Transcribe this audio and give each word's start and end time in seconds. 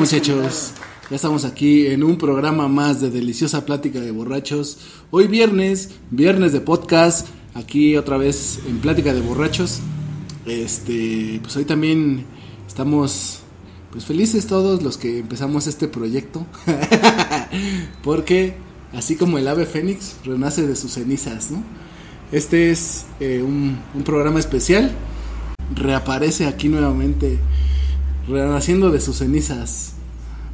Muchachos? 0.00 0.72
Ya 1.10 1.16
estamos 1.16 1.44
aquí 1.44 1.86
en 1.88 2.02
un 2.02 2.16
programa 2.16 2.68
más 2.68 3.02
de 3.02 3.10
Deliciosa 3.10 3.66
Plática 3.66 4.00
de 4.00 4.10
Borrachos. 4.12 4.78
Hoy 5.10 5.26
viernes, 5.26 5.90
viernes 6.10 6.54
de 6.54 6.62
podcast, 6.62 7.28
aquí 7.52 7.98
otra 7.98 8.16
vez 8.16 8.60
en 8.66 8.78
Plática 8.78 9.12
de 9.12 9.20
Borrachos. 9.20 9.80
Este, 10.46 11.38
pues 11.42 11.54
hoy 11.56 11.66
también 11.66 12.24
estamos 12.66 13.40
pues 13.92 14.06
felices 14.06 14.46
todos 14.46 14.82
los 14.82 14.96
que 14.96 15.18
empezamos 15.18 15.66
este 15.66 15.86
proyecto. 15.86 16.46
Porque 18.02 18.54
así 18.94 19.16
como 19.16 19.36
el 19.36 19.48
ave 19.48 19.66
fénix 19.66 20.16
renace 20.24 20.66
de 20.66 20.76
sus 20.76 20.92
cenizas, 20.92 21.50
¿no? 21.50 21.62
Este 22.32 22.70
es 22.70 23.04
eh, 23.20 23.42
un, 23.42 23.78
un 23.94 24.02
programa 24.02 24.38
especial. 24.38 24.92
Reaparece 25.74 26.46
aquí 26.46 26.70
nuevamente 26.70 27.38
renaciendo 28.28 28.90
de 28.90 29.00
sus 29.00 29.18
cenizas. 29.18 29.94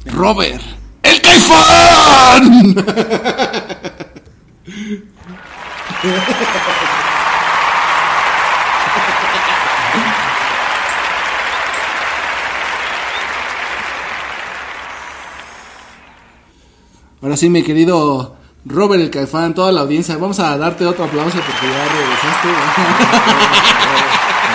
Robert, 0.05 0.63
el 1.03 1.21
caifán. 1.21 2.75
Ahora 17.21 17.35
sí, 17.35 17.49
mi 17.49 17.63
querido 17.63 18.37
Robert 18.69 19.01
el 19.01 19.09
Caifán, 19.09 19.53
toda 19.53 19.71
la 19.71 19.79
audiencia, 19.81 20.17
vamos 20.17 20.39
a 20.39 20.57
darte 20.57 20.85
otro 20.85 21.05
aplauso 21.05 21.37
porque 21.37 21.67
ya 21.67 21.87
regresaste. 21.87 22.47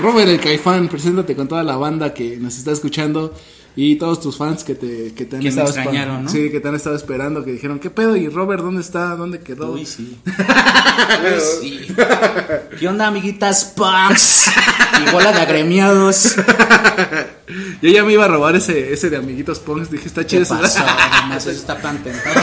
Robert 0.00 0.28
el 0.28 0.38
Caifán, 0.40 0.88
preséntate 0.88 1.34
con 1.34 1.48
toda 1.48 1.62
la 1.62 1.76
banda 1.76 2.12
que 2.12 2.36
nos 2.36 2.58
está 2.58 2.72
escuchando 2.72 3.32
y 3.76 3.96
todos 3.96 4.20
tus 4.20 4.36
fans 4.36 4.62
que 4.62 4.74
te, 4.76 5.12
que 5.14 5.24
te 5.24 5.36
han 5.36 5.42
Que 5.42 5.48
estado 5.48 5.66
extrañaron. 5.68 6.28
Sí, 6.28 6.50
que 6.50 6.60
te 6.60 6.68
han 6.68 6.74
estado 6.76 6.94
esperando, 6.96 7.44
que 7.44 7.50
dijeron, 7.52 7.78
¿qué 7.80 7.90
pedo? 7.90 8.16
¿Y 8.16 8.28
Robert 8.28 8.62
dónde 8.62 8.80
está? 8.80 9.16
¿Dónde 9.16 9.40
quedó? 9.40 9.72
Uy, 9.72 9.84
sí. 9.84 10.16
Uy, 10.26 11.40
sí. 11.60 11.88
¿Qué 12.78 12.86
onda, 12.88 13.08
amiguitas 13.08 13.64
punks? 13.64 14.46
Y 15.06 15.10
bola 15.10 15.32
de 15.32 15.40
agremiados. 15.40 16.36
Yo 17.82 17.90
ya 17.90 18.04
me 18.04 18.12
iba 18.12 18.24
a 18.24 18.28
robar 18.28 18.54
ese, 18.56 18.92
ese 18.92 19.10
de 19.10 19.16
amiguitos 19.16 19.58
punks, 19.58 19.90
dije, 19.90 20.06
está 20.06 20.22
¿Qué 20.22 20.28
chido 20.28 20.42
ese- 20.42 20.54
pasó? 20.54 20.80
Nomás 21.22 21.42
eso 21.46 21.50
está 21.50 21.76
patentado. 21.80 22.40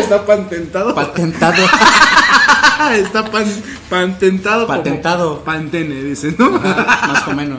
está 0.00 0.24
patentado. 0.26 0.94
Patentado. 0.94 1.62
está 2.94 3.30
pan, 3.30 3.44
patentado. 3.90 4.66
Patentado. 4.66 5.44
Pantene, 5.44 6.02
dicen, 6.04 6.36
¿no? 6.38 6.54
Ajá, 6.56 7.06
más 7.08 7.26
o 7.28 7.32
menos. 7.32 7.58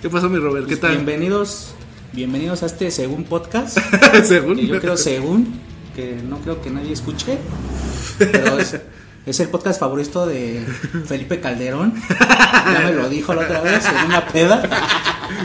¿Qué 0.00 0.08
pasó, 0.08 0.28
mi 0.28 0.38
Robert? 0.38 0.66
¿Qué 0.68 0.76
tal? 0.76 0.92
Bienvenidos, 0.92 1.74
bienvenidos 2.12 2.62
a 2.62 2.66
este 2.66 2.90
según 2.90 3.24
podcast. 3.24 3.78
Según. 4.24 4.56
Que 4.56 4.66
yo 4.66 4.80
creo 4.80 4.96
según, 4.96 5.60
que 5.94 6.20
no 6.22 6.38
creo 6.38 6.60
que 6.62 6.70
nadie 6.70 6.92
escuche. 6.92 7.38
Pero 8.18 8.58
es, 8.58 8.76
es 9.26 9.40
el 9.40 9.48
podcast 9.48 9.80
favorito 9.80 10.26
de 10.26 10.64
Felipe 11.06 11.40
Calderón. 11.40 11.94
Ya 12.10 12.82
me 12.84 12.92
lo 12.92 13.08
dijo 13.08 13.34
la 13.34 13.42
otra 13.42 13.60
vez 13.62 13.84
en 13.86 14.06
una 14.06 14.26
peda. 14.26 14.62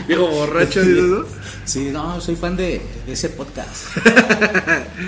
Viejo 0.06 0.26
borracho, 0.26 0.82
dices, 0.82 1.04
¿no? 1.04 1.24
Sí, 1.64 1.90
no, 1.92 2.20
soy 2.20 2.36
fan 2.36 2.56
de, 2.56 2.80
de 3.06 3.12
ese 3.12 3.30
podcast. 3.30 3.96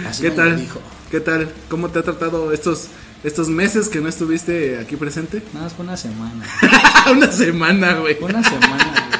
Así 0.07 0.23
¿Qué 0.23 0.31
tal? 0.31 0.59
dijo. 0.59 0.81
¿Qué 1.11 1.21
tal? 1.21 1.51
¿Cómo 1.69 1.89
te 1.91 1.99
ha 1.99 2.03
tratado 2.03 2.53
estos, 2.53 2.89
estos 3.25 3.49
meses 3.49 3.89
que 3.89 4.01
no 4.01 4.09
estuviste 4.09 4.79
aquí 4.79 4.97
presente? 4.97 5.43
Nada 5.53 5.67
más 5.67 5.75
fue 5.75 5.85
una 5.85 5.97
semana. 5.97 6.45
Una 7.11 7.33
semana, 7.33 7.95
güey. 7.95 8.17
Una 8.21 8.43
semana. 8.45 9.09
güey. 9.09 9.20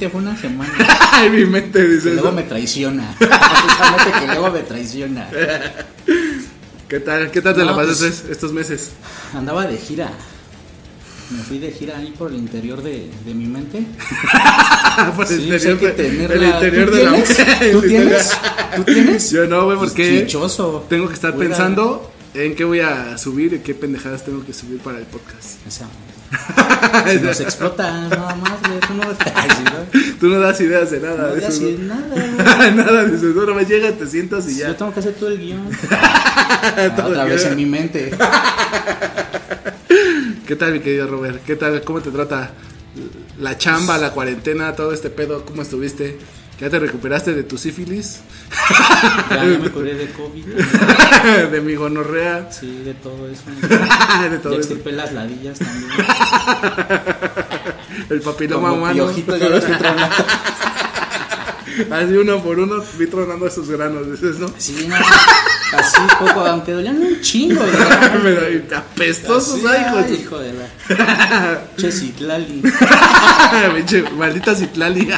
Mente 0.00 0.08
fue 0.10 0.20
una 0.22 0.36
semana. 0.36 0.72
En 1.22 1.34
mi 1.36 1.44
mente 1.44 1.78
Que 1.78 1.86
dices. 1.88 2.14
luego 2.14 2.32
me 2.32 2.42
traiciona. 2.44 3.14
Precisamente 3.18 4.20
que 4.20 4.26
luego 4.28 4.50
me 4.50 4.60
traiciona. 4.60 5.28
¿Qué 6.88 7.00
tal? 7.00 7.30
¿Qué 7.30 7.42
tal 7.42 7.54
te 7.54 7.60
No, 7.60 7.66
la 7.66 7.76
pasaste 7.76 8.06
pues- 8.08 8.24
estos 8.30 8.52
meses? 8.54 8.92
Andaba 9.34 9.66
de 9.66 9.76
gira. 9.76 10.10
Me 11.30 11.42
fui 11.42 11.58
de 11.58 11.70
gira 11.72 11.98
ahí 11.98 12.14
por 12.18 12.30
el 12.30 12.38
interior 12.38 12.82
de, 12.82 13.10
de 13.26 13.34
mi 13.34 13.44
mente. 13.46 13.84
Por 15.16 15.26
Sí, 15.26 15.34
el 15.34 15.40
interior, 15.42 15.78
de- 15.78 15.90
tenerla. 15.92 16.34
el 16.34 16.44
interior 16.54 16.90
¿Tú 16.90 16.96
de 16.96 17.04
la 17.04 17.16
el 17.16 17.72
¿Tú 17.72 17.82
tienes? 17.82 18.30
¿Tú 18.76 18.84
tienes? 18.84 19.30
Yo 19.30 19.46
no, 19.46 19.64
güey, 19.66 19.76
Pues 19.78 19.90
porque 19.90 20.22
chichoso. 20.26 20.86
tengo 20.88 21.06
que 21.08 21.14
estar 21.14 21.36
pensando 21.36 22.10
en 22.34 22.54
qué 22.56 22.64
voy 22.64 22.80
a 22.80 23.16
subir 23.18 23.52
y 23.52 23.58
qué 23.60 23.74
pendejadas 23.74 24.24
tengo 24.24 24.44
que 24.44 24.52
subir 24.54 24.78
para 24.80 24.98
el 24.98 25.04
podcast. 25.04 25.58
Si 25.68 25.84
nos 27.22 27.40
explota 27.40 28.08
nada 28.08 28.34
más, 28.36 28.60
güey. 28.66 28.80
Tú 28.80 28.94
no 28.94 29.02
güey. 29.92 30.12
Tú 30.18 30.26
no 30.28 30.38
das 30.40 30.60
ideas 30.60 30.90
de 30.90 31.00
nada. 31.00 31.28
No 31.28 31.34
dices, 31.34 31.58
digas 31.60 31.80
¿no? 31.80 31.94
nada, 31.94 32.56
güey. 32.56 32.74
nada, 32.74 33.04
dices, 33.04 33.34
no, 33.34 33.46
nomás 33.46 33.68
llegas, 33.68 33.94
te 33.98 34.06
sientas 34.06 34.48
y 34.48 34.58
Yo 34.58 34.68
ya. 34.68 34.76
tengo 34.76 34.92
que 34.92 35.00
hacer 35.00 35.14
todo 35.14 35.30
el 35.30 35.38
guion. 35.38 35.68
Ah, 35.90 36.92
Todo 36.96 37.08
otra 37.08 37.24
el 37.24 37.28
vez 37.30 37.40
guion. 37.42 37.52
en 37.52 37.56
mi 37.56 37.66
mente. 37.66 38.10
¿Qué 40.46 40.56
tal, 40.56 40.72
mi 40.72 40.80
querido 40.80 41.06
Robert? 41.06 41.42
¿Qué 41.44 41.56
tal? 41.56 41.82
¿Cómo 41.82 42.00
te 42.00 42.10
trata 42.10 42.50
la 43.38 43.56
chamba, 43.56 43.98
la 43.98 44.10
cuarentena, 44.10 44.74
todo 44.74 44.92
este 44.92 45.10
pedo? 45.10 45.44
¿Cómo 45.44 45.62
estuviste? 45.62 46.18
¿Ya 46.60 46.68
te 46.68 46.78
recuperaste 46.78 47.32
de 47.32 47.42
tu 47.42 47.56
sífilis? 47.56 48.20
Ya, 49.30 49.36
ya 49.36 49.44
me 49.58 49.70
curé 49.70 49.94
de 49.94 50.10
COVID. 50.12 50.44
de 51.50 51.60
mi 51.62 51.74
gonorrea. 51.74 52.52
Sí, 52.52 52.82
de 52.84 52.92
todo 52.94 53.28
eso. 53.28 53.42
de 54.30 54.38
todo 54.38 54.52
Ya 54.52 54.58
extirpé 54.58 54.92
las 54.92 55.12
ladillas 55.12 55.58
también. 55.58 55.90
El 58.10 58.20
papiloma 58.20 58.68
Como 58.70 58.82
humano. 58.82 59.06
piojitos, 59.06 59.40
ya 59.40 59.48
los. 59.48 59.64
Así 61.90 62.12
uno 62.14 62.42
por 62.42 62.58
uno 62.58 62.82
vi 62.98 63.06
tronando 63.06 63.46
esos 63.46 63.70
granos, 63.70 64.10
dices, 64.10 64.38
¿no? 64.38 64.52
Sí, 64.58 64.86
no, 64.88 64.96
así 65.78 66.00
poco, 66.18 66.40
aunque 66.40 66.72
dolían 66.72 67.00
un 67.00 67.20
chingo. 67.22 67.62
¿verdad? 67.64 68.20
Pero 68.22 68.52
y 68.52 68.74
apestosos, 68.74 69.60
ay, 69.64 70.18
hijo 70.20 70.38
de 70.38 70.52
la. 70.52 71.62
Che, 71.78 71.90
Citlali. 71.90 72.62
Maldita 74.18 74.54
citlali. 74.54 75.08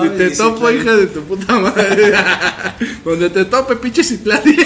No, 0.00 0.06
Y 0.06 0.18
te 0.18 0.30
topo, 0.30 0.68
Citlali. 0.68 0.78
hija 0.80 0.96
de 0.96 1.06
tu 1.08 1.22
puta 1.22 1.58
madre. 1.58 2.12
Donde 3.04 3.30
te 3.30 3.44
tope, 3.44 3.76
pinche 3.76 4.02
citlali. 4.04 4.56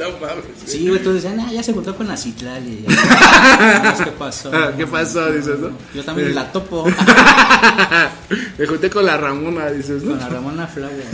no 0.00 0.10
mames. 0.20 0.44
Sí, 0.66 0.88
güey, 0.88 1.02
todos 1.02 1.16
decían, 1.22 1.40
ah, 1.40 1.50
ya 1.52 1.62
se 1.62 1.70
encontró 1.70 1.96
con 1.96 2.06
la 2.08 2.16
Citlali. 2.16 2.84
¿Qué 4.04 4.10
pasó? 4.18 4.50
Ah, 4.52 4.72
¿Qué 4.76 4.86
pasó? 4.86 5.30
Dices, 5.32 5.58
¿no? 5.58 5.70
Yo 5.94 6.04
también 6.04 6.34
la 6.34 6.50
topo 6.52 6.84
Me 8.58 8.66
junté 8.66 8.90
con 8.90 9.04
la 9.06 9.16
Ramona, 9.16 9.70
dices, 9.70 10.02
con 10.02 10.10
¿no? 10.12 10.16
la 10.16 10.28
Ramona 10.28 10.66
Flower. 10.66 11.04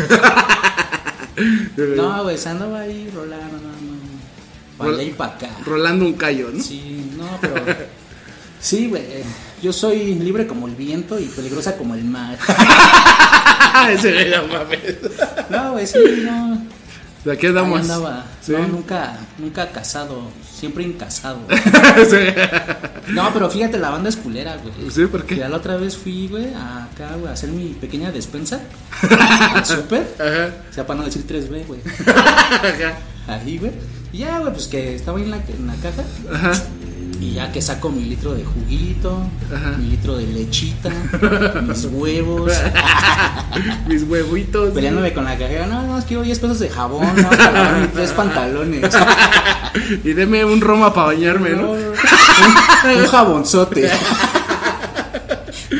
No, 1.97 2.23
güey, 2.25 2.39
se 2.39 2.49
andaba 2.49 2.81
ahí 2.81 3.11
rolando, 3.15 3.57
no, 3.57 3.69
no. 3.69 3.95
Para 4.79 4.91
allá 4.91 5.03
y 5.03 5.11
para 5.11 5.35
acá. 5.35 5.49
Rolando 5.65 6.05
un 6.05 6.15
callo, 6.15 6.51
¿no? 6.53 6.63
Sí, 6.63 7.11
no, 7.17 7.27
pero. 7.41 7.55
Sí, 8.61 8.89
güey. 8.89 9.03
Yo 9.65 9.73
soy 9.73 10.15
libre 10.17 10.47
como 10.47 10.69
el 10.69 10.75
viento 10.75 11.19
y 11.19 11.25
peligrosa 11.25 11.79
como 11.79 11.95
el 11.95 12.05
mar. 12.05 12.37
Ese 13.91 14.29
no 14.29 14.47
mames. 14.47 14.99
No, 15.49 15.73
güey, 15.73 15.87
sí, 15.87 15.99
no. 16.23 16.67
De 17.25 17.33
aquí 17.33 17.47
andamos. 17.47 17.81
andaba. 17.81 18.27
Sí. 18.43 18.53
No, 18.53 18.69
nunca, 18.69 19.17
nunca 19.39 19.71
casado. 19.73 20.29
Siempre 20.55 20.85
incasado. 20.85 21.39
Sí. 21.49 23.13
no, 23.15 23.33
pero 23.33 23.49
fíjate, 23.49 23.79
la 23.79 23.89
banda 23.89 24.11
es 24.11 24.17
culera, 24.17 24.59
güey. 24.59 24.91
Sí, 24.91 25.07
¿por 25.07 25.25
qué? 25.25 25.37
Ya 25.37 25.49
la 25.49 25.57
otra 25.57 25.79
vez 25.79 25.97
fui, 25.97 26.29
güey, 26.29 26.49
acá, 26.53 27.17
güey, 27.19 27.29
a 27.29 27.33
hacer 27.33 27.49
mi 27.49 27.69
pequeña 27.69 28.13
despensa. 28.13 28.61
al 29.55 29.65
súper. 29.65 30.07
Ajá. 30.19 30.53
O 30.71 30.75
sea, 30.75 30.87
para 30.87 30.99
no 31.01 31.07
decir 31.07 31.27
3B, 31.27 31.67
güey. 31.67 31.81
Ajá. 32.07 32.99
Ahí, 33.29 33.57
güey. 33.57 33.73
Y 34.13 34.19
ya, 34.19 34.41
güey, 34.41 34.53
pues 34.53 34.67
que 34.67 34.95
estaba 34.95 35.17
ahí 35.17 35.25
en 35.25 35.31
la, 35.31 35.37
en 35.39 35.67
la 35.67 35.75
caja. 35.77 36.05
Ajá. 36.31 36.53
Y 37.25 37.33
ya 37.33 37.51
que 37.51 37.63
saco 37.63 37.89
mi 37.89 38.05
litro 38.05 38.35
de 38.35 38.45
juguito, 38.45 39.19
Ajá. 39.51 39.79
mi 39.79 39.87
litro 39.89 40.19
de 40.19 40.27
lechita, 40.27 40.91
mis 41.67 41.87
huevos. 41.87 42.53
Mis 43.87 44.03
huevitos. 44.03 44.75
Peleándome 44.75 45.13
con 45.13 45.25
la 45.25 45.39
cajera, 45.39 45.67
no, 45.67 45.83
no, 45.85 46.05
quiero 46.05 46.23
10 46.23 46.39
pesos 46.41 46.59
de 46.59 46.69
jabón, 46.69 47.07
no, 47.17 47.31
para 47.31 47.79
mis 47.79 47.93
tres 47.93 48.11
pantalones. 48.13 48.95
Y 50.05 50.13
deme 50.13 50.45
un 50.45 50.61
Roma 50.61 50.93
para 50.95 51.09
bañarme, 51.09 51.51
¿no? 51.51 51.73
un, 51.73 51.79
un 53.01 53.07
jabonzote. 53.07 53.91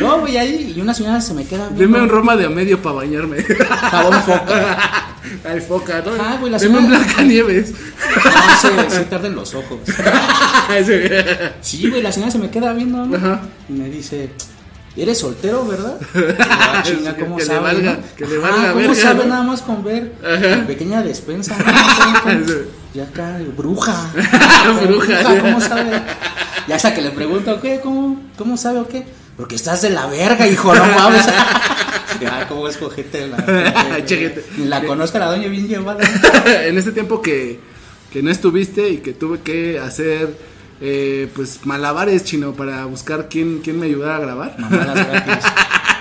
No, 0.01 0.19
güey, 0.21 0.37
ahí 0.37 0.73
y 0.77 0.81
una 0.81 0.95
señora 0.95 1.21
se 1.21 1.35
me 1.35 1.45
queda. 1.45 1.69
Deme 1.71 2.01
un 2.01 2.09
Roma 2.09 2.37
de 2.37 2.47
a 2.47 2.51
medio 2.51 2.81
para 2.83 2.97
bañarme. 2.97 3.43
Jabón 3.43 4.23
foca. 4.23 5.14
Al 5.45 5.63
foca, 5.63 6.03
¿no? 6.05 6.13
Ah, 6.21 6.37
güey, 6.41 6.53
la 6.53 6.59
señora- 6.59 6.87
Blancanieves. 6.87 7.73
No, 7.73 8.89
se, 8.91 8.91
se 8.97 9.05
tardan 9.05 9.35
los 9.35 9.55
ojos. 9.55 9.79
Sí. 11.61 11.89
Güey, 11.89 12.03
la 12.03 12.13
señora 12.13 12.31
se 12.33 12.39
me 12.39 12.51
queda 12.51 12.73
viendo, 12.73 13.05
¿no? 13.07 13.17
Ajá. 13.17 13.41
Y 13.69 13.73
me 13.73 13.89
dice, 13.89 14.31
¿eres 14.97 15.19
soltero, 15.19 15.67
verdad? 15.67 15.99
Ah, 16.51 16.83
chinga, 16.83 17.15
¿cómo 17.17 17.37
Que 17.37 17.43
le 17.43 17.49
sabe? 17.49 17.61
valga- 17.61 17.97
no? 17.99 18.17
que 18.17 18.27
le 18.27 18.39
valga 18.39 18.69
¿Cómo 18.73 18.75
verga, 18.89 18.95
sabe 18.95 19.25
¿no? 19.25 19.31
nada 19.31 19.43
más 19.43 19.63
con 19.63 19.85
ver? 19.85 20.13
Ajá. 20.25 20.67
Pequeña 20.67 21.03
despensa. 21.03 21.57
¿no? 21.59 21.65
¿Cómo- 22.23 22.47
Sí. 22.47 22.55
Ya 22.95 23.03
acá, 23.05 23.39
bruja. 23.57 24.11
Bruja. 24.87 25.41
¿Cómo 25.41 25.61
sabe? 25.61 26.01
Ya 26.69 26.77
hasta 26.77 26.95
que 26.95 27.03
le 27.03 27.11
pregunto, 27.11 27.61
¿qué? 27.61 27.81
¿Cómo, 27.83 28.21
¿Cómo 28.39 28.57
sabe 28.57 28.79
o 28.79 28.87
qué? 28.89 29.05
Porque 29.37 29.57
estás 29.57 29.83
de 29.83 29.91
la 29.91 30.07
verga, 30.07 30.47
hijo, 30.47 30.75
no 30.75 30.85
mames. 30.87 31.25
Ya, 32.21 32.47
¿cómo 32.47 32.69
es 32.69 32.77
cojete 32.77 33.27
la. 33.27 33.37
Ni 34.57 34.67
la 34.67 34.85
conozco 34.85 35.17
a 35.17 35.21
la 35.21 35.27
doña 35.27 35.49
bien 35.49 35.67
llevada. 35.67 35.99
en 36.65 36.79
este 36.79 36.93
tiempo 36.93 37.21
que, 37.21 37.59
que 38.13 38.23
no 38.23 38.31
estuviste 38.31 38.89
y 38.89 38.99
que 38.99 39.13
tuve 39.15 39.41
que 39.41 39.81
hacer 39.81 40.39
eh, 40.81 41.29
pues 41.35 41.67
malabares 41.67 42.23
chino 42.23 42.53
para 42.53 42.85
buscar 42.85 43.29
quién, 43.29 43.61
quién 43.65 43.81
me 43.81 43.87
ayudara 43.87 44.17
a 44.17 44.21
grabar. 44.21 44.57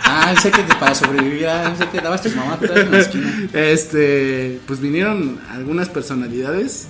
Ah, 0.05 0.35
sé 0.39 0.51
que 0.51 0.61
te- 0.61 0.75
para 0.75 0.93
sobrevivir, 0.93 1.47
ah, 1.47 1.73
sé 1.75 1.87
que 1.89 1.99
dabas 1.99 2.21
tus 2.21 2.35
mamás 2.35 2.59
en 2.61 2.91
la 2.91 2.99
esquina. 2.99 3.49
Este, 3.51 4.59
pues 4.67 4.79
vinieron 4.79 5.41
algunas 5.51 5.89
personalidades. 5.89 6.89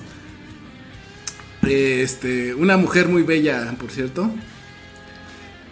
Este, 1.61 2.53
una 2.55 2.75
mujer 2.75 3.07
muy 3.07 3.23
bella, 3.23 3.73
por 3.79 3.89
cierto. 3.89 4.29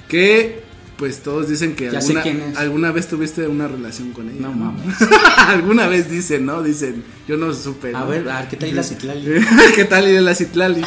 Que 0.07 0.60
pues 1.01 1.23
todos 1.23 1.49
dicen 1.49 1.75
que 1.75 1.89
alguna, 1.89 2.23
alguna 2.57 2.91
vez 2.91 3.07
tuviste 3.07 3.47
una 3.47 3.67
relación 3.67 4.11
con 4.11 4.29
ella. 4.29 4.39
No 4.39 4.51
mames. 4.51 4.95
alguna 5.47 5.87
vez 5.87 6.11
dicen, 6.11 6.45
¿no? 6.45 6.61
Dicen, 6.61 7.03
yo 7.27 7.37
no 7.37 7.51
supe. 7.55 7.89
A 7.95 8.01
¿no? 8.01 8.07
ver, 8.07 8.29
a 8.29 8.41
ver, 8.41 8.49
¿qué 8.49 8.55
tal 8.57 8.75
la 8.75 8.83
Citlali? 8.83 9.43
¿Qué 9.75 9.85
tal 9.85 10.07
y 10.07 10.19
la 10.21 10.35
Citlali? 10.35 10.83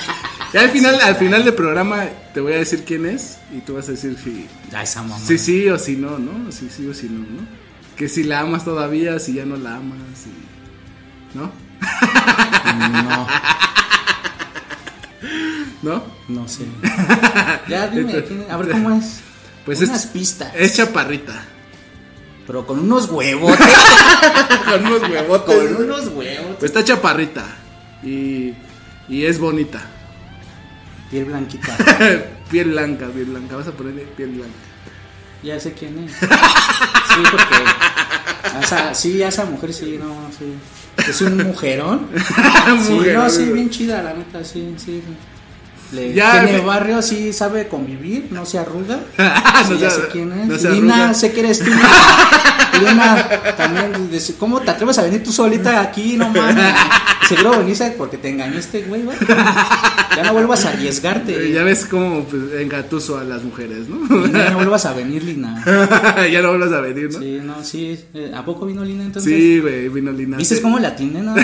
Y 0.53 0.57
al 0.57 0.71
final, 0.71 1.01
al 1.01 1.17
final 1.17 1.45
del 1.45 1.55
programa 1.55 2.05
te 2.33 2.39
voy 2.39 2.53
a 2.53 2.59
decir 2.59 2.85
quién 2.87 3.07
es 3.07 3.39
y 3.53 3.59
tú 3.63 3.75
vas 3.75 3.89
a 3.89 3.91
decir 3.91 4.17
si 4.23 4.47
Ya 4.71 4.85
esa 4.85 5.03
mamá. 5.03 5.19
sí, 5.19 5.37
sí 5.37 5.69
o 5.69 5.81
si 5.81 5.97
no, 5.97 6.17
¿no? 6.17 6.53
Si 6.53 6.69
sí 6.71 6.87
o 6.87 6.95
si 6.95 7.09
no, 7.09 7.19
¿no? 7.19 7.45
Que 7.97 8.09
si 8.09 8.23
la 8.23 8.39
amas 8.39 8.65
todavía, 8.65 9.19
si 9.19 9.35
ya 9.35 9.45
no 9.45 9.57
la 9.57 9.79
amas, 9.79 9.99
y- 10.27 11.37
¿no? 11.37 11.51
No, 13.03 13.27
¿No? 15.83 16.05
no 16.29 16.47
sé. 16.49 16.67
Ya 17.69 17.89
dime, 17.89 18.23
¿quién 18.23 18.45
a 18.49 18.57
ver 18.59 18.71
cómo 18.71 18.97
es. 18.97 19.21
Pues 19.65 19.81
Unas 19.81 20.05
es, 20.05 20.11
pistas. 20.11 20.53
es 20.55 20.77
chaparrita. 20.77 21.45
Pero 22.47 22.67
con 22.67 22.79
unos 22.79 23.09
huevos. 23.09 23.57
Con 24.67 24.87
unos 24.87 25.09
huevotes. 25.09 25.55
con 25.55 25.85
unos 25.85 26.09
huevos. 26.09 26.57
Pues 26.59 26.71
está 26.71 26.83
chaparrita 26.85 27.45
y, 28.03 28.53
y 29.09 29.25
es 29.25 29.39
bonita. 29.39 29.83
Piel 31.11 31.27
blanquita. 31.27 31.77
piel 32.51 32.71
blanca, 32.71 33.07
piel 33.09 33.27
blanca. 33.27 33.57
Vas 33.57 33.69
a 33.69 33.73
ponerle 33.73 34.03
piel 34.17 34.31
blanca. 34.31 34.55
Ya 35.43 35.59
sé 35.61 35.73
quién 35.73 35.99
es. 36.05 36.13
Sí, 37.15 37.21
porque. 37.31 38.95
sí, 38.95 39.23
a 39.23 39.29
esa 39.29 39.45
mujer 39.45 39.73
sí, 39.73 40.01
no, 40.03 40.29
sí. 40.37 40.55
Es 41.09 41.21
un 41.21 41.37
mujerón. 41.37 42.09
Sí, 42.85 42.93
Mujerón. 42.93 43.25
no, 43.25 43.31
sí, 43.31 43.45
bien 43.53 43.71
chida, 43.71 44.03
la 44.03 44.15
neta, 44.15 44.43
sí, 44.43 44.75
sí. 44.77 45.01
Le, 45.93 46.13
Ya, 46.13 46.43
tiene 46.45 46.59
fe- 46.59 46.65
barrio, 46.65 47.03
sí, 47.03 47.33
sabe 47.33 47.69
convivir, 47.69 48.29
no 48.31 48.45
se 48.47 48.59
arruga. 48.59 49.01
No 49.19 49.69
Sí, 49.69 49.79
ya 49.79 49.91
sé 49.91 50.03
quién 50.11 50.33
es. 50.33 50.63
no 50.63 50.71
Lina, 50.71 51.15
sé 51.15 51.33
que 51.33 51.41
eres 51.41 51.61
tú. 51.61 51.71
Lina, 52.81 53.29
también, 53.57 54.11
dice, 54.11 54.35
¿cómo 54.39 54.61
te 54.61 54.71
atreves 54.71 54.99
a 54.99 55.03
venir 55.03 55.23
tú 55.23 55.31
solita 55.33 55.81
aquí? 55.81 56.17
No 56.17 56.29
mames. 56.31 56.75
Seguro 57.29 57.59
veniste 57.59 57.93
porque 57.97 58.19
te 58.19 58.29
engañaste, 58.31 58.83
güey, 58.83 59.03
güey. 59.03 59.17
Ya 60.17 60.23
no 60.25 60.33
vuelvas 60.33 60.65
a 60.67 60.71
arriesgarte. 60.71 61.47
Eh, 61.49 61.53
Ya 61.53 61.63
ves 61.63 61.87
cómo 61.87 62.25
pues, 62.25 62.43
engatuso 62.61 63.17
a 63.19 63.25
las 63.25 63.43
mujeres, 63.45 63.89
¿no? 63.89 64.27
Lina, 64.27 64.51
no 64.51 64.57
vuelvas 64.57 64.85
a 64.87 64.93
venir, 64.93 65.23
Lina. 65.23 65.63
ya 66.33 66.43
no 66.43 66.49
vuelvas 66.51 66.73
a 66.73 66.81
venir, 66.81 67.11
¿no? 67.13 67.19
Sí, 67.21 67.41
no, 67.43 67.65
sí. 67.65 68.05
Eh, 68.13 68.33
¿A 68.37 68.45
poco 68.45 68.67
vino 68.67 68.85
Lina 68.85 69.05
entonces? 69.05 69.33
Sí, 69.33 69.61
güey, 69.61 69.89
vino 69.89 70.11
Lina. 70.13 70.37
¿Viste 70.37 70.57
Sí. 70.57 70.61
cómo 70.63 70.79
la 70.81 70.89
atiné, 70.89 71.23
no? 71.23 71.35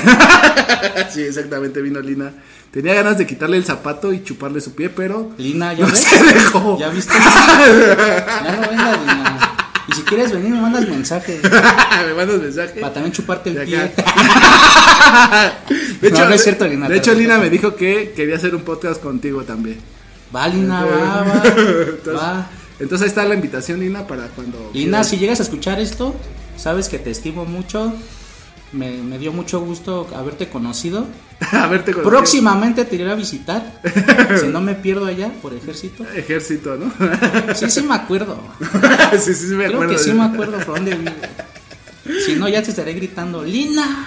Sí, 1.11 1.23
exactamente, 1.23 1.81
vino 1.81 2.01
Lina. 2.01 2.33
Tenía 2.71 2.95
ganas 2.95 3.19
de 3.19 3.27
quitarle 3.27 3.57
el 3.57 3.65
zapato 3.65 4.13
y 4.13 4.21
chuparle 4.31 4.61
su 4.61 4.77
pie, 4.77 4.89
pero 4.91 5.33
Lina, 5.39 5.73
¿ya 5.73 5.85
no 5.85 5.91
ves? 5.91 5.99
se 6.05 6.23
dejó. 6.23 6.79
¿Ya 6.81 6.89
viste? 6.89 7.13
Ya 7.19 8.57
no 8.61 8.69
vengas, 8.71 9.01
Lina. 9.01 9.57
Y 9.89 9.93
si 9.93 10.03
quieres 10.03 10.31
venir, 10.31 10.51
me 10.51 10.61
mandas 10.61 10.87
mensaje. 10.89 11.41
Me 12.07 12.15
mandas 12.15 12.41
mensaje. 12.41 12.81
Para 12.81 12.93
también 12.95 13.13
chuparte 13.13 13.51
el 13.51 13.57
De 13.57 13.65
pie. 13.67 13.93
De 16.01 16.11
No, 16.13 16.29
no 16.29 16.35
es 16.35 16.45
cierto, 16.45 16.69
Lina, 16.69 16.89
De 16.89 16.99
hecho. 16.99 17.13
Lina 17.13 17.39
me 17.39 17.51
dijo 17.51 17.75
que 17.75 18.13
quería 18.15 18.37
hacer 18.37 18.55
un 18.55 18.63
podcast 18.63 19.03
contigo 19.03 19.43
también. 19.43 19.81
Va, 20.35 20.47
Lina, 20.47 20.85
va, 20.85 21.23
va. 21.25 21.43
Entonces, 21.45 22.15
Va. 22.15 22.51
entonces 22.79 23.03
ahí 23.03 23.09
está 23.09 23.25
la 23.25 23.35
invitación, 23.35 23.81
Lina, 23.81 24.07
para 24.07 24.29
cuando. 24.29 24.71
Lina, 24.73 25.03
si 25.03 25.17
llegas 25.19 25.41
a 25.41 25.43
escuchar 25.43 25.81
esto, 25.81 26.15
sabes 26.57 26.89
que 26.89 27.01
te 27.01 27.11
estimo 27.11 27.45
mucho. 27.45 27.93
Me, 28.73 28.91
me 29.03 29.19
dio 29.19 29.33
mucho 29.33 29.61
gusto 29.61 30.07
haberte 30.15 30.49
conocido. 30.49 31.07
Próximamente 32.05 32.85
te 32.85 32.97
iré 32.97 33.11
a 33.11 33.15
visitar. 33.15 33.81
Si 34.41 34.47
no 34.47 34.61
me 34.61 34.75
pierdo 34.75 35.07
allá 35.07 35.31
por 35.43 35.53
ejército. 35.55 36.05
Ejército, 36.15 36.77
¿no? 36.77 36.93
Sí, 37.55 37.69
sí 37.69 37.83
me 37.83 37.95
acuerdo. 37.95 38.41
sí, 39.19 39.35
sí, 39.35 39.47
me 39.55 39.65
Creo 39.65 39.75
acuerdo. 39.77 39.93
que 39.95 39.99
sí 39.99 40.13
me 40.13 40.25
acuerdo 40.25 40.59
por 40.59 40.77
dónde 40.77 40.95
vive. 40.95 41.13
Si 42.25 42.35
no, 42.35 42.49
ya 42.49 42.63
te 42.63 42.71
estaré 42.71 42.93
gritando, 42.95 43.43
Lina, 43.45 44.07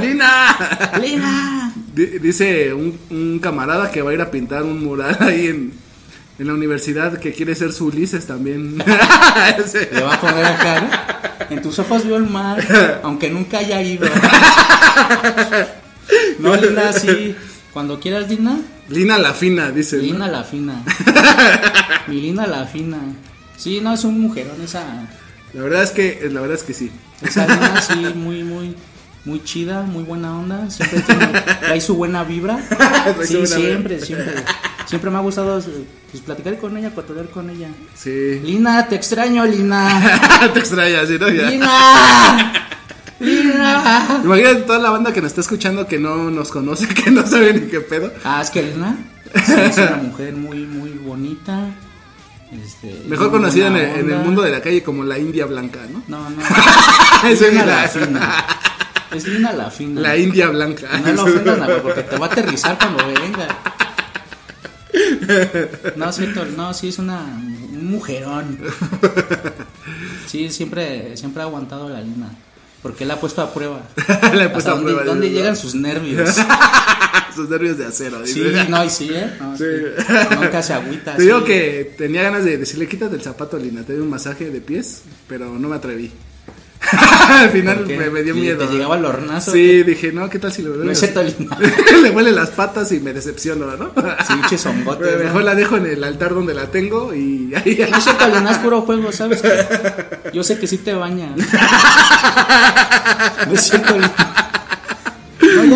Lina. 0.00 0.56
Lina. 1.00 1.72
Di- 1.94 2.18
Dice 2.18 2.72
un, 2.72 2.98
un 3.10 3.38
camarada 3.40 3.90
que 3.90 4.02
va 4.02 4.10
a 4.10 4.14
ir 4.14 4.20
a 4.20 4.30
pintar 4.30 4.62
un 4.62 4.82
mural 4.84 5.16
ahí 5.20 5.46
en, 5.48 5.72
en 6.38 6.46
la 6.46 6.54
universidad 6.54 7.18
que 7.18 7.32
quiere 7.32 7.54
ser 7.54 7.72
su 7.72 7.86
Ulises 7.86 8.26
también. 8.26 8.78
Le 8.78 10.00
va 10.02 10.14
a 10.14 10.20
poner 10.20 10.44
acá, 10.46 10.80
¿no? 10.80 11.29
En 11.50 11.60
tus 11.60 11.78
ojos 11.80 12.06
veo 12.06 12.16
el 12.16 12.28
mar, 12.28 13.00
aunque 13.02 13.28
nunca 13.30 13.58
haya 13.58 13.82
ido. 13.82 14.08
No, 16.40 16.56
Lina, 16.56 16.92
sí. 16.92 17.36
Cuando 17.72 18.00
quieras, 18.00 18.28
Lina, 18.28 18.58
Lina 18.88 19.18
la 19.18 19.32
fina, 19.32 19.70
dice. 19.70 19.98
¿no? 19.98 20.02
Lina 20.02 20.26
la 20.28 20.42
fina. 20.42 20.82
Mi 22.08 22.20
Lina 22.20 22.46
la 22.46 22.66
fina. 22.66 22.98
Sí, 23.56 23.80
no, 23.80 23.94
es 23.94 24.02
un 24.04 24.20
mujerón 24.20 24.60
esa. 24.60 24.82
La 25.52 25.62
verdad 25.62 25.82
es 25.82 25.90
que 25.90 26.28
la 26.32 26.40
verdad 26.40 26.56
es 26.56 26.64
que 26.64 26.74
sí. 26.74 26.90
Esa 27.22 27.46
Lina, 27.46 27.80
sí, 27.80 27.94
muy, 28.16 28.42
muy, 28.42 28.74
muy 29.24 29.42
chida, 29.44 29.82
muy 29.82 30.02
buena 30.04 30.38
onda. 30.38 30.70
Siempre 30.70 31.00
trae 31.60 31.80
su 31.80 31.96
buena 31.96 32.24
vibra. 32.24 32.58
Sí, 33.24 33.36
buena 33.36 33.46
siempre, 33.46 33.94
vibra. 33.96 34.06
siempre. 34.06 34.34
Siempre 34.86 35.10
me 35.10 35.18
ha 35.18 35.20
gustado 35.20 35.62
pues, 36.10 36.22
platicar 36.22 36.58
con 36.58 36.76
ella, 36.76 36.94
cotorrear 36.94 37.28
con 37.28 37.48
ella. 37.50 37.68
Sí. 37.94 38.40
Lina, 38.42 38.88
te 38.88 38.96
extraño, 38.96 39.44
Lina. 39.46 40.20
Te 40.52 40.58
extrañas, 40.58 41.08
¿sí, 41.08 41.16
no? 41.18 41.28
Ya. 41.28 41.50
Lina. 41.50 42.52
Lina. 43.20 44.20
Imagínate 44.24 44.62
toda 44.62 44.78
la 44.78 44.90
banda 44.90 45.12
que 45.12 45.20
nos 45.20 45.28
está 45.28 45.42
escuchando 45.42 45.86
que 45.86 45.98
no 45.98 46.30
nos 46.30 46.50
conoce, 46.50 46.88
que 46.88 47.10
no 47.10 47.26
sabe 47.26 47.54
ni 47.54 47.60
qué 47.68 47.80
pedo. 47.80 48.12
Ah, 48.24 48.40
es 48.42 48.50
que 48.50 48.62
Lina 48.62 48.96
sí, 49.44 49.52
es 49.52 49.76
una 49.78 49.96
mujer 49.96 50.34
muy, 50.34 50.58
muy 50.66 50.90
bonita. 50.90 51.68
Este, 52.50 53.04
Mejor 53.06 53.30
conocida 53.30 53.68
en 53.68 53.76
el, 53.76 54.00
en 54.00 54.10
el 54.10 54.18
mundo 54.18 54.42
de 54.42 54.50
la 54.50 54.60
calle 54.60 54.82
como 54.82 55.04
la 55.04 55.18
India 55.18 55.46
Blanca, 55.46 55.80
¿no? 55.92 56.02
No, 56.08 56.30
no. 56.30 56.42
Esa 57.28 57.46
es 57.46 57.54
la-. 57.54 58.48
Es 59.12 59.26
Lina 59.26 59.52
la 59.52 59.70
fina. 59.70 60.00
La 60.00 60.16
India 60.16 60.48
Blanca. 60.48 60.86
No 60.98 61.12
lo 61.12 61.22
ofendas 61.24 61.58
nada, 61.66 61.82
porque 61.82 62.02
te 62.02 62.16
va 62.16 62.26
a 62.26 62.28
aterrizar 62.30 62.78
cuando 62.78 63.04
venga. 63.06 63.48
No, 65.96 66.12
cierto, 66.12 66.44
no, 66.56 66.74
sí 66.74 66.88
es 66.88 66.98
una 66.98 67.20
un 67.20 67.90
mujerón. 67.90 68.58
Sí, 70.26 70.50
siempre, 70.50 71.16
siempre 71.16 71.42
ha 71.42 71.46
aguantado 71.46 71.88
la 71.88 72.00
lina. 72.00 72.30
Porque 72.82 73.04
la 73.04 73.14
ha 73.14 73.20
puesto 73.20 73.42
a 73.42 73.52
prueba. 73.52 73.82
Puesto 74.52 74.70
a 74.70 74.74
dónde, 74.74 74.92
prueba, 74.92 75.04
¿Dónde 75.04 75.26
dice, 75.26 75.38
llegan 75.38 75.54
¿no? 75.54 75.60
sus 75.60 75.74
nervios? 75.74 76.36
Sus 77.34 77.48
nervios 77.48 77.78
de 77.78 77.86
acero. 77.86 78.26
Sí, 78.26 78.40
dice. 78.40 78.68
no, 78.68 78.84
y 78.84 78.90
sí, 78.90 79.08
¿eh? 79.12 79.30
No, 79.40 79.56
Sí. 79.56 79.64
sí. 79.96 80.04
Nunca 80.34 80.62
se 80.62 80.72
agüita. 80.72 81.14
Te 81.14 81.22
digo 81.22 81.38
sí. 81.40 81.44
que 81.46 81.94
tenía 81.96 82.22
ganas 82.22 82.44
de 82.44 82.58
decirle, 82.58 82.88
quítate 82.88 83.14
el 83.14 83.22
zapato, 83.22 83.56
Lina, 83.56 83.82
te 83.84 83.92
doy 83.92 84.02
un 84.02 84.10
masaje 84.10 84.50
de 84.50 84.60
pies, 84.60 85.02
pero 85.28 85.56
no 85.56 85.68
me 85.68 85.76
atreví. 85.76 86.10
Al 87.28 87.50
final 87.50 87.86
me, 87.86 88.10
me 88.10 88.22
dio 88.22 88.34
¿Y 88.34 88.40
miedo. 88.40 88.66
te 88.66 88.72
llegaba 88.72 88.96
el 88.96 89.04
hornazo? 89.04 89.52
Sí, 89.52 89.82
dije, 89.82 90.12
no, 90.12 90.28
¿qué 90.30 90.38
tal 90.38 90.50
si 90.52 90.62
lo 90.62 90.74
No 90.76 90.90
es 90.90 90.98
cierto, 90.98 91.22
Lina. 91.22 91.56
Le 92.02 92.10
huele 92.10 92.32
las 92.32 92.50
patas 92.50 92.90
y 92.92 93.00
me 93.00 93.12
decepciono, 93.12 93.66
¿no? 93.76 93.92
Sí, 94.26 94.56
¿no? 94.64 94.98
Mejor 94.98 95.44
la 95.44 95.54
dejo 95.54 95.76
en 95.76 95.86
el 95.86 96.02
altar 96.04 96.34
donde 96.34 96.54
la 96.54 96.66
tengo 96.70 97.14
y 97.14 97.52
ahí. 97.54 97.86
No 97.90 98.50
es 98.50 98.58
puro 98.58 98.82
juego, 98.82 99.12
¿sabes? 99.12 99.42
Yo 100.32 100.42
sé 100.42 100.58
que 100.58 100.66
sí 100.66 100.78
te 100.78 100.94
bañas. 100.94 101.36
No 103.46 103.54
es 103.54 103.60
cierto. 103.62 103.96
No, 103.98 104.08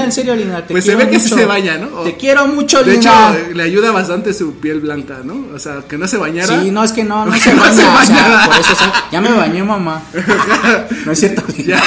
en 0.05 0.13
serio, 0.13 0.35
Lina, 0.37 0.67
te 0.67 0.73
Pues 0.73 0.85
se 0.85 0.95
ve 0.95 1.09
que 1.09 1.19
sí 1.19 1.25
mucho. 1.25 1.37
se 1.37 1.47
baña, 1.47 1.79
¿no? 1.79 1.89
O- 2.01 2.05
Te 2.05 2.17
quiero 2.17 2.47
mucho, 2.47 2.83
De 2.85 2.95
hecho, 2.95 3.09
Lina. 3.11 3.37
le 3.55 3.63
ayuda 3.63 3.91
bastante 3.91 4.33
su 4.35 4.55
piel 4.57 4.81
blanca, 4.81 5.19
¿no? 5.25 5.47
O 5.55 5.59
sea, 5.59 5.83
que 5.89 5.99
no 5.99 6.07
se 6.07 6.17
bañara. 6.17 6.61
Sí, 6.63 6.71
no, 6.71 6.85
es 6.85 6.93
que 6.93 7.03
no, 7.05 7.27
no 7.27 7.33
se 7.37 7.53
No 7.55 7.63
baña. 7.63 7.75
se 7.75 7.83
o 7.83 7.87
sea, 7.87 7.95
baña. 7.95 8.47
por 8.47 8.55
eso, 8.57 8.73
o 8.73 8.77
sea, 8.77 8.93
ya 9.11 9.21
me 9.21 9.33
bañé, 9.33 9.63
mamá. 9.65 10.03
No 11.07 11.13
es 11.13 11.19
cierto, 11.21 11.43
Lina. 11.57 11.81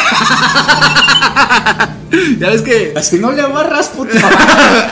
Ya 2.40 2.50
ves 2.52 2.62
que 2.62 2.94
Así 2.96 3.18
no 3.20 3.32
le 3.32 3.42
barras, 3.44 3.90
puto. 3.90 4.12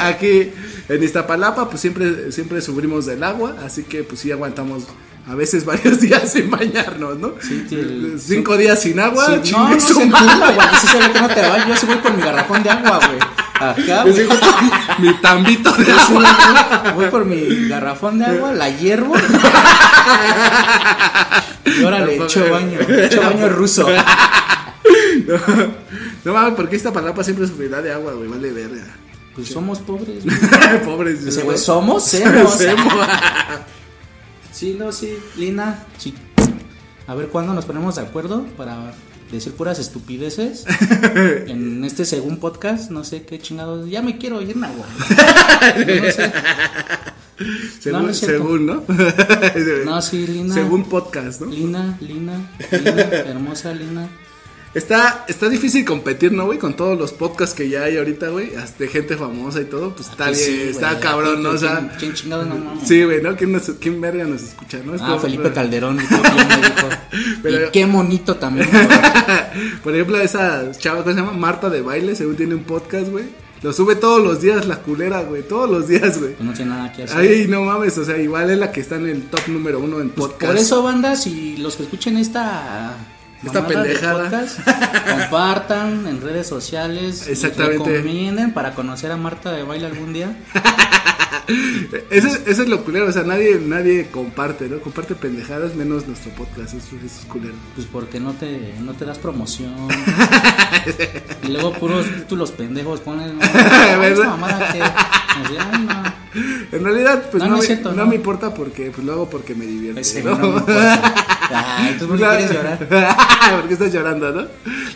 aquí 0.03 0.51
en 0.89 1.03
Iztapalapa, 1.03 1.69
pues 1.69 1.81
siempre, 1.81 2.31
siempre 2.31 2.61
sufrimos 2.61 3.05
del 3.05 3.23
agua, 3.23 3.55
así 3.65 3.83
que 3.83 4.03
pues 4.03 4.19
sí 4.21 4.31
aguantamos 4.31 4.83
a 5.27 5.35
veces 5.35 5.65
varios 5.65 5.99
días 6.05 6.31
sin 6.31 6.49
bañarnos, 6.51 7.17
¿no? 7.17 7.33
Sí, 7.41 7.65
sí, 7.67 7.75
el- 7.75 8.19
Cinco 8.19 8.57
días 8.57 8.81
sin 8.81 8.99
agua, 8.99 9.25
Sí, 9.43 9.51
no, 9.51 9.57
no 9.59 9.63
madre. 9.65 9.75
entiende, 10.03 10.45
güey. 10.55 10.67
Sí 10.81 10.87
se 10.87 10.97
ve 10.99 11.11
que 11.11 11.21
no 11.21 11.27
te 11.27 11.41
bañas. 11.41 11.67
Yo 11.67 11.75
sí 11.77 11.85
voy 11.87 11.97
con 11.97 12.15
mi 12.17 12.21
garrafón 12.23 12.63
de 12.63 12.69
agua, 12.69 12.99
güey. 13.07 13.19
Acá, 13.55 14.03
Yo 14.05 14.11
güey. 14.11 14.27
sí 14.27 14.29
mi 14.99 15.13
tambito 15.15 15.71
de 15.71 15.85
Yo 15.85 15.93
sí 15.93 16.13
agua. 16.13 16.81
voy- 16.83 16.93
voy 16.93 17.05
por 17.07 17.25
mi 17.25 17.67
garrafón 17.69 18.19
de 18.19 18.25
agua, 18.25 18.51
la 18.53 18.69
hiervo. 18.69 19.15
Y 21.65 21.83
ahora 21.83 22.05
le 22.05 22.15
echo 22.23 22.49
baño. 22.51 22.79
Echo 22.87 23.21
baño 23.21 23.49
ruso. 23.49 23.87
No 26.23 26.33
mames, 26.33 26.53
porque 26.55 26.75
Iztapalapa 26.75 27.23
siempre 27.23 27.47
sufrirá 27.47 27.81
de 27.81 27.93
agua, 27.93 28.13
güey, 28.13 28.27
vale 28.27 28.51
verga. 28.51 28.83
Pues 29.35 29.47
somos 29.47 29.79
pobres, 29.79 30.23
güey. 30.25 30.35
Pobres. 30.83 31.23
Ese 31.23 31.41
güey, 31.43 31.57
somos 31.57 32.03
semos. 32.05 32.57
Sí, 34.55 34.73
no, 34.79 34.93
sí. 34.93 35.17
Lina, 35.35 35.83
sí. 35.97 36.13
A 37.07 37.13
ver 37.13 37.27
cuándo 37.27 37.53
nos 37.53 37.65
ponemos 37.65 37.97
de 37.97 38.03
acuerdo 38.03 38.45
para 38.55 38.93
decir 39.29 39.51
puras 39.53 39.79
estupideces 39.79 40.63
en 41.47 41.83
este 41.83 42.05
según 42.05 42.37
podcast. 42.37 42.89
No 42.89 43.03
sé 43.03 43.23
qué 43.23 43.37
chingados. 43.37 43.89
Ya 43.89 44.01
me 44.01 44.17
quiero 44.17 44.41
ir, 44.41 44.55
agua. 44.63 44.85
No 45.77 46.11
sé. 46.11 46.31
No 47.91 48.13
según, 48.13 48.65
¿no? 48.65 48.83
No, 49.83 50.01
sí, 50.01 50.25
Lina. 50.25 50.53
Según 50.53 50.85
podcast, 50.85 51.41
¿no? 51.41 51.47
Lina, 51.47 51.97
Lina, 51.99 52.49
Lina, 52.71 53.01
hermosa 53.01 53.73
Lina. 53.73 54.07
Está, 54.75 55.23
está 55.29 55.47
difícil 55.47 55.85
competir, 55.85 56.33
¿no, 56.33 56.45
güey? 56.45 56.59
Con 56.59 56.75
todos 56.75 56.97
los 56.99 57.13
podcasts 57.13 57.55
que 57.55 57.69
ya 57.69 57.83
hay 57.83 57.97
ahorita, 57.97 58.27
güey. 58.27 58.53
hasta 58.55 58.83
De 58.83 58.89
gente 58.89 59.15
famosa 59.15 59.61
y 59.61 59.65
todo, 59.65 59.95
pues 59.95 60.09
está 60.09 60.25
Pues 60.25 60.43
sí, 60.43 60.51
bien, 60.51 60.69
está 60.69 60.99
cabrón, 60.99 61.41
¿no? 61.41 61.51
O 61.51 61.57
sea, 61.57 61.95
¿Quién, 61.97 62.13
chingados 62.13 62.45
no 62.47 62.55
mames? 62.57 62.87
sí, 62.87 63.03
güey, 63.03 63.21
¿no? 63.21 63.35
¿Quién, 63.37 63.53
nos, 63.53 63.63
¿Quién 63.79 64.01
verga 64.01 64.25
nos 64.25 64.43
escucha, 64.43 64.79
no? 64.85 64.93
Es 64.93 65.01
Ah, 65.01 65.07
como- 65.07 65.19
Felipe 65.21 65.51
Calderón, 65.53 65.97
que 65.99 66.03
me 66.03 66.19
dijo. 66.19 66.89
Pero- 67.41 67.67
Y 67.67 67.71
qué 67.71 67.85
bonito 67.85 68.35
también. 68.35 68.69
Por 69.83 69.93
ejemplo, 69.95 70.19
esa 70.19 70.69
chava, 70.77 71.03
¿cómo 71.03 71.15
se 71.15 71.21
llama? 71.21 71.31
Marta 71.33 71.69
de 71.69 71.81
baile, 71.81 72.15
según 72.15 72.35
tiene 72.35 72.55
un 72.55 72.63
podcast, 72.65 73.07
güey. 73.09 73.25
Lo 73.61 73.71
sube 73.71 73.95
todos 73.95 74.21
los 74.21 74.41
días, 74.41 74.67
la 74.67 74.79
culera, 74.81 75.21
güey. 75.23 75.41
Todos 75.41 75.69
los 75.69 75.87
días, 75.87 76.19
güey. 76.19 76.33
Pues 76.33 76.45
no 76.47 76.53
tiene 76.53 76.71
nada 76.71 76.91
que 76.91 77.03
hacer. 77.03 77.17
Ay, 77.17 77.45
no 77.47 77.61
mames, 77.63 77.97
o 77.97 78.03
sea, 78.03 78.17
igual 78.17 78.49
es 78.51 78.57
la 78.59 78.71
que 78.71 78.81
está 78.81 78.97
en 78.97 79.07
el 79.07 79.23
top 79.23 79.47
número 79.47 79.79
uno 79.79 80.01
en 80.01 80.09
Pues 80.09 80.27
podcast. 80.31 80.51
por 80.51 80.61
eso, 80.61 80.83
banda, 80.83 81.15
si 81.15 81.55
los 81.57 81.77
que 81.77 81.83
escuchen 81.83 82.17
esta. 82.17 82.93
Esta 83.45 83.67
pendejada. 83.67 84.23
podcast, 84.23 84.59
compartan 85.09 86.07
en 86.07 86.21
redes 86.21 86.47
sociales. 86.47 87.27
Exactamente. 87.27 87.89
Recomienden 87.89 88.53
para 88.53 88.73
conocer 88.73 89.11
a 89.11 89.17
Marta 89.17 89.51
de 89.51 89.63
baile 89.63 89.87
algún 89.87 90.13
día. 90.13 90.35
Eso, 92.09 92.27
es- 92.27 92.41
eso 92.45 92.63
es 92.63 92.69
lo 92.69 92.83
culero, 92.83 93.07
o 93.07 93.11
sea, 93.11 93.23
nadie, 93.23 93.59
nadie 93.63 94.07
comparte, 94.11 94.67
¿no? 94.69 94.79
Comparte 94.79 95.15
pendejadas 95.15 95.75
menos 95.75 96.07
nuestro 96.07 96.31
podcast, 96.31 96.73
eso, 96.73 96.95
eso 96.95 97.05
es 97.05 97.25
culero. 97.27 97.53
Pues 97.75 97.87
porque 97.91 98.19
no 98.19 98.33
te, 98.33 98.73
no 98.81 98.93
te 98.93 99.05
das 99.05 99.17
promoción. 99.19 99.73
y 101.43 101.47
luego 101.47 101.73
puros 101.73 102.05
títulos 102.05 102.51
pendejos 102.51 102.99
ponen. 103.01 103.37
En 106.71 106.83
realidad, 106.83 107.23
pues 107.31 107.43
No, 107.43 107.49
me, 107.51 107.59
es 107.59 107.65
cierto, 107.67 107.91
no 107.91 108.03
no. 108.03 108.05
me 108.07 108.15
importa 108.15 108.53
porque, 108.53 108.91
pues 108.91 109.05
lo 109.05 109.13
hago 109.13 109.29
porque 109.29 109.55
me 109.55 109.65
divierte, 109.65 110.01
Ese 110.01 110.23
¿no? 110.23 110.37
no 110.37 110.51
me. 110.51 110.73
Ay, 111.53 111.95
¿tú 111.99 112.07
por 112.07 112.17
qué 112.17 112.25
quieres 112.25 112.51
llorar? 112.51 112.87
¿Por 113.55 113.67
qué 113.67 113.73
estás 113.73 113.93
llorando, 113.93 114.31
no? 114.31 114.47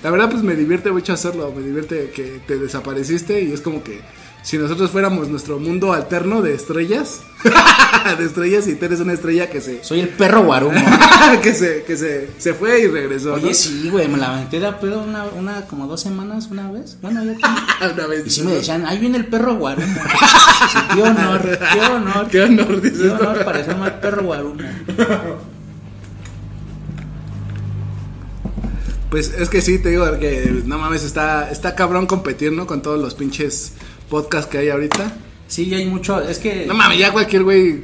La 0.03 0.09
verdad, 0.11 0.29
pues 0.29 0.43
me 0.43 0.55
divierte 0.55 0.91
mucho 0.91 1.13
hacerlo. 1.13 1.53
Me 1.55 1.61
divierte 1.63 2.11
que 2.13 2.41
te 2.45 2.57
desapareciste 2.57 3.41
y 3.41 3.51
es 3.53 3.61
como 3.61 3.83
que 3.83 4.01
si 4.41 4.57
nosotros 4.57 4.89
fuéramos 4.91 5.27
nuestro 5.27 5.59
mundo 5.59 5.93
alterno 5.93 6.41
de 6.41 6.53
estrellas, 6.55 7.21
de 8.17 8.25
estrellas 8.25 8.67
y 8.67 8.75
tú 8.75 8.85
eres 8.85 8.99
una 9.01 9.13
estrella 9.13 9.49
que 9.49 9.61
se, 9.61 9.83
Soy 9.83 9.99
el 9.99 10.09
perro 10.09 10.43
guarumo. 10.43 10.79
que 11.43 11.53
se, 11.53 11.83
que 11.83 11.95
se, 11.97 12.29
se 12.37 12.53
fue 12.53 12.81
y 12.81 12.87
regresó, 12.87 13.33
Oye, 13.33 13.47
¿no? 13.49 13.53
sí, 13.53 13.89
güey, 13.91 14.07
me 14.07 14.17
la 14.17 14.33
aventé 14.35 14.59
de 14.59 14.67
a 14.67 14.79
pedo 14.79 15.01
una, 15.03 15.25
una, 15.25 15.65
como 15.67 15.87
dos 15.87 16.01
semanas 16.01 16.47
una 16.51 16.71
vez. 16.71 16.97
Bueno, 17.01 17.23
ya 17.23 17.33
tiene- 17.35 17.93
Una 17.93 18.07
vez. 18.07 18.25
Y 18.27 18.29
sí 18.29 18.41
me 18.43 18.53
decían, 18.53 18.85
ahí 18.85 18.97
viene 18.97 19.17
el 19.17 19.25
perro 19.27 19.55
guarumo. 19.55 19.87
Sí, 19.93 20.77
qué 20.95 21.01
honor, 21.03 21.41
qué 21.73 21.81
honor. 21.81 22.27
Qué 22.29 22.41
honor, 22.41 22.81
dices, 22.81 22.99
Qué 23.01 23.07
¿no? 23.07 23.13
honor 23.15 23.45
parecerme 23.45 23.85
al 23.85 23.99
perro 23.99 24.23
guarumo. 24.23 24.59
Pues 29.09 29.33
es 29.37 29.49
que 29.49 29.61
sí, 29.61 29.79
te 29.79 29.89
digo 29.89 30.05
que 30.19 30.61
no 30.65 30.77
mames, 30.77 31.03
está, 31.03 31.49
está 31.49 31.73
cabrón 31.73 32.05
competir, 32.05 32.51
¿no? 32.51 32.67
Con 32.67 32.81
todos 32.83 32.99
los 33.01 33.15
pinches 33.15 33.73
podcasts 34.09 34.49
que 34.49 34.57
hay 34.57 34.69
ahorita. 34.69 35.11
Sí, 35.47 35.73
hay 35.73 35.85
mucho, 35.85 36.19
es 36.21 36.37
que... 36.39 36.65
No 36.67 36.73
mames, 36.73 36.99
ya 36.99 37.11
cualquier 37.11 37.43
güey. 37.43 37.81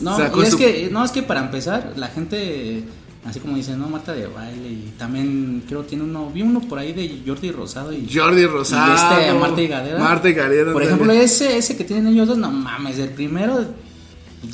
No, 0.00 0.16
sacó 0.16 0.40
y 0.40 0.44
es 0.44 0.50
su- 0.50 0.56
que, 0.58 0.88
no, 0.90 1.04
es 1.04 1.10
que 1.10 1.22
para 1.22 1.40
empezar, 1.40 1.92
la 1.96 2.08
gente, 2.08 2.82
así 3.26 3.38
como 3.40 3.54
dicen, 3.56 3.78
no, 3.78 3.88
Marta 3.88 4.12
de 4.14 4.26
baile, 4.26 4.68
y 4.68 4.94
también 4.98 5.62
creo 5.68 5.82
tiene 5.82 6.04
uno, 6.04 6.30
vi 6.30 6.40
uno 6.42 6.60
por 6.60 6.78
ahí 6.78 6.92
de 6.94 7.22
Jordi 7.26 7.50
Rosado 7.50 7.92
y... 7.92 8.08
Jordi 8.12 8.46
Rosado. 8.46 8.92
Y 8.92 8.94
este, 9.24 9.38
Marta 9.38 9.60
y 9.60 9.66
Gadera. 9.68 9.98
Marta 9.98 10.28
y 10.30 10.32
Gadera. 10.32 10.72
Por 10.72 10.82
también. 10.82 10.94
ejemplo, 10.94 11.12
ese, 11.12 11.58
ese 11.58 11.76
que 11.76 11.84
tienen 11.84 12.06
ellos 12.06 12.26
dos, 12.28 12.38
no 12.38 12.50
mames, 12.50 12.98
el 12.98 13.10
primero, 13.10 13.62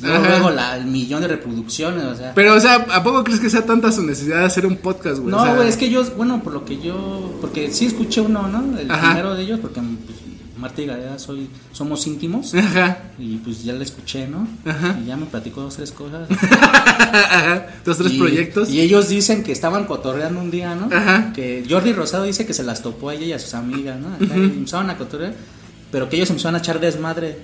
luego, 0.02 0.50
la, 0.50 0.76
el 0.76 0.86
millón 0.86 1.20
de 1.22 1.28
reproducciones, 1.28 2.04
o 2.04 2.16
sea... 2.16 2.32
Pero, 2.34 2.54
o 2.56 2.60
sea, 2.60 2.74
¿a 2.90 3.02
poco 3.04 3.22
crees 3.24 3.38
que 3.40 3.48
sea 3.50 3.64
tanta 3.64 3.92
su 3.92 4.02
necesidad 4.02 4.40
de 4.40 4.44
hacer 4.46 4.66
un 4.66 4.76
podcast, 4.76 5.20
güey? 5.20 5.32
O 5.32 5.36
No, 5.36 5.44
sea, 5.44 5.54
güey, 5.54 5.68
es 5.68 5.76
que 5.76 5.86
ellos, 5.86 6.14
bueno, 6.16 6.42
por 6.42 6.52
lo 6.52 6.64
que 6.64 6.80
yo, 6.80 7.36
porque 7.40 7.70
sí 7.70 7.86
escuché 7.86 8.20
uno, 8.20 8.48
¿no? 8.48 8.76
El 8.78 8.90
Ajá. 8.90 9.06
primero 9.10 9.34
de 9.36 9.42
ellos, 9.44 9.60
porque 9.60 9.80
pues, 9.80 10.18
Marta 10.58 10.82
y 10.82 10.86
Gadea 10.86 11.18
soy, 11.18 11.48
somos 11.72 12.06
íntimos. 12.06 12.54
Ajá. 12.54 12.98
Y 13.18 13.36
pues 13.36 13.62
ya 13.62 13.72
la 13.72 13.84
escuché, 13.84 14.26
¿no? 14.26 14.46
Ajá. 14.64 14.98
Y 15.02 15.06
ya 15.06 15.16
me 15.16 15.26
platicó 15.26 15.60
dos, 15.62 15.76
tres 15.76 15.92
cosas. 15.92 16.28
Ajá. 16.50 17.66
Dos, 17.84 17.98
tres 17.98 18.12
y, 18.12 18.18
proyectos. 18.18 18.70
Y 18.70 18.80
ellos 18.80 19.08
dicen 19.08 19.42
que 19.44 19.52
estaban 19.52 19.84
cotorreando 19.86 20.40
un 20.40 20.50
día, 20.50 20.74
¿no? 20.74 20.94
Ajá. 20.94 21.32
Que 21.32 21.64
Jordi 21.68 21.92
Rosado 21.92 22.24
dice 22.24 22.44
que 22.44 22.54
se 22.54 22.64
las 22.64 22.82
topó 22.82 23.10
a 23.10 23.14
ella 23.14 23.26
y 23.26 23.32
a 23.32 23.38
sus 23.38 23.54
amigas, 23.54 23.98
¿no? 24.00 24.08
Acá, 24.14 24.36
y 24.36 24.42
empezaron 24.42 24.90
a 24.90 24.98
cotorrear, 24.98 25.34
pero 25.92 26.08
que 26.08 26.16
ellos 26.16 26.30
empezaron 26.30 26.56
a 26.56 26.58
echar 26.58 26.80
desmadre. 26.80 27.38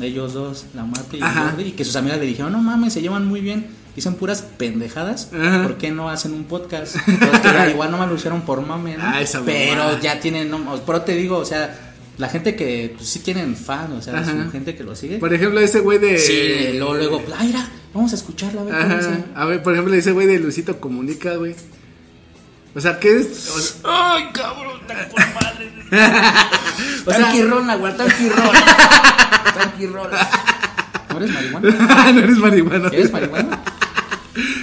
Ellos 0.00 0.32
dos, 0.32 0.64
la 0.74 0.84
Marta 0.84 1.16
y 1.16 1.22
Ajá. 1.22 1.50
Jordi, 1.50 1.64
y 1.64 1.72
que 1.72 1.84
sus 1.84 1.94
amigas 1.94 2.18
le 2.18 2.26
dijeron, 2.26 2.50
no 2.50 2.58
mames, 2.58 2.94
se 2.94 3.00
llevan 3.00 3.28
muy 3.28 3.40
bien, 3.40 3.68
dicen 3.94 4.14
puras 4.14 4.42
pendejadas, 4.42 5.30
Ajá. 5.32 5.62
¿por 5.62 5.76
qué 5.76 5.92
no 5.92 6.08
hacen 6.08 6.32
un 6.32 6.44
podcast? 6.44 6.96
Ya 7.44 7.70
igual 7.70 7.92
no 7.92 7.98
me 7.98 8.06
lo 8.06 8.14
hicieron 8.16 8.42
por 8.42 8.60
mame, 8.66 8.96
¿no? 8.96 9.04
Ah, 9.04 9.20
esa 9.20 9.42
pero 9.44 9.82
mamada. 9.82 10.00
ya 10.00 10.18
tienen, 10.18 10.50
no, 10.50 10.58
pero 10.84 11.02
te 11.02 11.14
digo, 11.14 11.38
o 11.38 11.44
sea, 11.44 11.83
la 12.18 12.28
gente 12.28 12.54
que 12.54 12.94
pues, 12.96 13.08
sí 13.08 13.18
tienen 13.20 13.56
fan, 13.56 13.92
o 13.92 14.02
sea, 14.02 14.24
su 14.24 14.50
gente 14.50 14.74
que 14.76 14.84
lo 14.84 14.94
sigue. 14.94 15.18
Por 15.18 15.32
ejemplo, 15.34 15.60
ese 15.60 15.80
güey 15.80 15.98
de. 15.98 16.18
Sí, 16.18 16.76
luego, 16.78 16.94
luego, 16.94 17.22
ay, 17.36 17.48
mira, 17.48 17.68
vamos 17.92 18.12
a 18.12 18.14
escucharla, 18.16 18.60
a 18.60 18.64
ver 18.64 18.74
cómo. 19.04 19.24
A 19.34 19.44
ver, 19.46 19.62
por 19.62 19.72
ejemplo, 19.72 19.94
ese 19.94 20.12
güey 20.12 20.26
de 20.26 20.38
Luisito 20.38 20.80
Comunica, 20.80 21.34
güey. 21.36 21.54
O 22.74 22.80
sea, 22.80 22.98
¿qué 22.98 23.18
es? 23.18 23.50
O 23.54 23.60
sea, 23.60 23.80
Ay, 23.84 24.24
cabrón, 24.32 24.80
está 24.80 25.08
con 25.08 25.34
madre. 25.34 25.72
O 27.06 27.10
sea- 27.10 27.20
Tanquirrona, 27.20 27.76
güey, 27.76 27.96
tanquirrona. 27.96 28.64
Tanquirrona. 29.58 30.28
¿No 31.10 31.16
eres 31.18 31.30
marihuana? 31.30 31.70
no 32.12 32.18
eres 32.20 32.38
marihuana. 32.38 32.88
¿Eres 32.88 33.12
marihuana? 33.12 33.60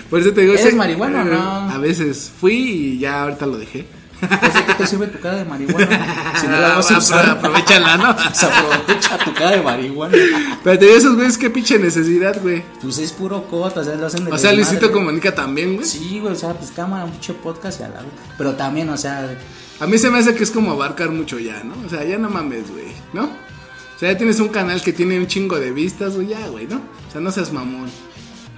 Por 0.10 0.20
eso 0.20 0.34
te 0.34 0.42
digo. 0.42 0.54
¿Eres 0.54 0.76
marihuana 0.76 1.22
o 1.22 1.26
no? 1.26 1.70
A 1.72 1.78
veces 1.78 2.32
fui 2.40 2.54
y 2.54 3.00
ya 3.00 3.24
ahorita 3.24 3.46
lo 3.46 3.58
dejé. 3.58 3.86
Pues, 4.22 4.54
¿de 4.54 4.66
qué 4.66 4.74
te 4.76 4.88
sirve 4.88 5.08
tu 5.08 5.20
cara 5.20 5.38
de 5.38 5.46
marihuana? 5.46 6.34
Si 6.40 6.48
no 6.48 6.60
la 6.60 6.76
vas 6.76 6.92
a 6.92 6.96
Ah, 6.96 6.98
usar, 7.00 7.30
aprovechala, 7.30 7.98
¿no? 7.98 8.16
Se 8.34 8.46
aprovecha 8.46 9.18
tu 9.26 9.34
cara 9.34 9.52
de 9.52 9.62
marihuana. 9.62 10.16
Pero 10.64 10.80
te 10.80 10.86
digo, 10.86 10.98
esos 10.98 11.16
güeyes, 11.16 11.38
qué 11.38 11.50
pinche 11.50 11.78
necesidad, 11.80 12.40
güey. 12.42 12.64
Pues 12.82 12.98
es 13.00 13.12
puro 13.12 13.44
cota, 13.48 13.82
o 13.82 13.84
sea, 13.84 13.96
lo 13.96 14.06
hacen 14.06 14.26
de 14.26 14.32
O 14.32 14.38
sea. 14.38 14.54
Luisito 14.54 14.92
Comunica 14.92 15.34
también, 15.34 15.76
güey. 15.76 15.88
Sí, 15.88 16.20
güey, 16.20 16.34
o 16.34 16.36
sea, 16.36 16.54
pues 16.54 16.72
cámara, 16.72 17.06
pinche 17.06 17.34
podcast 17.34 17.80
y 17.80 17.84
a 17.84 17.90
la 17.90 18.02
Pero 18.38 18.54
también, 18.54 18.90
o 18.90 18.98
sea, 18.98 19.36
A 19.80 19.88
mí 19.88 19.98
se 19.98 20.10
me 20.12 20.20
hace 20.20 20.36
que 20.36 20.44
es 20.44 20.52
como 20.52 20.72
abarcar 20.72 21.10
mucho 21.10 21.40
ya, 21.40 21.64
¿no? 21.64 21.74
O 21.86 21.90
sea, 21.90 22.04
ya 22.04 22.18
no 22.18 22.30
mames, 22.30 22.70
güey, 22.72 22.94
¿no? 23.14 23.24
O 23.26 24.00
sea, 24.00 24.12
ya 24.12 24.18
tienes 24.18 24.40
un 24.40 24.50
canal 24.50 24.82
que 24.82 24.94
tiene 24.94 25.18
un 25.20 25.28
chingo 25.28 25.60
de 25.60 25.72
vistas, 25.72 26.16
güey, 26.16 26.28
ya, 26.28 26.48
güey, 26.48 26.68
¿no? 26.68 26.78
O 26.78 27.12
sea, 27.12 27.22
no 27.22 27.32
seas 27.32 27.52
mamón. 27.52 27.90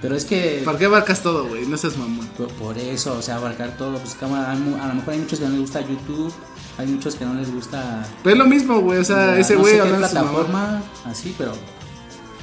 Pero 0.04 0.16
es 0.16 0.24
que 0.26 0.60
¿Para 0.64 0.76
qué 0.78 0.84
abarcas 0.84 1.22
todo, 1.22 1.46
güey? 1.46 1.66
No 1.66 1.76
seas 1.78 1.96
mamón. 1.96 2.26
por, 2.36 2.48
por 2.48 2.76
eso, 2.78 3.16
o 3.18 3.22
sea, 3.22 3.36
abarcar 3.36 3.76
todo, 3.78 3.98
pues 3.98 4.14
cámara, 4.14 4.52
a 4.52 4.54
lo 4.54 4.94
mejor 4.94 5.14
hay 5.14 5.20
muchos 5.20 5.38
que 5.38 5.44
no 5.46 5.50
les 5.52 5.60
gusta 5.60 5.80
YouTube, 5.80 6.32
hay 6.76 6.86
muchos 6.86 7.14
que 7.14 7.24
no 7.24 7.32
les 7.34 7.50
gusta 7.50 8.06
Pero 8.22 8.34
es 8.34 8.38
lo 8.38 8.46
mismo, 8.46 8.80
güey, 8.80 8.98
o 8.98 9.04
sea, 9.04 9.28
la- 9.28 9.38
ese 9.38 9.54
no 9.54 9.60
güey 9.60 9.74
sé 9.74 9.80
su 9.80 9.86
mamá. 9.86 9.98
plataforma, 10.08 10.82
así, 11.06 11.34
pero 11.38 11.52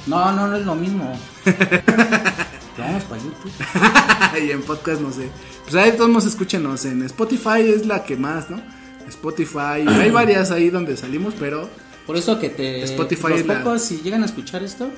no, 0.08 0.32
no, 0.32 0.48
no 0.48 0.56
es 0.56 0.66
lo 0.66 0.74
mismo. 0.74 1.12
Vamos 2.78 3.02
para 3.04 3.22
YouTube. 3.22 3.52
y 4.46 4.50
en 4.50 4.62
podcast 4.62 5.00
no 5.00 5.12
sé. 5.12 5.28
Pues 5.64 5.74
ahí 5.76 5.92
todos 5.92 6.10
nos 6.10 6.24
escúchenos 6.26 6.84
en 6.86 7.02
Spotify 7.04 7.60
es 7.64 7.86
la 7.86 8.02
que 8.04 8.16
más, 8.16 8.50
¿no? 8.50 8.60
Spotify, 9.08 9.84
hay 9.86 10.10
varias 10.10 10.50
ahí 10.50 10.70
donde 10.70 10.96
salimos, 10.96 11.34
pero 11.38 11.68
Por 12.06 12.16
eso 12.16 12.38
que 12.40 12.48
te 12.48 12.82
Spotify 12.82 13.28
los 13.28 13.40
es 13.40 13.46
la- 13.46 13.58
pocos 13.62 13.82
si 13.82 13.98
llegan 14.00 14.22
a 14.22 14.26
escuchar 14.26 14.62
esto, 14.62 14.88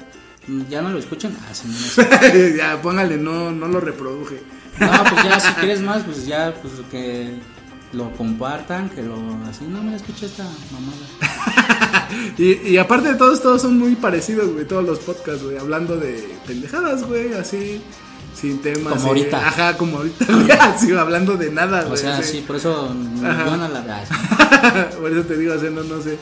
ya 0.69 0.83
no 0.83 0.91
lo 0.91 0.99
escuchan, 0.99 1.37
ah, 1.43 1.55
sí, 1.55 1.69
no, 1.69 2.57
ya 2.57 2.81
póngale, 2.83 3.17
no, 3.17 3.51
no 3.51 3.69
lo 3.69 3.81
reproduje. 3.81 4.43
No, 4.79 4.91
pues 5.09 5.25
ya 5.25 5.41
si 5.41 5.53
quieres 5.55 5.81
más, 5.81 6.03
pues 6.03 6.27
ya 6.27 6.53
pues 6.61 6.75
que 6.91 7.39
lo 7.93 8.11
compartan, 8.13 8.91
que 8.91 9.03
lo 9.03 9.17
así, 9.49 9.65
no 9.65 9.83
me 9.83 9.95
escucha 9.95 10.27
esta 10.27 10.45
mamada. 10.73 12.09
Y, 12.39 12.69
y 12.69 12.79
aparte 12.79 13.09
de 13.09 13.15
todos, 13.15 13.43
todos 13.43 13.63
son 13.63 13.79
muy 13.79 13.97
parecidos, 13.97 14.53
güey, 14.53 14.67
todos 14.67 14.85
los 14.85 15.01
podcasts, 15.01 15.43
güey, 15.43 15.57
hablando 15.57 15.97
de 15.97 16.37
pendejadas, 16.47 17.03
güey, 17.05 17.33
así, 17.33 17.83
sin 18.35 18.61
temas. 18.63 18.95
Como 18.95 19.07
eh, 19.07 19.09
ahorita. 19.09 19.49
Ajá, 19.49 19.77
como 19.77 19.99
ahorita, 19.99 20.25
güey, 20.29 20.51
así, 20.51 20.93
hablando 20.93 21.37
de 21.37 21.51
nada, 21.51 21.83
güey. 21.83 21.95
O 21.95 21.97
sea, 21.97 22.19
así. 22.19 22.33
sí, 22.39 22.45
por 22.47 22.57
eso 22.57 22.95
Ajá. 23.25 23.45
van 23.45 23.63
a 23.63 23.69
la 23.69 24.05
sí. 24.05 24.15
Por 25.01 25.11
eso 25.11 25.23
te 25.23 25.37
digo, 25.37 25.55
haciendo, 25.55 25.83
no 25.85 26.01
sé. 26.03 26.19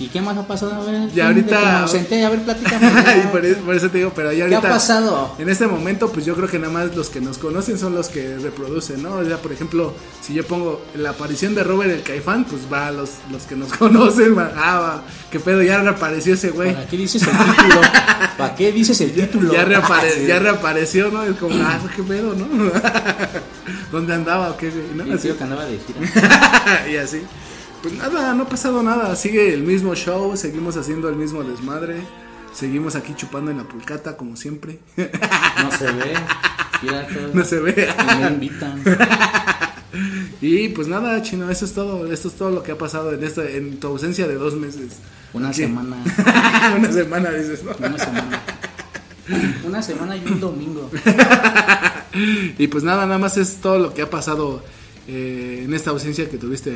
¿Y 0.00 0.08
qué 0.08 0.20
más 0.20 0.36
ha 0.36 0.44
pasado? 0.46 0.74
A 0.74 0.84
ver, 0.84 1.08
Y 1.14 1.20
ahorita- 1.20 1.56
que 1.60 1.64
me 1.66 1.70
ausenté, 1.72 2.24
a 2.24 2.30
ver, 2.30 2.42
platícame. 2.42 2.86
y 3.24 3.26
por 3.28 3.44
eso, 3.46 3.60
por 3.60 3.74
eso 3.76 3.88
te 3.90 3.98
digo, 3.98 4.12
pero 4.14 4.32
ya 4.32 4.48
¿Qué 4.48 4.54
ahorita. 4.56 4.68
ha 4.68 4.72
pasado? 4.74 5.36
En 5.38 5.48
este 5.48 5.68
momento, 5.68 6.10
pues 6.10 6.26
yo 6.26 6.34
creo 6.34 6.48
que 6.48 6.58
nada 6.58 6.72
más 6.72 6.96
los 6.96 7.10
que 7.10 7.20
nos 7.20 7.38
conocen 7.38 7.78
son 7.78 7.94
los 7.94 8.08
que 8.08 8.36
reproducen, 8.38 9.02
¿no? 9.04 9.14
O 9.14 9.24
sea, 9.24 9.36
por 9.38 9.52
ejemplo, 9.52 9.94
si 10.20 10.34
yo 10.34 10.44
pongo 10.44 10.82
la 10.96 11.10
aparición 11.10 11.54
de 11.54 11.62
Robert 11.62 11.92
el 11.92 12.02
Caifán, 12.02 12.44
pues 12.44 12.62
va 12.72 12.90
los, 12.90 13.10
los 13.30 13.44
que 13.44 13.54
nos 13.54 13.72
conocen, 13.78 14.36
va, 14.36 14.50
ah, 14.56 14.78
va, 14.80 15.02
qué 15.30 15.38
pedo, 15.38 15.62
ya 15.62 15.80
reapareció 15.80 16.34
ese 16.34 16.50
güey. 16.50 16.74
¿Para 16.74 16.86
qué 16.88 16.96
dices 16.96 17.22
el 17.22 17.30
título? 17.30 17.80
¿Para 18.36 18.54
qué 18.56 18.72
dices 18.72 19.00
el 19.00 19.12
título? 19.14 19.52
Ya, 19.52 19.64
reapare- 19.64 20.10
Sí. 20.14 20.26
ya 20.26 20.38
reapareció, 20.40 21.10
¿no? 21.12 21.22
Es 21.22 21.36
como, 21.36 21.54
ah, 21.64 21.78
qué 21.94 22.02
pedo, 22.02 22.34
¿no? 22.34 22.46
¿Dónde 23.92 24.12
andaba 24.14 24.50
o 24.50 24.56
qué, 24.56 24.70
güey? 24.70 24.86
¿No? 25.08 25.14
Así. 25.14 25.28
que 25.30 25.42
andaba 25.44 25.64
de 25.66 25.78
gira. 25.78 26.86
y 26.90 26.96
así. 26.96 27.22
Pues 27.84 27.98
nada, 27.98 28.32
no 28.32 28.44
ha 28.44 28.48
pasado 28.48 28.82
nada. 28.82 29.14
Sigue 29.14 29.52
el 29.52 29.62
mismo 29.62 29.94
show, 29.94 30.34
seguimos 30.38 30.74
haciendo 30.78 31.10
el 31.10 31.16
mismo 31.16 31.44
desmadre. 31.44 31.96
Seguimos 32.54 32.96
aquí 32.96 33.12
chupando 33.14 33.50
en 33.50 33.58
la 33.58 33.64
pulcata, 33.64 34.16
como 34.16 34.36
siempre. 34.36 34.78
No 34.96 35.70
se 35.70 35.92
ve. 35.92 36.14
No 37.34 37.44
se 37.44 37.60
ve. 37.60 37.88
Y 38.12 38.22
me 38.22 38.28
invitan. 38.28 38.82
Y 40.40 40.70
pues 40.70 40.88
nada, 40.88 41.20
chino, 41.20 41.50
eso 41.50 41.66
es 41.66 41.74
todo. 41.74 42.10
Esto 42.10 42.28
es 42.28 42.34
todo 42.34 42.50
lo 42.50 42.62
que 42.62 42.72
ha 42.72 42.78
pasado 42.78 43.12
en 43.12 43.22
esta, 43.22 43.46
en 43.48 43.78
tu 43.78 43.88
ausencia 43.88 44.26
de 44.26 44.36
dos 44.36 44.54
meses. 44.54 45.00
Una 45.34 45.52
semana. 45.52 45.98
Una 46.78 46.90
semana, 46.90 47.30
dices, 47.32 47.62
¿no? 47.64 47.72
Una 47.86 47.98
semana. 47.98 48.42
Una 49.62 49.82
semana 49.82 50.16
y 50.16 50.24
un 50.26 50.40
domingo. 50.40 50.90
Y 52.58 52.66
pues 52.66 52.82
nada, 52.82 53.04
nada 53.04 53.18
más 53.18 53.36
es 53.36 53.56
todo 53.56 53.78
lo 53.78 53.92
que 53.92 54.00
ha 54.00 54.08
pasado 54.08 54.62
eh, 55.06 55.64
en 55.64 55.74
esta 55.74 55.90
ausencia 55.90 56.30
que 56.30 56.38
tuviste, 56.38 56.72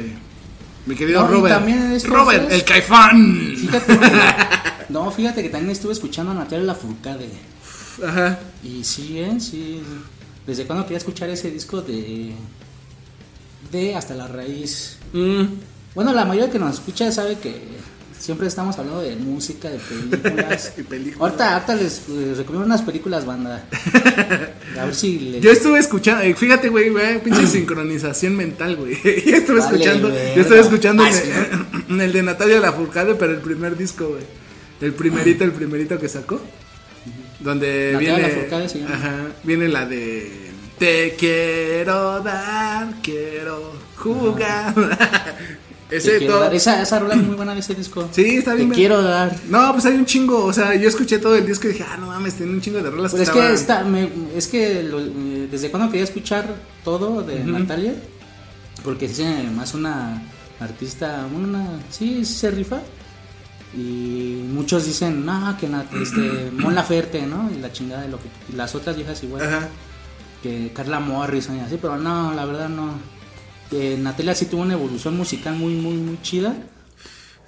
mi 0.88 0.94
querido 0.96 1.20
No, 1.22 1.28
Robert. 1.28 1.54
también 1.54 1.92
es 1.92 2.06
Robert, 2.08 2.50
el 2.50 2.64
caifán. 2.64 3.54
Fíjate 3.56 3.98
No, 4.88 5.10
fíjate 5.10 5.42
que 5.42 5.50
también 5.50 5.70
estuve 5.72 5.92
escuchando 5.92 6.32
a 6.32 6.34
Natalia 6.34 6.64
Lafourcade. 6.66 7.28
Ajá. 8.04 8.38
Y 8.64 8.82
sí, 8.84 9.18
¿eh? 9.18 9.38
Sí. 9.38 9.82
¿Desde 10.46 10.64
cuando 10.66 10.84
quería 10.84 10.98
escuchar 10.98 11.28
ese 11.28 11.50
disco 11.50 11.82
de. 11.82 12.32
de 13.70 13.94
Hasta 13.94 14.14
la 14.14 14.26
Raíz? 14.28 14.96
Mm. 15.12 15.42
Bueno, 15.94 16.12
la 16.14 16.24
mayoría 16.24 16.50
que 16.50 16.58
nos 16.58 16.74
escucha 16.74 17.10
sabe 17.12 17.38
que 17.38 17.60
siempre 18.18 18.46
estamos 18.46 18.78
hablando 18.78 19.00
de 19.00 19.16
música, 19.16 19.68
de 19.70 19.78
películas. 19.78 20.72
Películas. 20.88 21.20
Ahorita, 21.20 21.54
ahorita 21.54 21.74
les, 21.76 22.08
les 22.08 22.38
recomiendo 22.38 22.66
unas 22.66 22.82
películas, 22.82 23.24
banda. 23.24 23.64
A 24.78 24.84
ver 24.84 24.94
si 24.94 25.18
les. 25.18 25.42
Yo 25.42 25.50
estuve 25.50 25.78
escuchando, 25.78 26.22
eh, 26.22 26.34
fíjate, 26.34 26.68
güey, 26.68 26.90
güey, 26.90 27.22
pinche 27.22 27.46
sincronización 27.46 28.36
mental, 28.36 28.76
güey. 28.76 28.94
Yo 29.02 29.36
estuve 29.36 29.60
Vale, 29.60 29.76
escuchando, 29.76 30.08
verga. 30.08 30.34
yo 30.34 30.42
estuve 30.42 30.60
escuchando 30.60 31.06
el, 31.06 31.12
sí, 31.12 31.22
el 31.88 32.12
de 32.12 32.22
Natalia 32.22 32.60
Lafourcade, 32.60 33.14
pero 33.14 33.32
el 33.32 33.40
primer 33.40 33.76
disco, 33.76 34.08
güey. 34.08 34.24
El 34.80 34.92
primerito, 34.92 35.44
el 35.44 35.52
primerito 35.52 35.98
que 35.98 36.08
sacó. 36.08 36.40
Donde 37.40 37.92
Natalia 37.92 38.16
viene. 38.16 38.28
Lafourcade 38.28 38.68
se 38.68 38.78
llama. 38.80 38.94
Ajá. 38.94 39.14
Viene 39.44 39.68
la 39.68 39.86
de. 39.86 40.48
Te 40.78 41.16
quiero 41.18 42.20
dar, 42.20 42.94
quiero 43.02 43.72
jugar. 43.96 44.74
Ese 45.90 46.20
todo. 46.20 46.50
Esa, 46.50 46.82
esa 46.82 46.98
rola 46.98 47.14
es 47.14 47.22
muy 47.22 47.34
buena 47.34 47.54
de 47.54 47.60
ese 47.60 47.74
disco. 47.74 48.08
Sí, 48.12 48.36
está 48.36 48.54
bien. 48.54 48.68
Te 48.68 48.74
quiero 48.74 49.00
dar. 49.02 49.34
No, 49.48 49.72
pues 49.72 49.86
hay 49.86 49.94
un 49.94 50.04
chingo. 50.06 50.44
O 50.44 50.52
sea, 50.52 50.74
yo 50.74 50.88
escuché 50.88 51.18
todo 51.18 51.34
el 51.36 51.46
disco 51.46 51.66
y 51.68 51.72
dije, 51.72 51.84
ah, 51.88 51.96
no 51.96 52.08
mames, 52.08 52.34
tiene 52.34 52.52
un 52.52 52.60
chingo 52.60 52.78
de 52.82 52.90
rolas 52.90 53.10
Pues 53.12 53.22
es 53.22 53.28
estaban- 53.28 53.48
que 53.48 53.54
está, 53.54 53.84
me- 53.84 54.10
es 54.36 54.48
que 54.48 54.82
lo- 54.82 55.00
eh, 55.00 55.48
desde 55.50 55.70
cuando 55.70 55.88
quería 55.90 56.04
escuchar 56.04 56.54
todo 56.84 57.22
de 57.22 57.42
Natalia, 57.44 57.94
porque 58.84 59.06
es 59.06 59.20
más 59.56 59.72
una 59.74 60.22
artista, 60.60 61.26
una, 61.34 61.80
sí, 61.90 62.24
sí 62.24 62.34
se 62.34 62.50
rifa. 62.50 62.80
Y 63.76 64.42
muchos 64.52 64.86
dicen, 64.86 65.24
no, 65.26 65.56
que 65.58 65.68
na- 65.68 65.84
este, 66.02 66.50
Mon 66.52 66.74
Laferte, 66.74 67.22
¿no? 67.26 67.50
Y 67.54 67.60
la 67.60 67.72
chingada 67.72 68.02
de 68.02 68.08
lo 68.08 68.18
que. 68.18 68.28
y 68.52 68.56
las 68.56 68.74
otras 68.74 68.96
viejas 68.96 69.22
igual. 69.22 69.42
Ajá. 69.46 69.68
Que 70.42 70.70
Carla 70.74 71.00
Morrison 71.00 71.56
y 71.56 71.60
así, 71.60 71.78
pero 71.80 71.96
no, 71.96 72.32
la 72.34 72.44
verdad 72.44 72.68
no. 72.68 72.92
Natalia 73.70 74.34
sí 74.34 74.46
tuvo 74.46 74.62
una 74.62 74.74
evolución 74.74 75.16
musical 75.16 75.54
muy, 75.56 75.74
muy, 75.74 75.94
muy 75.94 76.20
chida. 76.22 76.54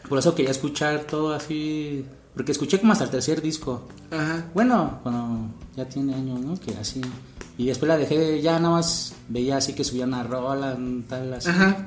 Por 0.08 0.18
eso 0.18 0.34
quería 0.34 0.50
escuchar 0.50 1.04
todo 1.04 1.32
así. 1.32 2.04
Porque 2.34 2.52
escuché 2.52 2.78
como 2.78 2.92
hasta 2.92 3.04
el 3.04 3.10
tercer 3.10 3.42
disco. 3.42 3.88
Ajá. 4.10 4.44
Bueno, 4.54 5.00
cuando 5.02 5.54
ya 5.76 5.88
tiene 5.88 6.14
años, 6.14 6.40
¿no? 6.40 6.58
Que 6.58 6.76
así. 6.76 7.00
Y 7.58 7.66
después 7.66 7.88
la 7.88 7.96
dejé, 7.96 8.40
ya 8.40 8.58
nada 8.58 8.76
más 8.76 9.14
veía 9.28 9.56
así 9.56 9.72
que 9.74 9.84
subían 9.84 10.14
a 10.14 10.22
rola, 10.22 10.78
tal, 11.08 11.34
así. 11.34 11.48
Ajá. 11.48 11.86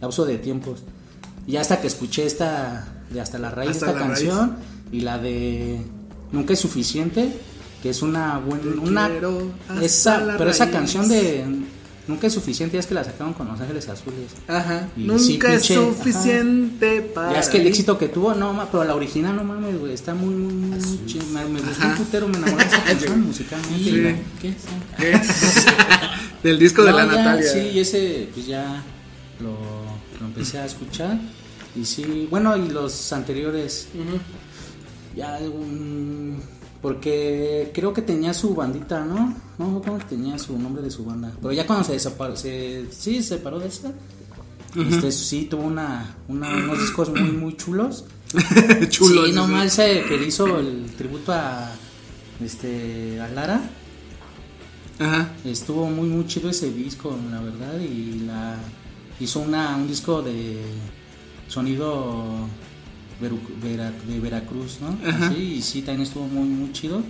Lapso 0.00 0.24
de 0.24 0.38
tiempos. 0.38 0.82
Y 1.46 1.56
hasta 1.56 1.80
que 1.80 1.86
escuché 1.86 2.26
esta, 2.26 2.86
de 3.10 3.20
Hasta 3.20 3.38
la 3.38 3.50
Raíz, 3.50 3.70
Hasta 3.70 3.86
esta 3.86 3.98
la 3.98 4.06
canción, 4.06 4.56
y 4.92 5.00
la 5.00 5.18
de 5.18 5.80
Nunca 6.32 6.52
es 6.52 6.60
Suficiente, 6.60 7.40
que 7.82 7.90
es 7.90 8.02
una 8.02 8.38
buena. 8.38 8.80
Una, 8.80 9.10
esa, 9.82 10.36
pero 10.38 10.50
esa 10.50 10.70
canción 10.70 11.08
de 11.08 11.44
Nunca 12.10 12.26
es 12.26 12.34
Suficiente 12.34 12.74
ya 12.74 12.80
es 12.80 12.86
que 12.86 12.94
la 12.94 13.04
sacaron 13.04 13.32
con 13.32 13.48
Los 13.48 13.60
Ángeles 13.60 13.88
Azules. 13.88 14.32
Ajá. 14.48 14.88
Y 14.96 15.04
Nunca 15.04 15.58
sí, 15.60 15.72
es 15.72 15.78
suficiente 15.78 17.00
para. 17.00 17.32
Ya 17.32 17.40
es 17.40 17.48
que 17.48 17.58
el 17.58 17.66
éxito 17.66 17.96
que 17.96 18.08
tuvo, 18.08 18.34
no, 18.34 18.52
ma- 18.52 18.70
pero 18.70 18.84
la 18.84 18.94
original, 18.94 19.34
no 19.36 19.44
mames, 19.44 19.78
güey, 19.78 19.92
está 19.94 20.14
muy, 20.14 20.34
muy, 20.34 20.78
chida. 21.06 21.22
Me, 21.32 21.60
gustó 21.60 21.86
un 21.86 21.94
putero, 21.94 22.28
me 22.28 22.36
enamoré 22.38 22.64
de 22.64 22.70
esa 22.70 22.84
canción 22.84 23.26
musicalmente. 23.26 23.84
Sí. 23.84 23.92
¿no? 23.92 24.40
¿Qué? 24.40 24.54
¿Qué? 24.98 25.20
Del 26.48 26.58
disco 26.58 26.82
de 26.82 26.92
la 26.92 27.06
ya, 27.06 27.12
Natalia. 27.16 27.52
Sí, 27.52 27.58
y 27.74 27.78
ese, 27.80 28.28
pues 28.34 28.46
ya 28.46 28.82
lo, 29.40 29.56
lo 30.20 30.26
empecé 30.26 30.58
a 30.58 30.66
escuchar. 30.66 31.18
Y 31.76 31.84
sí, 31.84 32.26
bueno, 32.30 32.56
y 32.56 32.68
los 32.68 33.12
anteriores, 33.12 33.88
ya, 35.14 35.38
um, 35.38 36.38
porque 36.82 37.70
creo 37.74 37.92
que 37.92 38.02
tenía 38.02 38.32
su 38.34 38.54
bandita, 38.54 39.04
¿no? 39.04 39.34
No, 39.58 39.82
¿cómo 39.82 39.98
tenía 40.08 40.38
su 40.38 40.58
nombre 40.58 40.82
de 40.82 40.90
su 40.90 41.04
banda? 41.04 41.30
Pero 41.40 41.52
ya 41.52 41.66
cuando 41.66 41.84
se 41.84 41.92
desapareció, 41.92 42.50
sí, 42.90 43.22
se 43.22 43.36
separó 43.36 43.58
de 43.58 43.68
esa. 43.68 43.92
Este, 44.76 45.10
sí, 45.12 45.46
tuvo 45.50 45.62
una, 45.62 46.16
una- 46.28 46.48
unos 46.56 46.78
discos 46.78 47.10
muy, 47.10 47.32
muy 47.32 47.56
chulos. 47.56 48.04
Chulo. 48.90 49.26
Sí, 49.26 49.32
nomás 49.32 49.66
ese 49.78 50.04
que 50.04 50.16
le 50.16 50.26
hizo 50.28 50.60
el 50.60 50.86
tributo 50.96 51.32
a, 51.32 51.72
este, 52.42 53.20
a 53.20 53.26
Lara. 53.28 53.60
Ajá. 55.00 55.32
Estuvo 55.44 55.86
muy 55.90 56.08
muy 56.08 56.26
chido 56.26 56.48
ese 56.50 56.70
disco, 56.72 57.16
la 57.30 57.40
verdad, 57.40 57.80
y 57.80 58.20
la 58.26 58.56
hizo 59.18 59.40
una 59.40 59.74
un 59.76 59.88
disco 59.88 60.22
de 60.22 60.60
sonido 61.48 62.46
de 63.20 64.20
Veracruz, 64.20 64.78
¿no? 64.80 64.96
Ajá. 65.08 65.28
Así, 65.28 65.54
y 65.56 65.62
sí, 65.62 65.82
también 65.82 66.06
estuvo 66.06 66.26
muy 66.26 66.48
muy 66.48 66.72
chido. 66.72 67.02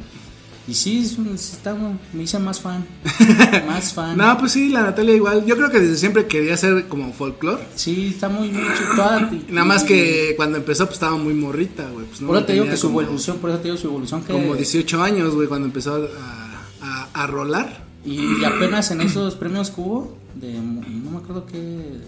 Y 0.69 0.75
sí, 0.75 0.99
es 1.05 1.17
un- 1.19 1.37
sí 1.39 1.55
está, 1.57 1.75
me 2.13 2.23
hice 2.23 2.39
más 2.39 2.61
fan. 2.61 2.85
más 3.67 3.93
fan. 3.93 4.17
No, 4.17 4.37
pues 4.39 4.53
sí, 4.53 4.69
la 4.69 4.83
Natalia 4.83 5.15
igual. 5.17 5.45
Yo 5.47 5.57
creo 5.57 5.71
que 5.71 5.81
desde 5.81 5.97
siempre 5.97 6.27
quería 6.27 6.57
ser 6.57 6.87
como 6.87 7.13
folclore. 7.13 7.63
Sí, 7.75 8.09
está 8.15 8.29
muy, 8.29 8.51
muy 8.51 8.63
chistosa. 8.77 9.31
y- 9.33 9.53
Nada 9.53 9.65
más 9.67 9.83
que 9.85 10.35
cuando 10.37 10.59
empezó, 10.59 10.85
pues 10.85 10.95
estaba 10.95 11.17
muy 11.17 11.35
morrita, 11.35 11.89
güey. 11.91 12.07
Pues, 12.07 12.21
no 12.21 12.29
Por 12.29 12.37
eso 12.37 12.47
te 12.47 12.53
digo 12.53 12.67
que 12.67 12.77
su 12.77 12.89
como- 12.89 13.01
evolución, 13.03 13.39
por 13.39 13.51
eso 13.51 13.59
te 13.61 13.65
digo 13.69 13.77
su 13.79 13.87
evolución 13.89 14.23
que... 14.23 14.33
Como 14.33 14.55
18 14.55 15.03
años, 15.03 15.35
güey, 15.35 15.49
cuando 15.49 15.67
empezó 15.67 15.95
a, 15.97 16.69
a, 16.83 17.09
a 17.23 17.27
rolar. 17.27 17.85
Y 18.05 18.45
apenas 18.45 18.91
en 18.93 19.01
esos 19.01 19.35
premios 19.35 19.71
que 19.71 19.81
hubo, 19.81 20.17
de, 20.35 20.53
no 20.55 21.11
me 21.11 21.19
acuerdo 21.19 21.47
qué 21.47 21.99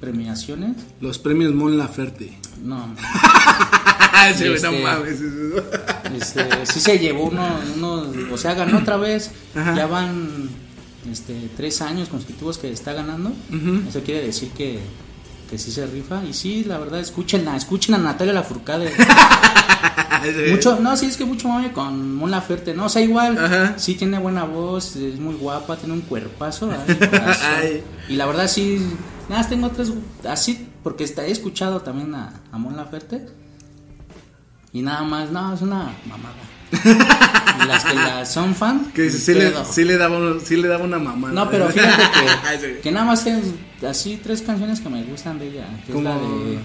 premiaciones, 0.00 0.76
Los 1.00 1.18
premios 1.18 1.54
Mon 1.54 1.78
Laferte. 1.78 2.36
no, 2.62 2.94
Sí, 4.36 4.48
güey, 4.48 4.60
no 4.62 4.70
Este- 4.70 4.82
mames. 4.82 5.20
este, 6.22 6.66
sí 6.66 6.80
se 6.80 6.98
llevó 6.98 7.24
uno, 7.24 7.46
uno, 7.76 8.04
o 8.32 8.38
sea, 8.38 8.54
ganó 8.54 8.78
otra 8.78 8.96
vez, 8.96 9.30
Ajá. 9.54 9.74
ya 9.76 9.86
van 9.86 10.48
este, 11.10 11.50
tres 11.56 11.80
años 11.82 12.08
consecutivos 12.08 12.58
que 12.58 12.70
está 12.72 12.92
ganando, 12.92 13.32
eso 13.88 14.00
quiere 14.02 14.24
decir 14.26 14.50
que, 14.50 14.80
que 15.50 15.58
sí 15.58 15.70
se 15.70 15.86
rifa, 15.86 16.24
y 16.24 16.32
sí, 16.32 16.64
la 16.64 16.78
verdad, 16.78 16.98
escúchenla, 17.00 17.56
escuchen 17.56 17.94
a 17.94 17.98
Natalia 17.98 18.32
Lafourcade. 18.32 18.90
Mucho, 20.50 20.80
no, 20.80 20.96
sí, 20.96 21.06
es 21.06 21.16
que 21.16 21.24
mucho 21.24 21.46
mame 21.48 21.70
con 21.72 22.14
Mon 22.16 22.30
Laferte, 22.30 22.74
no, 22.74 22.86
o 22.86 22.88
sea, 22.88 23.02
igual, 23.02 23.36
Ajá. 23.38 23.74
sí 23.78 23.94
tiene 23.94 24.18
buena 24.18 24.44
voz, 24.44 24.96
es 24.96 25.20
muy 25.20 25.34
guapa, 25.34 25.76
tiene 25.76 25.94
un 25.94 26.00
cuerpazo. 26.00 26.70
Ay. 27.60 27.82
y 28.08 28.16
la 28.16 28.26
verdad 28.26 28.48
sí, 28.48 28.78
nada, 29.28 29.48
tengo 29.48 29.70
tres, 29.70 29.92
así, 30.28 30.68
porque 30.82 31.04
está, 31.04 31.26
he 31.26 31.30
escuchado 31.30 31.80
también 31.82 32.14
a, 32.14 32.32
a 32.52 32.58
Mon 32.58 32.76
Laferte, 32.76 33.26
y 34.72 34.82
nada 34.82 35.02
más, 35.02 35.30
no, 35.30 35.54
es 35.54 35.62
una 35.62 35.90
mamada. 36.06 36.34
y 37.64 37.66
las 37.66 37.84
que 37.84 37.94
la 37.94 38.26
son 38.26 38.54
fan, 38.54 38.92
Que 38.92 39.08
sí 39.10 39.34
le, 39.34 39.52
sí, 39.64 39.84
le 39.84 39.96
daba, 39.96 40.18
sí 40.40 40.56
le 40.56 40.68
daba 40.68 40.84
una 40.84 40.98
mamá. 40.98 41.30
No, 41.32 41.50
pero 41.50 41.68
fíjate 41.68 42.02
que, 42.60 42.78
que 42.82 42.92
nada 42.92 43.06
más 43.06 43.24
tengo 43.24 43.40
así 43.88 44.20
tres 44.22 44.42
canciones 44.42 44.80
que 44.80 44.88
me 44.88 45.02
gustan 45.04 45.38
de 45.38 45.48
ella. 45.48 45.66
Que 45.86 45.96
es 45.96 46.02
la 46.02 46.16
de. 46.16 46.58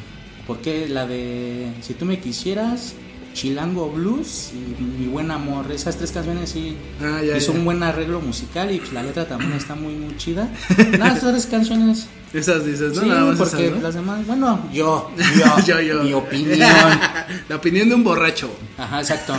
Porque 0.48 0.90
la 0.90 1.06
de 1.06 1.72
Si 1.82 1.94
tú 1.94 2.06
me 2.06 2.20
quisieras, 2.20 2.96
Chilango 3.34 3.90
Blues 3.92 4.52
y 4.54 4.82
Mi 4.82 5.08
buen 5.08 5.32
amor. 5.32 5.72
Esas 5.72 5.98
tres 5.98 6.12
canciones 6.12 6.50
sí 6.50 6.76
Ah, 7.02 7.22
ya, 7.26 7.38
hizo 7.38 7.54
ya. 7.54 7.60
un 7.60 7.66
buen 7.66 7.82
arreglo 7.84 8.20
musical 8.22 8.72
y 8.72 8.80
pues, 8.80 8.94
la 8.94 9.04
letra 9.04 9.28
también 9.28 9.54
está 9.54 9.76
muy, 9.76 9.94
muy 9.96 10.16
chida. 10.18 10.50
Nada, 11.00 11.16
esas 11.18 11.32
tres 11.32 11.46
canciones. 11.48 12.08
Esas 12.34 12.66
dices, 12.66 12.96
¿no? 12.96 13.02
sí, 13.02 13.08
Nada 13.10 13.26
más 13.26 13.38
porque 13.38 13.66
esas, 13.68 13.78
¿no? 13.78 13.82
las 13.84 13.94
demás, 13.96 14.26
bueno, 14.26 14.70
yo, 14.72 15.12
yo, 15.38 15.66
Yo, 15.66 15.82
yo. 15.82 16.04
mi 16.04 16.14
opinión. 16.14 16.60
La 17.50 17.56
opinión 17.58 17.90
de 17.90 17.96
un 17.96 18.04
borracho. 18.06 18.50
Ajá, 18.78 19.02
exacto. 19.02 19.38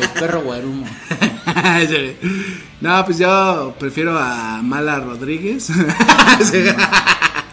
El 0.00 0.08
perro 0.20 0.40
guarumo. 0.42 0.86
No, 2.80 3.04
pues 3.04 3.18
yo 3.18 3.74
prefiero 3.78 4.18
a 4.18 4.60
Mala 4.62 5.00
Rodríguez. 5.00 5.68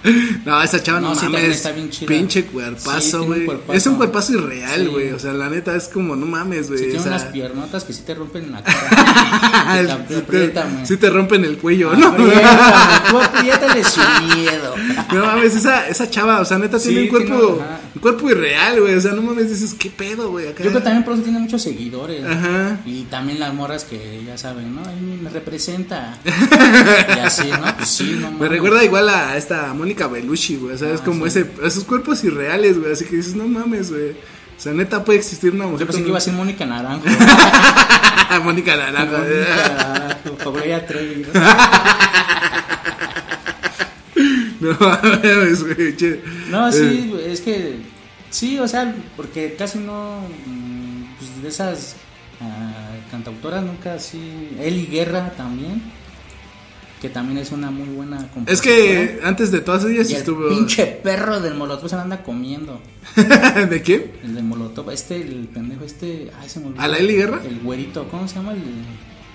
No, 0.46 0.62
esa 0.63 0.82
chava 0.82 1.00
no, 1.02 1.10
No, 1.10 1.15
sí, 1.15 1.26
mames. 1.26 1.58
está 1.58 1.72
bien 1.72 1.89
chida. 1.89 2.08
Pinche 2.08 2.46
cuerpazo, 2.46 3.24
güey. 3.26 3.48
es 3.74 3.86
un 3.88 3.96
cuerpazo 3.96 4.34
irreal, 4.34 4.82
Sí. 4.82 4.88
güey. 4.88 5.12
O 5.12 5.20
sea, 5.20 5.34
la 5.34 5.50
neta 5.50 5.76
es 5.76 5.88
como, 5.88 6.15
no 6.15 6.26
mames, 6.26 6.67
güey. 6.70 6.80
Sí, 6.80 6.86
o 6.86 6.88
tiene 6.89 7.04
sea, 7.04 7.12
unas 7.13 7.24
piernotas 7.26 7.84
que 7.84 7.93
sí 7.93 8.04
te 8.06 8.13
rompen 8.15 8.52
la 8.52 8.63
cara. 8.63 8.78
sí, 10.08 10.13
Te- 10.13 10.15
apriétame. 10.17 10.86
sí 10.86 10.98
te 10.98 11.10
rompen 11.10 11.43
el 11.46 11.58
cuello, 11.58 11.93
¿no? 11.96 12.08
Apriétame, 12.08 13.24
apriétale 13.24 13.84
sin 13.84 14.04
miedo. 14.36 14.76
No 15.13 15.26
mames, 15.26 15.56
esa, 15.56 15.88
esa 15.88 16.10
chava, 16.10 16.39
o 16.39 16.46
sea, 16.46 16.58
neta 16.58 16.80
tiene 16.80 17.04
un 17.04 17.08
cuerpo, 17.10 17.36
tiene- 17.36 17.78
un 17.96 18.02
cuerpo 18.02 18.30
irreal, 18.30 18.80
güey. 18.82 18.93
O 18.96 19.02
sea, 19.02 19.12
no 19.13 19.22
mames, 19.22 19.50
dices, 19.50 19.76
¿qué 19.78 19.89
pedo, 19.89 20.30
güey? 20.32 20.46
Yo 20.48 20.56
creo 20.56 20.72
que 20.74 20.80
también 20.82 21.04
por 21.04 21.13
eso 21.13 21.24
tiene 21.24 21.39
muchos 21.39 21.62
seguidores. 21.62 22.24
Ajá. 22.26 22.80
Y 22.86 23.04
también 23.04 23.39
las 23.39 23.54
morras 23.54 23.84
que 23.84 24.22
ya 24.26 24.38
saben, 24.38 24.76
¿no? 24.76 24.82
Ay, 24.88 25.20
me 25.22 25.30
representa. 25.30 26.17
y 26.26 27.20
así, 27.20 27.50
¿no? 27.50 27.76
Pues 27.78 27.89
sí, 27.89 28.17
no 28.20 28.28
Me 28.28 28.34
mames. 28.34 28.50
recuerda 28.50 28.84
igual 28.84 29.10
a 29.10 29.36
esta 29.38 29.74
Mónica 29.74 29.96
Belushi, 30.05 30.57
güey. 30.57 30.75
O 30.75 30.77
sea, 30.77 30.93
es 30.93 31.01
Ah, 31.01 31.05
como 31.05 31.27
sí. 31.27 31.39
ese, 31.39 31.49
esos 31.63 31.83
cuerpos 31.86 32.23
irreales, 32.23 32.77
güey. 32.79 32.91
Así 32.93 33.05
que 33.05 33.15
dices, 33.15 33.33
no 33.33 33.47
mames, 33.47 33.89
güey. 33.91 34.12
O 34.12 34.60
sea, 34.60 34.73
neta 34.73 35.03
puede 35.03 35.17
existir 35.17 35.51
una 35.53 35.63
Yo 35.63 35.71
mujer 35.71 35.88
pensé 35.88 35.97
con 35.99 36.03
que 36.03 36.10
iba 36.10 36.17
a 36.19 36.21
ser 36.21 36.33
Mónica 36.33 36.65
Naranjo. 36.67 37.05
Mónica 38.43 38.75
Naranja. 38.91 39.23
Mónica 39.23 39.55
Naranjo, 39.75 40.38
¿no? 44.60 44.75
Mames, 44.79 45.63
güey. 45.63 45.95
No, 46.49 46.69
Eh, 46.69 46.73
sí, 46.73 47.13
es 47.25 47.41
que 47.41 47.75
sí, 48.29 48.60
o 48.60 48.67
sea, 48.67 48.93
porque 49.15 49.55
casi 49.57 49.79
no 49.79 50.21
mm, 50.45 51.03
pues 51.19 51.41
de 51.43 51.49
esas 51.49 51.95
ah, 52.41 52.95
cantautoras 53.12 53.63
nunca 53.63 53.93
así. 53.95 54.49
Eli 54.60 54.88
Guerra 54.88 55.31
también, 55.38 55.81
que 57.01 57.10
también 57.10 57.38
es 57.38 57.51
una 57.51 57.69
muy 57.71 57.88
buena 57.89 58.17
compositora. 58.33 58.53
Es 58.53 58.62
que 58.62 59.19
antes 59.23 59.51
de 59.51 59.60
todas 59.62 59.86
ellas 59.86 60.10
y 60.10 60.13
el 60.13 60.19
estuvo. 60.19 60.49
pinche 60.49 60.86
perro 60.86 61.39
del 61.39 61.53
Molotov 61.55 61.89
se 61.89 61.95
la 61.95 62.01
anda 62.03 62.23
comiendo. 62.23 62.81
¿De 63.69 63.81
quién? 63.83 64.12
El 64.23 64.36
del 64.36 64.43
Molotov, 64.43 64.89
este, 64.91 65.15
el 65.21 65.47
pendejo, 65.53 65.83
este. 65.86 66.31
Ay, 66.41 66.49
se 66.49 66.60
me 66.60 66.67
olvidó. 66.67 66.81
¿A 66.81 66.88
la 66.88 66.97
Eli 66.97 67.13
Guerra? 67.15 67.41
El 67.45 67.60
güerito, 67.60 68.07
¿cómo 68.10 68.27
se 68.27 68.36
llama? 68.36 68.53
El. 68.53 68.62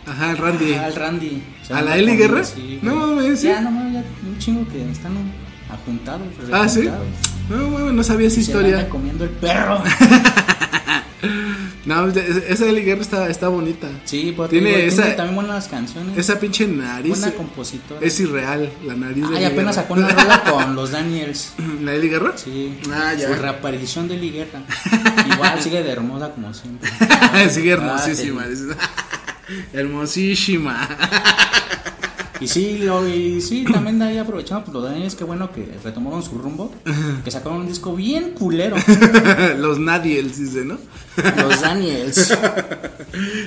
Ajá, 0.07 0.31
el 0.33 0.37
Randy. 0.39 0.73
Ah, 0.75 0.89
el 0.89 0.95
Randy. 0.97 1.43
Se 1.63 1.73
¿A 1.75 1.83
la 1.83 1.97
Eli 1.97 2.11
comiendo, 2.13 2.35
Guerra? 2.35 2.45
sí, 2.45 2.79
No 2.83 2.95
mames, 2.97 3.41
sí. 3.41 3.47
Ya, 3.47 3.61
no 3.61 3.71
mames, 3.71 3.93
ya 3.95 4.05
un 4.29 4.39
chingo 4.39 4.67
que 4.73 4.91
están 4.91 5.13
ajuntados. 5.71 6.27
Ah, 6.53 6.69
sí. 6.69 6.89
No, 7.49 7.69
mames, 7.69 7.93
no 7.95 8.03
sabía 8.03 8.27
esa 8.27 8.35
se 8.37 8.41
historia. 8.43 8.79
anda 8.79 8.89
comiendo 8.89 9.23
el 9.25 9.31
perro. 9.31 9.81
No, 11.85 12.07
esa 12.09 12.67
Eli 12.69 12.83
Guerra 12.83 13.03
está, 13.03 13.29
está 13.29 13.49
bonita. 13.49 13.89
Sí, 14.05 14.33
Tiene 14.49 14.71
tiene, 14.71 14.87
esa- 14.87 15.03
tiene 15.03 15.17
también 15.17 15.35
buenas 15.35 15.67
canciones. 15.67 16.17
Esa 16.17 16.39
pinche 16.39 16.65
nariz. 16.69 17.11
buena 17.19 17.33
compositora. 17.35 18.01
Es 18.01 18.21
irreal, 18.21 18.73
la 18.85 18.95
nariz 18.95 19.29
de 19.29 19.37
Ay, 19.37 19.45
Eli 19.45 19.53
apenas 19.55 19.75
Guerra. 19.77 19.83
sacó 19.83 19.95
una 19.95 20.09
rola 20.09 20.43
con 20.51 20.75
los 20.77 20.93
Daniels. 20.93 21.55
¿La 21.83 21.95
Eli 21.95 22.09
Guerra? 22.09 22.35
Sí. 22.37 22.79
Ah, 22.93 23.15
ya. 23.15 23.27
Su 23.29 23.35
reaparición 23.35 24.07
de 24.07 24.17
Liguerra. 24.17 24.61
Igual 25.35 25.61
sigue 25.61 25.83
de 25.83 25.91
hermosa 25.91 26.31
como 26.31 26.55
siempre. 26.55 26.89
Sigue 27.51 27.73
Ah, 27.73 27.75
hermosísima. 27.75 28.45
sí. 28.45 28.51
dices. 28.51 28.77
Hermosísima. 29.73 30.89
Y 32.43 32.49
sí, 32.49 32.79
lo, 32.79 33.07
y 33.09 33.41
sí, 33.41 33.65
también 33.73 33.99
de 33.99 34.07
ahí 34.07 34.19
aprovechando 34.19 34.65
pues, 34.65 34.75
los 34.75 34.85
Daniels, 34.85 35.15
qué 35.15 35.25
bueno 35.25 35.51
que 35.53 35.69
retomaron 35.83 36.23
su 36.23 36.37
rumbo. 36.39 36.73
Que 37.25 37.31
sacaron 37.31 37.59
un 37.61 37.67
disco 37.69 37.95
bien 37.95 38.31
culero. 38.31 38.77
Los 39.59 39.79
Nadiels, 39.79 40.39
dice, 40.39 40.65
¿no? 40.65 40.79
Los 41.37 41.61
Daniels. 41.61 42.37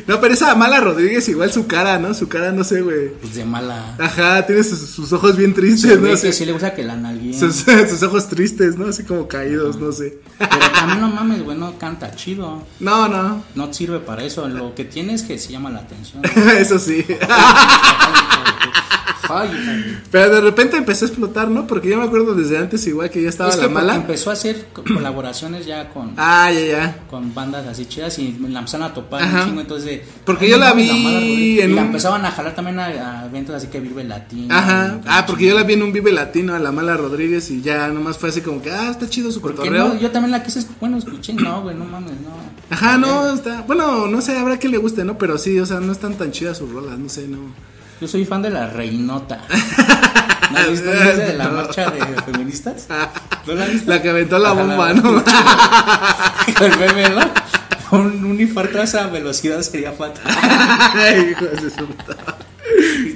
No, 0.06 0.22
pero 0.22 0.36
esa 0.36 0.54
Mala 0.54 0.80
Rodríguez, 0.80 1.28
igual 1.30 1.52
su 1.52 1.66
cara, 1.66 1.98
¿no? 1.98 2.14
Su 2.14 2.28
cara, 2.28 2.52
no 2.52 2.64
sé, 2.64 2.82
güey. 2.82 3.10
Pues 3.20 3.34
de 3.34 3.46
mala. 3.46 3.96
Ajá, 3.98 4.46
tiene 4.46 4.64
sus, 4.64 4.78
sus 4.80 5.12
ojos 5.12 5.36
bien 5.36 5.56
tristes, 5.56 5.90
ve 6.00 6.10
¿no? 6.12 6.22
que 6.22 6.28
Así- 6.30 6.34
sí 6.34 6.46
le 6.46 6.52
gusta 6.52 6.76
que 6.76 6.84
la 6.84 6.96
nalgueen. 6.96 7.34
sus, 7.34 7.66
sus 7.90 8.04
ojos 8.04 8.28
tristes, 8.30 8.78
¿no? 8.78 8.86
Así 8.90 9.04
como 9.04 9.28
caídos, 9.28 9.78
no 9.80 9.92
sé. 9.92 10.20
Pero 10.38 10.72
también 10.72 11.02
no 11.02 11.08
mames, 11.10 11.44
güey, 11.44 11.58
no 11.58 11.80
canta 11.80 12.12
chido. 12.16 12.62
No, 12.80 13.08
no. 13.08 13.44
No 13.56 13.74
sirve 13.74 13.98
para 14.00 14.24
eso. 14.24 14.48
Lo 14.48 14.76
que 14.76 14.86
tiene 14.86 15.16
es 15.16 15.24
que 15.24 15.40
se 15.40 15.52
llama 15.52 15.72
la 15.72 15.80
atención. 15.80 16.22
Eso 16.60 16.78
sí. 16.78 17.04
Pero 20.12 20.30
de 20.36 20.42
repente 20.42 20.78
empezó 20.78 21.06
a 21.06 21.08
explotar, 21.08 21.48
¿no? 21.50 21.68
Porque 21.68 21.90
yo 21.90 21.98
me 21.98 22.04
acuerdo 22.06 22.34
desde 22.36 22.58
antes 22.58 22.86
igual 22.88 23.10
que 23.10 23.22
ya 23.22 23.30
estaba 23.30 23.50
es 23.50 23.56
que 23.58 23.64
la 23.64 23.70
mala. 23.70 23.96
empezó 23.96 24.30
a 24.30 24.34
hacer 24.34 24.68
co- 24.74 24.84
colaboraciones 24.84 25.66
ya 25.66 25.90
con, 25.90 26.14
Ah, 26.18 26.52
ya, 26.52 26.60
ya. 26.66 26.98
con 27.10 27.34
bandas 27.34 27.66
así 27.68 27.86
chidas 27.86 28.18
y 28.20 28.34
la 28.50 28.60
empezaron 28.60 28.88
a 28.88 28.94
topar 28.94 29.24
Ajá. 29.24 29.42
un 29.42 29.46
chingo. 29.50 29.62
Entonces, 29.62 30.02
Porque 30.26 30.50
yo 30.50 30.58
no 30.58 30.66
la 30.66 30.74
vi 30.74 30.88
Mala 30.88 31.20
Rodríguez. 31.20 31.64
en 31.66 31.72
y 31.72 31.74
la 31.74 31.82
un- 31.82 31.88
empezaban 31.88 32.26
a 32.26 32.32
jalar 32.32 32.56
también 32.56 32.80
a, 32.80 32.86
a 33.22 33.26
eventos 33.26 33.56
así 33.56 33.68
que 33.68 33.80
Vive 33.80 34.04
Latino. 34.04 34.54
Ajá. 34.56 35.00
Ah, 35.06 35.26
porque 35.26 35.46
yo 35.48 35.56
la 35.56 35.64
vi 35.64 35.74
en 35.74 35.84
un 35.84 35.92
Vive 35.94 36.12
Latino 36.12 36.54
a 36.56 36.60
la 36.60 36.72
mala 36.72 36.96
Rodríguez 36.98 37.50
y 37.52 37.62
ya 37.62 37.88
nomás 37.90 38.18
fue 38.18 38.30
así 38.30 38.42
como 38.42 38.62
que, 38.62 38.72
ah, 38.72 38.90
está 38.92 39.10
chido 39.10 39.32
su 39.32 39.42
cotorreo. 39.42 39.90
no, 39.90 40.00
yo 40.00 40.12
también 40.12 40.32
la 40.32 40.44
quise, 40.44 40.66
bueno, 40.80 40.98
escuché, 40.98 41.34
no, 41.34 41.62
güey, 41.64 41.76
no 41.76 41.86
mames, 41.86 42.12
no. 42.22 42.36
Ajá, 42.70 42.98
no, 42.98 43.34
está. 43.34 43.62
Bueno, 43.62 44.08
no 44.08 44.22
sé, 44.22 44.38
habrá 44.38 44.58
que 44.58 44.68
le 44.70 44.78
guste, 44.78 45.04
¿no? 45.06 45.18
Pero 45.18 45.38
sí, 45.38 45.60
o 45.60 45.66
sea, 45.66 45.80
no 45.80 45.92
están 45.92 46.16
tan 46.16 46.32
chidas 46.32 46.58
sus 46.58 46.72
rolas, 46.72 46.98
no 46.98 47.10
sé, 47.10 47.28
no. 47.28 47.38
Yo 48.02 48.08
soy 48.08 48.26
fan 48.26 48.42
de 48.42 48.50
la 48.50 48.68
Reinota. 48.68 49.42
¿No 50.52 50.60
has 50.60 50.70
visto 50.70 50.92
esa 50.94 51.14
de 51.14 51.34
la 51.34 51.50
marcha 51.50 51.90
de 51.90 52.22
feministas? 52.22 52.88
¿No 53.48 53.54
la? 53.56 53.68
La 53.86 54.02
que 54.02 54.10
aventó 54.10 54.38
la 54.38 54.52
Ajá, 54.52 54.62
bomba, 54.62 54.94
¿no? 54.94 55.24
El 56.62 56.78
meme, 56.78 57.10
¿no? 57.10 57.22
Un, 57.98 58.26
un 58.26 58.42
infarto 58.42 58.80
a 58.80 58.84
esa 58.84 59.08
velocidad 59.08 59.62
sería 59.62 59.92
fatal. 59.92 60.24
Ay, 60.96 61.32
hijo 61.32 61.46
de 61.46 61.70
su 61.70 61.86
puta. 61.86 62.16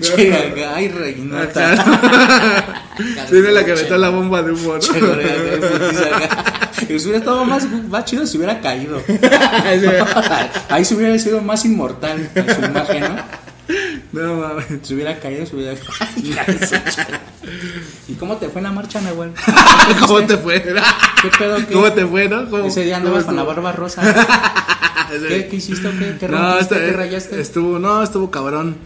Che, 0.01 0.65
ay, 0.65 0.87
Reinota. 0.89 1.75
Sí, 3.29 3.35
no 3.41 3.49
la 3.51 3.65
que 3.65 3.71
aventó 3.73 3.97
la 3.97 4.09
bomba 4.09 4.41
de 4.41 4.51
humo, 4.51 4.75
¿no? 4.75 4.79
hubiera 6.87 7.17
estado 7.17 7.45
más, 7.45 7.65
más 7.89 8.05
chido 8.05 8.25
si 8.25 8.37
hubiera 8.37 8.61
caído. 8.61 9.01
Ahí 10.69 10.85
se 10.85 10.95
hubiera 10.95 11.17
sido 11.19 11.41
más 11.41 11.65
inmortal 11.65 12.29
en 12.33 12.55
su 12.55 12.61
imagen, 12.61 13.01
¿no? 13.01 13.48
No 14.11 14.35
mames. 14.35 14.65
Si 14.83 14.93
hubiera 14.95 15.19
caído, 15.19 15.45
se 15.45 15.55
hubiera 15.55 15.75
¿Y 18.07 18.13
cómo 18.13 18.37
te 18.37 18.49
fue 18.49 18.59
en 18.59 18.63
la 18.65 18.71
marcha, 18.71 19.01
Nahuel? 19.01 19.31
¿Cómo 19.99 20.21
te 20.25 20.37
fue? 20.37 20.61
¿Qué 20.61 20.73
pedo? 21.37 21.57
¿Qué? 21.67 21.73
¿Cómo 21.73 21.91
te 21.91 22.05
fue, 22.05 22.27
no? 22.29 22.49
¿Cómo- 22.49 22.65
Ese 22.65 22.83
día 22.83 22.97
andabas 22.97 23.23
con 23.25 23.35
la 23.35 23.43
barba 23.43 23.71
rosa. 23.71 24.01
¿Qué, 25.27 25.47
qué 25.47 25.55
hiciste 25.55 25.87
o 25.87 25.91
qué? 25.97 26.17
¿Qué 26.19 26.27
No, 26.27 26.37
rompiste? 26.51 26.75
¿Qué 26.75 26.91
rayaste? 26.93 27.41
estuvo, 27.41 27.79
no, 27.79 28.03
estuvo 28.03 28.29
cabrón. 28.29 28.77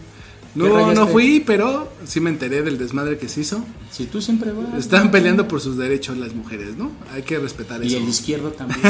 No, 0.54 0.94
no 0.94 1.08
fui, 1.08 1.42
pero 1.44 1.92
sí 2.06 2.20
me 2.20 2.30
enteré 2.30 2.62
del 2.62 2.78
desmadre 2.78 3.18
que 3.18 3.28
se 3.28 3.40
hizo. 3.40 3.64
Si 3.90 4.06
tú 4.06 4.22
siempre 4.22 4.52
vas. 4.52 4.78
Están 4.78 5.10
peleando 5.10 5.48
por 5.48 5.60
sus 5.60 5.76
derechos 5.76 6.16
las 6.16 6.32
mujeres, 6.32 6.76
¿no? 6.76 6.92
Hay 7.12 7.22
que 7.22 7.38
respetar 7.40 7.82
Y 7.82 7.88
eso. 7.88 7.96
el 7.96 8.08
izquierdo 8.08 8.50
también. 8.52 8.80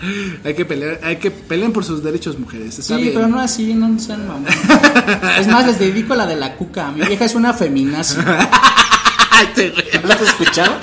Hay 0.44 0.54
que 0.54 0.64
pelear, 0.64 1.00
hay 1.02 1.16
que 1.16 1.30
pelear 1.30 1.72
por 1.72 1.84
sus 1.84 2.02
derechos 2.02 2.38
mujeres. 2.38 2.78
Está 2.78 2.96
Sí, 2.96 3.02
bien. 3.02 3.14
pero 3.14 3.28
no 3.28 3.38
así, 3.40 3.74
no 3.74 3.98
sean 3.98 4.26
mamones. 4.26 4.54
Es 5.38 5.46
más, 5.48 5.66
les 5.66 5.78
dedico 5.78 6.14
la 6.14 6.26
de 6.26 6.36
la 6.36 6.56
cuca. 6.56 6.90
Mi 6.90 7.02
vieja 7.06 7.24
es 7.26 7.34
una 7.34 7.52
feminazi. 7.52 8.16
¿La 10.04 10.14
has 10.14 10.20
escuchado? 10.22 10.74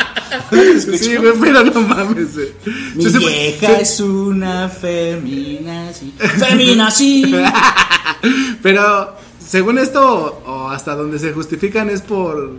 ¿La 0.52 0.62
has 0.62 0.68
escuchado? 0.68 0.98
Sí, 0.98 1.16
güey, 1.18 1.34
pero 1.40 1.64
no 1.64 1.82
mames. 1.82 2.34
güey. 2.36 2.48
Mi 2.96 3.10
Sí, 3.10 3.18
vieja 3.18 3.68
sí, 3.76 3.82
es 3.82 4.00
una 4.02 4.70
feminazi. 4.70 6.14
¡Feminazi! 6.20 7.36
Pero 8.62 9.16
según 9.46 9.78
esto, 9.78 10.42
o 10.46 10.70
hasta 10.70 10.96
donde 10.96 11.20
se 11.20 11.34
justifican 11.34 11.90
es 11.90 12.02
por 12.02 12.52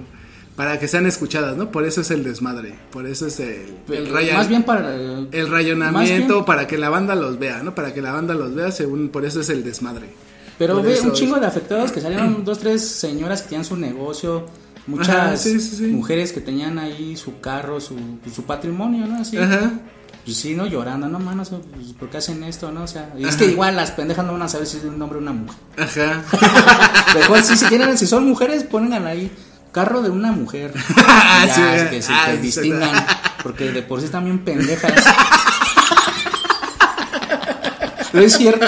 para 0.58 0.80
que 0.80 0.88
sean 0.88 1.06
escuchadas, 1.06 1.56
¿no? 1.56 1.70
Por 1.70 1.86
eso 1.86 2.00
es 2.00 2.10
el 2.10 2.24
desmadre, 2.24 2.74
por 2.90 3.06
eso 3.06 3.28
es 3.28 3.38
el, 3.38 3.76
el 3.90 4.32
Más 4.34 4.48
bien 4.48 4.64
para. 4.64 4.92
el 4.92 5.48
rayonamiento 5.48 6.34
bien- 6.34 6.44
para 6.44 6.66
que 6.66 6.76
la 6.76 6.88
banda 6.90 7.14
los 7.14 7.38
vea, 7.38 7.62
¿no? 7.62 7.76
Para 7.76 7.94
que 7.94 8.02
la 8.02 8.10
banda 8.10 8.34
los 8.34 8.52
vea, 8.56 8.72
según 8.72 9.10
por 9.10 9.24
eso 9.24 9.40
es 9.40 9.50
el 9.50 9.62
desmadre. 9.62 10.08
Pero 10.58 10.82
ve 10.82 11.00
un 11.00 11.12
chingo 11.12 11.38
de 11.38 11.46
afectados 11.46 11.92
que 11.92 12.00
salieron 12.00 12.44
dos, 12.44 12.58
tres 12.58 12.84
señoras 12.84 13.42
que 13.42 13.50
tenían 13.50 13.64
su 13.64 13.76
negocio, 13.76 14.46
muchas 14.88 15.08
Ajá, 15.10 15.36
sí, 15.36 15.60
sí, 15.60 15.76
sí. 15.76 15.82
mujeres 15.84 16.32
que 16.32 16.40
tenían 16.40 16.76
ahí 16.80 17.16
su 17.16 17.38
carro, 17.38 17.80
su, 17.80 17.94
pues, 18.20 18.34
su 18.34 18.42
patrimonio, 18.42 19.06
¿no? 19.06 19.20
Así. 19.20 19.38
Ajá. 19.38 19.70
Pues 20.24 20.36
sí, 20.38 20.56
¿no? 20.56 20.66
Llorando, 20.66 21.06
no 21.08 21.20
mames, 21.20 21.50
pues, 21.50 21.92
¿por 21.96 22.10
qué 22.10 22.16
hacen 22.16 22.42
esto, 22.42 22.72
no? 22.72 22.82
O 22.82 22.88
sea, 22.88 23.14
y 23.16 23.24
es 23.24 23.36
que 23.36 23.46
igual 23.46 23.76
las 23.76 23.92
pendejas 23.92 24.26
no 24.26 24.32
van 24.32 24.42
a 24.42 24.48
saber 24.48 24.66
si 24.66 24.78
es 24.78 24.82
un 24.84 25.00
hombre 25.00 25.18
o 25.18 25.22
una 25.22 25.32
mujer. 25.32 25.56
Ajá. 25.76 26.24
Mejor 27.14 27.42
si, 27.44 27.56
si, 27.56 27.64
tienen, 27.66 27.96
si 27.96 28.08
son 28.08 28.26
mujeres, 28.26 28.64
pongan 28.64 29.06
ahí 29.06 29.30
carro 29.78 30.02
de 30.02 30.10
una 30.10 30.32
mujer. 30.32 30.72
Ah, 31.06 31.44
ya, 31.46 31.84
sí, 31.84 31.90
que 31.90 32.02
se 32.02 32.12
ah, 32.12 32.30
sí, 32.32 32.38
distingan, 32.38 33.06
porque 33.44 33.70
de 33.70 33.82
por 33.82 34.00
sí 34.00 34.06
están 34.06 34.24
bien 34.24 34.38
pendejas. 34.44 34.92
No 38.12 38.20
es 38.20 38.36
cierto. 38.36 38.66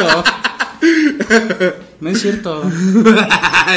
No 2.01 2.11
es 2.11 2.21
cierto. 2.21 2.63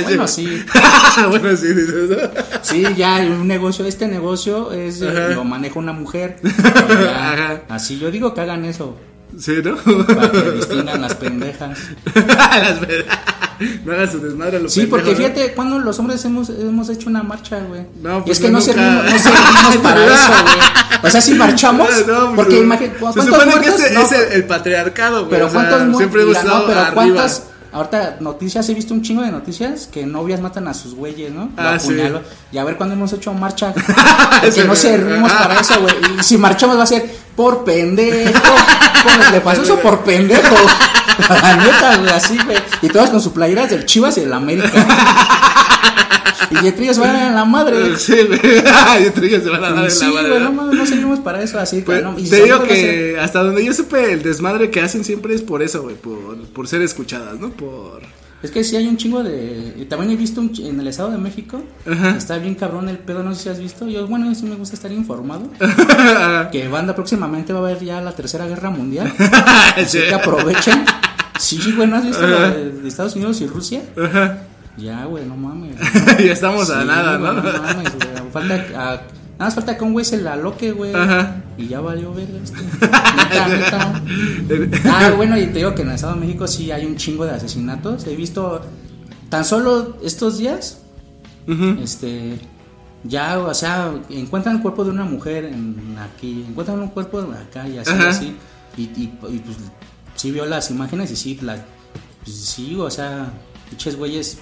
Bueno, 0.06 0.28
sí. 0.28 0.64
bueno, 1.30 1.58
sí. 1.58 1.68
Sí, 2.62 2.84
ya 2.96 3.18
un 3.18 3.48
negocio, 3.48 3.86
este 3.86 4.08
negocio 4.08 4.72
es 4.72 5.02
eh, 5.02 5.10
Ajá. 5.10 5.28
lo 5.30 5.44
maneja 5.44 5.80
una 5.80 5.94
mujer. 5.94 6.38
Ya, 6.44 7.32
Ajá. 7.34 7.62
así 7.70 7.98
yo 7.98 8.12
digo 8.12 8.34
que 8.34 8.42
hagan 8.42 8.66
eso 8.66 8.98
Sí, 9.40 9.54
¿no? 9.64 9.76
para 10.06 10.32
que 10.32 10.52
distingan 10.52 11.02
las 11.02 11.16
pendejas. 11.16 11.80
Las 12.16 12.80
ver- 12.82 13.08
no 13.86 13.94
hagas 13.94 14.12
su 14.12 14.20
desmadre 14.20 14.58
a 14.58 14.60
lo 14.60 14.70
Sí, 14.70 14.86
porque 14.88 15.16
fíjate, 15.16 15.54
cuando 15.54 15.80
los 15.80 15.98
hombres 16.00 16.24
hemos, 16.26 16.50
hemos 16.50 16.90
hecho 16.90 17.10
una 17.10 17.24
marcha, 17.24 17.60
güey. 17.60 17.82
No, 18.02 18.20
y 18.20 18.22
pues 18.24 18.40
es 18.40 18.46
que 18.46 18.52
no 18.52 18.62
servimos, 18.62 19.04
no 19.06 19.20
servimos 19.20 19.78
para 19.84 20.06
eso, 20.06 20.32
güey. 20.44 21.06
O 21.06 21.10
sea, 21.10 21.22
si 21.22 21.34
marchamos, 21.34 21.90
No, 22.08 22.30
no, 22.30 22.36
porque 22.36 22.60
imagínate, 22.60 22.96
Se 22.96 23.00
¿cuántos 23.00 23.26
supone 23.26 23.52
que 23.54 23.60
muertos? 23.60 23.80
ese 23.82 23.94
No, 23.94 24.02
es 24.02 24.12
el, 24.14 24.32
el 24.34 24.44
patriarcado, 24.46 25.20
güey. 25.26 25.30
pero 25.32 25.48
o 25.48 25.50
sea, 25.50 25.60
¿cuántos 25.60 25.80
muertos? 25.80 25.98
Siempre 25.98 26.22
hemos 26.24 26.44
Mira, 26.44 26.56
no, 26.56 26.66
pero 26.66 26.80
arriba. 26.80 26.94
¿cuántas? 26.94 27.44
Ahorita 27.74 28.18
noticias, 28.20 28.70
he 28.70 28.74
visto 28.74 28.94
un 28.94 29.02
chingo 29.02 29.24
de 29.24 29.32
noticias 29.32 29.88
que 29.92 30.06
novias 30.06 30.40
matan 30.40 30.68
a 30.68 30.74
sus 30.74 30.94
güeyes, 30.94 31.32
¿no? 31.32 31.50
Lo 31.58 31.64
Ah, 31.70 31.80
sí. 31.80 31.98
Y 32.52 32.58
a 32.60 32.64
ver 32.64 32.78
cuándo 32.78 32.94
hemos 32.94 33.12
hecho 33.14 33.34
marcha. 33.34 33.74
Porque 34.42 34.64
no 34.64 34.76
servimos 34.76 35.32
para 35.32 35.60
eso, 35.60 35.82
güey. 35.82 35.96
Y 36.20 36.24
si 36.24 36.38
marchamos 36.38 36.78
va 36.78 36.84
a 36.84 36.88
ser 36.88 37.10
por 37.36 37.64
pendejo. 37.64 38.40
Bueno, 39.04 39.32
le 39.32 39.42
pasó 39.42 39.64
eso 39.64 39.80
por 39.80 40.04
pendejo. 40.04 40.56
La 41.30 41.56
neta, 41.58 41.98
güey, 41.98 42.10
así, 42.10 42.38
güey. 42.46 42.58
Y 42.82 42.90
todos 42.90 43.10
con 43.10 43.22
su 43.22 43.34
playeras 43.34 43.70
del 43.70 43.86
Chivas 43.86 44.18
y 44.18 44.22
del 44.22 44.34
América. 44.34 44.70
Y 46.62 46.68
entre 46.68 46.84
ellos 46.86 46.98
van 47.00 47.16
a 47.16 47.32
la 47.32 47.46
madre. 47.46 47.98
Sí, 47.98 48.16
güey. 48.28 48.40
Se 48.40 49.50
van 49.50 49.64
a 49.64 49.70
dar 49.72 49.86
en 49.86 49.92
Sí, 49.92 50.06
la 50.06 50.12
madre. 50.12 50.30
güey, 50.30 50.44
¿no? 50.54 50.74
no 50.74 50.86
servimos 50.86 51.20
para 51.20 51.42
eso 51.42 51.60
así. 51.60 51.82
Pues, 51.82 52.04
¿no? 52.04 52.18
Y 52.18 52.30
te 52.30 52.44
digo 52.44 52.64
que 52.64 53.18
hasta 53.20 53.42
donde 53.44 53.66
yo 53.66 53.74
supe 53.74 54.14
el 54.14 54.22
desmadre 54.24 54.70
que 54.70 54.82
hacen 54.82 55.04
siempre 55.04 55.34
es 55.34 55.42
por 55.42 55.62
eso, 55.64 55.82
güey, 55.82 55.96
por, 55.96 56.38
por 56.50 56.68
ser 56.68 56.82
escuchadas, 56.82 57.40
¿no? 57.40 57.50
Por... 57.50 58.02
Es 58.44 58.52
que 58.52 58.62
sí 58.66 58.76
hay 58.76 58.88
un 58.88 58.98
chingo 58.98 59.24
de... 59.24 59.88
También 59.90 60.12
he 60.12 60.18
visto 60.18 60.42
un 60.42 60.52
ch- 60.52 60.68
en 60.68 60.78
el 60.80 60.88
Estado 60.88 61.12
de 61.12 61.18
México. 61.18 61.64
Ajá. 61.90 62.16
Está 62.18 62.38
bien 62.38 62.56
cabrón 62.56 62.90
el 62.90 62.98
pedo, 63.00 63.24
no 63.24 63.34
sé 63.34 63.44
si 63.44 63.50
has 63.50 63.60
visto. 63.60 63.88
Yo, 63.88 64.06
bueno, 64.08 64.34
sí 64.36 64.46
me 64.46 64.56
gusta 64.56 64.76
estar 64.76 64.92
informado. 64.92 65.50
que 66.52 66.68
banda 66.68 66.94
próximamente 66.94 67.54
va 67.54 67.60
a 67.60 67.62
haber 67.72 67.84
ya 67.84 68.02
la 68.02 68.12
Tercera 68.12 68.46
Guerra 68.46 68.70
Mundial. 68.70 69.12
Así 69.78 69.98
que 70.00 70.14
aprovechen. 70.14 70.84
Sí, 71.40 71.58
güey, 71.76 71.88
¿no 71.88 71.96
has 71.96 72.06
visto 72.06 72.28
lo 72.28 72.40
de, 72.42 72.72
de 72.72 72.88
Estados 72.88 73.16
Unidos 73.16 73.40
y 73.42 73.48
Rusia? 73.48 73.82
Ajá. 73.98 74.40
Ya, 74.78 75.06
güey, 75.06 75.26
no 75.26 75.36
mames. 75.38 75.76
ya 76.20 76.32
estamos 76.34 76.70
a 76.70 76.84
nada, 76.84 77.18
güey, 77.18 77.34
¿no? 77.36 77.42
No 77.44 77.62
mames, 77.64 77.94
güey. 77.96 78.32
Falta, 78.32 78.56
a- 78.56 78.96
nada 78.96 79.06
más 79.40 79.56
falta 79.56 79.78
que 79.78 79.84
un 79.84 79.94
güey 79.94 80.04
se 80.06 80.18
la 80.22 80.36
loque, 80.36 80.72
güey. 80.72 80.94
Ajá. 80.96 81.42
Y 81.58 81.68
ya 81.68 81.80
valió 81.82 82.14
verga 82.14 82.40
este. 82.44 82.58
Neta, 82.82 84.02
neta. 84.48 84.80
Ah, 84.86 85.12
bueno, 85.16 85.38
y 85.38 85.46
te 85.48 85.60
digo 85.60 85.76
que 85.76 85.84
en 85.84 85.90
el 85.90 85.96
Estado 85.96 86.16
de 86.16 86.22
México 86.22 86.48
sí 86.48 86.72
hay 86.72 86.86
un 86.86 86.96
chingo 86.96 87.26
de 87.26 87.32
asesinatos. 87.32 88.06
He 88.08 88.16
visto 88.16 88.62
tan 89.30 89.46
solo 89.46 89.98
estos 90.04 90.38
días, 90.40 90.80
este, 91.82 92.40
ya, 93.04 93.40
o 93.40 93.54
sea, 93.54 93.92
encuentran 94.10 94.56
el 94.58 94.62
cuerpo 94.62 94.84
de 94.84 94.92
una 94.92 95.04
mujer 95.04 95.46
en 95.46 95.96
aquí, 96.00 96.46
encuentran 96.48 96.80
un 96.80 96.88
cuerpo 96.90 97.20
acá 97.20 97.68
y 97.68 97.78
así, 97.78 97.92
Ajá. 97.92 98.10
así. 98.10 98.36
Y, 98.78 98.82
y, 98.84 99.14
y, 99.30 99.40
pues 99.40 99.58
sí 100.16 100.32
vio 100.32 100.46
las 100.46 100.72
imágenes 100.72 101.12
y 101.12 101.16
sí, 101.16 101.38
la, 101.42 101.58
pues, 102.24 102.36
sí, 102.36 102.76
o 102.80 102.90
sea, 102.90 103.32
pinches 103.70 103.96
güeyes 103.98 104.40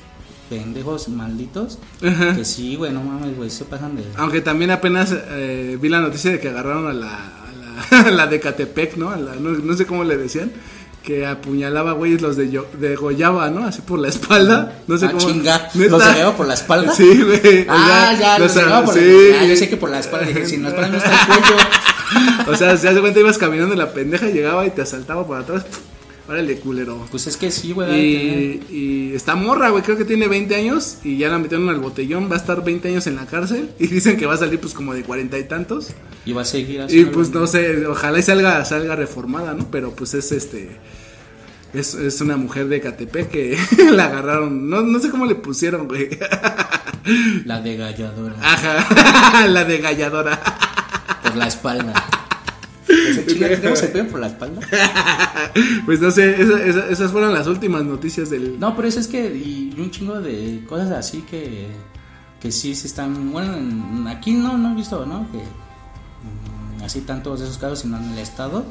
pendejos 0.51 1.07
malditos. 1.07 1.79
Ajá. 2.05 2.35
Que 2.35 2.43
sí, 2.43 2.75
güey, 2.75 2.91
no 2.91 3.01
mames, 3.01 3.35
güey, 3.37 3.49
se 3.49 3.63
pasan 3.63 3.95
de. 3.95 4.03
Aunque 4.17 4.41
también 4.41 4.69
apenas 4.71 5.15
eh, 5.29 5.77
vi 5.81 5.87
la 5.87 6.01
noticia 6.01 6.29
de 6.31 6.39
que 6.41 6.49
agarraron 6.49 6.87
a 6.87 6.93
la, 6.93 7.15
a 7.15 7.51
la, 7.95 7.99
a 8.07 8.11
la 8.11 8.27
de 8.27 8.39
Catepec, 8.41 8.97
¿no? 8.97 9.09
A 9.11 9.15
la- 9.17 9.35
no, 9.35 9.51
no 9.51 9.73
sé 9.77 9.85
cómo 9.85 10.03
le 10.03 10.17
decían. 10.17 10.51
Que 11.01 11.25
apuñalaba, 11.25 11.93
güeyes, 11.93 12.21
los 12.21 12.35
de, 12.37 12.51
yo, 12.51 12.67
de 12.79 12.95
Goyaba, 12.95 13.49
¿no? 13.49 13.65
Así 13.65 13.81
por 13.81 13.97
la 13.97 14.09
espalda. 14.09 14.81
No 14.87 14.97
sé 14.99 15.07
Ah, 15.07 15.11
cómo. 15.13 15.25
chinga. 15.25 15.69
¿los 15.73 16.13
llevaba 16.13 16.35
por 16.37 16.45
la 16.47 16.53
espalda? 16.53 16.93
Sí, 16.93 17.23
güey. 17.23 17.65
Ah, 17.69 18.13
ya, 18.19 18.37
los 18.37 18.53
llevaba 18.55 18.85
por 18.85 18.93
sí. 18.93 18.99
la 19.31 19.39
Ah, 19.41 19.45
yo 19.45 19.55
sé 19.55 19.67
que 19.69 19.77
por 19.77 19.89
la 19.89 19.99
espalda, 19.99 20.27
dije, 20.27 20.45
si 20.45 20.55
en 20.55 20.63
la 20.63 20.69
espalda 20.69 20.89
no 20.89 20.97
está 20.97 21.09
el 21.11 21.27
cuello. 21.27 21.55
O 22.51 22.55
sea, 22.57 22.75
si 22.75 22.85
hace 22.87 22.99
cuenta 22.99 23.19
ibas 23.21 23.37
caminando 23.37 23.71
en 23.73 23.79
la 23.79 23.93
pendeja, 23.93 24.27
llegaba 24.27 24.65
y 24.67 24.71
te 24.71 24.81
asaltaba 24.81 25.25
por 25.25 25.37
atrás. 25.39 25.63
Órale, 26.27 26.57
culero. 26.57 27.07
Pues 27.09 27.27
es 27.27 27.35
que 27.35 27.51
sí, 27.51 27.73
güey. 27.73 27.99
Y, 27.99 28.63
y 28.69 29.15
está 29.15 29.35
morra, 29.35 29.69
güey, 29.69 29.83
creo 29.83 29.97
que 29.97 30.05
tiene 30.05 30.27
20 30.27 30.55
años 30.55 30.99
y 31.03 31.17
ya 31.17 31.29
la 31.29 31.39
metieron 31.39 31.67
al 31.69 31.79
botellón, 31.79 32.29
va 32.29 32.35
a 32.35 32.39
estar 32.39 32.63
20 32.63 32.87
años 32.87 33.07
en 33.07 33.15
la 33.15 33.25
cárcel 33.25 33.71
y 33.79 33.87
dicen 33.87 34.17
que 34.17 34.25
va 34.25 34.35
a 34.35 34.37
salir 34.37 34.59
pues 34.59 34.73
como 34.73 34.93
de 34.93 35.03
cuarenta 35.03 35.37
y 35.37 35.43
tantos. 35.43 35.89
Y 36.25 36.33
va 36.33 36.43
a 36.43 36.45
seguir 36.45 36.81
así. 36.81 36.99
Y 36.99 37.05
pues 37.05 37.31
no 37.31 37.47
sé, 37.47 37.85
ojalá 37.87 38.19
y 38.19 38.23
salga, 38.23 38.63
salga 38.65 38.95
reformada, 38.95 39.53
¿no? 39.53 39.69
Pero 39.71 39.91
pues 39.95 40.13
es 40.13 40.31
este. 40.31 40.77
Es, 41.73 41.93
es 41.93 42.19
una 42.19 42.35
mujer 42.35 42.67
de 42.67 42.81
Catepec 42.81 43.29
que 43.29 43.57
la 43.91 44.05
agarraron. 44.05 44.69
No, 44.69 44.81
no 44.81 44.99
sé 44.99 45.09
cómo 45.09 45.25
le 45.25 45.35
pusieron, 45.35 45.87
güey. 45.87 46.09
La 47.45 47.61
degalladora. 47.61 48.35
Ajá. 48.41 49.47
La 49.47 49.63
de 49.63 49.79
galladora. 49.79 50.39
Por 51.23 51.35
la 51.35 51.47
espalda. 51.47 52.20
Chinga, 53.27 53.47
¿Tenemos 53.49 53.81
el 53.83 53.89
pelo 53.91 54.09
por 54.09 54.19
la 54.19 54.27
espalda? 54.27 54.61
Pues 55.85 55.99
no 55.99 56.11
sé, 56.11 56.41
esa- 56.41 56.63
esa- 56.63 56.87
esas 56.89 57.11
fueron 57.11 57.33
las 57.33 57.47
últimas 57.47 57.83
noticias 57.83 58.29
del. 58.29 58.59
No, 58.59 58.75
pero 58.75 58.87
eso 58.87 58.99
es 58.99 59.07
que. 59.07 59.25
Y 59.35 59.73
un 59.79 59.91
chingo 59.91 60.19
de 60.21 60.63
cosas 60.67 60.91
así 60.91 61.21
que. 61.29 61.67
Que 62.39 62.51
sí 62.51 62.73
se 62.75 62.87
están. 62.87 63.31
Bueno, 63.31 63.55
en- 63.57 64.07
aquí 64.07 64.33
no, 64.33 64.57
no 64.57 64.71
he 64.71 64.75
visto, 64.75 65.05
¿no? 65.05 65.29
Que. 65.31 65.37
mm, 65.39 66.83
Así 66.83 67.01
tantos 67.01 67.39
de 67.39 67.45
esos 67.45 67.57
casos, 67.57 67.79
sino 67.79 67.97
en 67.97 68.11
el 68.11 68.17
estado. 68.19 68.65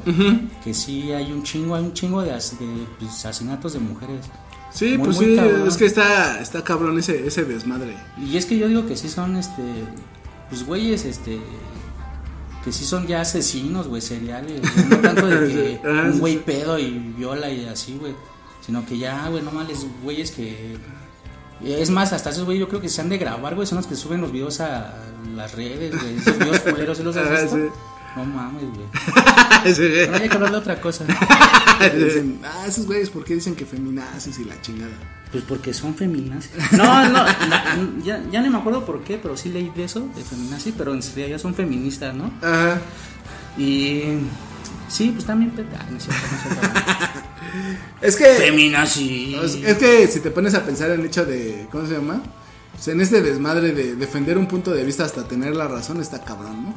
Que 0.63 0.73
sí 0.73 1.11
hay 1.11 1.31
un 1.31 1.43
chingo, 1.43 1.75
hay 1.75 1.83
un 1.83 1.93
chingo 1.93 2.21
de, 2.21 2.31
as- 2.31 2.59
de, 2.59 2.65
pues, 2.99 3.25
asesinatos 3.25 3.73
de 3.73 3.79
mujeres. 3.79 4.25
Sí, 4.73 4.97
Muy, 4.97 5.05
pues 5.07 5.17
muy 5.17 5.25
sí, 5.27 5.35
cabrón. 5.35 5.67
es 5.67 5.77
que 5.77 5.85
está, 5.85 6.39
está 6.41 6.63
cabrón 6.63 6.97
ese, 6.97 7.27
ese 7.27 7.43
desmadre. 7.43 7.95
Y 8.17 8.37
es 8.37 8.45
que 8.45 8.57
yo 8.57 8.67
digo 8.69 8.85
que 8.87 8.95
sí 8.97 9.09
son, 9.09 9.35
este, 9.35 9.61
pues 10.49 10.65
güeyes, 10.65 11.03
este, 11.05 11.39
que 12.63 12.71
sí 12.71 12.85
son 12.85 13.07
ya 13.07 13.21
asesinos, 13.21 13.87
güey, 13.87 14.01
seriales. 14.01 14.61
güey. 14.61 14.85
No 14.89 14.97
tanto 14.97 15.27
de 15.27 15.47
que 15.47 15.79
Ah, 15.87 16.09
un 16.11 16.19
güey 16.19 16.37
pedo 16.37 16.77
y 16.77 16.91
viola 17.17 17.49
y 17.49 17.65
así, 17.65 17.97
güey. 17.99 18.13
Sino 18.65 18.85
que 18.85 18.97
ya, 18.97 19.27
güey, 19.29 19.41
no 19.43 19.51
males, 19.51 19.85
güeyes 20.03 20.31
que... 20.31 20.77
Es 21.63 21.89
más, 21.91 22.11
hasta 22.13 22.31
esos 22.31 22.45
güeyes 22.45 22.59
yo 22.61 22.67
creo 22.69 22.81
que 22.81 22.89
se 22.89 23.01
han 23.01 23.09
de 23.09 23.17
grabar, 23.19 23.53
güey, 23.55 23.67
son 23.67 23.77
los 23.77 23.85
que 23.87 23.95
suben 23.95 24.21
los 24.21 24.31
videos 24.31 24.59
a 24.61 24.95
las 25.35 25.53
redes, 25.53 25.99
güey. 25.99 26.17
Esos 26.17 26.37
videos 26.39 26.59
culeros, 26.59 26.97
¿sí 26.97 27.03
los 27.03 27.15
has 27.17 27.41
visto? 27.53 27.73
No 28.15 28.25
mames, 28.25 28.63
güey. 28.63 28.87
Sí. 29.75 29.87
Pero 29.93 30.15
hay 30.15 30.27
que 30.27 30.35
hablar 30.35 30.51
de 30.51 30.57
otra 30.57 30.81
cosa. 30.81 31.05
Dicen, 31.97 32.39
ah, 32.43 32.65
esos 32.67 32.85
güeyes, 32.87 33.09
¿por 33.11 33.23
qué 33.23 33.35
dicen 33.35 33.55
que 33.55 33.65
feminazis 33.65 34.39
y 34.39 34.43
la 34.45 34.59
chingada? 34.61 34.91
Pues 35.31 35.43
porque 35.47 35.73
son 35.73 35.93
feminazis. 35.95 36.51
No, 36.71 37.07
no, 37.09 37.23
la- 37.23 37.77
ya, 38.03 38.21
ya 38.31 38.41
no 38.41 38.49
me 38.49 38.57
acuerdo 38.57 38.85
por 38.85 39.03
qué, 39.03 39.17
pero 39.21 39.37
sí 39.37 39.49
leí 39.49 39.71
de 39.75 39.83
eso, 39.83 40.07
de 40.15 40.23
feminazis, 40.23 40.73
pero 40.77 40.93
en 40.93 41.01
realidad 41.15 41.37
son 41.37 41.53
feministas, 41.53 42.13
¿no? 42.15 42.31
Ajá. 42.41 42.81
Y 43.57 44.03
Sí, 44.89 45.11
pues 45.13 45.25
también. 45.25 45.53
Ay, 45.57 45.87
no 45.91 45.97
es 45.97 46.03
cierto, 46.03 46.21
no 46.29 46.37
es 46.37 46.43
cierto. 46.43 47.21
Es 48.01 48.15
que. 48.15 48.25
Feminazi. 48.25 49.35
Es, 49.35 49.55
es 49.55 49.77
que 49.77 50.07
si 50.07 50.19
te 50.21 50.31
pones 50.31 50.53
a 50.55 50.63
pensar 50.65 50.89
en 50.91 50.99
el 51.01 51.05
hecho 51.05 51.25
de. 51.25 51.67
¿Cómo 51.71 51.85
se 51.85 51.93
llama? 51.93 52.21
Pues 52.73 52.87
en 52.89 52.99
este 53.01 53.21
desmadre 53.21 53.73
de 53.73 53.95
defender 53.95 54.37
un 54.37 54.47
punto 54.47 54.71
de 54.71 54.83
vista 54.83 55.05
hasta 55.05 55.23
tener 55.27 55.55
la 55.55 55.67
razón 55.67 56.01
está 56.01 56.23
cabrón, 56.23 56.63
¿no? 56.63 56.73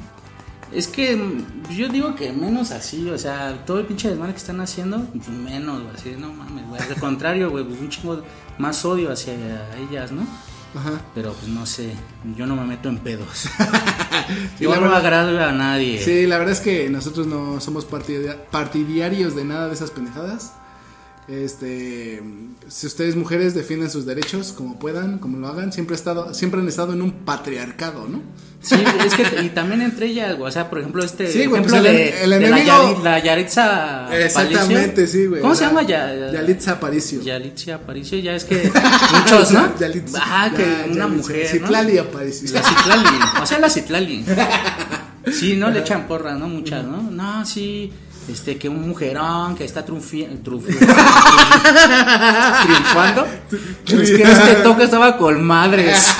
Es 0.75 0.89
que 0.89 1.15
mm, 1.17 1.71
yo 1.75 1.89
digo 1.89 2.15
que 2.15 2.33
menos 2.33 2.71
así, 2.71 3.09
o 3.09 3.17
sea, 3.19 3.65
todo 3.65 3.79
el 3.79 3.87
pinche 3.87 4.09
desmadre 4.09 4.33
que 4.33 4.39
están 4.39 4.61
haciendo, 4.61 5.07
menos, 5.45 5.83
güey, 5.83 5.95
así, 5.95 6.15
no 6.19 6.33
mames, 6.33 6.67
güey. 6.69 6.81
Al 6.83 6.97
contrario, 7.01 7.51
güey, 7.51 7.65
pues 7.65 7.81
un 7.81 7.89
chingo 7.89 8.23
más 8.59 8.85
odio 8.85 9.13
hacia 9.13 9.35
ellas, 9.89 10.11
¿no? 10.13 10.23
Ajá. 10.77 11.01
Pero 11.15 11.33
pues 11.35 11.47
no 11.49 11.65
sé, 11.67 11.93
yo 12.37 12.47
no 12.47 12.57
me 12.57 12.65
meto 12.65 12.89
en 12.89 12.99
pedos. 12.99 13.49
Sí, 14.59 14.65
yo 14.65 14.75
no 14.77 14.81
verdad- 14.83 14.97
agrado 14.99 15.45
a 15.45 15.53
nadie. 15.53 16.03
Sí, 16.03 16.27
la 16.27 16.39
verdad 16.39 16.53
es 16.55 16.61
que 16.61 16.89
nosotros 16.89 17.27
no 17.27 17.61
somos 17.61 17.85
partidia- 17.85 18.37
partidarios 18.51 19.37
de 19.37 19.45
nada 19.45 19.69
de 19.69 19.75
esas 19.75 19.91
pendejadas. 19.91 20.55
Este, 21.27 22.23
si 22.69 22.87
ustedes 22.87 23.17
mujeres 23.17 23.55
defienden 23.55 23.91
sus 23.91 24.05
derechos 24.05 24.53
como 24.53 24.79
puedan, 24.79 25.19
como 25.19 25.39
lo 25.39 25.49
hagan, 25.49 25.73
siempre 25.73 25.95
ha 25.95 25.99
estado, 25.99 26.35
siempre 26.35 26.61
han 26.61 26.69
estado 26.69 26.93
en 26.93 27.01
un 27.01 27.13
patriarcado, 27.25 28.07
¿no? 28.09 28.21
Sí, 28.61 28.77
es 29.05 29.15
que 29.15 29.43
y 29.43 29.49
también 29.51 29.83
entre 29.83 30.07
ellas, 30.07 30.37
güey, 30.37 30.49
o 30.49 30.53
sea, 30.53 30.69
por 30.71 30.79
ejemplo, 30.81 31.03
este 31.05 31.27
Sí, 31.31 31.47
güey, 31.47 31.61
ejemplo 31.63 31.79
pues 31.83 31.85
el- 31.85 31.97
de, 31.97 32.23
el 32.25 32.31
de 32.31 32.41
la, 32.41 32.59
enemigo- 32.59 32.95
Yari- 32.97 33.03
la 33.03 33.19
Yaritza 33.23 34.19
Exactamente, 34.25 35.07
sí, 35.07 35.27
güey. 35.27 35.41
¿Cómo 35.43 35.55
se 35.55 35.63
La- 35.65 35.69
llama 35.69 35.83
ya? 35.83 36.31
Yalitza 36.33 36.73
Aparicio. 36.73 37.23
Yalitza 37.23 37.75
Aparicio, 37.75 38.19
ya 38.19 38.35
es 38.35 38.45
que 38.45 38.71
muchos, 39.19 39.51
¿no? 39.53 39.75
Yalitza- 39.79 40.21
Ah, 40.23 40.51
que 40.55 40.63
ya, 40.63 40.69
una 40.69 40.85
Yalitza. 40.87 41.09
mujer, 41.09 41.45
¿no? 41.45 41.51
Citlali 41.51 41.99
Aparicio. 41.99 42.53
La 42.53 42.63
Citlali, 42.63 43.09
o 43.43 43.47
sea, 43.47 43.59
la 43.61 43.71
Citlali. 43.71 44.25
Sí, 45.33 45.57
no 45.57 45.71
le 45.71 45.81
echan 45.81 46.07
porras, 46.07 46.39
¿no? 46.39 46.49
Muchas, 46.49 46.85
¿no? 46.85 47.01
No, 47.11 47.47
sí, 47.47 47.91
este, 48.31 48.57
que 48.59 48.69
un 48.69 48.89
mujerón 48.89 49.55
que 49.57 49.65
está 49.65 49.85
triunfando. 52.65 53.27
Pues 53.89 54.11
que 54.11 54.23
este 54.23 54.55
toque 54.63 54.85
estaba 54.85 55.17
con 55.17 55.43
madres. 55.45 56.15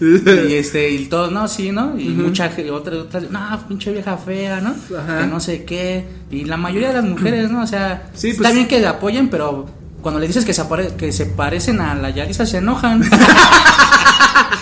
Y 0.00 0.54
este, 0.54 0.90
y 0.90 1.06
todos, 1.06 1.32
no, 1.32 1.48
sí, 1.48 1.70
¿no? 1.72 1.98
Y 1.98 2.08
mucha 2.10 2.48
gente, 2.50 2.70
otra, 2.70 2.96
otra, 2.96 3.20
no, 3.20 3.40
pinche 3.68 3.90
vieja 3.92 4.16
fea, 4.18 4.60
¿no? 4.60 4.74
Ajá. 4.98 5.20
Que 5.20 5.26
no 5.26 5.40
sé 5.40 5.64
qué. 5.64 6.04
Y 6.30 6.44
la 6.44 6.56
mayoría 6.56 6.88
de 6.88 6.94
las 6.94 7.04
mujeres, 7.04 7.50
¿no? 7.50 7.62
O 7.62 7.66
sea, 7.66 8.10
Sí, 8.14 8.30
está 8.30 8.42
pues- 8.42 8.54
bien 8.54 8.68
que 8.68 8.86
apoyen, 8.86 9.28
pero 9.28 9.66
cuando 10.02 10.20
le 10.20 10.26
dices 10.26 10.44
que 10.44 10.52
se, 10.52 10.62
que 10.98 11.12
se 11.12 11.26
parecen 11.26 11.80
a 11.80 11.94
la 11.94 12.10
Yarisa 12.10 12.44
se 12.44 12.58
enojan. 12.58 13.02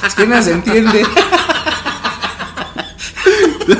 es 0.07 0.15
que 0.15 0.27
no 0.27 0.41
se 0.43 0.53
entiende. 0.53 1.03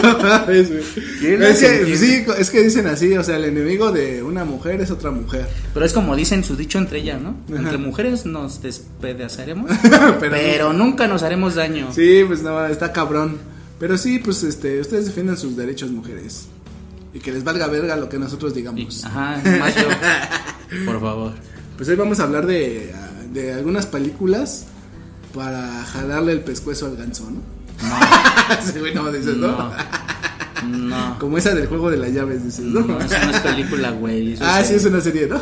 No 0.03 0.19
mames, 0.19 0.69
güey. 0.71 0.83
¿Quién 1.21 1.43
es, 1.43 1.59
que, 1.61 1.97
sí, 1.97 2.25
es 2.39 2.51
que 2.51 2.63
dicen 2.63 2.87
así, 2.87 3.17
o 3.17 3.23
sea, 3.25 3.37
el 3.37 3.45
enemigo 3.45 3.91
de 3.93 4.23
una 4.23 4.45
mujer 4.45 4.81
es 4.81 4.91
otra 4.91 5.11
mujer. 5.11 5.47
Pero 5.75 5.85
es 5.87 5.93
como 5.93 6.15
dicen 6.17 6.45
su 6.45 6.57
dicho 6.57 6.79
entre 6.79 6.99
ellas, 7.01 7.21
¿no? 7.21 7.37
Ajá. 7.49 7.59
Entre 7.63 7.79
mujeres 7.79 8.27
nos 8.27 8.63
despedazaremos, 8.63 9.71
Pero- 9.83 10.19
pero, 10.31 10.73
nunca 10.73 11.07
nos 11.07 11.23
haremos 11.23 11.55
daño. 11.55 11.89
Sí, 11.95 12.23
pues 12.27 12.43
no, 12.43 12.65
está 12.67 12.93
cabrón. 12.93 13.39
Pero 13.79 13.97
sí, 13.97 14.19
pues 14.19 14.43
este, 14.43 14.81
ustedes 14.81 15.07
defienden 15.07 15.37
sus 15.37 15.57
derechos, 15.57 15.91
mujeres. 15.91 16.47
Y 17.15 17.19
que 17.19 17.33
les 17.33 17.43
valga 17.43 17.67
verga 17.67 17.97
lo 17.97 18.09
que 18.09 18.19
nosotros 18.19 18.53
Y- 18.53 18.57
digamos. 18.57 19.05
ajá, 19.05 19.41
más 19.59 19.75
yo. 19.75 19.89
Por 20.87 21.01
favor. 21.01 21.33
Pues 21.77 21.89
hoy 21.89 21.97
vamos 21.97 22.21
a 22.21 22.25
hablar 22.25 22.47
de, 22.47 22.93
de 23.33 23.53
algunas 23.55 23.87
películas 23.87 24.67
para 25.35 25.85
jalarle 25.85 26.33
el 26.33 26.41
pescuezo 26.41 26.87
al 26.87 26.97
ganso, 26.97 27.31
¿no? 27.31 27.41
sí, 28.73 28.79
güey, 28.79 28.95
no 28.95 29.11
dices, 29.13 29.37
¿no? 29.37 29.49
No. 29.49 29.71
No. 30.69 31.19
Como 31.19 31.39
esa 31.39 31.55
del 31.55 31.67
juego 31.69 31.91
de 31.91 31.97
las 31.97 32.13
llaves, 32.13 32.45
dices, 32.45 32.65
¿no? 32.65 32.81
No, 32.81 33.01
eso 33.01 33.15
no 33.25 33.31
es 33.31 33.41
película, 33.41 33.91
güey. 33.93 34.37
ah, 34.41 34.63
sí, 34.63 34.75
es 34.75 34.85
una 34.85 35.01
serie, 35.01 35.27
¿no? 35.27 35.41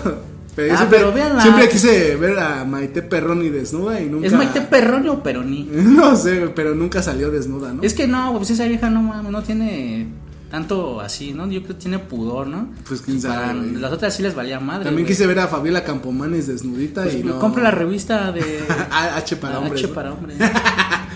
Pero 0.54 0.74
Ah, 0.74 0.78
siempre, 0.78 0.98
pero 0.98 1.12
véanla. 1.12 1.40
siempre 1.42 1.68
quise 1.68 2.16
ver 2.16 2.38
a 2.38 2.64
Maite 2.64 3.02
Perroni 3.02 3.48
desnuda 3.48 4.00
y 4.00 4.06
nunca... 4.06 4.26
¿Es 4.26 4.32
Maite 4.32 4.60
Perroni 4.62 5.08
o 5.08 5.22
Peroni? 5.22 5.68
No 5.72 6.16
sé, 6.16 6.50
pero 6.54 6.74
nunca 6.74 7.00
salió 7.02 7.30
desnuda, 7.30 7.72
¿no? 7.72 7.82
Es 7.82 7.94
que 7.94 8.06
no, 8.08 8.34
pues 8.36 8.50
esa 8.50 8.64
vieja 8.66 8.90
no 8.90 9.02
mames, 9.02 9.30
no 9.30 9.42
tiene 9.42 10.08
tanto 10.50 11.00
así, 11.00 11.32
¿no? 11.32 11.44
Yo 11.48 11.62
creo 11.62 11.76
que 11.76 11.82
tiene 11.82 11.98
pudor, 12.00 12.46
¿no? 12.46 12.70
Pues, 12.88 13.02
quién 13.02 13.20
sabe, 13.20 13.54
las 13.78 13.92
otras 13.92 14.14
sí 14.16 14.22
les 14.22 14.34
valía 14.34 14.58
madre. 14.58 14.84
También 14.86 15.06
quise 15.06 15.26
ver 15.26 15.38
a 15.40 15.46
Fabiola 15.46 15.84
Campomanes 15.84 16.46
desnudita 16.48 17.02
Pues, 17.02 17.16
y 17.16 17.22
no... 17.22 17.38
Compra 17.38 17.62
la 17.64 17.70
revista 17.70 18.32
de 18.32 18.60
H 19.16 19.36
para 19.36 19.58
hombres. 19.58 19.84
H 19.84 19.92
para 19.94 20.12
hombres. 20.12 20.38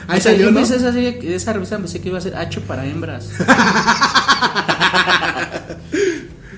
Ahí 0.09 0.19
Esa- 0.19 0.31
salió, 0.31 0.47
yo 0.47 0.53
¿no? 0.53 0.61
esa, 0.61 0.77
esa 0.77 1.53
revista 1.53 1.79
pensé 1.79 2.01
que 2.01 2.09
iba 2.09 2.19
a 2.19 2.21
ser 2.21 2.35
H 2.37 2.61
para 2.63 2.87
hembras. 2.87 3.29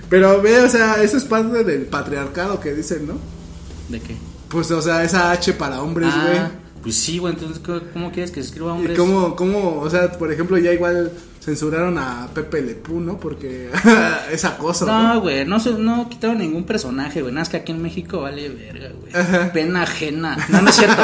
Pero 0.09 0.41
ve, 0.43 0.61
o 0.61 0.69
sea, 0.69 1.03
eso 1.03 1.17
es 1.17 1.25
parte 1.25 1.65
del 1.65 1.83
patriarcado 1.87 2.61
que 2.61 2.73
dicen, 2.75 3.07
¿no? 3.07 3.15
¿De 3.89 4.01
qué? 4.01 4.17
Pues, 4.49 4.71
o 4.71 4.81
sea, 4.81 5.03
esa 5.03 5.31
H 5.33 5.53
para 5.55 5.83
hombres, 5.83 6.11
güey. 6.15 6.39
Ah, 6.39 6.51
pues 6.83 6.97
sí, 6.97 7.19
güey, 7.19 7.35
entonces 7.35 7.59
¿cómo- 7.65 7.81
¿cómo 7.93 8.13
quieres 8.13 8.31
que 8.31 8.41
se 8.43 8.49
escriba 8.49 8.73
hombres? 8.75 8.97
cómo, 8.99 9.35
cómo, 9.35 9.81
o 9.81 9.91
sea, 9.91 10.13
por 10.13 10.31
ejemplo, 10.33 10.59
ya 10.59 10.73
igual 10.73 11.11
censuraron 11.45 11.99
a 11.99 12.29
Pepe 12.33 12.63
Lepú, 12.63 13.01
¿no? 13.01 13.19
Porque 13.19 13.71
es 14.33 14.45
acoso, 14.45 14.87
¿no? 14.87 15.15
No, 15.15 15.21
güey, 15.21 15.45
no, 15.45 15.61
se- 15.61 15.73
no 15.73 16.09
quitaron 16.09 16.39
ningún 16.39 16.65
personaje, 16.65 17.21
güey. 17.21 17.33
Nada 17.35 17.43
más 17.43 17.49
que 17.51 17.59
aquí 17.59 17.73
en 17.73 17.83
México 17.83 18.21
vale 18.23 18.49
verga, 18.49 18.91
güey. 18.99 19.13
Ajá. 19.15 19.53
Pena 19.53 19.83
ajena. 19.83 20.37
No, 20.49 20.63
no 20.63 20.71
es 20.71 20.77
cierto. 20.77 21.03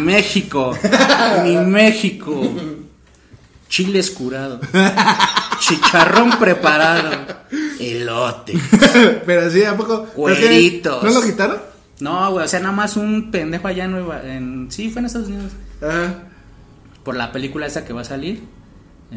México. 0.00 0.76
Mi 1.42 1.56
México. 1.56 2.40
Chiles 3.68 4.10
curado. 4.12 4.60
Chicharrón 5.58 6.38
preparado. 6.38 7.10
Elote. 7.80 8.54
Pero 9.26 9.50
sí, 9.50 9.64
¿a 9.64 9.76
poco? 9.76 10.04
Cueritos. 10.06 11.02
¿No 11.02 11.10
lo 11.10 11.22
quitaron? 11.22 11.58
No, 12.00 12.30
güey, 12.32 12.44
o 12.44 12.48
sea, 12.48 12.60
nada 12.60 12.72
más 12.74 12.96
un 12.96 13.30
pendejo 13.30 13.68
allá 13.68 13.84
en 13.84 13.90
Nueva... 13.92 14.20
En, 14.24 14.66
sí, 14.70 14.90
fue 14.90 15.00
en 15.00 15.06
Estados 15.06 15.28
Unidos. 15.28 15.52
Ajá. 15.82 16.14
Por 17.04 17.16
la 17.16 17.32
película 17.32 17.66
esa 17.66 17.84
que 17.84 17.92
va 17.92 18.02
a 18.02 18.04
salir. 18.04 18.42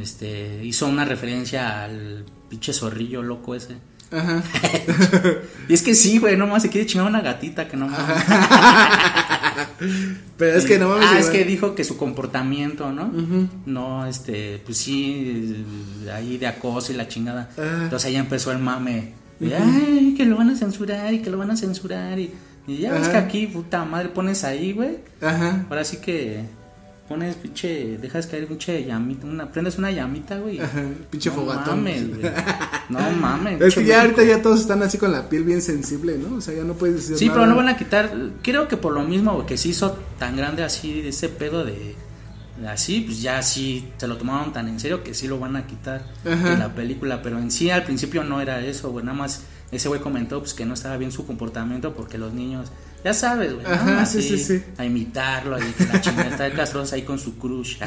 Este, 0.02 0.64
hizo 0.64 0.88
una 0.88 1.06
referencia 1.06 1.84
al 1.84 2.26
pinche 2.50 2.74
zorrillo 2.74 3.22
loco 3.22 3.56
ese. 3.56 3.78
Ajá. 4.12 4.42
Y 5.70 5.74
es 5.74 5.82
que 5.82 5.96
sí, 5.96 6.18
güey, 6.18 6.38
nomás 6.38 6.62
se 6.62 6.70
quiere 6.70 6.88
chingar 6.88 7.08
una 7.08 7.20
gatita 7.20 7.68
que 7.68 7.76
no 7.76 7.90
mames. 7.90 8.24
Pero 10.38 10.58
es 10.58 10.66
que 10.66 10.80
no 10.80 10.88
mames. 10.88 11.10
Ah, 11.12 11.20
es 11.20 11.30
que 11.30 11.44
dijo 11.44 11.76
que 11.76 11.84
su 11.84 11.98
comportamiento, 11.98 12.94
¿no? 12.94 13.12
No, 13.66 14.06
este, 14.06 14.62
pues 14.64 14.78
sí, 14.78 15.66
ahí 16.14 16.38
de 16.38 16.48
acoso 16.48 16.94
y 16.94 16.96
la 16.96 17.10
chingada. 17.10 17.50
Ah. 17.58 17.82
Entonces 17.84 18.08
ahí 18.08 18.16
empezó 18.16 18.54
el 18.54 18.60
mame. 18.60 19.14
Ay, 19.42 20.14
que 20.16 20.26
lo 20.26 20.38
van 20.38 20.52
a 20.52 20.56
censurar 20.56 21.14
y 21.14 21.20
que 21.22 21.30
lo 21.30 21.38
van 21.38 21.52
a 21.52 21.58
censurar. 21.58 22.18
Y, 22.18 22.32
y 22.66 22.78
ya 22.78 22.94
ves 22.94 23.10
que 23.10 23.18
aquí, 23.18 23.48
puta 23.48 23.84
madre, 23.84 24.08
pones 24.08 24.46
ahí, 24.46 24.72
güey. 24.72 25.00
Ajá. 25.22 25.66
Ahora 25.70 25.84
sí 25.84 25.98
que 25.98 26.46
pones 27.08 27.36
pinche, 27.36 27.98
dejas 27.98 28.28
caer 28.28 28.48
pinche 28.48 28.84
llamita, 28.86 29.26
una, 29.28 29.52
prendes 29.52 29.78
una 29.78 29.91
llamita, 29.91 30.38
güey. 30.39 30.60
Ajá, 30.60 30.84
pinche 31.10 31.30
no 31.30 31.36
fogatón. 31.36 31.78
Mames, 31.84 32.10
güey. 32.10 32.32
No 32.89 33.00
mames. 33.22 33.62
Es 33.62 33.76
que 33.76 33.86
ya 33.86 34.02
ahorita 34.02 34.24
ya 34.24 34.41
todos 34.41 34.60
están 34.62 34.82
así 34.84 34.98
con 34.98 35.12
la 35.12 35.30
piel 35.30 35.43
bien 35.43 35.62
sensible, 35.62 36.17
¿no? 36.17 36.38
O 36.38 36.41
sea, 36.41 36.54
ya 36.54 36.63
no 36.63 36.74
puedes 36.74 36.96
decir 36.98 37.17
Sí, 37.17 37.26
nada. 37.28 37.39
pero 37.39 37.50
no 37.52 37.56
van 37.56 37.70
a 37.70 37.78
quitar. 37.78 38.12
Creo 38.41 38.67
que 38.67 38.78
por 38.78 38.93
lo 38.93 39.04
mismo 39.04 39.46
que 39.46 39.58
se 39.58 39.70
hizo 39.70 39.98
tan 40.20 40.36
grande 40.36 40.63
así, 40.63 41.02
ese 41.08 41.30
pedo 41.30 41.63
de. 41.65 41.96
de 42.60 42.67
Así, 42.67 43.02
pues 43.02 43.22
ya 43.22 43.41
sí 43.41 43.88
se 43.98 44.08
lo 44.08 44.17
tomaron 44.17 44.52
tan 44.52 44.67
en 44.67 44.80
serio 44.80 45.04
que 45.04 45.13
sí 45.13 45.28
lo 45.28 45.39
van 45.39 45.56
a 45.56 45.67
quitar 45.67 46.04
Ajá. 46.26 46.50
de 46.52 46.58
la 46.58 46.74
película. 46.76 47.22
Pero 47.22 47.38
en 47.39 47.52
sí, 47.52 47.70
al 47.70 47.84
principio 47.84 48.24
no 48.24 48.41
era 48.41 48.60
eso, 48.65 48.89
güey. 48.91 49.06
Nada 49.06 49.17
más 49.17 49.43
ese 49.72 49.88
güey 49.89 50.02
comentó 50.02 50.39
pues 50.39 50.54
que 50.54 50.65
no 50.65 50.74
estaba 50.74 50.98
bien 50.98 51.12
su 51.12 51.26
comportamiento 51.26 51.93
porque 51.93 52.17
los 52.17 52.34
niños. 52.34 52.72
Ya 53.08 53.13
sabes, 53.13 53.54
güey. 53.54 53.65
¿no? 53.65 53.74
Ajá, 53.74 54.06
sí, 54.06 54.17
Así, 54.17 54.38
sí, 54.38 54.43
sí. 54.43 54.62
A 54.78 54.84
imitarlo, 54.84 55.58
y 55.58 55.72
que 55.72 55.86
la 55.86 56.02
chingada 56.02 56.30
está 56.30 56.46
el 56.46 56.52
castroso 56.52 56.93
ahí 56.93 57.04
con 57.04 57.17
su 57.17 57.38
crush. 57.38 57.78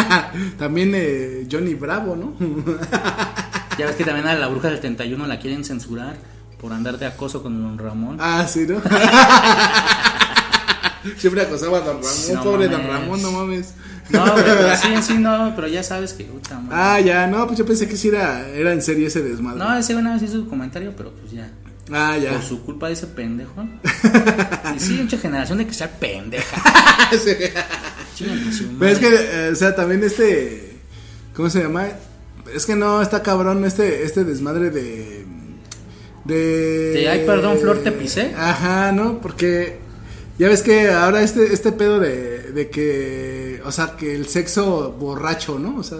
También 0.58 0.92
eh, 0.94 1.46
Johnny 1.50 1.74
Bravo, 1.74 2.16
¿no? 2.16 2.32
ya 3.78 3.84
ves 3.84 3.96
que 3.96 4.04
también 4.04 4.26
a 4.26 4.34
la 4.34 4.48
bruja 4.48 4.70
del 4.70 4.80
31 4.80 5.26
la 5.26 5.38
quieren 5.38 5.62
censurar 5.62 6.16
por 6.58 6.72
andar 6.72 6.98
de 6.98 7.04
acoso 7.04 7.42
con 7.42 7.62
don 7.62 7.76
Ramón. 7.76 8.16
ah, 8.18 8.46
sí, 8.48 8.66
¿no? 8.66 8.80
Siempre 11.18 11.42
acosaba 11.42 11.76
a 11.76 11.80
Don 11.82 11.96
Ramón, 11.96 12.10
no 12.32 12.42
pobre 12.42 12.68
mames. 12.68 12.86
Don 12.86 12.96
Ramón, 12.96 13.22
no 13.22 13.32
mames. 13.32 13.74
No, 14.08 14.34
pero 14.34 14.76
sí, 14.76 14.88
en 14.94 15.02
sí 15.02 15.18
no, 15.18 15.52
pero 15.54 15.68
ya 15.68 15.82
sabes 15.82 16.14
que 16.14 16.24
puta. 16.24 16.58
Ah, 16.70 16.98
ya, 16.98 17.26
no, 17.26 17.46
pues 17.46 17.58
yo 17.58 17.66
pensé 17.66 17.86
que 17.86 17.98
sí 17.98 18.08
era, 18.08 18.48
era 18.48 18.72
en 18.72 18.80
serie 18.80 19.08
ese 19.08 19.20
desmadre. 19.20 19.58
No, 19.58 19.76
ese 19.76 19.92
nada 19.94 20.14
más 20.14 20.22
hizo 20.22 20.38
su 20.38 20.48
comentario, 20.48 20.94
pero 20.96 21.12
pues 21.12 21.32
ya. 21.32 21.50
Ah, 21.92 22.18
ya. 22.18 22.32
Por 22.32 22.42
su 22.42 22.62
culpa 22.62 22.88
de 22.88 22.94
ese 22.94 23.06
pendejo. 23.06 23.66
y 24.74 24.80
sí, 24.80 24.94
mucha 24.94 25.18
generación 25.18 25.58
de 25.58 25.66
que 25.66 25.74
sea 25.74 25.90
pendeja. 25.90 26.62
Sí. 28.14 28.66
Pero 28.78 28.92
es 28.92 28.98
que, 28.98 29.08
eh, 29.08 29.50
o 29.52 29.54
sea, 29.56 29.74
también 29.74 30.02
este, 30.04 30.76
¿cómo 31.34 31.50
se 31.50 31.62
llama? 31.62 31.88
Es 32.54 32.66
que 32.66 32.76
no, 32.76 33.02
está 33.02 33.22
cabrón 33.22 33.64
este, 33.64 34.04
este 34.04 34.24
desmadre 34.24 34.70
de... 34.70 35.24
De... 36.24 36.92
De, 36.92 37.08
"Ay, 37.08 37.24
perdón, 37.26 37.58
Flor, 37.58 37.82
te 37.82 37.90
pisé". 37.92 38.34
Ajá, 38.36 38.92
¿no? 38.92 39.20
Porque 39.20 39.78
ya 40.38 40.48
ves 40.48 40.62
que 40.62 40.90
ahora 40.90 41.22
este, 41.22 41.52
este 41.52 41.72
pedo 41.72 42.00
de, 42.00 42.52
de 42.52 42.70
que, 42.70 43.60
o 43.64 43.72
sea, 43.72 43.96
que 43.96 44.14
el 44.14 44.26
sexo 44.28 44.92
borracho, 44.92 45.58
¿no? 45.58 45.76
O 45.78 45.82
sea, 45.82 45.98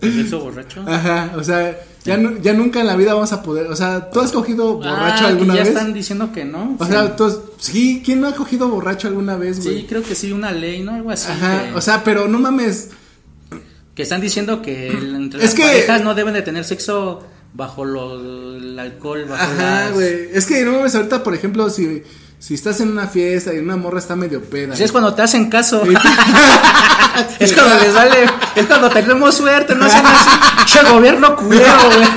¿El 0.00 0.14
sexo 0.14 0.40
borracho? 0.40 0.82
Ajá, 0.86 1.32
o 1.36 1.44
sea, 1.44 1.78
ya, 2.04 2.18
ya 2.40 2.52
nunca 2.54 2.80
en 2.80 2.86
la 2.86 2.96
vida 2.96 3.14
vamos 3.14 3.32
a 3.32 3.42
poder, 3.42 3.66
o 3.68 3.76
sea, 3.76 4.10
¿tú 4.10 4.20
has 4.20 4.32
cogido 4.32 4.74
borracho 4.74 4.96
Ah, 4.98 5.18
que 5.20 5.26
alguna 5.26 5.54
ya 5.54 5.60
vez? 5.60 5.68
están 5.68 5.92
diciendo 5.94 6.32
que 6.32 6.44
no. 6.44 6.76
O 6.78 6.84
Sí. 6.84 6.90
sea, 6.90 7.14
tú 7.16 7.42
sí, 7.58 8.02
¿quién 8.04 8.20
no 8.20 8.28
ha 8.28 8.34
cogido 8.34 8.68
borracho 8.68 9.08
alguna 9.08 9.36
vez, 9.36 9.62
güey? 9.62 9.80
Sí, 9.80 9.86
creo 9.88 10.02
que 10.02 10.14
sí, 10.14 10.32
una 10.32 10.50
ley, 10.52 10.82
¿no? 10.82 10.94
Algo 10.94 11.10
así. 11.10 11.30
Ajá, 11.30 11.64
que, 11.70 11.74
o 11.74 11.80
sea, 11.80 12.02
pero 12.04 12.26
no 12.28 12.38
mames, 12.38 12.90
que 13.94 14.02
están 14.02 14.20
diciendo 14.20 14.62
que 14.62 14.88
el- 14.88 15.14
entre 15.14 15.40
Es 15.40 15.46
las 15.46 15.54
que- 15.54 15.62
parejas 15.62 16.02
no 16.02 16.14
deben 16.14 16.34
de 16.34 16.42
tener 16.42 16.64
sexo 16.64 17.22
bajo 17.54 17.84
lo, 17.84 18.56
el 18.56 18.78
alcohol, 18.78 19.26
bajo 19.28 19.42
Ajá, 19.42 19.84
las... 19.86 19.92
güey. 19.92 20.28
Es 20.32 20.46
que 20.46 20.64
no 20.64 20.72
mames, 20.72 20.94
ahorita, 20.94 21.22
por 21.22 21.34
ejemplo, 21.34 21.68
si, 21.68 22.02
si 22.42 22.54
estás 22.54 22.80
en 22.80 22.90
una 22.90 23.06
fiesta 23.06 23.54
y 23.54 23.58
una 23.58 23.76
morra 23.76 24.00
está 24.00 24.16
medio 24.16 24.42
peda. 24.42 24.68
Pues 24.70 24.80
es 24.80 24.90
cuando 24.90 25.14
te 25.14 25.22
hacen 25.22 25.48
caso. 25.48 25.84
Es 27.38 27.52
cuando 27.52 27.78
les 27.78 27.94
vale. 27.94 28.24
Es 28.56 28.66
cuando 28.66 28.88
tenemos 28.88 29.34
suerte, 29.34 29.74
no 29.74 29.84
hacen 29.84 30.04
así. 30.04 30.30
Che 30.64 30.82
gobierno 30.90 31.36
culero, 31.36 31.90
güey. 31.94 32.08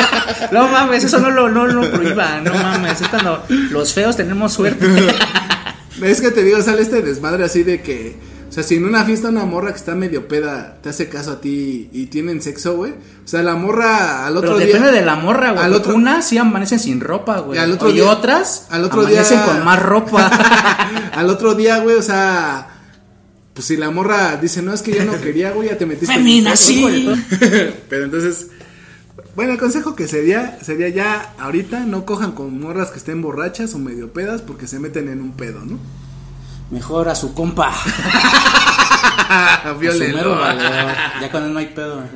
No 0.51 0.69
mames, 0.69 1.03
eso 1.03 1.19
no 1.19 1.29
lo, 1.29 1.49
no 1.49 1.67
lo 1.67 1.91
prohíban. 1.91 2.45
No 2.45 2.53
mames. 2.53 3.01
Es 3.01 3.07
cuando 3.09 3.43
los 3.49 3.93
feos 3.93 4.15
tenemos 4.15 4.53
suerte. 4.53 4.87
Es 6.01 6.19
que 6.19 6.31
te 6.31 6.43
digo, 6.43 6.61
sale 6.61 6.81
este 6.81 7.01
desmadre 7.01 7.45
así 7.45 7.63
de 7.63 7.81
que, 7.81 8.17
sea, 8.55 8.63
si 8.63 8.75
en 8.75 8.85
una 8.85 9.03
fiesta 9.03 9.27
una 9.29 9.43
morra 9.45 9.71
que 9.71 9.77
está 9.77 9.95
medio 9.95 10.27
peda 10.27 10.77
te 10.81 10.89
hace 10.89 11.09
caso 11.09 11.31
a 11.33 11.41
ti 11.41 11.89
y 11.91 12.05
tienen 12.05 12.41
sexo, 12.41 12.75
güey. 12.77 12.91
O 12.91 13.27
sea, 13.27 13.43
la 13.43 13.55
morra 13.55 14.25
al 14.25 14.37
otro 14.37 14.51
Pero 14.55 14.57
día. 14.65 14.67
depende 14.77 14.91
de 14.97 15.05
la 15.05 15.15
morra, 15.15 15.51
güey. 15.51 15.63
al 15.65 15.73
otro- 15.73 15.93
Unas 15.95 16.25
sí 16.27 16.37
amanecen 16.37 16.79
sin 16.79 17.01
ropa, 17.01 17.39
güey. 17.39 17.59
Y 17.59 17.61
al 17.61 17.71
otro 17.73 17.89
y 17.89 17.93
día- 17.93 18.09
otras 18.09 18.67
al 18.69 18.83
otro 18.85 19.05
día- 19.05 19.19
amanecen 19.21 19.41
con 19.41 19.65
más 19.65 19.81
ropa. 19.83 20.27
al 21.13 21.29
otro 21.29 21.53
día, 21.55 21.79
güey, 21.79 21.97
o 21.97 22.01
sea. 22.01 22.69
Pues 23.53 23.67
si 23.67 23.77
la 23.77 23.89
morra 23.89 24.35
dice, 24.41 24.61
no, 24.61 24.73
es 24.73 24.81
que 24.81 24.93
yo 24.93 25.05
no 25.05 25.19
quería, 25.21 25.51
güey, 25.51 25.69
ya 25.69 25.77
te 25.77 25.85
metiste. 25.85 26.13
Femina, 26.13 26.55
sí. 26.55 26.81
güey". 26.81 27.07
Pero 27.89 28.05
entonces. 28.05 28.47
Bueno, 29.35 29.51
el 29.53 29.57
consejo 29.59 29.95
que 29.95 30.07
sería, 30.07 30.59
sería 30.61 30.87
ya 30.89 31.33
ahorita 31.39 31.81
no 31.81 32.05
cojan 32.05 32.31
con 32.31 32.57
morras 32.59 32.91
que 32.91 32.97
estén 32.99 33.21
borrachas 33.21 33.73
o 33.73 33.79
medio 33.79 34.13
pedas 34.13 34.41
porque 34.41 34.65
se 34.67 34.79
meten 34.79 35.09
en 35.09 35.19
un 35.21 35.33
pedo, 35.33 35.59
¿no? 35.65 35.77
Mejor 36.71 37.09
a 37.09 37.15
su 37.15 37.33
compa. 37.33 37.73
Valedor. 39.79 40.37
Ya 41.21 41.31
cuando 41.31 41.49
no 41.49 41.59
hay 41.59 41.67
pedo. 41.67 42.03
¿eh? 42.03 42.09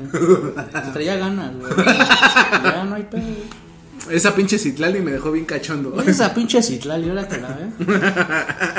Se 0.85 0.91
traía 0.91 1.15
ganas, 1.17 1.55
güey. 1.55 1.71
Ya 1.75 2.83
no 2.83 2.95
hay 2.95 3.03
pedo. 3.03 3.21
güey. 3.21 3.69
Esa 4.09 4.33
pinche 4.33 4.57
Citlali 4.57 5.01
me 5.01 5.11
dejó 5.11 5.31
bien 5.31 5.45
cachondo. 5.45 6.01
Esa 6.01 6.33
pinche 6.33 6.63
Citlali, 6.63 7.09
ahora 7.09 7.27
que 7.27 7.37
la 7.37 7.49
ve. 7.49 7.67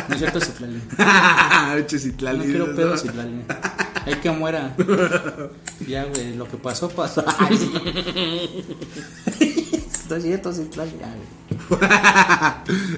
No 0.09 0.15
es 0.15 0.19
cierto, 0.19 0.41
Citlali. 0.41 0.81
pinche 1.77 1.99
Citlali. 1.99 2.39
No 2.39 2.45
quiero 2.45 2.75
pedo, 2.75 2.97
Citlali. 2.97 3.45
Hay 4.07 4.15
que 4.17 4.31
muera. 4.31 4.75
Ya, 5.87 6.05
güey, 6.05 6.35
lo 6.35 6.49
que 6.49 6.57
pasó, 6.57 6.89
pasó. 6.89 7.25
Ay, 7.39 7.57
sí. 7.57 7.71
No 10.09 10.17
es 10.17 10.23
cierto, 10.23 10.53
Citlali. 10.53 10.93
ya, 10.99 11.15
güey. 11.69 11.81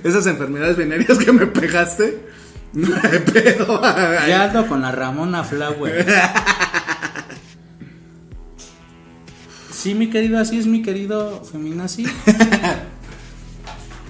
Esas 0.05 0.27
enfermedades 0.27 0.77
venéreas 0.77 1.19
que 1.19 1.33
me 1.33 1.47
pegaste. 1.47 2.42
No 2.73 2.89
hay 3.03 3.19
pedo. 3.21 3.81
Ya 4.29 4.45
ando 4.45 4.67
con 4.67 4.83
la 4.83 4.93
Ramona 4.93 5.45
Flower. 5.45 6.07
Sí, 9.83 9.95
mi 9.95 10.11
querido, 10.11 10.39
así 10.39 10.59
es 10.59 10.67
mi 10.69 10.81
querido 10.81 11.43
Feminazi. 11.45 12.07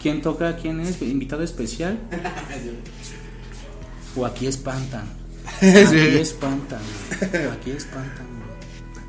¿Quién 0.03 0.21
toca? 0.21 0.57
¿Quién 0.57 0.81
es? 0.81 1.01
¿Invitado 1.01 1.43
especial? 1.43 1.99
O 4.15 4.27
aquí 4.27 4.47
espantan. 4.47 5.05
Aquí 5.57 6.19
espantan. 6.19 6.81
Aquí 7.55 7.71
espantan. 7.71 8.27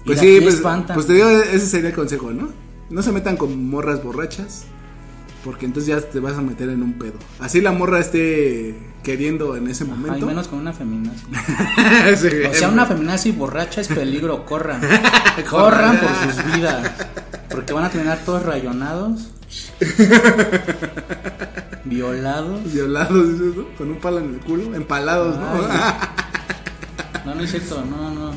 Pues 0.05 0.19
sí, 0.19 0.39
pues, 0.41 0.55
espantan. 0.55 0.93
pues 0.95 1.07
te 1.07 1.13
digo, 1.13 1.27
ese 1.27 1.65
sería 1.65 1.89
el 1.89 1.95
consejo, 1.95 2.31
¿no? 2.31 2.49
No 2.89 3.01
se 3.01 3.11
metan 3.11 3.35
con 3.35 3.69
morras 3.69 4.01
borrachas. 4.01 4.65
Porque 5.43 5.65
entonces 5.65 5.93
ya 5.93 6.01
te 6.01 6.19
vas 6.19 6.37
a 6.37 6.41
meter 6.41 6.69
en 6.69 6.81
un 6.81 6.93
pedo. 6.93 7.15
Así 7.39 7.59
la 7.59 7.73
morra 7.73 7.99
esté 7.99 8.77
queriendo 9.03 9.57
en 9.57 9.67
ese 9.67 9.83
Ajá, 9.83 9.93
y 9.93 9.97
momento. 9.97 10.25
menos 10.25 10.47
con 10.47 10.59
una 10.59 10.71
feminazi. 10.73 11.25
Sí. 12.15 12.27
O 12.49 12.53
sea, 12.53 12.69
una 12.69 12.85
feminazi 12.85 13.31
borracha 13.31 13.81
es 13.81 13.87
peligro, 13.89 14.45
corran. 14.45 14.81
corran 15.49 15.99
por 15.99 16.09
sus 16.09 16.55
vidas. 16.55 16.91
Porque 17.49 17.73
van 17.73 17.85
a 17.85 17.89
terminar 17.89 18.19
todos 18.25 18.43
rayonados. 18.43 19.29
violados. 21.85 22.73
Violados, 22.73 23.31
dices, 23.33 23.55
¿no? 23.55 23.65
Con 23.77 23.91
un 23.91 23.99
palo 23.99 24.19
en 24.19 24.33
el 24.35 24.39
culo. 24.39 24.73
Empalados, 24.75 25.37
¿no? 25.37 25.53
No, 27.25 27.35
no 27.35 27.41
es 27.41 27.51
cierto, 27.51 27.83
no, 27.85 28.11
no. 28.11 28.31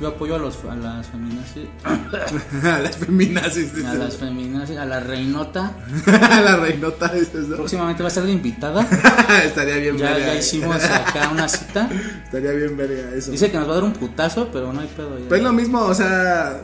Yo 0.00 0.08
apoyo 0.08 0.34
a, 0.36 0.38
los, 0.38 0.56
a 0.64 0.74
las 0.76 1.08
feminazis. 1.08 1.68
a 2.64 2.78
las 2.78 2.96
feminazis. 2.96 3.84
A 3.84 3.94
las 3.94 4.16
feminazis, 4.16 4.78
a 4.78 4.86
la 4.86 5.00
reinota. 5.00 5.74
a 6.06 6.40
la 6.40 6.56
reinota. 6.56 7.12
Próximamente 7.54 8.02
va 8.02 8.06
a 8.06 8.10
ser 8.10 8.22
de 8.22 8.32
invitada. 8.32 8.80
Estaría 9.44 9.76
bien 9.76 9.98
Ya, 9.98 10.12
verga. 10.12 10.26
ya 10.26 10.34
hicimos 10.36 10.82
acá 10.82 11.28
una 11.30 11.46
cita. 11.48 11.90
Estaría 12.24 12.52
bien 12.52 12.78
verga 12.78 13.14
eso. 13.14 13.30
Dice 13.30 13.50
que 13.50 13.58
nos 13.58 13.68
va 13.68 13.72
a 13.72 13.74
dar 13.74 13.84
un 13.84 13.92
putazo, 13.92 14.48
pero 14.50 14.72
no 14.72 14.80
hay 14.80 14.88
pedo 14.88 15.18
ya. 15.18 15.28
Pues 15.28 15.42
lo 15.42 15.52
mismo, 15.52 15.80
o 15.80 15.94
sea. 15.94 16.62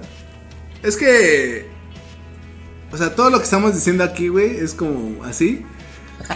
Es 0.83 0.97
que. 0.97 1.69
O 2.93 2.97
sea, 2.97 3.15
todo 3.15 3.29
lo 3.29 3.37
que 3.39 3.45
estamos 3.45 3.75
diciendo 3.75 4.03
aquí, 4.03 4.29
güey, 4.29 4.57
es 4.57 4.73
como 4.73 5.23
así. 5.25 5.63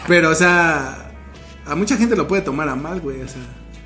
Pero, 0.07 0.29
o 0.31 0.35
sea. 0.35 1.13
A 1.65 1.75
mucha 1.77 1.97
gente 1.97 2.15
lo 2.15 2.29
puede 2.29 2.43
tomar 2.43 2.69
a 2.69 2.75
mal, 2.75 3.01
güey, 3.01 3.23
o 3.23 3.29
sea. 3.29 3.41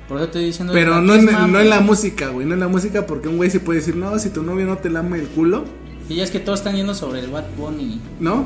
Por 0.07 0.17
eso 0.17 0.25
estoy 0.25 0.45
diciendo. 0.45 0.73
Pero 0.73 1.01
no 1.01 1.15
en, 1.15 1.25
no 1.25 1.59
en 1.59 1.69
la 1.69 1.79
música, 1.79 2.29
güey. 2.29 2.45
No 2.45 2.53
en 2.53 2.59
la 2.59 2.67
música, 2.67 3.05
porque 3.07 3.27
un 3.27 3.37
güey 3.37 3.49
sí 3.49 3.59
puede 3.59 3.79
decir, 3.79 3.95
no, 3.95 4.17
si 4.19 4.29
tu 4.29 4.43
novio 4.43 4.65
no 4.65 4.77
te 4.77 4.89
lame 4.89 5.17
el 5.19 5.27
culo, 5.27 5.65
Y 6.09 6.15
ya 6.15 6.23
es 6.23 6.31
que 6.31 6.39
todos 6.39 6.59
están 6.59 6.75
yendo 6.75 6.93
sobre 6.93 7.19
el 7.21 7.27
Bad 7.31 7.45
Bunny. 7.57 7.99
¿no? 8.19 8.45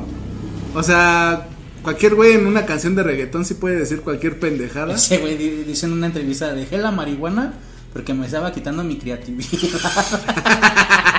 O 0.74 0.82
sea, 0.82 1.48
cualquier 1.82 2.14
güey 2.14 2.32
en 2.32 2.46
una 2.46 2.64
canción 2.64 2.94
de 2.94 3.02
reggaetón 3.02 3.44
sí 3.44 3.54
puede 3.54 3.76
decir 3.76 4.00
cualquier 4.00 4.38
pendejada. 4.40 4.94
Ese 4.94 5.18
güey 5.18 5.36
di- 5.36 5.64
dice 5.64 5.86
en 5.86 5.92
una 5.92 6.06
entrevista: 6.06 6.52
Dejé 6.54 6.78
la 6.78 6.90
marihuana 6.92 7.52
porque 7.92 8.14
me 8.14 8.24
estaba 8.26 8.52
quitando 8.52 8.82
mi 8.84 8.96
creatividad. 8.96 9.50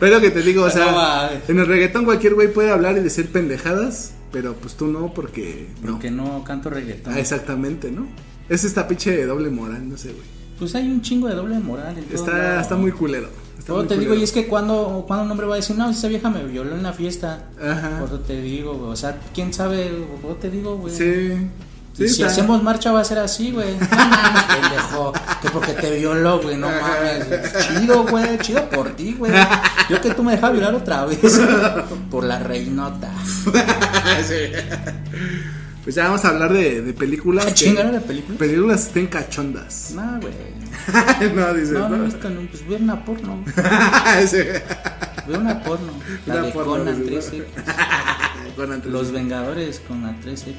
Pero 0.00 0.20
que 0.20 0.30
te 0.30 0.42
digo, 0.42 0.64
o 0.64 0.70
sea, 0.70 0.92
mames. 0.92 1.48
en 1.48 1.58
el 1.58 1.66
reggaetón 1.66 2.04
cualquier 2.04 2.34
güey 2.34 2.52
puede 2.52 2.70
hablar 2.70 2.96
y 2.96 3.00
decir 3.00 3.30
pendejadas, 3.30 4.12
pero 4.32 4.54
pues 4.54 4.74
tú 4.74 4.86
no, 4.86 5.12
porque. 5.12 5.68
Porque 5.86 6.10
no 6.10 6.44
canto 6.44 6.70
reggaetón. 6.70 7.14
Ah, 7.14 7.20
exactamente, 7.20 7.90
¿no? 7.90 8.06
Es 8.48 8.64
esta 8.64 8.88
pinche 8.88 9.10
de 9.10 9.26
doble 9.26 9.50
moral, 9.50 9.88
no 9.88 9.96
sé, 9.96 10.12
güey. 10.12 10.24
Pues 10.58 10.74
hay 10.74 10.90
un 10.90 11.02
chingo 11.02 11.28
de 11.28 11.34
doble 11.34 11.58
moral. 11.58 11.96
En 11.96 12.14
Está, 12.14 12.60
está 12.60 12.76
muy 12.76 12.90
culero. 12.90 13.28
Está 13.58 13.74
muy 13.74 13.86
te 13.86 13.96
digo, 13.98 14.14
y 14.14 14.22
es 14.22 14.32
que 14.32 14.46
cuando, 14.46 15.04
cuando 15.06 15.24
un 15.26 15.30
hombre 15.30 15.46
va 15.46 15.54
a 15.54 15.56
decir, 15.56 15.76
no, 15.76 15.88
esa 15.88 16.08
vieja 16.08 16.30
me 16.30 16.44
violó 16.44 16.74
en 16.74 16.82
la 16.82 16.92
fiesta. 16.92 17.48
Ajá. 17.62 17.98
Por 18.00 18.08
eso 18.08 18.20
te 18.20 18.40
digo, 18.40 18.74
güey. 18.74 18.90
O 18.90 18.96
sea, 18.96 19.18
quién 19.34 19.52
sabe, 19.52 19.86
eso 19.86 20.34
te 20.40 20.50
digo, 20.50 20.76
güey. 20.76 20.94
Sí. 20.94 21.48
Sí, 21.98 22.04
Y 22.04 22.08
si 22.08 22.22
hacemos 22.22 22.62
marcha 22.62 22.92
va 22.92 23.00
a 23.00 23.04
ser 23.04 23.18
así, 23.18 23.50
güey. 23.50 23.74
No 23.76 23.88
mames, 23.88 24.44
pendejo. 24.60 25.12
Que 25.42 25.50
porque 25.50 25.72
te 25.72 25.98
violó, 25.98 26.40
güey. 26.40 26.56
No 26.56 26.68
mames. 26.68 27.26
Chido, 27.66 28.04
güey. 28.04 28.38
Chido 28.38 28.70
por 28.70 28.90
ti, 28.90 29.14
güey. 29.18 29.32
Yo 29.90 30.00
que 30.00 30.14
tú 30.14 30.22
me 30.22 30.32
dejas 30.32 30.52
violar 30.52 30.74
otra 30.76 31.04
vez. 31.06 31.18
Por 32.10 32.22
la 32.22 32.38
reinota. 32.38 33.10
Pues 35.84 35.94
ya 35.94 36.04
vamos 36.04 36.22
a 36.26 36.28
hablar 36.28 36.52
de, 36.52 36.82
de 36.82 36.92
películas. 36.92 37.46
¿A 37.46 37.48
que- 37.48 37.54
chingar 37.54 37.90
de 37.90 38.00
película? 38.00 38.36
Películas 38.36 38.82
estén 38.88 39.06
cachondas. 39.06 39.92
No, 39.94 40.20
güey. 40.20 40.34
no, 41.34 41.54
dices, 41.54 41.72
No, 41.72 41.88
¿no? 41.88 41.96
no, 41.96 42.06
esto 42.06 42.28
no. 42.28 42.40
Pues 42.42 42.68
ve 42.68 42.76
una 42.76 43.02
porno. 43.06 43.42
Sí. 44.26 44.36
Ve 44.36 45.38
una 45.38 45.62
porno. 45.62 45.92
La 46.26 46.34
Una 46.34 46.42
de 46.42 46.52
porno, 46.52 46.72
Conan 46.72 47.06
dices, 47.06 47.32
3X. 47.32 47.42
Con 48.56 48.72
antes- 48.72 48.92
Los 48.92 49.12
Vengadores 49.12 49.80
con 49.88 50.02
la 50.02 50.12
3X. 50.20 50.56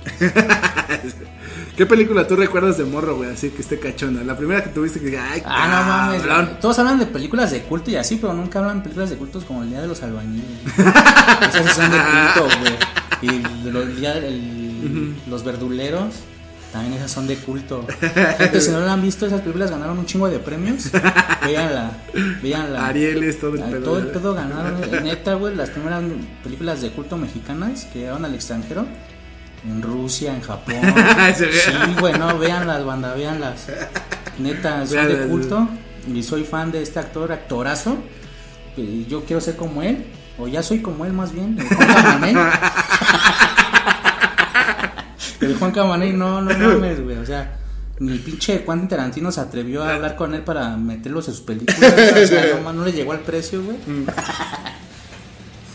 ¿Qué 1.78 1.86
película 1.86 2.26
tú 2.28 2.36
recuerdas 2.36 2.78
de 2.80 2.86
morro, 2.86 3.18
güey? 3.18 3.30
Así 3.30 3.50
que 3.52 3.62
esté 3.62 3.78
cachonda. 3.80 4.24
La 4.24 4.36
primera 4.36 4.64
que 4.64 4.70
tuviste 4.70 5.00
que 5.00 5.16
ay, 5.18 5.44
Ah, 5.46 6.16
no 6.18 6.28
mames. 6.34 6.60
Todos 6.60 6.80
hablan 6.80 6.98
de 6.98 7.06
películas 7.06 7.52
de 7.52 7.62
culto 7.62 7.92
y 7.92 7.98
así, 7.98 8.16
pero 8.16 8.34
nunca 8.34 8.60
hablan 8.60 8.78
de 8.78 8.84
películas 8.84 9.12
de 9.12 9.18
cultos 9.18 9.44
como 9.44 9.62
el 9.62 9.70
Día 9.70 9.82
de 9.82 9.88
los 9.88 10.02
Albañiles. 10.02 10.46
Esas 10.78 11.76
son 11.76 11.92
de 11.92 11.98
culto, 12.00 12.58
güey. 12.62 12.74
Y 13.22 13.28
los, 13.70 13.84
el 13.84 13.96
día- 14.00 14.18
el- 14.18 15.16
los 15.30 15.44
verduleros, 15.44 16.14
también 16.72 16.94
esas 16.94 17.12
son 17.12 17.28
de 17.28 17.36
culto. 17.36 17.86
Gente, 18.38 18.62
si 18.62 18.72
no 18.72 18.80
lo 18.80 18.90
han 18.90 19.02
visto, 19.02 19.26
esas 19.26 19.42
películas 19.42 19.72
ganaron 19.72 19.98
un 19.98 20.06
chingo 20.06 20.30
de 20.30 20.40
premios. 20.40 20.90
Véanla, 21.46 21.92
véanla. 22.42 22.88
Arieles, 22.88 23.40
todo 23.40 23.56
el 23.56 23.64
pedo. 23.64 23.84
Todo 23.84 24.00
el 24.00 24.08
pedo 24.08 24.34
ganaron. 24.36 24.80
Neta, 25.04 25.34
güey, 25.34 25.56
las 25.56 25.70
primeras 25.72 26.04
películas 26.44 26.82
de 26.82 26.92
culto 26.92 27.18
mexicanas 27.18 27.86
que 27.92 28.00
llegaron 28.00 28.24
al 28.26 28.36
extranjero. 28.36 28.86
En 29.68 29.82
Rusia, 29.82 30.34
en 30.34 30.42
Japón. 30.42 30.76
Sí, 31.36 31.46
güey, 32.00 32.14
no, 32.18 32.38
véanlas, 32.40 32.86
banda, 32.86 33.14
véanlas. 33.16 33.66
Neta, 34.38 34.86
son 34.88 35.08
de 35.08 35.28
culto. 35.28 35.68
Y 36.14 36.24
soy 36.24 36.44
fan 36.46 36.72
de 36.72 36.82
este 36.82 37.00
actor, 37.00 37.32
actorazo. 37.34 37.98
Y 38.78 39.06
yo 39.08 39.26
quiero 39.26 39.42
ser 39.42 39.58
como 39.58 39.84
él. 39.84 40.06
O 40.40 40.48
ya 40.48 40.64
soy 40.64 40.82
como 40.82 41.06
él, 41.06 41.14
más 41.14 41.34
bien. 41.34 41.58
El 41.60 41.68
Juan 41.68 41.88
Camaney. 42.04 42.36
El 45.42 45.56
Juan 45.58 45.72
Camaney, 45.72 46.14
no, 46.14 46.42
no 46.42 46.52
mames, 46.58 47.04
güey. 47.04 47.18
O 47.18 47.26
sea, 47.26 47.58
Ni 48.00 48.18
pinche 48.18 48.64
Quentin 48.64 48.88
Tarantino 48.88 49.32
se 49.32 49.42
atrevió 49.42 49.84
a 49.84 49.96
hablar 49.96 50.16
con 50.16 50.34
él 50.34 50.42
para 50.42 50.78
meterlos 50.78 51.28
en 51.28 51.34
sus 51.34 51.44
películas. 51.44 51.78
O 51.82 52.28
sea, 52.28 52.72
no, 52.74 52.86
le 52.86 52.94
llegó 52.94 53.12
al 53.12 53.20
precio, 53.20 53.62
güey. 53.62 53.78
Mm. 53.86 54.06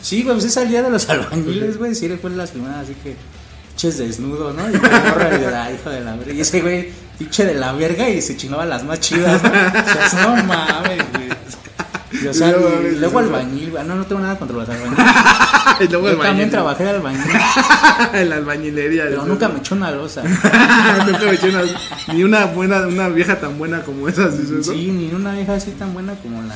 Sí, 0.00 0.22
güey, 0.22 0.34
pues 0.34 0.44
es 0.46 0.56
el 0.56 0.68
día 0.68 0.82
de 0.82 0.90
los 0.90 1.08
albañiles, 1.08 1.78
güey. 1.78 1.94
Sí, 1.94 2.06
él 2.06 2.18
fue 2.18 2.30
de 2.30 2.36
las 2.36 2.50
primeras, 2.50 2.78
así 2.78 2.94
que. 3.02 3.16
Pinches 3.68 3.98
desnudo, 3.98 4.52
¿no? 4.52 4.68
Y 4.68 4.72
de 4.72 5.50
la 5.50 5.72
hijo 5.72 5.90
de 5.90 6.00
la 6.00 6.14
verga. 6.16 6.32
Y 6.32 6.40
ese 6.40 6.60
güey, 6.60 6.90
pinche 7.18 7.44
de 7.44 7.54
la 7.54 7.72
verga 7.72 8.08
y 8.08 8.22
se 8.22 8.36
chingaba 8.36 8.64
las 8.64 8.84
más 8.84 9.00
chidas, 9.00 9.42
¿no? 9.42 9.50
O 9.50 9.52
sea, 9.52 10.08
no 10.22 10.44
mames, 10.44 11.02
güey. 11.12 11.23
Y, 12.24 12.28
o 12.28 12.34
sea, 12.34 12.50
No 12.52 12.58
y 12.58 12.62
mames, 12.74 12.98
luego 12.98 13.18
albañil. 13.18 13.72
No, 13.86 13.94
no 13.94 14.06
tengo 14.06 14.20
nada 14.22 14.38
contra 14.38 14.56
los 14.56 14.68
albañiles. 14.68 15.90
Yo 15.90 16.16
también 16.18 16.50
trabajé 16.50 16.84
de 16.84 16.90
albañil, 16.90 17.20
en 18.12 18.30
la 18.30 18.36
albañilería. 18.36 19.04
pero 19.08 19.24
nunca 19.26 19.48
me 19.48 19.58
echó 19.58 19.74
una 19.74 19.90
losa. 19.90 20.22
nunca 21.06 21.18
me 21.24 21.32
eché 21.32 21.48
una- 21.50 21.62
ni 22.14 22.24
una 22.24 22.44
buena, 22.46 22.86
una 22.86 23.08
vieja 23.08 23.38
tan 23.40 23.58
buena 23.58 23.82
como 23.82 24.08
esa, 24.08 24.30
¿sí, 24.30 24.42
eso? 24.60 24.72
Sí, 24.72 24.90
ni 24.90 25.12
una 25.14 25.32
vieja 25.32 25.54
así 25.54 25.70
tan 25.72 25.92
buena 25.92 26.14
como 26.16 26.42
la. 26.42 26.54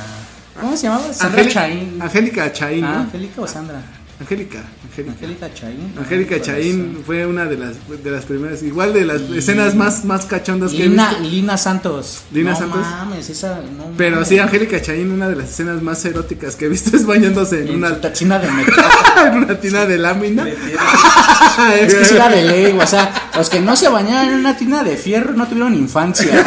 ¿Cómo 0.59 0.75
se 0.75 0.83
llamaba? 0.87 1.13
Sandra 1.13 1.41
Angélica- 1.41 1.53
Chaín. 1.53 2.01
Angélica 2.01 2.51
Chaín, 2.53 2.83
Ah, 2.85 2.91
¿no? 2.95 2.99
Angélica 3.01 3.41
o 3.41 3.47
Sandra. 3.47 3.81
Angélica, 4.19 4.59
Angélica. 4.83 5.13
Angélica 5.13 5.53
Chaín. 5.53 5.93
Angélica 5.97 6.41
Chaín 6.41 7.03
fue 7.05 7.25
una 7.25 7.45
de 7.45 7.57
las 7.57 7.77
de 8.03 8.11
las 8.11 8.25
primeras, 8.25 8.61
igual 8.63 8.91
de 8.91 9.05
las 9.05 9.21
escenas 9.21 9.75
más 9.75 10.03
más 10.03 10.25
cachondas 10.25 10.71
que 10.71 10.83
he 10.83 10.89
visto. 10.89 11.19
Lina 11.21 11.57
Santos. 11.57 12.23
Lina 12.33 12.51
no 12.51 12.57
Santos. 12.57 12.81
mames, 12.81 13.29
esa. 13.29 13.61
No 13.77 13.93
Pero 13.95 14.15
mames. 14.17 14.27
sí, 14.27 14.37
Angélica 14.37 14.81
Chaín, 14.81 15.11
una 15.11 15.29
de 15.29 15.37
las 15.37 15.49
escenas 15.49 15.81
más 15.81 16.03
eróticas 16.03 16.57
que 16.57 16.65
he 16.65 16.67
visto 16.67 16.97
es 16.97 17.05
bañándose 17.05 17.61
en 17.61 17.69
En 17.69 17.75
una, 17.75 18.01
tachina 18.01 18.39
de 18.39 18.51
metal. 18.51 18.85
en 19.27 19.37
una 19.37 19.57
tina 19.57 19.85
de 19.85 19.97
lámina. 19.97 20.45
es 21.79 21.95
que 21.95 22.15
era 22.15 22.27
de 22.27 22.43
ley, 22.43 22.71
güey, 22.73 22.83
o 22.83 22.87
sea, 22.87 23.31
los 23.37 23.49
que 23.49 23.61
no 23.61 23.77
se 23.77 23.87
bañaban 23.87 24.27
en 24.27 24.39
una 24.39 24.57
tina 24.57 24.83
de 24.83 24.97
fierro 24.97 25.31
no 25.31 25.47
tuvieron 25.47 25.73
infancia. 25.73 26.43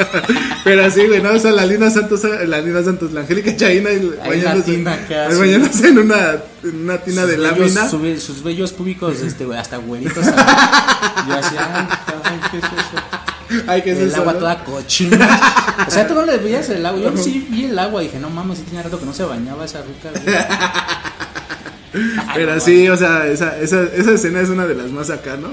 Pero 0.64 0.90
sí, 0.90 1.06
güey, 1.06 1.20
no, 1.20 1.32
o 1.32 1.38
sea, 1.38 1.50
la 1.50 1.66
Lina 1.66 1.90
Santos, 1.90 2.22
la 2.24 2.58
Lina 2.60 2.82
Santos, 2.82 3.12
la 3.12 3.20
Angélica 3.20 3.54
Chaín 3.54 3.86
ahí 3.86 3.96
Ahí 3.96 4.38
en 4.38 4.44
la 4.44 4.54
bañándose, 4.54 4.72
tina 4.72 4.98
bañándose 5.38 5.88
en 5.88 5.98
una, 5.98 6.36
en 6.64 6.82
una 6.84 6.98
tina 6.98 7.26
de 7.26 7.36
bellos- 7.38 7.74
lámina. 7.74 7.88
su- 7.88 8.20
sus 8.20 8.42
bellos 8.42 8.72
públicos, 8.72 9.20
este, 9.22 9.44
hasta 9.56 9.76
güeritos. 9.78 10.24
Yo 10.24 11.34
así, 11.38 11.56
ay, 11.58 12.40
¿qué 12.50 12.58
es 12.58 12.64
eso? 12.64 13.64
Ay, 13.66 13.82
¿qué 13.82 13.92
es 13.92 13.98
el 13.98 14.08
eso, 14.08 14.20
agua 14.20 14.32
no? 14.34 14.38
toda 14.38 14.64
cochina. 14.64 15.40
O 15.86 15.90
sea, 15.90 16.06
tú 16.08 16.14
no 16.14 16.24
le 16.24 16.38
veías 16.38 16.68
el 16.70 16.84
agua. 16.86 17.00
Yo 17.00 17.16
sí 17.16 17.46
vi 17.50 17.66
el 17.66 17.78
agua 17.78 18.02
y 18.02 18.06
dije, 18.06 18.18
no 18.18 18.30
mames, 18.30 18.58
sí 18.58 18.64
tenía 18.64 18.82
rato 18.82 18.98
que 18.98 19.04
no 19.06 19.12
se 19.12 19.24
bañaba 19.24 19.64
esa 19.64 19.82
ruca. 19.82 20.10
güey. 20.10 20.36
Pero 22.34 22.58
sí, 22.60 22.88
o 22.88 22.96
sea, 22.96 23.26
esa, 23.26 23.58
esa, 23.58 23.82
esa 23.82 24.12
escena 24.12 24.40
es 24.40 24.48
una 24.48 24.66
de 24.66 24.74
las 24.74 24.90
más 24.90 25.10
acá, 25.10 25.36
¿no? 25.36 25.50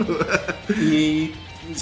Y, 0.81 1.33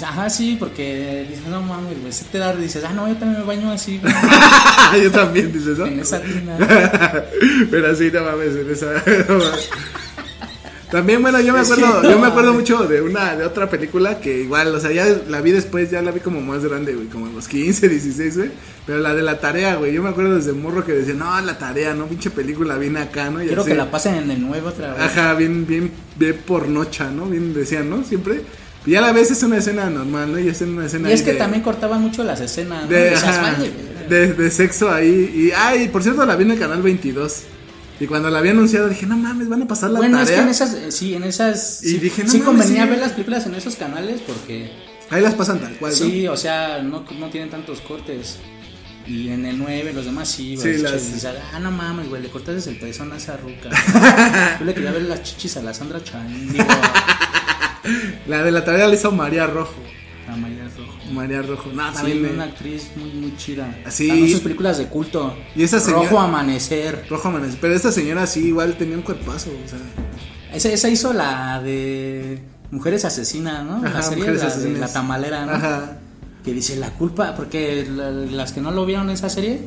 ajá, 0.02 0.30
sí, 0.30 0.56
porque 0.58 1.26
dices, 1.28 1.46
no 1.48 1.62
mames, 1.62 2.00
güey, 2.00 2.12
se 2.12 2.24
te 2.26 2.38
da, 2.38 2.54
dices, 2.54 2.84
ah, 2.84 2.92
no, 2.92 3.08
yo 3.08 3.16
también 3.16 3.40
me 3.40 3.46
baño 3.46 3.70
así, 3.70 3.98
güey, 3.98 4.14
Yo 5.02 5.10
también, 5.10 5.52
dices 5.52 5.68
eso. 5.74 5.86
en 5.86 6.00
esa 6.00 6.20
tina. 6.20 6.56
Pero 7.70 7.94
sí, 7.94 8.10
no 8.12 8.22
mames, 8.24 8.56
en 8.56 8.70
esa. 8.70 8.86
no 9.28 9.38
mames. 9.38 9.70
También, 10.90 11.20
bueno, 11.20 11.38
yo 11.40 11.52
me 11.52 11.60
acuerdo, 11.60 12.02
yo 12.02 12.18
me 12.18 12.28
acuerdo 12.28 12.54
mucho 12.54 12.84
de 12.86 13.02
una, 13.02 13.36
de 13.36 13.44
otra 13.44 13.68
película 13.68 14.20
que 14.20 14.40
igual, 14.40 14.74
o 14.74 14.80
sea, 14.80 14.90
ya 14.90 15.04
la 15.28 15.42
vi 15.42 15.52
después, 15.52 15.90
ya 15.90 16.00
la 16.00 16.12
vi 16.12 16.20
como 16.20 16.40
más 16.40 16.64
grande, 16.64 16.94
güey, 16.94 17.08
como 17.08 17.26
a 17.26 17.28
los 17.28 17.46
15, 17.46 17.90
16, 17.90 18.36
güey. 18.38 18.50
Pero 18.86 19.00
la 19.00 19.14
de 19.14 19.20
la 19.20 19.38
tarea, 19.38 19.74
güey, 19.76 19.92
yo 19.92 20.02
me 20.02 20.08
acuerdo 20.08 20.36
desde 20.36 20.54
morro 20.54 20.86
que 20.86 20.92
decía, 20.92 21.12
no, 21.12 21.38
la 21.42 21.58
tarea, 21.58 21.92
no, 21.92 22.06
pinche 22.06 22.30
película, 22.30 22.78
viene 22.78 23.00
acá, 23.00 23.28
¿no? 23.28 23.42
Y 23.42 23.48
Quiero 23.48 23.60
así. 23.60 23.70
que 23.72 23.76
la 23.76 23.90
pasen 23.90 24.14
en 24.14 24.30
el 24.30 24.40
nuevo 24.40 24.68
otra 24.70 24.94
vez. 24.94 25.02
Ajá, 25.02 25.34
bien, 25.34 25.66
bien, 25.66 25.92
bien 26.16 26.40
pornocha, 26.46 27.10
¿no? 27.10 27.26
Bien 27.26 27.52
decían, 27.52 27.90
¿no? 27.90 28.02
Siempre. 28.02 28.40
Y 28.88 28.94
a 28.96 29.00
la 29.02 29.12
vez 29.12 29.30
es 29.30 29.42
una 29.42 29.58
escena 29.58 29.90
normal, 29.90 30.32
¿no? 30.32 30.38
Y 30.38 30.48
es 30.48 30.60
una 30.62 30.86
escena 30.86 31.10
Y 31.10 31.12
es 31.12 31.22
que 31.22 31.32
de- 31.32 31.38
también 31.38 31.62
cortaban 31.62 32.00
mucho 32.00 32.24
las 32.24 32.40
escenas. 32.40 32.84
¿no? 32.84 32.88
de, 32.88 33.12
Esas, 33.12 33.36
ajá, 33.36 33.56
de, 34.08 34.32
de 34.32 34.50
sexo 34.50 34.90
ahí. 34.90 35.30
Y, 35.34 35.52
ay, 35.54 35.88
por 35.88 36.02
cierto, 36.02 36.24
la 36.24 36.34
vi 36.36 36.44
en 36.44 36.52
el 36.52 36.58
canal 36.58 36.80
22. 36.82 37.42
Y 38.00 38.06
cuando 38.06 38.30
la 38.30 38.38
había 38.38 38.52
anunciado 38.52 38.88
dije, 38.88 39.06
no 39.06 39.16
mames, 39.16 39.48
van 39.48 39.62
a 39.62 39.68
pasar 39.68 39.90
la 39.90 39.98
Bueno, 39.98 40.18
es 40.20 40.28
que 40.28 40.36
tarea. 40.36 40.44
en 40.44 40.50
esas, 40.50 40.72
eh, 40.74 40.92
sí, 40.92 41.14
en 41.14 41.24
esas. 41.24 41.84
Y 41.84 41.90
sí, 41.90 41.98
dije, 41.98 42.24
no 42.24 42.30
sí 42.30 42.38
mames, 42.38 42.46
convenía 42.62 42.84
sí. 42.84 42.88
ver 42.90 42.98
las 43.00 43.12
películas 43.12 43.46
en 43.46 43.54
esos 43.56 43.76
canales 43.76 44.20
porque. 44.26 44.70
Ahí 45.10 45.20
las 45.22 45.34
pasan 45.34 45.58
tal 45.60 45.74
cual, 45.78 45.92
¿no? 45.92 45.98
Sí, 45.98 46.26
o 46.28 46.36
sea, 46.36 46.80
no, 46.82 47.04
no 47.18 47.28
tienen 47.28 47.50
tantos 47.50 47.80
cortes. 47.80 48.36
Y 49.06 49.30
en 49.30 49.46
el 49.46 49.58
9, 49.58 49.92
los 49.94 50.04
demás 50.04 50.28
sí, 50.28 50.54
güey. 50.56 50.76
Sí, 50.76 50.82
las 50.82 50.92
chichis, 51.02 51.24
ah, 51.24 51.58
no 51.60 51.70
mames, 51.70 52.08
güey, 52.10 52.20
le 52.22 52.28
cortaste 52.28 52.68
el 52.70 52.78
pezón 52.78 53.10
a 53.12 53.16
esa 53.16 53.36
ruca. 53.38 53.70
Yo 54.60 54.64
le 54.66 54.74
quería 54.74 54.92
ver 54.92 55.02
las 55.02 55.22
chichis 55.22 55.56
a 55.56 55.62
la 55.62 55.72
Sandra 55.72 56.02
Chain, 56.04 56.52
digo, 56.52 56.64
La 58.26 58.42
de 58.42 58.50
la 58.50 58.64
tarea 58.64 58.88
la 58.88 58.94
hizo 58.94 59.10
María 59.12 59.46
Rojo. 59.46 59.74
a 60.28 60.36
María 60.36 60.64
Rojo. 60.76 61.12
María 61.12 61.42
Rojo. 61.42 61.70
No, 61.72 61.94
Sí, 62.04 62.12
una 62.34 62.44
actriz 62.44 62.90
muy, 62.96 63.10
muy 63.12 63.36
chida. 63.36 63.74
Sí. 63.88 64.08
También 64.08 64.30
sus 64.30 64.40
películas 64.40 64.76
de 64.78 64.86
culto. 64.86 65.34
Y 65.56 65.62
esa 65.62 65.80
señora- 65.80 66.02
Rojo 66.02 66.18
Amanecer. 66.20 67.06
Rojo 67.08 67.28
Amanecer. 67.28 67.58
Pero 67.60 67.74
esta 67.74 67.90
señora 67.92 68.26
sí, 68.26 68.48
igual 68.48 68.76
tenía 68.76 68.96
un 68.96 69.02
cuerpazo, 69.02 69.50
o 69.50 69.68
sea. 69.68 69.78
Esa, 70.54 70.68
esa 70.70 70.88
hizo 70.90 71.12
la 71.14 71.60
de 71.62 72.40
Mujeres 72.70 73.04
Asesinas, 73.06 73.64
¿no? 73.64 73.76
Ajá, 73.76 73.88
la 73.94 74.02
serie, 74.02 74.18
Mujeres 74.24 74.42
la 74.42 74.56
de. 74.56 74.78
La 74.78 74.92
Tamalera, 74.92 75.46
¿no? 75.46 75.52
Ajá. 75.52 75.98
Que 76.44 76.52
dice 76.52 76.76
la 76.76 76.90
culpa, 76.90 77.34
porque 77.34 77.86
la- 77.90 78.10
las 78.10 78.52
que 78.52 78.60
no 78.60 78.70
lo 78.70 78.84
vieron 78.86 79.08
esa 79.10 79.28
serie, 79.30 79.60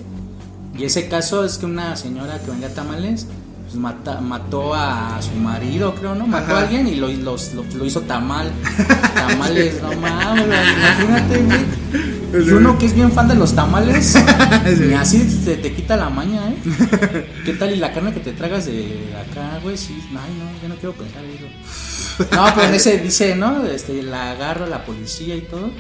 y 0.78 0.84
ese 0.84 1.08
caso 1.10 1.44
es 1.44 1.58
que 1.58 1.66
una 1.66 1.96
señora 1.96 2.40
que 2.40 2.50
vendía 2.52 2.74
tamales, 2.74 3.26
pues 3.72 3.80
mata- 3.82 4.20
mató 4.20 4.74
a 4.74 5.18
su 5.22 5.32
marido, 5.40 5.96
creo, 5.96 6.14
¿no? 6.14 6.28
Mató 6.28 6.52
Ajá. 6.52 6.58
a 6.58 6.62
alguien 6.64 6.88
y 6.88 6.96
lo, 6.96 7.08
lo, 7.08 7.38
lo- 7.56 7.64
lo 7.78 7.86
hizo 7.86 8.02
tamal. 8.02 8.52
Tamales, 9.16 9.82
no 9.82 9.94
mames, 10.00 10.46
imagínate, 10.78 11.38
güey. 11.44 12.46
Y 12.46 12.50
uno 12.52 12.78
que 12.78 12.86
es 12.86 12.94
bien 12.94 13.12
fan 13.12 13.28
de 13.28 13.36
los 13.36 13.54
tamales, 13.54 14.16
ni 14.80 14.94
así 14.94 15.20
se 15.30 15.56
te 15.58 15.74
quita 15.74 15.96
la 15.98 16.10
maña, 16.10 16.50
¿eh? 16.50 17.28
¿Qué 17.46 17.54
tal? 17.54 17.74
Y 17.74 17.78
la 17.78 17.94
carne 17.94 18.14
que 18.14 18.20
te 18.22 18.32
tragas 18.32 18.66
de 18.66 19.14
acá, 19.30 19.60
güey, 19.62 19.78
sí, 19.78 19.98
ay, 20.12 20.32
no, 20.40 20.62
yo 20.62 20.70
no 20.70 20.76
quiero 20.76 20.94
pensar 20.94 21.24
eso. 21.26 22.28
No, 22.36 22.46
pero 22.56 22.68
en 22.68 22.74
ese 22.76 23.00
dice, 23.00 23.36
¿no? 23.36 23.66
Este, 23.66 24.02
la 24.04 24.32
agarra 24.32 24.66
la 24.66 24.86
policía 24.86 25.36
y 25.36 25.42
todo. 25.42 25.72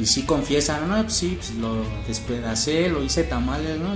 Y 0.00 0.06
sí 0.06 0.22
confiesa, 0.22 0.80
no, 0.86 1.00
pues 1.02 1.12
sí, 1.12 1.36
pues 1.38 1.54
lo 1.56 1.84
despedacé, 2.06 2.88
lo 2.88 3.02
hice 3.02 3.24
tamales, 3.24 3.78
¿no? 3.78 3.88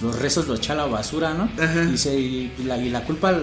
Los 0.00 0.18
rezos 0.18 0.46
los 0.46 0.58
eché 0.58 0.72
a 0.72 0.76
la 0.76 0.86
basura, 0.86 1.34
¿no? 1.34 1.48
Ajá. 1.62 1.80
Dice, 1.82 2.14
y 2.18 2.52
la, 2.64 2.76
y 2.78 2.90
la 2.90 3.04
culpa 3.04 3.34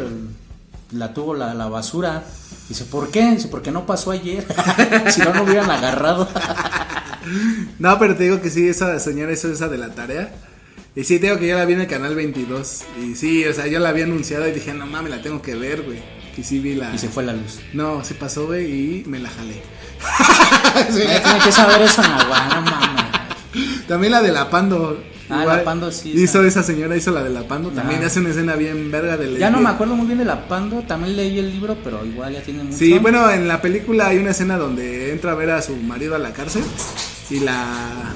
la 0.91 1.13
tuvo 1.13 1.33
la, 1.33 1.53
la 1.53 1.67
basura. 1.67 2.23
Dice, 2.69 2.85
¿por 2.85 3.09
qué? 3.09 3.31
Dice, 3.31 3.47
porque 3.47 3.71
no 3.71 3.85
pasó 3.85 4.11
ayer. 4.11 4.45
si 5.09 5.21
no, 5.21 5.33
no 5.33 5.43
hubieran 5.43 5.69
agarrado. 5.69 6.27
No, 7.79 7.97
pero 7.99 8.17
te 8.17 8.23
digo 8.23 8.41
que 8.41 8.49
sí, 8.49 8.67
esa 8.67 8.99
señora 8.99 9.31
hizo 9.31 9.49
esa 9.49 9.69
de 9.69 9.77
la 9.77 9.95
tarea. 9.95 10.33
Y 10.95 11.05
sí, 11.05 11.19
te 11.19 11.27
digo 11.27 11.39
que 11.39 11.47
yo 11.47 11.57
la 11.57 11.65
vi 11.65 11.73
en 11.73 11.81
el 11.81 11.87
canal 11.87 12.15
22. 12.15 12.81
Y 13.01 13.15
sí, 13.15 13.45
o 13.45 13.53
sea, 13.53 13.67
yo 13.67 13.79
la 13.79 13.89
había 13.89 14.03
anunciado 14.03 14.47
y 14.47 14.51
dije, 14.51 14.73
no 14.73 14.85
mames, 14.85 15.09
la 15.09 15.21
tengo 15.21 15.41
que 15.41 15.55
ver, 15.55 15.83
güey. 15.83 15.99
Y 16.37 16.43
sí 16.43 16.59
vi 16.59 16.75
la. 16.75 16.93
Y 16.93 16.97
se 16.97 17.09
fue 17.09 17.23
la 17.23 17.33
luz. 17.33 17.59
No, 17.73 18.03
se 18.03 18.15
pasó, 18.15 18.47
güey, 18.47 18.65
y 18.65 19.03
me 19.05 19.19
la 19.19 19.29
jalé. 19.29 19.61
Nadie 20.89 21.19
tiene 21.21 21.39
que 21.39 21.51
saber 21.51 21.81
eso, 21.81 22.01
Nahual, 22.01 22.49
no 22.49 22.61
mames. 22.61 23.87
También 23.87 24.11
la 24.11 24.21
de 24.21 24.31
la 24.31 24.49
Pando. 24.49 25.01
Ah, 25.29 25.41
igual, 25.41 25.57
la 25.57 25.63
Pando, 25.63 25.91
sí, 25.91 26.11
Hizo 26.11 26.39
esa. 26.39 26.59
esa 26.59 26.63
señora, 26.63 26.97
hizo 26.97 27.11
la 27.11 27.23
de 27.23 27.29
la 27.29 27.47
Pando. 27.47 27.69
También 27.69 28.03
hace 28.03 28.19
una 28.19 28.29
escena 28.29 28.55
bien 28.55 28.91
verga 28.91 29.17
de 29.17 29.37
Ya 29.37 29.49
no 29.49 29.61
me 29.61 29.69
acuerdo 29.69 29.95
muy 29.95 30.05
bien 30.05 30.19
de 30.19 30.25
la 30.25 30.47
Pando, 30.47 30.81
también 30.81 31.15
leí 31.15 31.39
el 31.39 31.51
libro, 31.51 31.77
pero 31.83 32.05
igual 32.05 32.33
ya 32.33 32.41
tiene 32.41 32.63
mucho. 32.63 32.77
Sí, 32.77 32.97
bueno, 32.99 33.29
en 33.29 33.47
la 33.47 33.61
película 33.61 34.07
hay 34.07 34.17
una 34.17 34.31
escena 34.31 34.57
donde 34.57 35.11
entra 35.11 35.31
a 35.31 35.35
ver 35.35 35.51
a 35.51 35.61
su 35.61 35.75
marido 35.77 36.15
a 36.15 36.19
la 36.19 36.33
cárcel 36.33 36.63
y 37.29 37.39
la... 37.39 38.13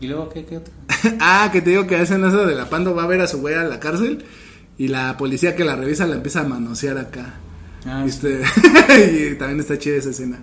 ¿Y 0.00 0.06
luego 0.06 0.30
qué, 0.30 0.46
qué 0.46 0.56
otro? 0.56 0.72
ah, 1.20 1.50
que 1.52 1.60
te 1.60 1.70
digo 1.70 1.86
que 1.86 1.96
hacen 1.96 2.24
eso 2.24 2.46
de 2.46 2.54
la 2.54 2.68
Pando 2.70 2.94
va 2.94 3.04
a 3.04 3.06
ver 3.06 3.20
a 3.20 3.26
su 3.26 3.40
güey 3.40 3.54
a 3.54 3.64
la 3.64 3.80
cárcel 3.80 4.24
y 4.78 4.88
la 4.88 5.16
policía 5.16 5.54
que 5.54 5.64
la 5.64 5.76
revisa 5.76 6.06
la 6.06 6.16
empieza 6.16 6.40
a 6.40 6.44
manosear 6.44 6.98
acá. 6.98 7.34
Ah, 7.86 8.04
Este, 8.06 8.42
y 9.32 9.34
también 9.36 9.60
está 9.60 9.78
chida 9.78 9.96
esa 9.96 10.10
escena. 10.10 10.38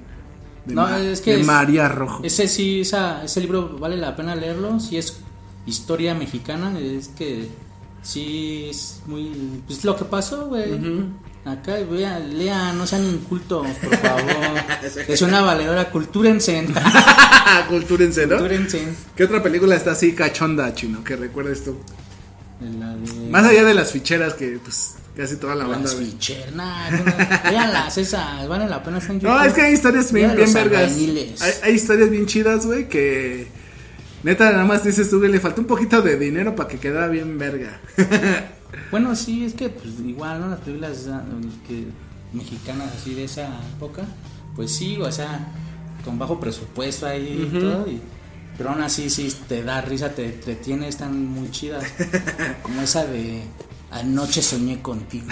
De, 0.66 0.74
No, 0.76 0.82
Ma- 0.84 1.00
es 1.00 1.22
que 1.22 1.34
de 1.36 1.42
es- 1.42 1.46
María 1.48 1.88
Rojo. 1.90 2.24
Ese 2.24 2.48
sí, 2.48 2.82
esa, 2.82 3.24
ese 3.24 3.42
libro 3.42 3.78
vale 3.80 3.96
la 3.98 4.16
pena 4.16 4.36
leerlo, 4.36 4.80
si 4.80 4.98
es 4.98 5.18
historia 5.66 6.14
mexicana, 6.16 6.78
es 6.80 7.10
que 7.10 7.48
sí 8.02 8.68
es 8.70 9.02
muy... 9.06 9.62
Pues 9.68 9.84
lo 9.84 9.96
que 9.96 10.06
pasó, 10.06 10.48
güey. 10.48 10.80
Acá, 11.46 11.78
vean, 11.90 12.38
lean, 12.38 12.78
no 12.78 12.86
sean 12.86 13.06
incultos, 13.06 13.66
por 13.82 13.96
favor. 13.98 14.22
es 15.08 15.22
una 15.22 15.40
valedora, 15.42 15.90
cultúrense. 15.90 16.66
Cultúrense, 17.70 18.28
¿no? 18.28 18.38
cultúrense. 18.38 18.88
¿Qué 19.16 19.24
otra 19.24 19.42
película 19.42 19.76
está 19.76 19.92
así 19.92 20.14
cachonda, 20.14 20.74
chino? 20.74 21.04
Que 21.04 21.16
recuerdes 21.16 21.64
tú. 21.64 21.78
La 22.80 22.96
de... 22.96 23.30
Más 23.30 23.46
allá 23.46 23.64
de 23.64 23.74
las 23.74 23.92
ficheras 23.92 24.34
que 24.34 24.60
pues 24.64 24.96
casi 25.18 25.38
toda 25.38 25.56
la 25.56 25.66
banda 25.66 25.90
Las 25.90 26.00
ve. 26.00 26.06
fichernas, 26.06 26.92
véanlas 27.44 27.98
esas, 27.98 28.48
valen 28.48 28.70
la 28.70 28.84
pena. 28.84 29.00
en 29.00 29.20
No, 29.24 29.44
es 29.44 29.54
que 29.54 29.62
hay 29.62 29.74
historias 29.74 30.14
bien, 30.14 30.36
bien 30.36 30.54
vergas. 30.54 30.92
Hay, 30.92 31.52
hay 31.64 31.74
historias 31.74 32.10
bien 32.10 32.26
chidas, 32.28 32.66
güey, 32.66 32.88
que 32.88 33.48
neta 34.24 34.52
nada 34.52 34.66
más 34.66 34.84
dices 34.84 35.10
tú, 35.10 35.18
güey, 35.20 35.32
le 35.32 35.40
faltó 35.40 35.62
un 35.62 35.68
poquito 35.68 36.02
de 36.02 36.18
dinero 36.18 36.56
para 36.56 36.70
que 36.70 36.78
quedara 36.78 37.08
bien 37.08 37.38
verga. 37.38 37.80
Bueno, 38.92 39.16
sí, 39.16 39.46
es 39.46 39.54
que 39.54 39.70
pues 39.70 39.94
igual, 40.06 40.42
¿no? 40.42 40.50
Las 40.50 40.60
películas 40.60 41.08
ah, 41.10 41.24
que, 41.68 41.86
mexicanas 42.34 42.90
así 43.00 43.14
de 43.16 43.24
esa 43.24 43.48
época, 43.76 44.04
pues 44.56 44.76
sí, 44.76 44.98
o 45.02 45.10
sea, 45.12 45.48
con 46.04 46.20
bajo 46.20 46.40
presupuesto 46.40 47.06
ahí 47.08 47.50
y 47.54 47.60
todo. 47.60 47.88
y- 47.90 48.02
pero 48.58 48.72
aún 48.72 48.82
así, 48.82 49.10
sí, 49.10 49.34
te 49.48 49.64
da 49.64 49.82
risa, 49.82 50.10
te 50.16 50.26
entretiene, 50.26 50.88
están 50.88 51.26
muy 51.28 51.50
chidas. 51.52 51.84
Como 52.64 52.82
esa 52.82 53.06
de 53.06 53.44
Anoche 53.92 54.42
soñé 54.42 54.82
contigo. 54.82 55.26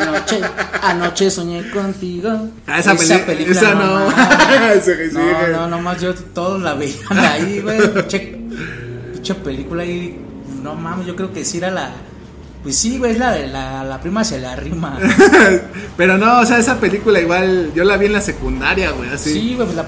Anoche, 0.00 0.40
anoche 0.82 1.30
soñé 1.30 1.68
contigo. 1.70 2.48
Ah, 2.66 2.78
esa 2.78 2.92
esa 2.92 3.74
no. 3.74 4.06
mames. 4.06 4.14
Esa 4.88 4.96
que 4.96 5.08
sí, 5.10 5.14
no, 5.16 5.40
que- 5.46 5.52
no, 5.52 5.68
nomás 5.68 6.00
yo 6.00 6.14
todos 6.14 6.62
la 6.62 6.74
veían 6.74 7.18
ahí, 7.18 7.60
güey. 7.60 7.78
Pinche 9.12 9.34
película 9.34 9.82
ahí. 9.82 10.16
No 10.62 10.74
mames, 10.74 11.06
yo 11.06 11.16
creo 11.16 11.32
que 11.32 11.44
sí 11.44 11.58
era 11.58 11.70
la. 11.70 11.90
Pues 12.62 12.76
sí, 12.76 12.98
güey, 12.98 13.12
es 13.12 13.18
la 13.18 13.32
de 13.32 13.46
la, 13.46 13.84
la 13.84 14.00
prima 14.00 14.24
se 14.24 14.38
la 14.40 14.56
rima. 14.56 14.98
Pero 15.96 16.18
no, 16.18 16.40
o 16.40 16.46
sea, 16.46 16.58
esa 16.58 16.78
película 16.80 17.20
igual 17.20 17.72
yo 17.74 17.84
la 17.84 17.96
vi 17.96 18.06
en 18.06 18.12
la 18.14 18.20
secundaria, 18.20 18.90
güey, 18.92 19.10
así. 19.10 19.32
Sí, 19.32 19.54
güey, 19.54 19.66
pues 19.66 19.76
la. 19.76 19.86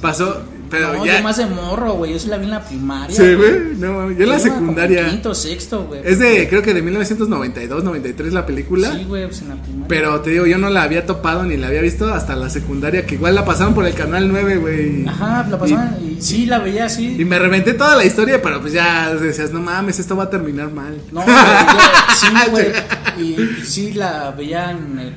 Pasó, 0.00 0.42
pero 0.70 0.92
no, 0.92 1.06
ya. 1.06 1.18
yo 1.18 1.22
más 1.22 1.36
de 1.36 1.46
morro, 1.46 1.92
güey. 1.94 2.12
Yo 2.12 2.18
sí 2.18 2.28
la 2.28 2.36
vi 2.38 2.44
en 2.44 2.50
la 2.50 2.64
primaria. 2.64 3.16
Sí, 3.16 3.34
güey, 3.34 3.74
no, 3.78 3.92
mames, 3.92 4.18
yo 4.18 4.24
en 4.24 4.30
la 4.30 4.38
secundaria. 4.38 5.08
Quinto, 5.08 5.34
sexto, 5.34 5.84
güey. 5.84 6.00
Es 6.04 6.18
de, 6.18 6.48
creo 6.48 6.62
que 6.62 6.74
de 6.74 6.82
1992, 6.82 7.84
93 7.84 8.32
la 8.32 8.46
película. 8.46 8.92
Sí, 8.92 9.04
güey, 9.04 9.26
pues 9.26 9.42
en 9.42 9.48
la 9.50 9.54
primaria. 9.56 9.88
Pero 9.88 10.20
te 10.20 10.30
digo, 10.30 10.46
yo 10.46 10.58
no 10.58 10.70
la 10.70 10.82
había 10.82 11.06
topado 11.06 11.44
ni 11.44 11.56
la 11.56 11.68
había 11.68 11.80
visto 11.82 12.12
hasta 12.12 12.36
la 12.36 12.50
secundaria, 12.50 13.06
que 13.06 13.14
igual 13.14 13.34
la 13.34 13.44
pasaron 13.44 13.74
por 13.74 13.86
el 13.86 13.94
canal 13.94 14.28
9, 14.28 14.56
güey. 14.58 15.06
Ajá, 15.06 15.46
la 15.50 15.58
pasaban 15.58 15.96
y, 16.02 16.20
sí, 16.22 16.46
la 16.46 16.58
veía 16.58 16.86
así. 16.86 17.16
Y 17.20 17.24
me 17.24 17.38
reventé 17.38 17.74
toda 17.74 17.96
la 17.96 18.04
historia, 18.04 18.40
pero 18.42 18.60
pues 18.60 18.72
ya 18.72 19.14
decías, 19.14 19.52
no 19.52 19.60
mames, 19.60 19.98
esto 19.98 20.16
va 20.16 20.24
a 20.24 20.30
terminar 20.30 20.70
mal. 20.70 21.00
No, 21.12 21.22
güey, 21.22 21.36
yo- 21.36 22.16
sí, 22.20 22.50
güey. 22.50 22.66
Y 23.18 23.36
sí 23.64 23.92
la 23.94 24.30
veía 24.30 24.70
en 24.70 24.98
el 24.98 25.12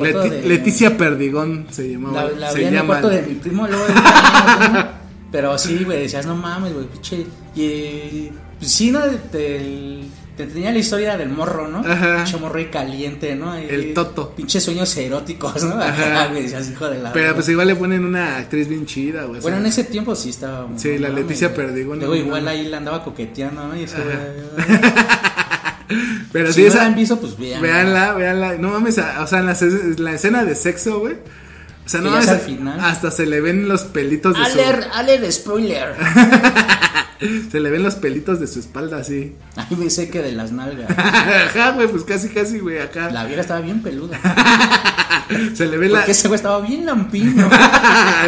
cuarto 0.00 0.24
Leti- 0.24 0.30
de- 0.30 0.48
Leticia 0.48 0.96
Perdigón 0.96 1.66
se 1.70 1.92
llamaba. 1.92 2.24
La, 2.24 2.30
la 2.38 2.52
se 2.52 2.66
en 2.66 2.74
el 2.74 2.84
cuarto 2.84 3.08
de 3.08 3.22
mi 3.22 3.34
primo, 3.34 3.66
luego 3.68 3.84
de 3.86 3.94
Pero 5.32 5.56
sí, 5.58 5.84
güey, 5.84 6.02
decías, 6.02 6.26
no 6.26 6.34
mames, 6.34 6.72
güey, 6.74 6.86
pinche. 6.86 7.24
Y 7.54 8.30
sí, 8.60 8.90
¿no? 8.90 9.00
Te, 9.30 10.00
te 10.36 10.46
tenía 10.46 10.72
la 10.72 10.78
historia 10.78 11.16
del 11.16 11.28
morro, 11.28 11.68
¿no? 11.68 11.78
Ajá. 11.88 12.16
Pinche 12.24 12.36
morro 12.38 12.58
y 12.58 12.64
caliente, 12.66 13.36
¿no? 13.36 13.56
Y- 13.56 13.66
El 13.68 13.94
toto. 13.94 14.30
Pinches 14.34 14.64
sueños 14.64 14.96
eróticos, 14.96 15.62
¿no? 15.62 15.80
Ajá. 15.80 16.26
Güey, 16.28 16.42
decías, 16.42 16.68
hijo 16.70 16.88
de 16.88 16.98
la. 16.98 17.12
Pero 17.12 17.34
pues 17.36 17.48
igual 17.48 17.68
le 17.68 17.76
ponen 17.76 18.04
una 18.04 18.38
actriz 18.38 18.66
bien 18.68 18.86
chida, 18.86 19.24
güey. 19.24 19.40
Bueno, 19.40 19.58
en 19.58 19.66
ese 19.66 19.84
tiempo 19.84 20.16
sí 20.16 20.30
estaba. 20.30 20.66
Sí, 20.76 20.98
la 20.98 21.10
Leticia. 21.10 21.54
Perdigón, 21.54 21.98
Luego 22.00 22.16
igual 22.16 22.48
ahí 22.48 22.66
la 22.66 22.78
andaba 22.78 23.04
coqueteando, 23.04 23.68
¿no? 23.68 23.76
Y 23.76 23.84
eso, 23.84 23.98
Pero 26.32 26.48
si 26.48 26.54
sí, 26.54 26.62
no 26.62 26.68
esa. 26.68 26.78
la 26.78 26.84
han 26.86 26.94
visto, 26.94 27.20
pues 27.20 27.36
vean. 27.38 27.60
Véanla, 27.62 28.12
véanla. 28.14 28.54
No 28.58 28.70
mames, 28.70 28.98
o 28.98 29.26
sea, 29.26 29.40
en 29.40 29.46
la, 29.46 29.54
ce- 29.54 29.94
la 29.98 30.12
escena 30.12 30.44
de 30.44 30.54
sexo, 30.54 31.00
güey. 31.00 31.14
O 31.84 31.88
sea, 31.88 32.00
no 32.00 32.10
mames, 32.10 32.28
al 32.28 32.40
final. 32.40 32.78
hasta 32.80 33.10
se 33.10 33.26
le 33.26 33.40
ven 33.40 33.66
los 33.68 33.82
pelitos 33.84 34.34
de 34.36 34.44
Aler, 34.44 34.86
aler, 34.92 35.32
spoiler. 35.32 35.94
su. 35.96 36.20
Se 37.50 37.60
le 37.60 37.70
ven 37.70 37.82
los 37.82 37.96
pelitos 37.96 38.40
de 38.40 38.46
su 38.46 38.60
espalda 38.60 38.96
así. 38.96 39.34
Ay, 39.56 39.76
me 39.76 39.90
sé 39.90 40.08
que 40.08 40.22
de 40.22 40.32
las 40.32 40.52
nalgas. 40.52 40.88
Ajá, 40.96 41.72
güey, 41.72 41.86
pues 41.88 42.02
casi, 42.04 42.30
casi, 42.30 42.60
güey, 42.60 42.78
acá. 42.78 43.10
La 43.10 43.26
vieja 43.26 43.42
estaba 43.42 43.60
bien 43.60 43.82
peluda. 43.82 44.18
Se 45.54 45.66
le 45.66 45.76
ve 45.76 45.90
la. 45.90 45.98
Porque 45.98 46.12
ese 46.12 46.28
güey 46.28 46.36
estaba 46.36 46.60
bien 46.66 46.86
lampiño. 46.86 47.46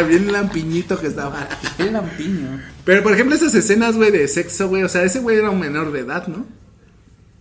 bien 0.07 0.31
lampiñito 0.31 0.99
que 1.01 1.07
estaba. 1.07 1.47
Bien 1.79 1.93
lampiño. 1.93 2.61
Pero 2.85 3.01
por 3.01 3.13
ejemplo, 3.13 3.35
esas 3.35 3.55
escenas, 3.55 3.95
güey, 3.95 4.11
de 4.11 4.27
sexo, 4.27 4.67
güey. 4.67 4.83
O 4.83 4.89
sea, 4.89 5.01
ese 5.03 5.19
güey 5.19 5.37
era 5.37 5.49
un 5.49 5.59
menor 5.59 5.91
de 5.91 6.01
edad, 6.01 6.27
¿no? 6.27 6.45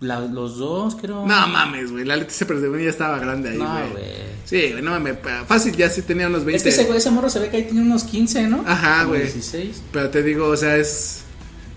La- 0.03 0.21
los 0.21 0.59
dos, 0.59 0.95
creo. 0.97 1.25
No 1.27 1.47
mames, 1.49 1.91
güey. 1.91 2.05
La 2.05 2.17
Leticia 2.17 2.47
Perdigón 2.47 2.81
ya 2.83 2.91
estaba 2.91 3.19
grande 3.19 3.51
ahí, 3.51 3.59
No, 3.59 3.71
güey. 3.73 3.91
güey. 3.93 4.05
Sí, 4.45 4.71
güey, 4.73 4.83
no 4.83 4.91
mames. 4.91 5.17
Fácil, 5.47 5.75
ya 5.77 5.89
sí 5.89 6.03
tenía 6.03 6.27
unos 6.27 6.45
20. 6.45 6.57
Es 6.57 6.63
que 6.63 6.69
ese 6.69 6.85
güey, 6.85 6.99
ese 6.99 7.11
morro 7.11 7.31
se 7.31 7.39
ve 7.39 7.49
que 7.49 7.57
ahí 7.59 7.63
tiene 7.65 7.81
unos 7.83 8.05
15, 8.05 8.43
¿no? 8.49 8.63
Ajá, 8.67 9.05
güey. 9.05 9.23
16. 9.23 9.83
Pero 9.93 10.11
te 10.11 10.23
digo, 10.23 10.49
o 10.49 10.57
sea, 10.57 10.77
es. 10.77 11.22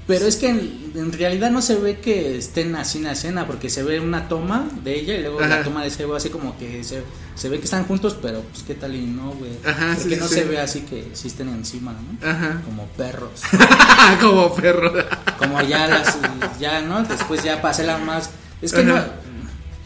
Pero 0.08 0.28
es 0.28 0.36
que 0.36 0.50
en, 0.50 0.92
en 0.94 1.12
realidad 1.12 1.50
no 1.50 1.64
se 1.64 1.76
ve 1.78 2.00
que 2.00 2.38
estén 2.38 2.76
así 2.76 3.00
en 3.00 3.06
la 3.06 3.14
escena, 3.14 3.48
porque 3.48 3.72
se 3.72 3.82
ve 3.82 4.00
una 4.00 4.28
toma 4.28 4.68
de 4.84 5.00
ella 5.00 5.16
y 5.16 5.22
luego 5.22 5.40
Ajá. 5.40 5.48
la 5.58 5.64
toma 5.64 5.82
de 5.82 5.88
ese 5.88 6.06
güey, 6.06 6.18
así 6.18 6.30
como 6.30 6.56
que 6.60 6.84
se, 6.84 7.02
se 7.34 7.50
ve 7.50 7.58
que 7.58 7.66
están 7.66 7.86
juntos, 7.86 8.16
pero 8.22 8.42
pues 8.42 8.62
qué 8.64 8.76
tal 8.76 8.94
y 8.96 9.02
no, 9.08 9.32
güey. 9.32 9.52
Ajá, 9.66 9.96
Porque 9.98 10.16
sí, 10.16 10.22
no 10.22 10.28
sí, 10.28 10.36
se 10.36 10.44
ve 10.44 10.60
así 10.60 10.82
que 10.82 11.10
sí 11.14 11.28
estén 11.28 11.50
encima, 11.50 11.94
¿no? 11.94 12.30
Ajá. 12.30 12.62
Como 12.66 12.86
perros. 12.90 13.42
Como 14.22 14.54
perro. 14.54 14.94
Como 15.40 15.62
ya 15.64 15.88
las, 15.88 16.18
ya, 16.60 16.82
¿no? 16.82 17.04
Después 17.04 17.44
ya 17.44 17.60
pasé 17.62 17.84
las 17.84 18.00
más. 18.00 18.30
Es 18.62 18.74
que 18.74 18.82
Ajá. 18.82 18.88
no. 18.88 19.26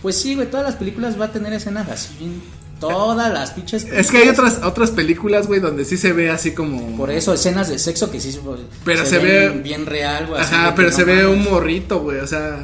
Pues 0.01 0.19
sí, 0.19 0.35
güey, 0.35 0.49
todas 0.49 0.65
las 0.65 0.75
películas 0.75 1.19
va 1.19 1.25
a 1.25 1.31
tener 1.31 1.53
escenas 1.53 1.89
así, 1.89 2.15
bien. 2.19 2.41
Todas 2.79 3.31
las 3.33 3.51
pinches. 3.51 3.83
Es 3.85 4.09
que 4.09 4.17
hay 4.17 4.23
películas. 4.25 4.53
otras 4.55 4.67
otras 4.71 4.91
películas, 4.91 5.47
güey, 5.47 5.59
donde 5.59 5.83
sí 5.85 5.97
se 5.97 6.13
ve 6.13 6.29
así 6.29 6.51
como. 6.51 6.95
Por 6.97 7.11
eso, 7.11 7.33
escenas 7.33 7.67
de 7.67 7.77
sexo 7.79 8.09
que 8.11 8.19
sí 8.19 8.37
Pero 8.85 9.05
se 9.05 9.19
ve- 9.19 9.49
bien 9.63 9.85
real, 9.85 10.27
güey. 10.27 10.41
Ajá, 10.41 10.73
pero 10.75 10.89
no 10.89 10.95
se 10.95 11.03
ve 11.03 11.25
un 11.25 11.43
morrito, 11.43 11.99
güey, 11.99 12.19
o 12.19 12.27
sea. 12.27 12.63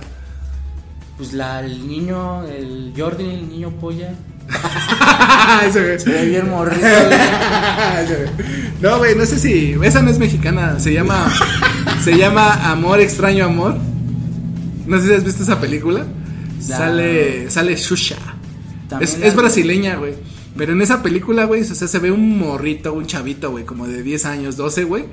Pues 1.17 1.31
la, 1.33 1.61
el 1.61 1.87
niño, 1.87 2.43
el 2.45 2.93
Jordi, 2.97 3.23
el 3.29 3.49
niño 3.49 3.69
polla. 3.79 4.13
Se 5.73 5.79
ve 5.81 6.25
bien 6.25 6.49
morrito, 6.49 6.81
güey. 6.85 8.29
No, 8.81 8.97
güey, 8.99 9.15
no 9.15 9.25
sé 9.25 9.39
si. 9.39 9.75
Esa 9.81 10.01
no 10.01 10.11
es 10.11 10.19
mexicana. 10.19 10.79
Se 10.79 10.93
llama. 10.93 11.31
se 12.03 12.17
llama 12.17 12.69
Amor, 12.69 12.99
extraño 12.99 13.45
amor. 13.45 13.75
No 14.85 14.99
sé 15.01 15.07
si 15.07 15.13
has 15.13 15.23
visto 15.23 15.43
esa 15.43 15.59
película. 15.59 16.05
Sale. 16.59 17.49
Sale 17.49 17.75
Shusha. 17.75 18.17
Es, 18.99 19.15
es 19.15 19.35
brasileña, 19.35 19.95
güey. 19.95 20.13
Pero 20.57 20.71
en 20.73 20.81
esa 20.81 21.03
película, 21.03 21.45
güey, 21.45 21.61
o 21.61 21.65
sea, 21.65 21.87
se 21.87 21.99
ve 21.99 22.11
un 22.11 22.37
morrito, 22.37 22.93
un 22.93 23.05
chavito, 23.05 23.51
güey, 23.51 23.65
como 23.65 23.87
de 23.87 24.03
10 24.03 24.25
años, 24.25 24.55
12, 24.55 24.85
güey. 24.85 25.05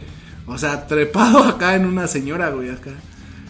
O 0.46 0.56
sea, 0.58 0.86
trepado 0.86 1.38
acá 1.44 1.74
en 1.74 1.86
una 1.86 2.06
señora, 2.06 2.50
güey, 2.50 2.70
acá. 2.70 2.90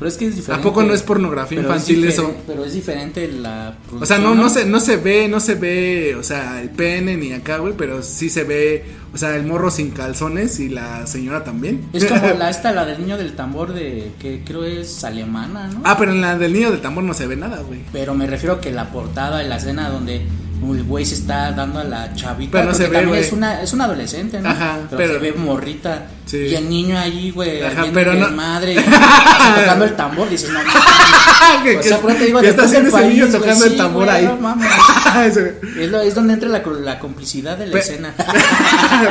Pero 0.03 0.09
es 0.09 0.17
que 0.17 0.27
es 0.27 0.35
diferente. 0.35 0.65
poco 0.65 0.83
no 0.83 0.93
es 0.93 1.03
pornografía 1.03 1.61
Pero 1.61 1.73
infantil 1.73 2.05
eso? 2.05 2.35
Pero 2.45 2.65
es 2.65 2.75
diferente 2.75 3.31
la. 3.31 3.79
O 4.01 4.05
sea, 4.05 4.19
no, 4.19 4.35
no 4.35 4.49
se, 4.49 4.65
no 4.65 4.81
se 4.81 4.97
ve, 4.97 5.29
no 5.29 5.39
se 5.39 5.55
ve, 5.55 6.17
o 6.19 6.25
sea, 6.25 6.61
el 6.61 6.71
pene 6.71 7.17
ni 7.17 7.33
acá, 7.33 7.59
güey, 7.59 7.75
pero 7.77 8.03
sí 8.03 8.29
se 8.29 8.43
ve, 8.43 8.85
o 9.15 9.17
sea, 9.17 9.37
el 9.37 9.47
morro 9.47 9.71
sin 9.71 9.93
calzones 9.93 10.59
y 10.59 10.71
la 10.71 11.07
señora 11.07 11.45
también. 11.45 11.87
Es 11.93 12.07
como 12.07 12.27
la 12.37 12.51
esta, 12.51 12.73
la 12.73 12.85
del 12.85 13.01
niño 13.01 13.17
del 13.17 13.37
tambor 13.37 13.75
de. 13.75 14.11
que 14.19 14.43
creo 14.45 14.65
es 14.65 15.05
alemana, 15.05 15.69
¿no? 15.69 15.83
Ah, 15.85 15.97
pero 15.97 16.11
en 16.11 16.21
la 16.21 16.37
del 16.37 16.53
niño 16.53 16.73
del 16.73 16.81
tambor 16.81 17.05
no 17.05 17.15
se 17.15 17.29
ve 17.29 17.37
nada, 17.37 17.63
güey. 17.63 17.83
Pero 17.93 18.17
me 18.17 18.27
refiero 18.27 18.61
que 18.61 18.73
la 18.73 18.91
portada, 18.91 19.41
la 19.45 19.57
escena 19.59 19.89
donde 19.89 20.23
el 20.71 20.85
güey 20.85 21.05
se 21.05 21.15
está 21.15 21.51
dando 21.53 21.81
a 21.81 21.85
la 21.85 22.15
chavita. 22.15 22.53
Pero 22.53 22.67
no 22.71 22.75
se 22.75 22.89
ve, 22.89 23.21
es 23.21 23.33
una, 23.33 23.63
es 23.63 23.73
una 23.73 23.85
adolescente, 23.85 24.41
¿no? 24.41 24.49
Ajá, 24.49 24.79
pero, 24.89 24.97
pero- 24.97 25.13
se 25.15 25.19
ve 25.19 25.33
morrita. 25.33 26.07
Sí. 26.27 26.37
Y 26.39 26.55
el 26.55 26.69
niño 26.71 26.97
allí, 26.99 27.31
güey, 27.31 27.63
Ajá, 27.63 27.85
pero 27.93 28.15
no- 28.15 28.31
madre 28.31 28.73
y 28.75 28.77
tocando 28.77 29.85
el 29.85 29.97
tambor. 29.97 30.31
Dices, 30.31 30.51
no. 30.51 30.61
¿Qué- 31.63 31.79
O 31.79 31.83
sea, 31.83 31.99
por 31.99 32.11
eso 32.11 32.21
te 32.21 32.27
digo, 32.27 32.41
qué 32.41 32.49
está 32.49 32.65
haciendo 32.65 32.97
ese 32.97 33.09
niño 33.09 33.27
tocando 33.29 33.65
el 33.67 33.77
tambor 33.77 34.09
ahí? 34.09 34.25
no 34.25 34.57
Es, 35.25 35.91
lo, 35.91 36.01
es 36.01 36.15
donde 36.15 36.35
entra 36.35 36.49
la, 36.49 36.63
la 36.81 36.99
complicidad 36.99 37.59
de 37.59 37.67
la 37.67 37.79
escena. 37.79 38.15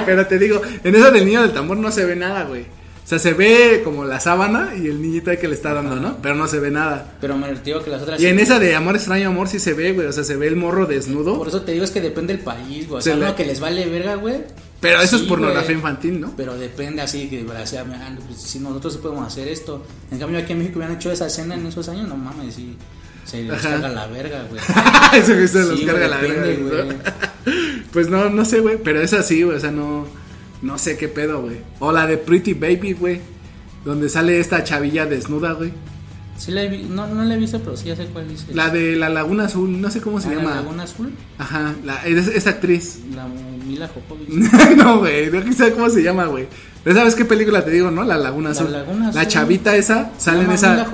pero 0.06 0.26
te 0.28 0.40
digo, 0.40 0.62
en 0.84 0.96
esa 0.96 1.12
del 1.12 1.26
niño 1.26 1.42
del 1.42 1.52
tambor 1.52 1.78
no 1.78 1.92
se 1.92 2.06
ve 2.06 2.16
nada, 2.16 2.44
güey. 2.44 2.66
O 3.04 3.08
sea, 3.12 3.20
se 3.20 3.34
ve 3.34 3.82
como 3.84 4.06
la 4.06 4.20
sábana 4.22 4.74
y 4.76 4.88
el 4.88 5.02
niñito 5.02 5.32
que 5.38 5.48
le 5.48 5.54
está 5.56 5.74
dando, 5.74 5.98
¿no? 5.98 6.18
Pero 6.22 6.36
no 6.36 6.48
se 6.48 6.60
ve 6.60 6.72
nada. 6.72 7.14
Pero 7.20 7.36
me 7.38 7.54
digo 7.56 7.84
que 7.84 7.90
las 7.90 8.02
otras. 8.04 8.22
Y 8.22 8.28
en 8.28 8.40
esa 8.40 8.58
de 8.60 8.74
amor 8.76 8.96
extraño 8.96 9.28
amor 9.30 9.48
sí 9.50 9.60
se 9.60 9.74
ve, 9.74 9.92
güey. 9.92 10.08
O 10.08 10.14
sea, 10.14 10.24
se 10.24 10.38
ve 10.38 10.48
el 10.48 10.56
morro 10.56 10.86
desnudo. 10.86 11.38
Por 11.38 11.50
eso 11.50 11.62
te 11.64 11.74
digo, 11.74 11.84
es 11.84 11.92
que 11.92 12.00
depende 12.00 12.34
del 12.36 12.44
país, 12.44 12.88
güey. 12.88 13.00
O 13.00 13.02
Se 13.02 13.10
sea, 13.10 13.18
le- 13.18 13.26
uno 13.26 13.36
que 13.36 13.46
les 13.46 13.60
vale 13.60 13.86
verga, 13.88 14.16
güey. 14.16 14.44
Pero 14.80 15.02
eso 15.02 15.18
Sí, 15.18 15.24
es 15.24 15.30
pornografía 15.30 15.64
güey. 15.66 15.76
infantil, 15.78 16.22
¿no? 16.22 16.34
Pero 16.38 16.58
depende 16.58 17.02
así 17.02 17.30
que 17.30 17.46
ah, 17.52 18.16
pues, 18.28 18.42
si 18.42 18.60
nosotros 18.60 18.98
podemos 18.98 19.28
hacer 19.28 19.48
esto. 19.50 19.86
En 20.12 20.18
cambio 20.18 20.40
aquí 20.40 20.54
en 20.54 20.60
México 20.60 20.78
hubieran 20.80 20.96
hecho 20.96 21.12
esa 21.12 21.28
escena 21.28 21.56
en 21.56 21.66
esos 21.66 21.88
años, 21.90 22.08
no 22.08 22.16
mames, 22.18 22.56
sí, 22.56 22.78
se 23.26 23.44
les 23.44 23.52
Ajá. 23.52 23.72
carga 23.72 23.90
la 23.90 24.08
verga, 24.08 24.46
güey. 24.50 24.62
eso 25.22 25.34
que 25.34 25.48
se 25.48 25.60
los 25.66 25.80
Sí, 25.80 25.86
carga 25.86 26.08
güey, 26.08 26.10
la 26.10 26.18
depende, 26.22 26.64
verga, 26.64 26.84
güey. 26.86 26.98
¿no? 26.98 27.82
Pues 27.92 28.10
no, 28.10 28.30
no 28.30 28.46
sé, 28.46 28.60
güey. 28.62 28.78
Pero 28.82 29.02
es 29.02 29.12
así, 29.14 29.44
güey. 29.44 29.58
O 29.58 29.60
sea, 29.60 29.70
no. 29.72 30.08
No 30.62 30.78
sé 30.78 30.98
qué 30.98 31.08
pedo, 31.08 31.42
güey. 31.42 31.58
O 31.80 31.92
la 31.92 32.06
de 32.08 32.18
Pretty 32.18 32.54
Baby, 32.54 32.94
güey. 32.94 33.20
Donde 33.86 34.10
sale 34.10 34.40
esta 34.40 34.64
chavilla 34.64 35.06
desnuda, 35.06 35.54
güey. 35.54 35.72
Sí 36.38 36.52
la 36.52 36.64
he 36.64 36.70
vi- 36.70 36.84
no, 36.84 37.08
no 37.08 37.24
la 37.24 37.36
he 37.36 37.38
visto, 37.38 37.60
pero 37.60 37.76
sí 37.78 37.86
ya 37.88 37.96
sé 37.96 38.06
cuál 38.06 38.28
dice. 38.28 38.46
La 38.54 38.70
de 38.70 38.96
la 38.96 39.10
Laguna 39.10 39.46
Azul, 39.46 39.80
no 39.80 39.90
sé 39.92 40.02
cómo 40.02 40.20
se 40.22 40.30
Ah, 40.30 40.34
llama. 40.36 40.50
La 40.52 40.56
Laguna 40.58 40.84
Azul, 40.84 41.12
Ajá, 41.38 41.76
la, 41.84 42.06
es, 42.06 42.28
es 42.28 42.48
actriz. 42.48 43.00
la 43.16 43.28
Mila 43.68 43.90
no, 44.78 45.00
güey, 45.00 45.30
no 45.32 45.54
sé 45.54 45.72
cómo 45.74 45.90
se 45.90 46.02
llama, 46.04 46.26
güey. 46.26 46.48
Sabes 46.84 47.14
qué 47.14 47.26
película 47.26 47.64
te 47.64 47.70
digo, 47.70 47.92
¿no? 47.92 48.04
La 48.04 48.18
Laguna 48.18 48.50
La 48.50 48.56
Azul. 48.56 48.72
Laguna 48.72 49.12
La 49.12 49.22
Azul. 49.22 49.32
chavita 49.32 49.76
esa 49.76 50.12
sale 50.18 50.44
en 50.46 50.52
esa. 50.52 50.88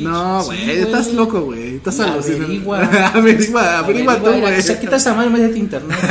No, 0.00 0.44
güey, 0.44 0.70
estás 0.70 1.12
loco, 1.12 1.42
güey. 1.42 1.76
Estás 1.76 2.00
alucinando. 2.00 2.46
Averigua. 2.46 2.80
averigua, 3.14 3.78
averigua 3.78 4.16
tú, 4.16 4.30
mira, 4.32 4.50
güey. 4.50 4.62
Se 4.62 4.80
quita 4.80 4.96
esa 4.96 5.14
madre, 5.14 5.44
a 5.44 5.56
internet. 5.56 5.98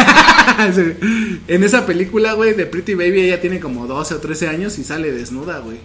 Sí. 0.73 1.39
en 1.47 1.63
esa 1.63 1.86
película, 1.86 2.34
güey, 2.34 2.55
de 2.55 2.65
Pretty 2.65 2.95
Baby, 2.95 3.21
ella 3.21 3.39
tiene 3.39 3.59
como 3.59 3.86
12 3.86 4.15
o 4.15 4.17
13 4.17 4.47
años 4.47 4.80
y 4.80 4.84
sale 4.84 5.11
desnuda, 5.11 5.59
güey. 5.59 5.78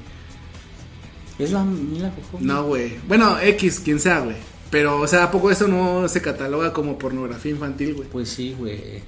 Es 1.39 1.51
la 1.51 1.63
Mila 1.65 2.11
Jovovich. 2.31 2.47
No, 2.47 2.65
güey. 2.65 2.97
Bueno, 3.07 3.37
X, 3.39 3.81
quien 3.81 4.01
sea, 4.01 4.21
güey. 4.21 4.37
Pero, 4.71 5.01
o 5.01 5.07
sea, 5.07 5.25
¿a 5.25 5.31
poco 5.31 5.51
eso 5.51 5.69
no 5.69 6.09
se 6.09 6.23
cataloga 6.23 6.73
como 6.73 6.97
pornografía 6.97 7.51
infantil, 7.51 7.95
güey? 7.95 8.09
Pues 8.09 8.31
sí, 8.31 8.55
güey. 8.59 9.03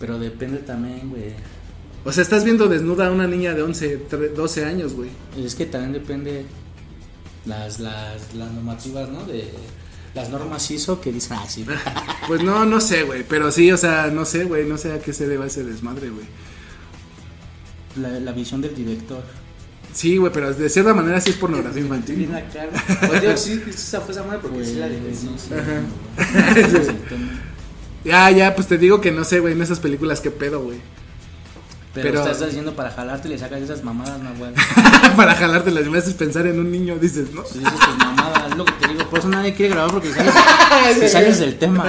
Pero 0.00 0.18
depende 0.18 0.58
también, 0.58 1.10
güey. 1.10 1.34
O 2.04 2.12
sea, 2.12 2.22
estás 2.22 2.44
viendo 2.44 2.68
desnuda 2.68 3.08
a 3.08 3.10
una 3.10 3.26
niña 3.26 3.54
de 3.54 3.62
11, 3.62 4.08
tre- 4.08 4.32
12 4.32 4.64
años, 4.64 4.94
güey. 4.94 5.10
Es 5.36 5.54
que 5.54 5.66
también 5.66 5.92
depende 5.92 6.46
las, 7.44 7.80
las, 7.80 8.34
las 8.34 8.50
normativas, 8.52 9.08
¿no? 9.10 9.24
De 9.24 9.50
las 10.14 10.30
normas 10.30 10.70
ISO 10.70 11.00
que 11.00 11.12
dicen, 11.12 11.36
ah, 11.40 11.46
sí. 11.48 11.66
Pues 12.28 12.42
no, 12.42 12.64
no 12.64 12.80
sé, 12.80 13.02
güey. 13.02 13.24
Pero 13.28 13.50
sí, 13.52 13.70
o 13.72 13.76
sea, 13.76 14.06
no 14.08 14.24
sé, 14.24 14.44
güey. 14.44 14.66
No 14.66 14.78
sé 14.78 14.92
a 14.92 15.00
qué 15.00 15.12
se 15.12 15.26
deba 15.28 15.46
ese 15.46 15.64
desmadre, 15.64 16.08
güey. 16.10 16.24
La, 18.00 18.08
la 18.20 18.32
visión 18.32 18.60
del 18.60 18.74
director. 18.74 19.22
Sí, 19.92 20.16
güey, 20.18 20.32
pero 20.32 20.52
de 20.54 20.68
cierta 20.68 20.94
manera 20.94 21.20
sí 21.20 21.30
es 21.30 21.36
pornografía 21.36 21.82
infantil. 21.82 22.16
Bien. 22.16 22.30
Pues 23.06 23.20
digo, 23.20 23.36
sí, 23.36 23.62
esa 23.68 24.00
fue 24.02 24.12
esa 24.12 24.22
madre 24.22 24.38
porque 24.42 24.64
sí 24.64 24.74
la 24.74 24.88
sí. 24.88 25.28
Ajá. 25.52 25.82
Ya, 28.04 28.30
ya, 28.30 28.54
pues 28.54 28.68
te 28.68 28.78
digo 28.78 29.00
que 29.00 29.10
no 29.10 29.24
sé, 29.24 29.40
güey, 29.40 29.54
en 29.54 29.60
esas 29.62 29.80
películas 29.80 30.20
qué 30.20 30.30
pedo, 30.30 30.62
güey. 30.62 30.78
Pero, 32.02 32.20
Pero- 32.20 32.30
estás 32.32 32.48
haciendo 32.48 32.74
para 32.74 32.90
jalarte 32.90 33.28
y 33.28 33.32
le 33.32 33.38
sacas 33.38 33.60
esas 33.62 33.82
mamadas, 33.84 34.20
no, 34.22 34.34
güey. 34.36 34.52
Para 35.16 35.34
jalarte 35.34 35.70
las 35.70 35.86
me 35.86 35.98
haces 35.98 36.14
pensar 36.14 36.46
en 36.46 36.58
un 36.60 36.70
niño, 36.70 36.96
dices, 36.98 37.32
¿no? 37.32 37.44
Si 37.44 37.58
dices 37.58 37.74
tus 37.78 37.98
mamadas, 37.98 38.50
es 38.50 38.56
lo 38.56 38.64
que 38.64 38.72
te 38.72 38.88
digo. 38.88 39.04
Por 39.10 39.18
eso 39.18 39.28
nadie 39.28 39.54
quiere 39.54 39.74
grabar 39.74 39.90
porque 39.92 40.12
sales, 40.12 40.34
te 41.00 41.08
sales 41.08 41.38
del 41.40 41.58
tema. 41.58 41.84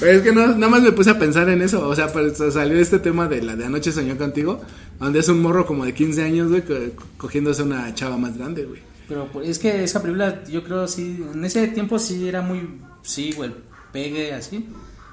Pero 0.00 0.12
es 0.12 0.22
que 0.22 0.32
no, 0.32 0.46
nada 0.48 0.68
más 0.68 0.82
me 0.82 0.92
puse 0.92 1.10
a 1.10 1.18
pensar 1.18 1.48
en 1.48 1.62
eso. 1.62 1.86
O 1.88 1.94
sea, 1.94 2.12
pues, 2.12 2.36
salió 2.52 2.78
este 2.78 2.98
tema 2.98 3.28
de 3.28 3.42
la 3.42 3.56
de 3.56 3.64
Anoche 3.66 3.92
Soñó 3.92 4.16
Contigo, 4.18 4.60
donde 5.00 5.20
es 5.20 5.28
un 5.28 5.40
morro 5.40 5.64
como 5.66 5.84
de 5.84 5.94
15 5.94 6.22
años, 6.22 6.48
güey, 6.50 6.62
co- 6.62 6.74
cogiéndose 7.16 7.62
una 7.62 7.94
chava 7.94 8.16
más 8.16 8.36
grande, 8.36 8.64
güey. 8.64 8.80
Pero 9.08 9.28
pues, 9.32 9.48
es 9.48 9.58
que 9.58 9.84
esa 9.84 10.00
película, 10.02 10.42
yo 10.44 10.64
creo, 10.64 10.86
sí, 10.88 11.22
en 11.32 11.44
ese 11.44 11.68
tiempo 11.68 11.98
sí 11.98 12.28
era 12.28 12.40
muy, 12.42 12.80
sí, 13.02 13.32
güey, 13.36 13.52
pegue 13.92 14.32
así. 14.34 14.68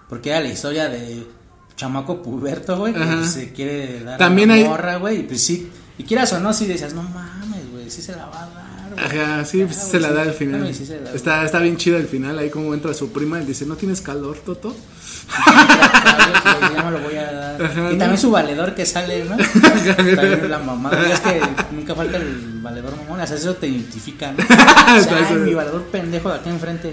Porque 0.09 0.29
era 0.31 0.41
la 0.41 0.49
historia 0.49 0.89
de 0.89 1.23
chamaco 1.75 2.21
puberto, 2.21 2.77
güey, 2.77 2.93
que 2.93 3.01
Ajá. 3.03 3.25
se 3.27 3.51
quiere 3.53 4.03
dar 4.03 4.17
También 4.17 4.51
hay- 4.51 4.63
morra, 4.65 4.97
güey, 4.97 5.19
y 5.21 5.23
pues 5.23 5.43
sí. 5.43 5.69
Y 5.97 6.03
quieras 6.03 6.31
o 6.33 6.39
no, 6.39 6.53
sí 6.53 6.65
decías, 6.67 6.93
no 6.93 7.03
mames, 7.03 7.71
güey, 7.71 7.89
sí 7.89 8.01
se 8.01 8.15
la 8.15 8.25
va 8.27 8.43
a 8.43 8.47
dar, 8.49 8.93
güey. 8.93 9.21
Ajá, 9.21 9.45
sí, 9.45 9.61
Ah, 9.61 9.65
pues, 9.67 9.77
güey, 9.79 9.91
se 9.91 9.99
la 9.99 10.11
da 10.11 10.21
al 10.23 10.33
final. 10.33 10.61
güey, 10.61 10.73
sí 10.73 10.85
se 10.85 10.97
la 10.99 11.09
da. 11.11 11.15
Está, 11.15 11.45
está 11.45 11.59
bien 11.59 11.77
chido 11.77 11.97
el 11.97 12.07
final, 12.07 12.37
ahí 12.39 12.49
como 12.49 12.73
entra 12.73 12.93
su 12.93 13.11
prima 13.11 13.41
y 13.41 13.45
dice, 13.45 13.65
¿no 13.65 13.75
tienes 13.75 14.01
calor, 14.01 14.37
Toto? 14.39 14.75
ya 16.75 16.83
me 16.83 16.91
lo 16.91 16.99
voy 16.99 17.15
a 17.15 17.31
dar. 17.31 17.63
Ajá, 17.63 17.79
y 17.91 17.93
¿no? 17.93 17.97
también 17.97 18.17
su 18.17 18.31
valedor 18.31 18.75
que 18.75 18.85
sale, 18.85 19.23
¿no? 19.25 19.37
también 19.95 20.49
la 20.49 20.59
mamada. 20.59 21.09
Es 21.09 21.19
que 21.21 21.39
nunca 21.71 21.95
falta 21.95 22.17
el 22.17 22.59
valedor 22.61 22.95
mamón. 22.97 23.19
O 23.21 23.27
sea, 23.27 23.37
eso 23.37 23.55
te 23.55 23.67
identifica, 23.67 24.31
¿no? 24.33 24.43
O 24.43 25.01
sea, 25.01 25.27
ay, 25.29 25.35
mi 25.37 25.53
valedor 25.53 25.83
pendejo 25.83 26.29
de 26.29 26.35
acá 26.35 26.49
enfrente. 26.49 26.91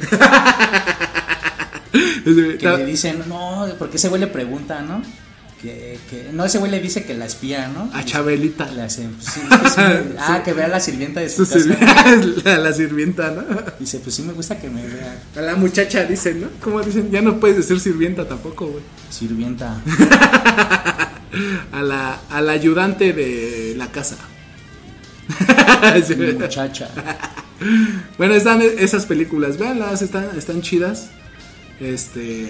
Que 1.93 2.59
le 2.77 2.87
dicen, 2.87 3.23
no, 3.29 3.67
porque 3.79 3.97
ese 3.97 4.09
güey 4.09 4.21
le 4.21 4.27
pregunta, 4.27 4.83
¿no? 4.83 5.03
Que, 5.61 5.99
que, 6.09 6.31
no, 6.33 6.45
ese 6.45 6.59
güey 6.59 6.71
le 6.71 6.79
dice 6.79 7.05
que 7.05 7.15
la 7.15 7.25
espía, 7.25 7.69
¿no? 7.69 7.91
A 7.93 8.05
Chabelita. 8.05 8.69
Pues, 8.69 8.93
sí, 9.19 9.41
ah, 10.19 10.43
que 10.45 10.53
vea 10.53 10.69
la 10.69 10.79
sirvienta 10.79 11.19
de 11.21 11.29
su 11.29 11.45
Su 11.45 11.69
casa. 11.69 12.17
la, 12.45 12.59
la 12.59 12.73
sirvienta, 12.73 13.33
¿no? 13.33 13.43
Dice, 13.81 13.99
pues 13.99 14.15
sí 14.15 14.23
me 14.23 14.33
gusta 14.33 14.59
que 14.59 14.71
me 14.71 14.87
vea. 14.87 15.21
A 15.37 15.41
la 15.41 15.57
muchacha 15.57 16.05
dicen, 16.05 16.43
¿no? 16.43 16.49
¿Cómo 16.61 16.81
dicen? 16.83 17.11
Ya 17.11 17.23
no 17.23 17.41
puedes 17.41 17.57
decir 17.57 17.81
sirvienta 17.81 18.29
tampoco, 18.29 18.69
güey. 18.69 18.85
Sirvienta. 19.11 19.81
A 21.73 21.83
la, 21.83 22.21
a 22.31 22.41
la 22.41 22.53
ayudante 22.53 23.13
de 23.13 23.75
la 23.77 23.93
casa. 23.93 24.17
Muchacha. 26.39 26.89
Bueno, 28.17 28.35
están 28.35 28.63
esas 28.63 29.05
películas, 29.07 29.59
véanlas, 29.59 30.01
están, 30.03 30.37
están 30.37 30.63
chidas. 30.63 31.11
Este. 31.81 32.49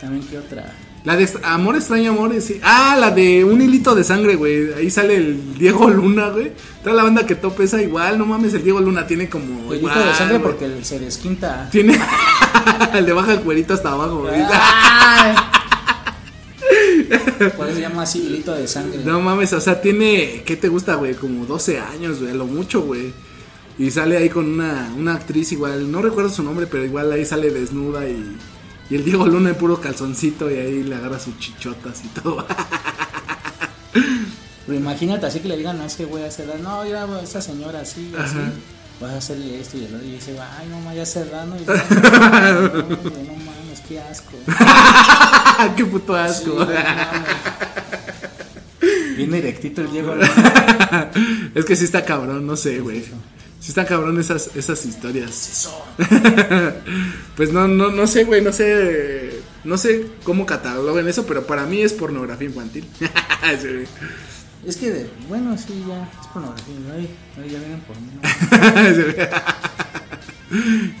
También, 0.00 0.26
¿qué 0.28 0.38
otra? 0.38 0.74
La 1.04 1.16
de 1.16 1.28
Amor 1.44 1.76
extraño 1.76 2.10
amor, 2.10 2.38
sí. 2.40 2.60
Ah, 2.62 2.96
la 2.98 3.10
de 3.10 3.44
un 3.44 3.62
hilito 3.62 3.94
de 3.94 4.04
sangre, 4.04 4.34
güey. 4.34 4.72
Ahí 4.74 4.90
sale 4.90 5.16
el 5.16 5.54
Diego 5.58 5.88
Luna, 5.88 6.28
güey. 6.28 6.52
Toda 6.82 6.96
la 6.96 7.02
banda 7.04 7.24
que 7.24 7.34
topa 7.34 7.62
esa 7.62 7.80
igual, 7.80 8.18
no 8.18 8.26
mames, 8.26 8.52
el 8.54 8.62
Diego 8.62 8.80
Luna 8.80 9.06
tiene 9.06 9.28
como. 9.28 9.72
El 9.72 9.78
igual, 9.78 10.06
de 10.06 10.14
sangre 10.14 10.38
güey. 10.38 10.52
porque 10.52 10.84
se 10.84 10.98
desquinta. 10.98 11.68
Tiene. 11.70 11.98
Le 13.02 13.12
baja 13.12 13.32
el 13.32 13.40
cuerito 13.40 13.74
hasta 13.74 13.92
abajo, 13.92 14.20
güey. 14.22 14.42
Por 17.56 17.66
eso 17.68 17.74
se 17.76 17.80
llama 17.80 18.02
así 18.02 18.26
hilito 18.26 18.52
de 18.54 18.66
sangre. 18.66 19.00
No 19.04 19.20
mames, 19.20 19.52
o 19.52 19.60
sea, 19.60 19.80
tiene. 19.80 20.42
¿Qué 20.44 20.56
te 20.56 20.68
gusta, 20.68 20.96
güey? 20.96 21.14
Como 21.14 21.46
12 21.46 21.80
años, 21.80 22.20
güey, 22.20 22.32
a 22.32 22.34
lo 22.34 22.46
mucho, 22.46 22.82
güey. 22.82 23.12
Y 23.78 23.92
sale 23.92 24.16
ahí 24.16 24.28
con 24.28 24.46
una, 24.46 24.92
una 24.98 25.14
actriz 25.14 25.52
igual, 25.52 25.90
no 25.90 26.02
recuerdo 26.02 26.30
su 26.30 26.42
nombre, 26.42 26.66
pero 26.66 26.84
igual 26.84 27.12
ahí 27.12 27.24
sale 27.24 27.50
desnuda 27.50 28.06
y. 28.08 28.36
Y 28.90 28.94
el 28.96 29.04
Diego 29.04 29.26
Luna 29.26 29.50
en 29.50 29.56
puro 29.56 29.80
calzoncito 29.80 30.50
y 30.50 30.54
ahí 30.54 30.82
le 30.82 30.94
agarra 30.96 31.18
sus 31.18 31.38
chichotas 31.38 32.02
y 32.04 32.08
todo. 32.08 32.46
Pero 34.66 34.78
imagínate 34.78 35.26
así 35.26 35.40
que 35.40 35.48
le 35.48 35.56
digan 35.56 35.80
a 35.80 35.86
ese 35.86 36.04
güey 36.04 36.24
a 36.24 36.28
esa 36.28 36.42
edad, 36.42 36.58
no, 36.58 36.84
mira, 36.84 37.06
esta 37.22 37.40
señora 37.40 37.80
así, 37.80 38.12
así, 38.18 38.36
vas 39.00 39.12
a 39.12 39.16
hacerle 39.16 39.60
esto 39.60 39.78
y 39.78 39.84
el 39.84 39.94
otro, 39.94 40.06
y 40.06 40.12
dice, 40.12 40.36
ay, 40.58 40.68
no, 40.68 40.78
ma, 40.80 40.94
ya 40.94 41.06
se 41.06 41.24
¿no? 41.24 41.56
Y 41.56 41.58
dice, 41.60 41.72
no, 41.72 42.10
no, 42.10 42.70
güey, 42.70 43.26
no 43.26 43.32
mames, 43.34 43.80
qué 43.88 43.98
asco. 44.00 44.36
¡Qué 45.76 45.84
puto 45.86 46.14
Sí, 46.14 46.20
asco! 46.20 46.50
no 46.50 46.66
mames. 46.66 46.76
Bien 49.16 49.32
directito 49.32 49.80
el 49.80 49.90
Diego. 49.90 50.14
es 51.54 51.64
que 51.64 51.74
sí 51.74 51.84
está 51.84 52.04
cabrón, 52.04 52.46
no 52.46 52.56
sé, 52.56 52.80
güey. 52.80 53.04
Sí 53.60 53.70
está 53.70 53.84
cabrón 53.84 54.18
esas, 54.20 54.50
esas 54.54 54.84
historias. 54.86 55.68
Pues 57.36 57.52
no, 57.52 57.68
no, 57.68 57.90
no 57.90 58.06
sé, 58.06 58.24
güey, 58.24 58.42
no 58.42 58.52
sé. 58.52 59.40
No 59.64 59.78
sé 59.78 60.06
cómo 60.24 60.44
catalogan 60.46 61.06
eso, 61.08 61.24
pero 61.26 61.46
para 61.46 61.66
mí 61.66 61.82
es 61.82 61.92
pornografía 61.92 62.48
infantil. 62.48 62.84
Sí. 63.62 63.84
Es 64.66 64.76
que, 64.76 64.90
de- 64.90 65.10
bueno, 65.28 65.56
sí, 65.56 65.84
ya, 65.88 66.02
es 66.20 66.26
pornografía, 66.28 66.74
¿no? 66.86 66.92
Ay, 66.94 67.08
ay, 67.36 67.50
ya 67.50 67.58
vienen 67.60 67.80
por 67.80 67.96
mí, 67.96 68.10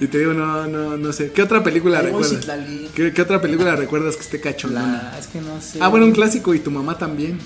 y 0.00 0.06
te 0.06 0.18
digo, 0.18 0.32
no, 0.32 0.66
no, 0.68 0.96
no 0.96 1.12
sé. 1.12 1.32
¿Qué 1.32 1.42
otra 1.42 1.62
película 1.64 1.98
Ay, 1.98 2.06
recuerdas? 2.06 2.46
¿Qué, 2.94 3.12
qué 3.12 3.22
otra 3.22 3.40
película 3.40 3.74
recuerdas 3.76 4.14
que 4.16 4.22
esté 4.22 4.40
cachondona? 4.40 5.10
La, 5.12 5.18
es 5.18 5.26
que 5.26 5.40
no 5.40 5.60
sé. 5.60 5.78
Ah, 5.82 5.88
bueno, 5.88 6.06
un 6.06 6.12
clásico 6.12 6.54
y 6.54 6.60
tu 6.60 6.70
mamá 6.70 6.96
también. 6.96 7.38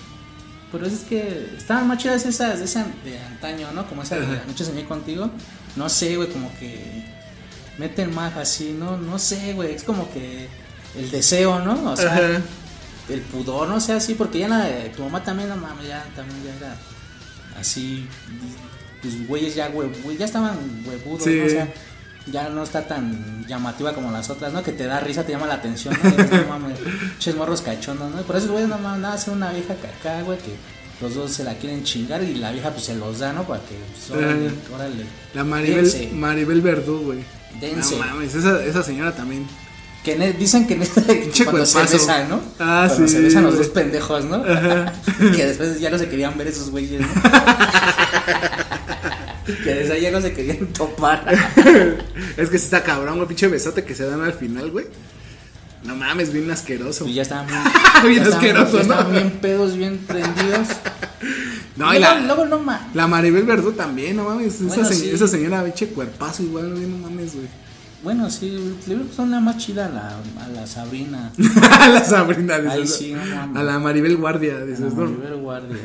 Pero 0.73 0.87
es 0.87 1.01
que 1.01 1.51
estaban 1.57 1.87
más 1.87 1.99
chidas 1.99 2.25
esas 2.25 2.59
de, 2.59 2.65
esa 2.65 2.87
de 3.05 3.19
antaño, 3.19 3.71
¿no? 3.73 3.87
Como 3.87 4.03
esa 4.03 4.17
de 4.19 4.27
la 4.27 4.45
noche 4.45 4.65
soñé 4.65 4.87
contigo. 4.87 5.31
No 5.77 5.89
sé, 5.89 6.17
güey, 6.17 6.29
como 6.29 6.51
que 6.59 7.05
meten 7.79 8.15
más 8.15 8.37
así, 8.37 8.75
¿no? 8.79 8.97
No 8.97 9.19
sé, 9.19 9.53
güey, 9.53 9.75
es 9.75 9.85
como 9.85 10.11
que 10.13 10.49
el 10.97 11.11
deseo, 11.11 11.61
¿no? 11.61 11.93
O 11.93 11.97
sea, 11.97 12.13
Ajá. 12.13 12.41
el 13.09 13.21
pudor, 13.21 13.69
no 13.69 13.81
sé, 13.81 13.93
así, 13.93 14.15
porque 14.15 14.39
ya 14.41 14.49
la 14.49 14.65
de 14.65 14.89
tu 14.91 15.03
mamá 15.05 15.23
también, 15.23 15.49
no 15.51 15.57
mames, 15.57 15.89
ya 15.89 16.05
también 16.17 16.43
ya 16.45 16.55
era 16.67 16.77
así, 17.59 18.07
pues 19.03 19.27
güeyes 19.27 19.55
ya, 19.55 19.69
güey, 19.69 19.91
güey, 20.03 20.17
ya 20.17 20.25
estaban 20.25 20.57
huevudos, 20.87 21.25
Sí. 21.25 21.37
¿no? 21.39 21.47
O 21.47 21.49
sea, 21.49 21.73
ya 22.31 22.49
no 22.49 22.63
está 22.63 22.87
tan 22.87 23.45
llamativa 23.47 23.93
como 23.95 24.11
las 24.13 24.31
otras, 24.31 24.53
¿no? 24.53 24.63
Que 24.63 24.73
te 24.73 24.85
da 24.85 25.01
risa, 25.01 25.25
te 25.25 25.33
llama 25.33 25.47
la 25.47 25.55
atención, 25.55 25.97
¿no? 26.03 26.11
Dices, 26.11 26.31
no 26.31 26.45
mames, 26.49 26.79
ches 27.19 27.35
morros 27.35 27.63
cachondos, 27.63 28.11
¿no? 28.15 28.23
Por 28.23 28.37
eso, 28.37 28.53
güey, 28.53 28.67
no 28.67 28.79
mames, 28.79 29.01
nada, 29.01 29.15
hace 29.15 29.31
una 29.31 29.51
vieja 29.53 29.75
caca, 29.75 30.23
güey, 30.23 30.39
que 30.39 30.55
los 31.01 31.15
dos 31.15 31.33
se 31.33 31.43
la 31.45 31.55
quieren 31.55 31.83
chingar 31.83 32.23
y 32.23 32.35
la 32.35 32.53
vieja 32.53 32.71
pues 32.71 32.85
se 32.85 32.95
los 32.95 33.19
da, 33.19 33.33
¿no? 33.33 33.43
Para 33.45 33.61
que, 33.65 33.75
pues, 33.93 34.11
órale, 34.11 34.47
Ajá. 34.49 34.57
órale. 34.75 35.05
La 35.35 35.43
Maribel, 35.45 35.85
Dense. 35.91 36.11
Maribel 36.13 36.61
Verdú, 36.61 37.01
güey. 37.07 37.25
Dense. 37.61 37.97
No 37.99 38.05
mames, 38.07 38.35
esa, 38.35 38.63
esa 38.65 38.83
señora 38.83 39.13
también. 39.13 39.47
Que 40.05 40.15
en 40.15 40.23
el- 40.23 40.37
dicen 40.39 40.67
que 40.67 40.75
en 40.75 40.83
este, 40.83 41.01
Pinche 41.15 41.45
cuando 41.45 41.67
se 41.67 41.81
besan, 41.83 42.29
¿no? 42.29 42.41
Ah, 42.61 42.85
cuando 42.89 43.07
sí, 43.09 43.15
se 43.15 43.21
besan 43.21 43.45
los 43.45 43.57
dos 43.59 43.69
pendejos, 43.69 44.25
¿no? 44.25 44.43
que 45.35 45.47
después 45.47 45.79
ya 45.81 45.91
no 45.91 45.99
se 45.99 46.09
querían 46.09 46.37
ver 46.39 46.47
esos 46.49 46.71
güeyes, 46.71 47.01
¿no? 47.01 47.07
que 49.63 49.75
desde 49.75 49.95
ahí 49.95 50.03
ya 50.03 50.11
no 50.11 50.21
se 50.21 50.33
querían 50.33 50.67
topar. 50.69 51.25
es 52.37 52.49
que 52.51 52.59
sí 52.59 52.65
está 52.65 52.83
cabrón, 52.83 53.17
güey, 53.17 53.29
pinche 53.29 53.49
besote 53.49 53.85
que 53.85 53.95
se 53.95 54.05
dan 54.07 54.23
al 54.23 54.35
final, 54.35 54.71
güey. 54.71 54.87
No 55.85 55.97
mames, 55.97 56.33
bien 56.33 56.51
asqueroso. 56.51 57.07
y 57.09 57.15
ya 57.15 57.23
estaban 57.23 57.47
bien, 57.47 57.61
Bien 58.05 58.25
ya 58.25 58.31
asqueroso, 58.31 58.77
¿no? 58.77 58.83
estaban 58.83 59.13
bien 59.13 59.31
pedos, 59.41 59.77
bien 59.77 59.99
prendidos. 59.99 60.69
No, 61.75 61.93
y 61.95 61.99
la, 61.99 62.21
luego 62.21 62.45
no 62.45 62.61
la 62.93 63.07
Maribel 63.07 63.45
Verdú 63.45 63.73
también, 63.73 64.17
no 64.17 64.25
mames. 64.25 64.63
Bueno, 64.63 64.83
esa, 64.83 64.93
se- 64.93 64.95
sí. 64.95 65.11
esa 65.11 65.27
señora, 65.27 65.65
pinche 65.65 65.87
cuerpazo 65.89 66.43
igual, 66.43 66.71
güey, 66.73 66.85
no 66.87 66.99
mames, 66.99 67.35
güey. 67.35 67.47
Bueno, 68.03 68.29
sí, 68.31 68.51
le 68.51 68.59
hubiera 68.95 69.05
puesto 69.05 69.23
una 69.23 69.41
más 69.41 69.57
chida 69.57 69.87
a 69.87 69.89
la, 69.89 70.09
a 70.45 70.49
la 70.49 70.67
Sabrina. 70.67 71.33
a 71.81 71.89
la 71.89 72.05
Sabrina, 72.05 72.59
dices, 72.59 72.73
Ay, 72.75 72.81
¿no? 72.81 72.87
sí, 72.87 73.13
no 73.15 73.37
mames. 73.37 73.57
A 73.57 73.63
la 73.63 73.79
Maribel 73.79 74.17
Guardia, 74.19 74.57
A 74.57 74.59
la 74.61 74.67
dices, 74.67 74.93
¿no? 74.93 75.05
Maribel 75.07 75.37
Guardia. 75.37 75.79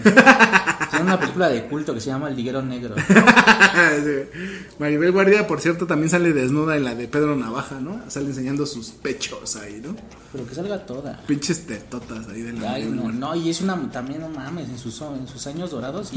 Tiene 0.98 1.12
una 1.12 1.20
película 1.20 1.50
de 1.50 1.64
culto 1.66 1.93
que 1.93 2.02
se 2.02 2.10
llama 2.10 2.30
El 2.30 2.36
Liguero 2.36 2.62
Negro. 2.62 2.95
Sí. 3.78 4.39
Maribel 4.80 5.12
Guardia, 5.12 5.45
por 5.45 5.62
cierto, 5.62 5.86
también 5.86 6.10
sale 6.10 6.34
desnuda 6.34 6.76
en 6.78 6.84
la 6.84 6.95
de 6.95 7.08
Pedro 7.08 7.36
Navaja, 7.36 7.80
¿no? 7.80 8.02
Sale 8.08 8.28
enseñando 8.28 8.66
sus 8.66 8.89
pechos 8.89 9.56
ahí, 9.56 9.82
¿no? 9.86 9.95
Pero 10.32 10.48
que 10.48 10.56
salga 10.56 10.84
toda. 10.86 11.22
Pinches 11.28 11.66
tetotas 11.68 12.28
ahí 12.30 12.41
de 12.41 12.54
la 12.54 12.74
Ay, 12.74 12.86
no, 12.86 13.12
no, 13.12 13.36
y 13.36 13.50
es 13.50 13.62
una, 13.62 13.80
también, 13.91 14.22
no 14.22 14.30
mames, 14.30 14.68
en 14.70 14.78
sus, 14.80 15.00
en 15.02 15.28
sus 15.28 15.45
años 15.48 15.70
dorados. 15.72 16.12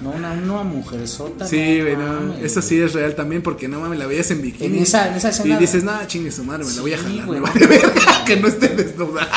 No, 0.00 0.10
una, 0.10 0.32
una 0.32 0.62
mujer 0.64 1.06
sota. 1.06 1.46
Sí, 1.46 1.80
güey, 1.80 1.96
no, 1.96 2.34
eso 2.42 2.60
sí 2.60 2.80
es 2.80 2.92
real 2.92 3.14
también 3.14 3.42
porque 3.42 3.68
no 3.68 3.80
mames, 3.80 3.98
la 3.98 4.06
veías 4.06 4.30
en 4.32 4.42
bikini. 4.42 4.76
En 4.78 4.82
esa- 4.82 5.08
en 5.08 5.14
esa 5.14 5.28
escena- 5.30 5.54
Y 5.54 5.58
dices, 5.58 5.84
no, 5.84 5.92
chingue 6.06 6.32
su 6.32 6.42
madre, 6.44 6.64
me 6.64 6.72
la 6.72 6.80
voy 6.82 6.92
a 6.92 6.98
Sí, 6.98 7.04
jalar. 7.04 7.26
güey. 7.26 7.40
me 7.40 8.24
que 8.26 8.36
no 8.40 8.48
esté 8.48 8.68
desnuda. 8.68 9.28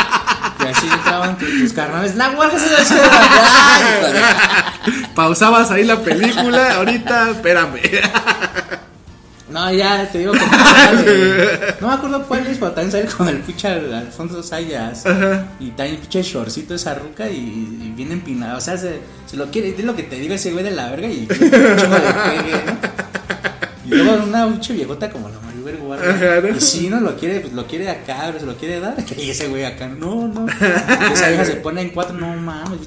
Y 0.68 0.72
así 0.72 0.88
entraban 0.88 1.38
tus, 1.38 1.50
tus 1.50 1.74
carnales. 1.74 2.12
Se 2.12 2.96
de- 2.96 4.22
Pausabas 5.16 5.72
ahí 5.72 5.84
la 5.84 6.00
película, 6.02 6.76
ahorita, 6.76 7.32
espérame. 7.32 7.80
No, 9.50 9.72
ya 9.72 10.06
te 10.12 10.18
digo 10.20 10.34
que 10.34 10.40
no, 10.40 10.46
sale. 10.46 11.58
no 11.80 11.88
me 11.88 11.94
acuerdo 11.94 12.24
cuál 12.28 12.46
es, 12.48 12.58
pero 12.58 12.72
también 12.74 12.92
sale 12.92 13.06
con 13.06 13.30
el 13.30 13.38
pinche 13.38 13.70
Al- 13.70 13.94
Alfonso 13.94 14.44
Sayas. 14.44 15.04
Y 15.62 15.70
también 15.70 15.96
el 15.96 15.98
pinche 16.00 16.22
shortcito 16.22 16.76
esa 16.76 16.96
ruca 16.96 17.30
y, 17.30 17.38
y 17.82 17.94
bien 17.96 18.12
empinado. 18.12 18.58
O 18.58 18.62
sea, 18.62 18.78
se, 18.78 19.00
se 19.26 19.38
lo 19.38 19.50
quiere, 19.50 19.70
es 19.70 19.84
lo 19.86 19.96
que 19.96 20.04
te 20.04 20.18
digo 20.18 20.34
ese 20.34 20.52
güey 20.52 20.66
de 20.66 20.72
la 20.72 20.90
verga 20.90 21.08
y 21.08 21.26
de 21.28 21.38
¿no? 22.66 22.78
Y 23.86 23.90
luego 24.04 24.22
una 24.26 24.48
pinche 24.50 24.74
viejota 24.74 25.10
como 25.10 25.30
la. 25.30 25.38
Ajá, 25.98 26.42
¿no? 26.42 26.50
Y 26.50 26.62
si 26.62 26.90
no 26.90 27.00
lo 27.00 27.16
quiere, 27.16 27.40
pues 27.40 27.54
lo 27.54 27.66
quiere 27.66 27.90
acá, 27.90 28.24
pero 28.28 28.40
se 28.40 28.46
lo 28.46 28.56
quiere 28.56 28.80
dar. 28.80 28.96
Y 29.18 29.30
ese 29.30 29.48
güey 29.48 29.66
acá, 29.66 29.88
no, 29.88 30.28
no. 30.28 30.46
Esa 31.14 31.30
vieja 31.30 31.46
se 31.46 31.56
pone 31.56 31.82
en 31.82 31.90
cuatro, 31.90 32.16
no 32.16 32.36
mames, 32.36 32.80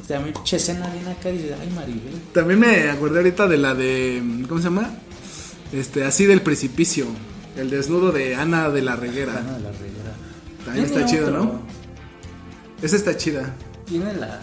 escena 0.53 0.89
bien 0.91 1.09
acá 1.09 1.31
y 1.31 1.39
dice, 1.39 1.55
ay 1.61 1.71
Maribel. 1.75 2.21
También 2.33 2.61
me 2.61 2.91
acordé 2.91 3.19
ahorita 3.19 3.47
de 3.47 3.57
la 3.57 3.75
de. 3.75 4.23
¿Cómo 4.49 4.61
se 4.61 4.65
llama? 4.65 4.91
Este, 5.73 6.05
así 6.05 6.27
del 6.27 6.43
precipicio. 6.43 7.07
El 7.57 7.71
desnudo 7.71 8.13
de 8.13 8.37
Ana 8.37 8.71
de 8.71 8.83
la 8.83 8.97
Reguera. 8.97 9.39
Ana 9.39 9.55
de 9.55 9.61
la 9.61 9.73
Rivera. 9.73 10.13
También 10.65 10.87
está 10.87 11.05
chido, 11.07 11.27
otro. 11.29 11.45
¿no? 11.45 11.63
Esa 12.83 12.97
está 12.97 13.17
chida. 13.17 13.55
Tiene 13.87 14.15
la. 14.15 14.41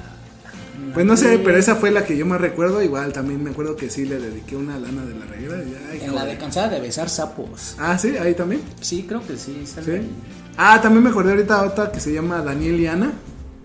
Pues 0.93 1.05
no 1.05 1.17
sé, 1.17 1.39
pero 1.43 1.57
esa 1.57 1.75
fue 1.75 1.91
la 1.91 2.05
que 2.05 2.15
yo 2.17 2.25
más 2.25 2.39
recuerdo. 2.39 2.81
Igual 2.83 3.11
también 3.13 3.43
me 3.43 3.49
acuerdo 3.49 3.75
que 3.75 3.89
sí 3.89 4.05
le 4.05 4.19
dediqué 4.19 4.55
una 4.55 4.77
Lana 4.79 5.05
de 5.05 5.15
la 5.15 5.25
Reguera. 5.25 5.55
ay, 5.91 6.01
En 6.03 6.13
la 6.15 6.25
de 6.25 6.37
cansada 6.37 6.69
de 6.69 6.79
besar 6.79 7.09
sapos. 7.09 7.75
Ah, 7.79 7.97
sí, 7.97 8.15
ahí 8.17 8.33
también. 8.35 8.61
Sí, 8.81 9.05
creo 9.07 9.25
que 9.25 9.37
sí. 9.37 9.63
sale 9.65 9.85
Sí. 9.85 9.91
ahí. 9.91 10.11
Ah, 10.57 10.79
también 10.81 11.03
me 11.03 11.09
acordé 11.09 11.31
ahorita 11.31 11.63
otra 11.63 11.91
que 11.91 11.99
se 11.99 12.13
llama 12.13 12.41
Daniel 12.41 12.79
y 12.79 12.87
Ana. 12.87 13.11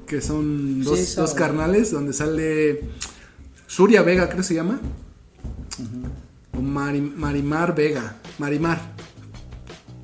Que 0.07 0.21
son 0.21 0.83
dos, 0.85 1.35
carnales 1.35 1.91
donde 1.91 2.13
sale 2.13 2.81
Suria 3.67 4.03
Vega, 4.03 4.27
creo 4.27 4.39
que 4.39 4.43
se 4.43 4.55
llama. 4.55 4.79
O 6.57 6.61
Mari- 6.61 7.01
Marimar 7.17 7.75
Vega. 7.75 8.17
Marimar. 8.39 8.81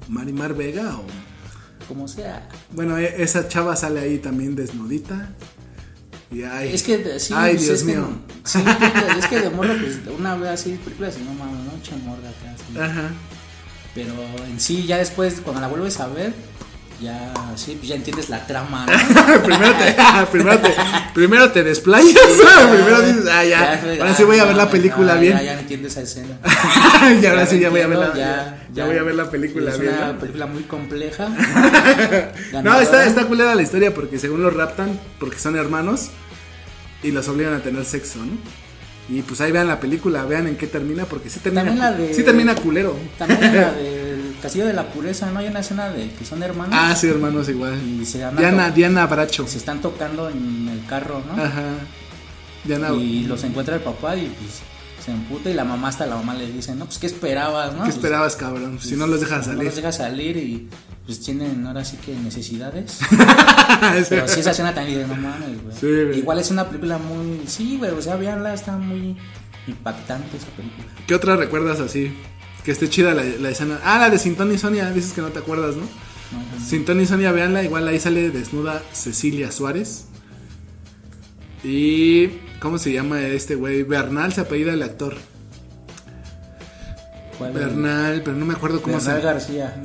Marimar 0.09 0.54
Vega 0.54 0.96
o. 0.98 1.04
Como 1.86 2.09
sea. 2.09 2.48
Bueno, 2.72 2.96
e- 2.98 3.22
esa 3.22 3.48
chava 3.48 3.76
sale 3.76 4.00
ahí 4.00 4.18
también 4.18 4.54
desnudita. 4.56 5.30
Y 6.30 6.42
ay, 6.42 6.74
Es 6.74 6.82
que 6.82 7.18
sí, 7.18 7.32
ay 7.36 7.54
pues, 7.54 7.64
Dios 7.66 7.76
es 7.80 7.82
que- 7.86 7.92
mío. 7.92 8.08
sí, 8.44 8.58
es 9.18 9.26
que 9.26 9.40
de 9.40 9.50
morro, 9.50 9.74
pues 9.80 9.98
una 10.18 10.36
vez 10.36 10.50
así, 10.50 10.72
películas 10.84 11.16
y 11.18 11.24
no 11.24 11.32
mames, 11.32 11.64
no 11.64 11.70
mucha 11.72 11.96
morra 11.96 12.28
acá. 12.28 12.54
sí. 12.70 12.78
Ajá. 12.78 13.10
Pero 13.94 14.12
en 14.46 14.60
sí, 14.60 14.84
ya 14.86 14.98
después, 14.98 15.40
cuando 15.42 15.60
la 15.62 15.68
vuelves 15.68 15.98
a 16.00 16.06
ver, 16.08 16.34
ya, 17.01 17.32
sí, 17.57 17.76
pues 17.76 17.88
ya 17.88 17.94
entiendes 17.94 18.28
la 18.28 18.44
trama, 18.46 18.84
¿no? 18.86 19.42
primero, 19.44 19.72
te, 19.74 19.96
primero, 20.32 20.59
te, 20.59 20.74
primero 21.14 21.51
te 21.53 21.62
desplayas. 21.62 22.14
primero 22.72 23.03
dices, 23.03 23.26
ah, 23.30 23.44
ya. 23.44 23.80
ahora 24.01 24.14
sí 24.14 24.24
voy 24.24 24.38
a 24.38 24.44
ver 24.44 24.57
la 24.57 24.68
película 24.68 25.14
bien. 25.14 25.34
Ya, 25.34 25.42
ya 25.42 25.61
entiendo 25.61 25.88
esa 25.88 26.03
escena. 26.03 26.38
y 27.22 27.24
ahora 27.26 27.46
sí 27.46 27.61
ya 27.61 27.70
voy 27.70 27.80
a 27.80 27.86
ver 27.86 27.99
la, 27.99 28.14
ya, 28.14 28.66
ya 28.72 28.86
voy 28.86 28.96
a 28.96 29.03
ver 29.03 29.14
la 29.14 29.30
película 29.30 29.70
es 29.70 29.78
bien. 29.78 29.94
una 29.94 30.12
¿no? 30.12 30.18
película 30.18 30.46
muy 30.46 30.64
compleja. 30.64 31.28
No, 32.62 32.80
está, 32.80 33.07
está 33.07 33.26
culera 33.26 33.55
la 33.55 33.62
historia 33.62 33.94
porque 33.94 34.18
según 34.18 34.42
los 34.42 34.55
raptan, 34.55 34.99
porque 35.20 35.38
son 35.38 35.57
hermanos 35.57 36.09
y 37.03 37.12
los 37.12 37.28
obligan 37.28 37.55
a 37.55 37.61
tener 37.61 37.84
sexo, 37.84 38.18
¿no? 38.18 38.32
Y 39.09 39.22
pues 39.22 39.40
ahí 39.40 39.53
vean 39.53 39.68
la 39.68 39.80
película, 39.80 40.24
vean 40.26 40.49
en 40.49 40.57
qué 40.57 40.66
termina, 40.66 41.07
porque 41.07 41.30
sí 41.30 41.40
termina, 41.40 41.92
de- 41.92 42.12
sí 42.12 42.22
termina 42.22 42.55
culero. 42.55 42.94
También 43.16 43.40
la 43.57 43.72
del 43.72 44.07
Castillo 44.41 44.66
de 44.66 44.72
la 44.72 44.86
Pureza, 44.89 45.30
¿no? 45.30 45.39
Hay 45.41 45.47
una 45.49 45.61
escena 45.61 45.91
de 45.91 46.11
que 46.11 46.24
son 46.24 46.43
hermanos. 46.43 46.74
Ah, 46.78 46.95
sí, 46.95 47.07
hermanos, 47.09 47.49
igual. 47.49 47.80
Y 47.86 48.05
se 48.07 48.18
Diana, 48.18 48.70
Diana 48.70 49.07
Bracho. 49.07 49.47
se 49.47 49.59
están 49.59 49.80
tocando 49.80 50.28
en 50.28 50.68
el 50.68 50.84
carro, 50.86 51.22
¿no? 51.26 51.43
Ajá. 51.43 51.64
Diana, 52.64 52.93
Y 52.93 53.24
los 53.24 53.45
encuentra 53.45 53.76
el 53.76 53.82
papá 53.82 54.16
y 54.16 54.26
pues 54.26 54.61
se 55.05 55.12
emputa 55.12 55.49
y 55.51 55.55
la 55.55 55.64
mamá 55.64 55.89
hasta 55.89 56.07
la 56.07 56.16
mamá 56.16 56.34
le 56.34 56.51
dice, 56.51 56.74
no, 56.74 56.84
pues 56.84 56.99
¿qué 56.99 57.07
esperabas, 57.07 57.68
no? 57.72 57.78
¿qué 57.78 57.84
Pues, 57.84 57.95
esperabas, 57.97 58.36
cabrón? 58.36 58.78
Si 58.80 58.95
no 58.97 59.07
los 59.07 59.20
dejas 59.20 59.47
No 59.47 59.53
salir. 59.53 59.64
los 59.64 59.76
deja 59.76 59.93
salir 59.93 60.36
y 60.36 60.68
pues 61.07 61.20
tienen 61.20 61.66
ahora 61.66 61.84
sí 61.84 61.97
que 61.97 62.14
necesidades. 62.14 62.99
Pero 64.11 64.28
sí 64.28 64.41
esa 64.41 64.51
escena 64.51 64.74
también 64.74 64.99
dice, 64.99 65.09
no 65.09 65.14
mames, 65.20 65.62
güey. 65.62 65.76
Sí, 65.78 65.86
güey. 65.86 66.18
Igual 66.18 66.39
es 66.41 66.51
una 66.51 66.66
película 66.66 66.99
muy, 66.99 67.43
sí, 67.47 67.76
güey, 67.78 67.91
o 67.93 68.03
sea, 68.03 68.16
veanla, 68.16 68.53
está 68.53 68.76
muy 68.76 69.16
impactante 69.66 70.36
esa 70.36 70.49
película. 70.49 70.86
¿Qué 71.07 71.14
otra 71.14 71.36
recuerdas 71.36 71.80
así? 71.80 72.12
Que 72.68 72.72
esté 72.72 72.90
chida 72.90 73.14
la, 73.14 73.24
la 73.24 73.48
escena. 73.48 73.80
Ah, 73.82 73.98
la 73.98 74.10
de 74.10 74.18
Sintón 74.18 74.52
y 74.52 74.58
Sonia, 74.58 74.90
dices 74.90 75.14
que 75.14 75.22
no 75.22 75.28
te 75.28 75.38
acuerdas, 75.38 75.74
¿no? 75.74 75.84
No, 75.84 76.58
no. 76.58 76.62
Sintón 76.62 77.00
y 77.00 77.06
Sonia, 77.06 77.32
veanla, 77.32 77.62
igual 77.62 77.88
ahí 77.88 77.98
sale 77.98 78.28
desnuda 78.28 78.82
Cecilia 78.92 79.50
Suárez. 79.50 80.04
Y. 81.64 82.28
¿Cómo 82.60 82.76
se 82.76 82.92
llama 82.92 83.22
este 83.22 83.54
güey? 83.54 83.84
Bernal 83.84 84.34
se 84.34 84.42
apellida 84.42 84.74
el 84.74 84.82
actor. 84.82 85.16
Bernal, 87.40 88.20
pero 88.22 88.36
no 88.36 88.44
me 88.44 88.52
acuerdo 88.52 88.82
cómo 88.82 88.98
Bernal 88.98 89.16
se 89.16 89.26
García. 89.26 89.82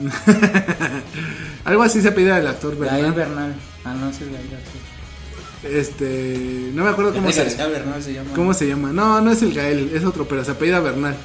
Algo 1.63 1.83
así 1.83 2.01
se 2.01 2.09
apellida 2.09 2.37
el 2.37 2.47
actor 2.47 2.77
Gael 2.77 3.13
Bernal. 3.13 3.13
Bernal. 3.13 3.55
Ah, 3.85 3.93
no, 3.93 4.09
ese 4.09 4.25
es 4.25 4.31
Gael 4.33 4.49
García. 4.51 5.79
Este. 5.79 6.71
No 6.73 6.83
me 6.83 6.89
acuerdo 6.89 7.13
cómo 7.13 7.31
se, 7.31 7.43
García 7.45 7.65
Bernal 7.65 8.03
se 8.03 8.11
llama. 8.11 8.31
cómo 8.35 8.53
se 8.53 8.67
llama. 8.67 8.91
No, 8.91 9.21
no 9.21 9.31
es 9.31 9.41
el 9.41 9.53
Gael, 9.53 9.89
es 9.93 10.03
otro, 10.03 10.27
pero 10.27 10.43
se 10.43 10.51
apellida 10.51 10.81
Bernal. 10.81 11.15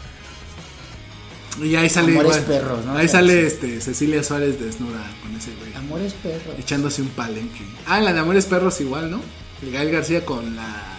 Y 1.63 1.75
ahí 1.77 1.89
sale 1.89 2.13
Amores 2.13 2.37
igual. 2.39 2.45
perros, 2.61 2.85
¿no? 2.85 2.97
Ahí 2.97 3.09
sale 3.09 3.47
este 3.47 3.81
Cecilia 3.81 4.23
Suárez 4.23 4.61
desnuda 4.61 5.05
con 5.23 5.35
ese 5.37 5.53
güey. 5.57 5.75
Amores 5.75 6.15
perros. 6.15 6.55
echándose 6.59 7.03
un 7.03 7.09
palenque. 7.09 7.65
Ah, 7.87 8.01
la 8.01 8.13
de 8.13 8.21
Amores 8.21 8.47
Perros 8.47 8.81
igual, 8.81 9.11
¿no? 9.11 9.21
El 9.63 9.73
Gael 9.73 9.91
García 9.91 10.25
con 10.25 10.55
la. 10.57 10.97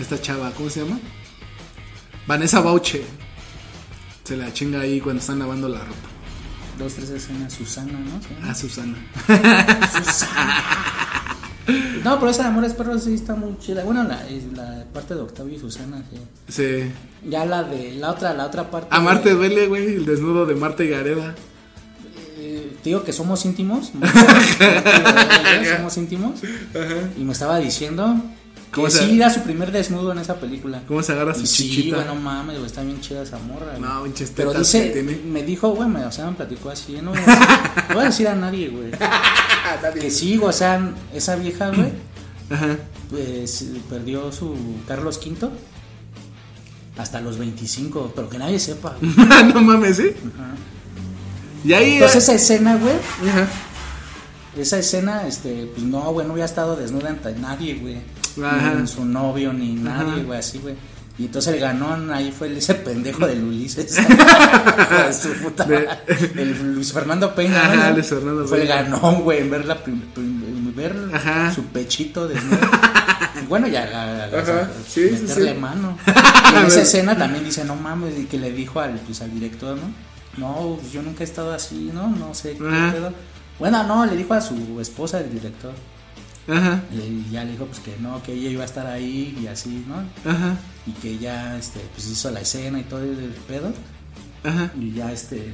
Esta 0.00 0.20
chava, 0.20 0.50
¿cómo 0.52 0.70
se 0.70 0.80
llama? 0.84 0.98
Vanessa 2.26 2.60
Bauche. 2.60 3.02
Se 4.24 4.36
la 4.36 4.52
chinga 4.52 4.80
ahí 4.80 5.00
cuando 5.00 5.20
están 5.20 5.38
lavando 5.38 5.68
la 5.68 5.78
ropa. 5.80 6.08
Dos, 6.78 6.94
tres 6.94 7.10
escenas. 7.10 7.52
Susana, 7.54 7.92
¿no? 7.98 8.20
Ah, 8.44 8.54
Susana. 8.54 8.96
No, 12.04 12.18
pero 12.20 12.30
esa 12.30 12.42
de 12.44 12.48
Amores 12.50 12.72
perros 12.74 13.02
sí 13.04 13.14
está 13.14 13.34
muy 13.34 13.58
chida. 13.58 13.82
Bueno, 13.84 14.04
la, 14.04 14.22
la 14.54 14.84
parte 14.92 15.14
de 15.14 15.20
Octavio 15.20 15.56
y 15.56 15.58
Susana, 15.58 16.02
sí. 16.10 16.18
Sí. 16.48 16.92
Ya 17.28 17.44
la 17.44 17.64
de 17.64 17.94
la 17.96 18.10
otra, 18.12 18.32
la 18.34 18.46
otra 18.46 18.70
parte. 18.70 18.88
A 18.90 19.00
Marte 19.00 19.30
de- 19.30 19.34
duele, 19.34 19.66
güey, 19.66 19.94
el 19.96 20.06
desnudo 20.06 20.46
de 20.46 20.54
Marta 20.54 20.84
y 20.84 20.88
Gareda. 20.90 21.34
eh, 22.38 22.76
te 22.82 22.90
digo 22.90 23.02
que 23.02 23.12
somos 23.12 23.44
íntimos. 23.44 23.92
somos 25.76 25.96
íntimos. 25.96 26.40
Y 27.18 27.24
me 27.24 27.32
estaba 27.32 27.58
diciendo 27.58 28.16
¿Cómo 28.76 28.90
se- 28.90 29.06
sí 29.08 29.16
era 29.16 29.28
su 29.30 29.40
primer 29.40 29.72
desnudo 29.72 30.12
en 30.12 30.18
esa 30.18 30.36
película. 30.36 30.82
¿Cómo 30.86 31.02
se 31.02 31.12
agarra 31.12 31.34
su 31.34 31.42
Y 31.42 31.46
sí, 31.46 31.68
chichita? 31.70 31.96
bueno, 31.96 32.14
mames, 32.14 32.56
güey, 32.56 32.66
está 32.66 32.82
bien 32.82 33.00
chida 33.00 33.22
esa 33.22 33.38
morra. 33.38 33.72
güey. 33.76 33.80
No, 33.80 34.04
pinches 34.04 34.32
Pero 34.36 34.52
tetas 34.52 34.70
dice, 34.72 34.86
que 34.86 34.92
tiene. 35.02 35.16
me 35.26 35.42
dijo, 35.42 35.70
güey, 35.70 35.88
me, 35.88 36.04
o 36.04 36.12
sea, 36.12 36.26
me 36.26 36.32
platicó 36.36 36.70
así, 36.70 36.98
no 37.02 37.10
voy 37.10 37.18
a 37.18 37.24
decir, 37.26 37.48
no 37.88 37.94
voy 37.94 38.02
a, 38.04 38.06
decir 38.06 38.28
a 38.28 38.34
nadie, 38.36 38.68
güey. 38.68 38.90
que 40.00 40.10
sí, 40.10 40.38
o 40.42 40.52
sea, 40.52 40.92
esa 41.12 41.34
vieja, 41.36 41.68
güey, 41.70 41.90
Ajá. 42.50 42.76
pues 43.10 43.64
perdió 43.90 44.30
su 44.30 44.54
Carlos 44.86 45.18
V 45.24 45.48
hasta 46.98 47.20
los 47.20 47.36
25, 47.38 48.12
pero 48.14 48.28
que 48.28 48.38
nadie 48.38 48.58
sepa. 48.58 48.96
no 49.54 49.60
mames, 49.60 49.96
¿sí? 49.96 50.10
Y 51.64 51.72
ahí. 51.72 51.94
Entonces 51.94 52.22
esa 52.24 52.34
escena, 52.34 52.76
güey, 52.76 52.94
Ajá. 53.28 53.48
esa 54.56 54.78
escena, 54.78 55.26
este, 55.26 55.66
pues 55.74 55.82
no, 55.86 56.00
güey, 56.12 56.26
no 56.26 56.32
había 56.34 56.44
estado 56.46 56.76
desnuda 56.76 57.10
ante 57.10 57.32
nadie, 57.34 57.74
güey. 57.74 57.96
Ajá. 58.44 58.74
Ni 58.74 58.86
su 58.86 59.04
novio, 59.04 59.52
ni 59.52 59.74
nadie, 59.74 60.22
güey, 60.24 60.38
así, 60.38 60.58
güey. 60.58 60.74
Y 61.18 61.24
entonces 61.26 61.54
el 61.54 61.60
ganón 61.60 62.10
ahí 62.12 62.30
fue 62.30 62.54
ese 62.58 62.74
pendejo 62.74 63.26
del 63.26 63.42
Ulises. 63.42 63.94
Su 65.18 65.32
puta 65.42 65.64
De-. 65.64 65.88
El 66.34 66.74
Luis 66.74 66.92
Fernando 66.92 67.34
Peña. 67.34 67.62
Ajá, 67.64 67.88
¿no? 67.88 67.94
Luis 67.94 68.06
Fernando 68.08 68.46
Fue 68.46 68.60
el 68.62 68.68
ganón, 68.68 69.22
güey, 69.22 69.38
en 69.40 69.50
ver, 69.50 69.64
la 69.64 69.78
ver 70.76 70.94
Ajá. 71.14 71.52
su 71.54 71.64
pechito 71.64 72.28
desnudo. 72.28 72.58
Y 73.42 73.46
bueno, 73.46 73.66
ya 73.68 73.82
a- 73.82 74.24
a- 74.24 74.40
Ajá, 74.40 74.70
sí, 74.88 75.08
meterle 75.12 75.52
sí. 75.54 75.58
mano. 75.60 75.98
Y 76.52 76.56
en 76.58 76.64
esa 76.66 76.82
escena 76.82 77.16
también 77.16 77.44
dice, 77.44 77.64
no 77.64 77.76
mames, 77.76 78.18
y 78.18 78.24
que 78.24 78.38
le 78.38 78.50
dijo 78.50 78.80
al, 78.80 78.92
pues, 79.00 79.20
al 79.20 79.30
director, 79.30 79.76
¿no? 79.76 79.92
no, 80.38 80.76
pues 80.80 80.92
yo 80.92 81.02
nunca 81.02 81.22
he 81.22 81.24
estado 81.26 81.52
así, 81.52 81.90
¿no? 81.92 82.08
No 82.08 82.34
sé 82.34 82.52
qué 82.52 82.58
pedo. 82.92 83.12
Bueno, 83.58 83.82
no, 83.84 84.04
le 84.06 84.16
dijo 84.16 84.32
a 84.34 84.40
su 84.40 84.78
esposa, 84.80 85.20
el 85.20 85.30
director. 85.32 85.72
Ajá, 86.48 86.82
Y 86.92 87.30
ya 87.32 87.44
le 87.44 87.52
dijo 87.52 87.66
pues 87.66 87.80
que 87.80 87.96
no, 88.00 88.22
que 88.22 88.32
ella 88.32 88.50
iba 88.50 88.62
a 88.62 88.66
estar 88.66 88.86
ahí 88.86 89.36
y 89.42 89.46
así, 89.48 89.84
¿no? 89.88 89.96
ajá, 90.30 90.56
Y 90.86 90.92
que 90.92 91.18
ya 91.18 91.56
este, 91.58 91.80
pues 91.94 92.06
hizo 92.08 92.30
la 92.30 92.40
escena 92.40 92.78
y 92.78 92.84
todo 92.84 93.00
el 93.02 93.34
pedo. 93.48 93.72
ajá. 94.44 94.70
Y 94.78 94.92
ya 94.92 95.10
este. 95.12 95.52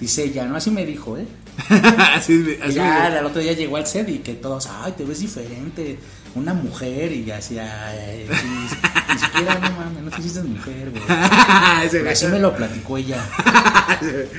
Dice 0.00 0.24
ella, 0.24 0.44
¿no? 0.46 0.56
Así 0.56 0.70
me 0.70 0.84
dijo, 0.84 1.16
¿eh? 1.16 1.26
así, 2.14 2.58
así. 2.62 2.74
ya 2.74 3.06
al 3.06 3.24
otro 3.24 3.40
día 3.40 3.52
llegó 3.54 3.78
al 3.78 3.86
set 3.86 4.06
y 4.10 4.18
que 4.18 4.34
todos, 4.34 4.66
ay, 4.70 4.92
te 4.92 5.04
ves 5.04 5.20
diferente, 5.20 5.98
una 6.34 6.52
mujer 6.52 7.12
y 7.12 7.30
así, 7.30 7.58
ay, 7.58 8.26
ni 9.12 9.18
siquiera, 9.18 9.54
no 9.58 9.70
mames, 9.70 10.02
no 10.02 10.10
te 10.10 10.20
hiciste 10.20 10.42
mujer, 10.42 10.90
güey. 10.90 11.02
Así 12.10 12.26
me 12.26 12.38
lo 12.38 12.54
platicó 12.54 12.98
ella. 12.98 13.24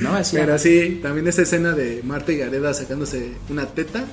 No, 0.01 0.13
así 0.13 0.35
Pero 0.37 0.59
sí, 0.59 0.99
también 1.01 1.27
esa 1.27 1.41
escena 1.41 1.71
de 1.71 2.01
Marta 2.03 2.31
y 2.31 2.37
Gareda 2.37 2.71
sacándose 2.75 3.33
una 3.49 3.65
teta. 3.65 4.05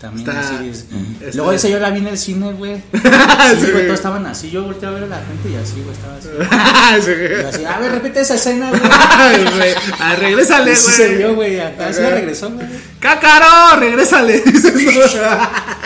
También 0.00 0.28
Está- 0.28 0.40
así 0.40 0.68
es. 0.68 0.84
está- 1.20 1.36
Luego 1.36 1.52
ese 1.52 1.70
yo 1.70 1.78
la 1.78 1.88
vi 1.90 2.00
en 2.00 2.08
el 2.08 2.18
cine, 2.18 2.52
güey. 2.52 2.76
Sí, 2.76 2.98
güey, 3.00 3.72
güey. 3.72 3.84
todos 3.86 3.94
estaban 4.00 4.26
así. 4.26 4.50
Yo 4.50 4.62
volteé 4.64 4.88
a 4.88 4.92
ver 4.92 5.04
a 5.04 5.06
la 5.06 5.16
gente 5.16 5.48
y 5.50 5.56
así, 5.56 5.80
güey, 5.82 5.94
estaba 5.94 6.16
así. 6.18 6.28
Sí, 7.04 7.10
Y 7.10 7.44
así, 7.46 7.64
a 7.64 7.78
ver, 7.78 7.92
repite 7.92 8.20
esa 8.20 8.34
escena, 8.34 8.68
güey. 8.70 8.80
Güey. 8.82 9.74
Ah, 9.98 10.14
regrésale, 10.16 10.72
Y 10.72 10.76
sí 10.76 10.90
se 10.90 11.06
güey. 11.06 11.18
vio, 11.18 11.34
güey. 11.34 11.60
Acá 11.60 11.92
sí 11.92 12.00
regresó, 12.02 12.50
güey. 12.50 12.66
¡Cácaro! 13.00 13.78
¡Regrésale! 13.80 14.42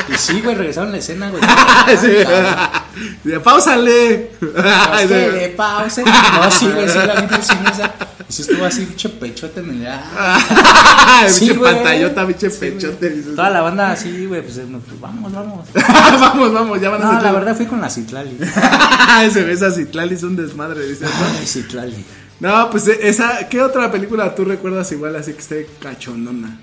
Y 0.09 0.16
sí, 0.16 0.40
güey, 0.40 0.56
regresaron 0.56 0.90
la 0.92 0.98
escena, 0.98 1.30
güey. 1.30 1.42
Sí. 2.00 3.30
Páusale. 3.44 4.30
Es 4.40 5.06
que 5.09 5.30
le 5.32 5.48
pause. 5.50 6.02
No, 6.04 6.50
sí, 6.50 6.68
güey, 6.74 6.88
sí, 6.88 6.98
la 6.98 7.14
vi 7.14 7.24
en 7.24 7.34
el 7.34 7.42
cine 7.44 7.70
esa. 7.72 7.88
Y 8.29 8.33
sí 8.33 8.43
estuvo 8.43 8.64
así, 8.64 8.85
pinche 8.85 9.09
pechote 9.09 9.61
en 9.61 9.70
el. 9.70 9.87
Ah, 9.89 11.24
Sí, 11.29 11.51
pantallota, 11.55 12.26
pinche 12.26 12.51
Sí, 12.51 12.59
pechote. 12.61 13.11
dices. 13.11 13.35
Toda 13.35 13.49
la 13.51 13.62
banda 13.62 13.93
así, 13.93 14.26
güey, 14.26 14.43
pues 14.43 14.57
no, 14.68 14.79
pues, 14.81 15.01
vamos, 15.01 15.33
vamos. 15.33 15.66
vamos, 16.20 16.53
vamos, 16.53 16.81
ya 16.81 16.91
van 16.91 17.03
a 17.03 17.12
No, 17.12 17.20
la 17.22 17.33
verdad 17.33 17.57
fui 17.57 17.66
con 17.66 17.81
la 17.81 17.89
Citlali. 17.89 18.37
Ese 19.24 19.43
ves 19.45 19.62
a 19.62 19.70
Citlali 19.70 20.14
es 20.14 20.22
un 20.22 20.37
desmadre, 20.37 20.87
dices. 20.87 21.09
Ay, 21.39 21.47
Citlali. 21.47 22.05
No, 22.41 22.70
pues 22.70 22.87
eh, 22.89 22.99
esa, 23.03 23.49
¿qué 23.49 23.62
otra 23.62 23.91
película 23.91 24.35
tú 24.35 24.45
recuerdas 24.45 24.93
igual 24.93 25.16
así 25.16 25.33
que 25.33 25.41
esté 25.41 25.68
cachondona? 25.81 26.61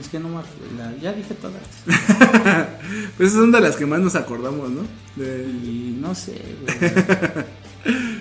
Es 0.00 0.08
que 0.08 0.18
no 0.18 0.28
me 0.28 0.36
la- 0.36 0.96
Ya 1.00 1.12
dije 1.12 1.34
todas. 1.34 1.54
Pues 3.16 3.28
esas 3.28 3.40
son 3.42 3.52
de 3.52 3.60
las 3.60 3.76
que 3.76 3.86
más 3.86 4.00
nos 4.00 4.16
acordamos, 4.16 4.68
¿no? 4.70 4.80
De- 5.14 5.44
Y 5.62 5.98
no 6.00 6.14
sé, 6.16 6.42
güey. 6.62 6.92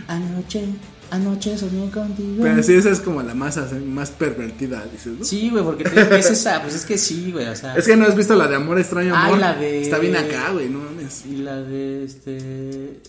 Anoche, 0.08 0.66
anoche 1.14 1.58
soñé 1.58 1.90
contigo. 1.92 2.44
Pero 2.44 2.62
sí, 2.64 2.74
esa 2.74 2.90
es 2.90 3.00
como 3.00 3.22
la 3.22 3.34
más, 3.34 3.58
más 3.86 4.12
pervertida, 4.12 4.84
dices, 4.92 5.14
¿no? 5.20 5.24
Sí, 5.26 5.50
güey, 5.50 5.64
porque 5.64 5.84
te 5.86 6.20
es 6.20 6.30
esa. 6.32 6.62
Pues 6.62 6.76
es 6.76 6.86
que 6.86 6.98
sí, 6.98 7.32
güey, 7.32 7.48
o 7.48 7.56
sea. 7.56 7.76
Es 7.76 7.86
que 7.86 7.96
no 7.96 8.06
has 8.06 8.16
visto 8.16 8.36
la 8.36 8.48
de 8.48 8.56
Amor 8.56 8.80
Extraño 8.80 9.14
Ay, 9.16 9.26
Amor. 9.28 9.40
la 9.40 9.54
de- 9.56 9.82
Está 9.82 10.00
bien 10.00 10.16
acá, 10.16 10.52
güey, 10.52 10.70
no 10.70 10.80
mames. 10.80 11.26
Y 11.26 11.38
la 11.38 11.56
de 11.62 12.04
este. 12.04 13.00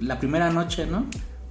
La 0.00 0.18
primera 0.18 0.50
noche, 0.50 0.86
¿no? 0.86 1.06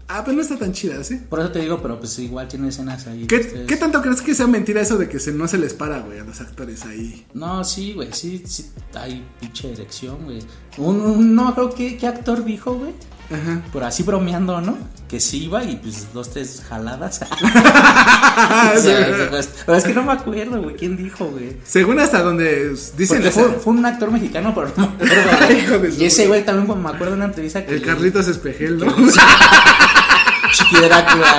Ah, 0.10 0.22
pero 0.24 0.38
no 0.38 0.42
está 0.42 0.58
tan 0.58 0.72
chida, 0.72 1.04
¿sí? 1.04 1.18
Por 1.30 1.40
eso 1.42 1.52
te 1.52 1.60
digo, 1.60 1.82
pero 1.82 2.00
pues 2.00 2.18
igual 2.20 2.48
tiene 2.48 2.70
escenas 2.70 3.08
ahí. 3.08 3.28
¿Qué, 3.28 3.66
¿Qué 3.68 3.76
tanto 3.76 4.02
crees 4.02 4.22
que 4.22 4.34
sea 4.34 4.48
mentira 4.48 4.80
eso 4.80 4.98
de 4.98 5.10
que 5.10 5.20
se, 5.20 5.34
no 5.34 5.50
se 5.50 5.58
les 5.58 5.74
para, 5.74 6.00
güey, 6.00 6.20
a 6.20 6.24
los 6.24 6.40
actores 6.40 6.86
ahí? 6.86 7.26
No, 7.34 7.64
sí, 7.66 7.92
güey, 7.94 8.14
sí, 8.14 8.42
sí, 8.48 8.68
hay 8.94 9.26
pinche 9.42 9.70
erección, 9.74 10.24
güey. 10.24 10.40
Un, 10.78 11.02
un- 11.02 11.36
no 11.36 11.54
creo 11.54 11.70
que 11.74 11.98
qué 11.98 12.08
actor 12.08 12.46
dijo, 12.46 12.76
güey. 12.76 12.94
Ajá. 13.30 13.62
Por 13.74 13.84
así 13.84 14.04
bromeando, 14.04 14.62
¿no? 14.62 14.78
Que 15.10 15.20
sí 15.20 15.46
iba 15.46 15.64
y 15.64 15.76
pues 15.78 16.08
dos, 16.14 16.30
tres 16.32 16.64
jaladas. 16.68 17.20
O 18.76 18.80
sea, 18.80 19.28
pues, 19.32 19.50
pero 19.66 19.78
es 19.78 19.84
que 19.84 19.94
no 19.94 20.04
me 20.04 20.12
acuerdo, 20.14 20.62
güey, 20.62 20.76
quién 20.76 20.96
dijo, 20.96 21.26
güey. 21.26 21.58
Según 21.66 22.00
hasta 22.00 22.22
donde 22.22 22.74
dicen 22.96 23.24
fue, 23.32 23.50
fue 23.54 23.74
un 23.74 23.86
actor 23.86 24.12
mexicano, 24.12 24.54
pero 24.54 24.72
no 24.78 24.94
me 25.00 25.06
acuerdo. 25.12 25.80
güey. 25.80 26.02
Y 26.02 26.06
ese 26.06 26.28
güey 26.28 26.46
también 26.46 26.68
pues, 26.68 26.80
me 26.80 26.90
acuerdo 26.90 27.08
de 27.12 27.16
una 27.18 27.26
entrevista 27.26 27.66
que 27.66 27.74
el 27.76 27.82
Carlitos 27.82 28.28
Espejel, 28.28 28.78
¿no? 28.78 28.86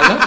¿no? 0.08 0.18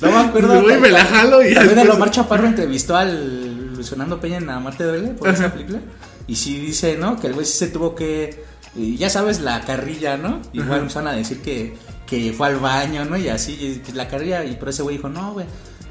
No 0.00 0.10
me 0.12 0.28
acuerdo. 0.28 0.62
Güey, 0.62 0.78
me 0.80 0.90
la 0.90 1.04
jalo 1.04 1.42
y 1.42 1.54
También 1.54 1.76
después- 1.76 1.96
Omar 1.96 2.10
Chaparro 2.10 2.46
entrevistó 2.46 2.96
al 2.96 3.74
Luis 3.74 3.88
Fernando 3.88 4.20
Peña 4.20 4.36
en 4.38 4.46
La 4.46 4.60
Marte 4.60 4.84
Duele 4.84 5.08
por 5.10 5.28
esa 5.28 5.52
película. 5.52 5.80
Y 6.26 6.36
sí 6.36 6.60
dice, 6.60 6.96
¿no? 6.98 7.18
Que 7.18 7.28
el 7.28 7.34
güey 7.34 7.46
sí 7.46 7.56
se 7.58 7.68
tuvo 7.68 7.94
que. 7.94 8.44
Y 8.74 8.96
ya 8.96 9.10
sabes, 9.10 9.40
la 9.40 9.60
carrilla, 9.62 10.16
¿no? 10.16 10.40
Igual 10.52 10.80
empezaron 10.80 11.08
a 11.08 11.12
decir 11.12 11.40
que, 11.42 11.76
que 12.06 12.32
fue 12.32 12.48
al 12.48 12.56
baño, 12.56 13.04
¿no? 13.04 13.16
Y 13.16 13.28
así, 13.28 13.52
y 13.52 13.78
que 13.78 13.92
la 13.92 14.08
carrilla. 14.08 14.44
Y 14.44 14.56
pero 14.56 14.70
ese 14.70 14.82
güey 14.82 14.96
dijo, 14.96 15.08
no, 15.08 15.32
güey. 15.32 15.46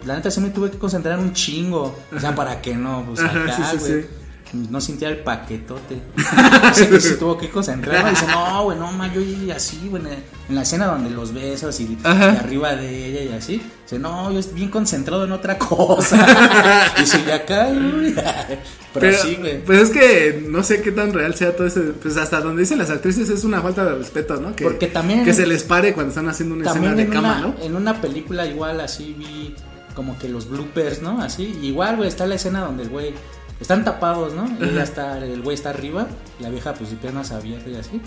La 0.05 0.15
neta 0.15 0.31
sí 0.31 0.39
me 0.39 0.49
tuve 0.49 0.71
que 0.71 0.77
concentrar 0.77 1.19
un 1.19 1.33
chingo. 1.33 1.95
O 2.15 2.19
sea, 2.19 2.33
¿para 2.35 2.61
qué 2.61 2.75
no? 2.75 3.03
Pues 3.05 3.19
acá, 3.19 3.53
sí, 3.55 3.63
sí, 3.71 3.77
güey. 3.77 4.01
sí. 4.01 4.07
No 4.53 4.79
sentía 4.81 5.09
el 5.09 5.17
paquetote. 5.19 6.01
Dice 6.69 6.89
que 6.89 6.99
se 6.99 7.15
tuvo 7.15 7.37
que 7.37 7.49
concentrar. 7.49 8.09
Dice, 8.09 8.25
no, 8.27 8.63
güey, 8.63 8.77
no, 8.77 8.91
ma, 8.91 9.11
yo 9.13 9.21
y 9.21 9.51
así, 9.51 9.87
güey. 9.89 10.01
En 10.49 10.55
la 10.55 10.61
escena 10.61 10.85
donde 10.87 11.09
los 11.09 11.33
besos 11.33 11.79
y, 11.79 11.83
y 11.83 12.07
arriba 12.07 12.75
de 12.75 13.07
ella 13.07 13.31
y 13.33 13.37
así. 13.37 13.61
Dice, 13.83 13.99
no, 13.99 14.31
yo 14.31 14.39
estoy 14.39 14.55
bien 14.55 14.69
concentrado 14.69 15.25
en 15.25 15.31
otra 15.31 15.57
cosa. 15.57 16.93
Dice, 16.99 17.23
y 17.27 17.31
acá, 17.31 17.67
güey. 17.67 18.13
Pero, 18.13 18.61
Pero, 18.93 19.17
sí, 19.17 19.35
güey. 19.35 19.63
pues 19.63 19.79
es 19.81 19.89
que 19.91 20.45
no 20.49 20.63
sé 20.63 20.81
qué 20.81 20.91
tan 20.91 21.13
real 21.13 21.35
sea 21.35 21.55
todo 21.55 21.67
ese. 21.67 21.81
Pues 21.81 22.17
hasta 22.17 22.39
donde 22.39 22.61
dicen 22.61 22.77
las 22.77 22.89
actrices 22.89 23.29
es 23.29 23.43
una 23.43 23.61
falta 23.61 23.83
de 23.85 23.95
respeto, 23.95 24.37
¿no? 24.37 24.55
Que, 24.55 24.63
Porque 24.63 24.87
también- 24.87 25.23
Que 25.25 25.33
se 25.33 25.45
les 25.45 25.63
pare 25.63 25.93
cuando 25.93 26.09
están 26.09 26.27
haciendo 26.29 26.55
una 26.55 26.65
escena 26.69 26.91
en 26.91 26.95
de 26.97 27.09
cama, 27.09 27.37
una, 27.37 27.47
¿no? 27.47 27.55
en 27.61 27.75
una 27.75 28.01
película 28.01 28.45
igual 28.47 28.79
así 28.79 29.15
vi 29.17 29.53
como 29.93 30.17
que 30.19 30.29
los 30.29 30.47
bloopers, 30.49 31.01
¿no? 31.01 31.21
Así, 31.21 31.57
igual, 31.61 31.97
güey, 31.97 32.07
está 32.07 32.25
la 32.27 32.35
escena 32.35 32.61
donde 32.61 32.83
el 32.83 32.89
güey 32.89 33.13
están 33.59 33.83
tapados, 33.83 34.33
¿no? 34.33 34.47
Y 34.59 34.69
ella 34.69 34.83
está, 34.83 35.17
el 35.17 35.41
güey 35.41 35.55
está 35.55 35.69
arriba, 35.71 36.07
la 36.39 36.49
vieja 36.49 36.73
pues 36.73 36.89
de 36.91 36.95
piernas 36.97 37.31
abiertas 37.31 37.67
y 37.71 37.75
así. 37.75 38.01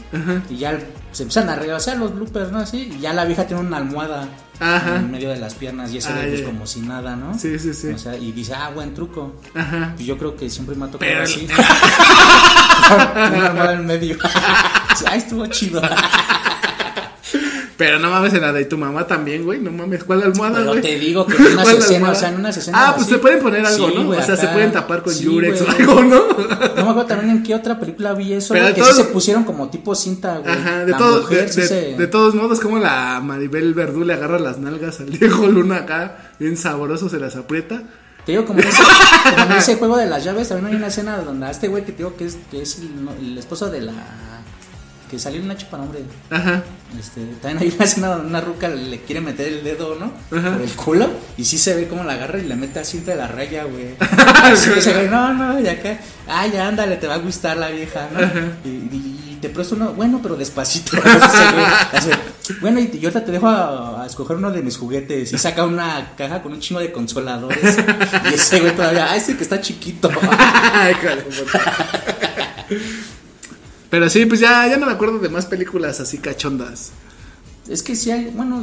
Y 0.48 0.56
ya 0.58 0.78
se 1.12 1.24
empiezan 1.24 1.48
a 1.48 1.56
regresar 1.56 1.96
los 1.98 2.14
bloopers, 2.14 2.52
¿no? 2.52 2.58
Así, 2.58 2.92
y 2.96 3.00
ya 3.00 3.12
la 3.12 3.24
vieja 3.24 3.46
tiene 3.46 3.62
una 3.62 3.78
almohada 3.78 4.28
Ajá. 4.60 4.96
en 4.96 5.10
medio 5.10 5.30
de 5.30 5.36
las 5.38 5.54
piernas 5.54 5.90
y 5.92 5.98
ese 5.98 6.10
Ah, 6.10 6.16
güey 6.16 6.28
pues 6.28 6.40
ya. 6.40 6.46
como 6.46 6.66
si 6.66 6.80
nada, 6.80 7.16
¿no? 7.16 7.36
Sí, 7.38 7.58
sí, 7.58 7.74
sí. 7.74 7.88
O 7.88 7.98
sea, 7.98 8.16
y 8.16 8.30
dice, 8.32 8.54
ah, 8.54 8.70
buen 8.74 8.94
truco. 8.94 9.34
Ajá. 9.54 9.92
Pues 9.96 10.06
yo 10.06 10.16
creo 10.18 10.36
que 10.36 10.48
siempre 10.50 10.76
me 10.76 10.84
ha 10.84 10.88
tocado 10.90 11.10
Pero- 11.10 11.24
así. 11.24 11.48
una 12.90 13.46
almohada 13.46 13.72
en 13.74 13.86
medio. 13.86 14.16
Sí, 14.96 15.04
Ay, 15.08 15.18
estuvo 15.20 15.46
chido. 15.46 15.80
Pero 17.80 17.98
no 17.98 18.10
mames 18.10 18.34
en 18.34 18.42
la 18.42 18.52
de 18.52 18.66
tu 18.66 18.76
mamá 18.76 19.06
también, 19.06 19.42
güey. 19.42 19.58
No 19.58 19.70
mames, 19.72 20.04
¿cuál 20.04 20.22
almohada, 20.22 20.58
Pero 20.58 20.70
güey? 20.72 20.82
te 20.82 20.98
digo 20.98 21.26
que 21.26 21.34
en 21.38 21.46
unas 21.54 21.62
¿Cuál 21.64 21.76
escenas, 21.78 22.10
o 22.16 22.20
sea, 22.20 22.28
en 22.28 22.34
unas 22.36 22.54
escenas 22.58 22.80
Ah, 22.84 22.92
pues 22.94 23.06
así. 23.06 23.14
se 23.14 23.18
pueden 23.20 23.38
poner 23.40 23.64
algo, 23.64 23.88
Sí, 23.88 23.94
¿no? 23.96 24.08
o 24.10 24.22
sea, 24.22 24.36
se 24.36 24.48
pueden 24.48 24.70
tapar 24.70 25.02
con 25.02 25.14
Sí, 25.14 25.24
Yurex 25.24 25.62
o 25.62 25.70
algo, 25.70 26.02
¿no? 26.04 26.28
No 26.28 26.74
me 26.74 26.80
acuerdo 26.82 27.06
también 27.06 27.30
en 27.30 27.42
qué 27.42 27.54
otra 27.54 27.80
película 27.80 28.12
vi 28.12 28.34
eso, 28.34 28.52
Pero 28.52 28.66
que 28.74 28.82
todos- 28.82 28.96
sí 28.96 29.02
se 29.02 29.08
pusieron 29.08 29.44
como 29.44 29.70
tipo 29.70 29.94
cinta, 29.94 30.36
güey. 30.38 30.52
Ajá, 30.54 30.84
de, 30.84 30.92
todo- 30.92 31.22
mujer 31.22 31.46
de, 31.46 31.52
sí 31.54 31.60
de- 31.62 31.66
se- 31.68 31.96
de 31.96 32.06
todos 32.06 32.34
modos, 32.34 32.60
como 32.60 32.78
la 32.78 33.18
Maribel 33.24 33.72
Verdú 33.72 34.04
le 34.04 34.12
agarra 34.12 34.38
las 34.38 34.58
nalgas 34.58 35.00
al 35.00 35.08
Diego 35.18 35.46
Luna 35.46 35.76
acá, 35.78 36.32
bien 36.38 36.58
sabroso, 36.58 37.08
se 37.08 37.18
las 37.18 37.34
aprieta. 37.36 37.82
Te 38.26 38.32
digo, 38.32 38.44
como 38.44 38.60
en, 38.60 38.68
ese, 38.68 38.82
como 39.30 39.44
en 39.46 39.52
ese 39.52 39.76
juego 39.76 39.96
de 39.96 40.04
las 40.06 40.22
llaves, 40.22 40.50
también 40.50 40.66
hay 40.72 40.76
una 40.76 40.88
escena 40.88 41.16
donde 41.16 41.46
a 41.46 41.50
este 41.50 41.68
güey 41.68 41.86
que 41.86 41.92
te 41.92 41.98
digo 41.98 42.14
que 42.14 42.26
es, 42.26 42.36
que 42.50 42.60
es 42.60 42.78
el 43.18 43.38
esposo 43.38 43.70
de 43.70 43.80
la... 43.80 43.94
Que 45.10 45.18
salió 45.18 45.40
en 45.40 45.48
Nacho 45.48 45.66
para 45.70 45.82
hombre. 45.82 46.00
Ajá. 46.30 46.62
Este, 46.98 47.20
también 47.42 47.58
hay 47.62 47.74
una 47.74 47.84
escena 47.84 48.06
donde 48.08 48.28
una 48.28 48.40
ruca 48.40 48.68
le 48.68 49.00
quiere 49.02 49.20
meter 49.20 49.48
el 49.48 49.64
dedo, 49.64 49.96
¿no? 49.96 50.12
Ajá. 50.36 50.52
Por 50.52 50.62
el 50.62 50.70
culo. 50.70 51.10
Y 51.36 51.44
sí 51.44 51.58
se 51.58 51.74
ve 51.74 51.88
como 51.88 52.04
la 52.04 52.12
agarra 52.12 52.38
y 52.38 52.42
le 52.46 52.54
mete 52.54 52.78
así 52.78 52.98
entre 52.98 53.16
la 53.16 53.26
raya, 53.26 53.64
güey. 53.64 53.94
Así 54.00 54.70
que 54.70 54.80
se 54.80 54.92
ve, 54.94 55.08
no, 55.08 55.34
no, 55.34 55.60
y 55.60 55.66
acá. 55.68 55.98
Ah, 56.28 56.46
ya 56.46 56.68
ándale, 56.68 56.96
te 56.96 57.06
va 57.08 57.14
a 57.14 57.18
gustar 57.18 57.56
la 57.56 57.68
vieja, 57.70 58.08
¿no? 58.12 58.20
Y, 58.64 58.68
y- 58.68 59.16
y 59.30 59.36
te 59.40 59.48
presto 59.48 59.74
uno, 59.74 59.94
bueno, 59.94 60.20
pero 60.22 60.36
despacito. 60.36 60.96
Bueno, 62.60 62.80
y, 62.80 62.90
yo 62.98 63.08
ahorita 63.10 63.24
te 63.24 63.30
dejo 63.30 63.46
a, 63.48 64.02
a 64.02 64.06
escoger 64.06 64.36
uno 64.36 64.50
de 64.50 64.60
mis 64.60 64.76
juguetes. 64.76 65.32
Y 65.32 65.38
saca 65.38 65.64
una 65.64 66.14
caja 66.16 66.42
con 66.42 66.52
un 66.52 66.58
chingo 66.58 66.80
de 66.80 66.90
consoladores. 66.90 67.76
Y 68.30 68.34
ese 68.34 68.58
güey 68.60 68.74
todavía, 68.74 69.06
ah, 69.10 69.16
ese 69.16 69.36
que 69.36 69.44
está 69.44 69.60
chiquito. 69.60 70.10
Pero 73.90 74.08
sí, 74.08 74.24
pues 74.26 74.40
ya, 74.40 74.66
ya 74.68 74.76
no 74.76 74.86
me 74.86 74.92
acuerdo 74.92 75.18
de 75.18 75.28
más 75.28 75.46
películas 75.46 76.00
así 76.00 76.18
cachondas. 76.18 76.92
Es 77.68 77.82
que 77.82 77.94
sí 77.96 78.10
hay, 78.10 78.26
bueno, 78.34 78.62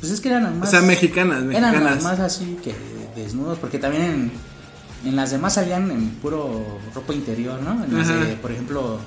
pues 0.00 0.12
es 0.12 0.20
que 0.20 0.28
eran 0.30 0.58
más. 0.58 0.68
O 0.68 0.70
sea, 0.70 0.80
mexicanas, 0.80 1.42
Eran 1.42 1.50
mexicanas. 1.50 1.82
las 1.82 2.02
más 2.02 2.20
así 2.20 2.56
que 2.64 2.74
desnudos, 3.20 3.58
porque 3.58 3.78
también 3.78 4.02
en, 4.02 4.30
en 5.04 5.16
las 5.16 5.30
demás 5.30 5.54
salían 5.54 5.90
en 5.90 6.08
puro 6.10 6.78
ropa 6.94 7.12
interior, 7.14 7.60
¿no? 7.62 7.84
En 7.84 7.96
las 7.96 8.08
de, 8.08 8.36
por 8.40 8.50
ejemplo, 8.50 8.98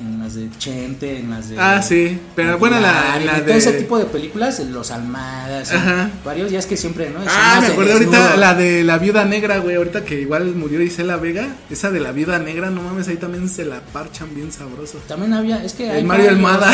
en 0.00 0.18
las 0.20 0.34
de 0.34 0.48
Chente, 0.58 1.18
en 1.18 1.30
las 1.30 1.48
de. 1.48 1.58
Ah, 1.58 1.82
sí, 1.82 2.20
pero 2.36 2.58
bueno, 2.58 2.78
la, 2.80 3.18
la 3.24 3.38
en 3.38 3.44
todo 3.46 3.54
ese 3.54 3.72
de... 3.72 3.78
tipo 3.78 3.98
de 3.98 4.04
películas, 4.06 4.60
los 4.60 4.90
Almadas, 4.90 5.72
Ajá. 5.72 6.10
varios, 6.24 6.50
ya 6.50 6.58
es 6.58 6.66
que 6.66 6.76
siempre, 6.76 7.10
¿no? 7.10 7.20
Ah, 7.20 7.22
Escenas 7.24 7.60
me 7.60 7.66
de 7.66 7.72
acordé 7.72 7.92
ahorita 7.92 8.36
la 8.36 8.54
de 8.54 8.84
la 8.84 8.98
viuda 8.98 9.24
negra, 9.24 9.58
güey. 9.58 9.76
Ahorita 9.76 10.04
que 10.04 10.20
igual 10.20 10.54
murió 10.54 10.80
Isela 10.82 11.16
Vega. 11.16 11.48
Esa 11.70 11.90
de 11.90 12.00
la 12.00 12.12
viuda 12.12 12.38
negra, 12.38 12.70
no 12.70 12.82
mames, 12.82 13.08
ahí 13.08 13.16
también 13.16 13.48
se 13.48 13.64
la 13.64 13.80
parchan 13.80 14.34
bien 14.34 14.52
sabroso. 14.52 14.98
También 15.08 15.32
había, 15.34 15.64
es 15.64 15.74
que. 15.74 15.98
El 15.98 16.04
Mario 16.04 16.28
Almada. 16.30 16.70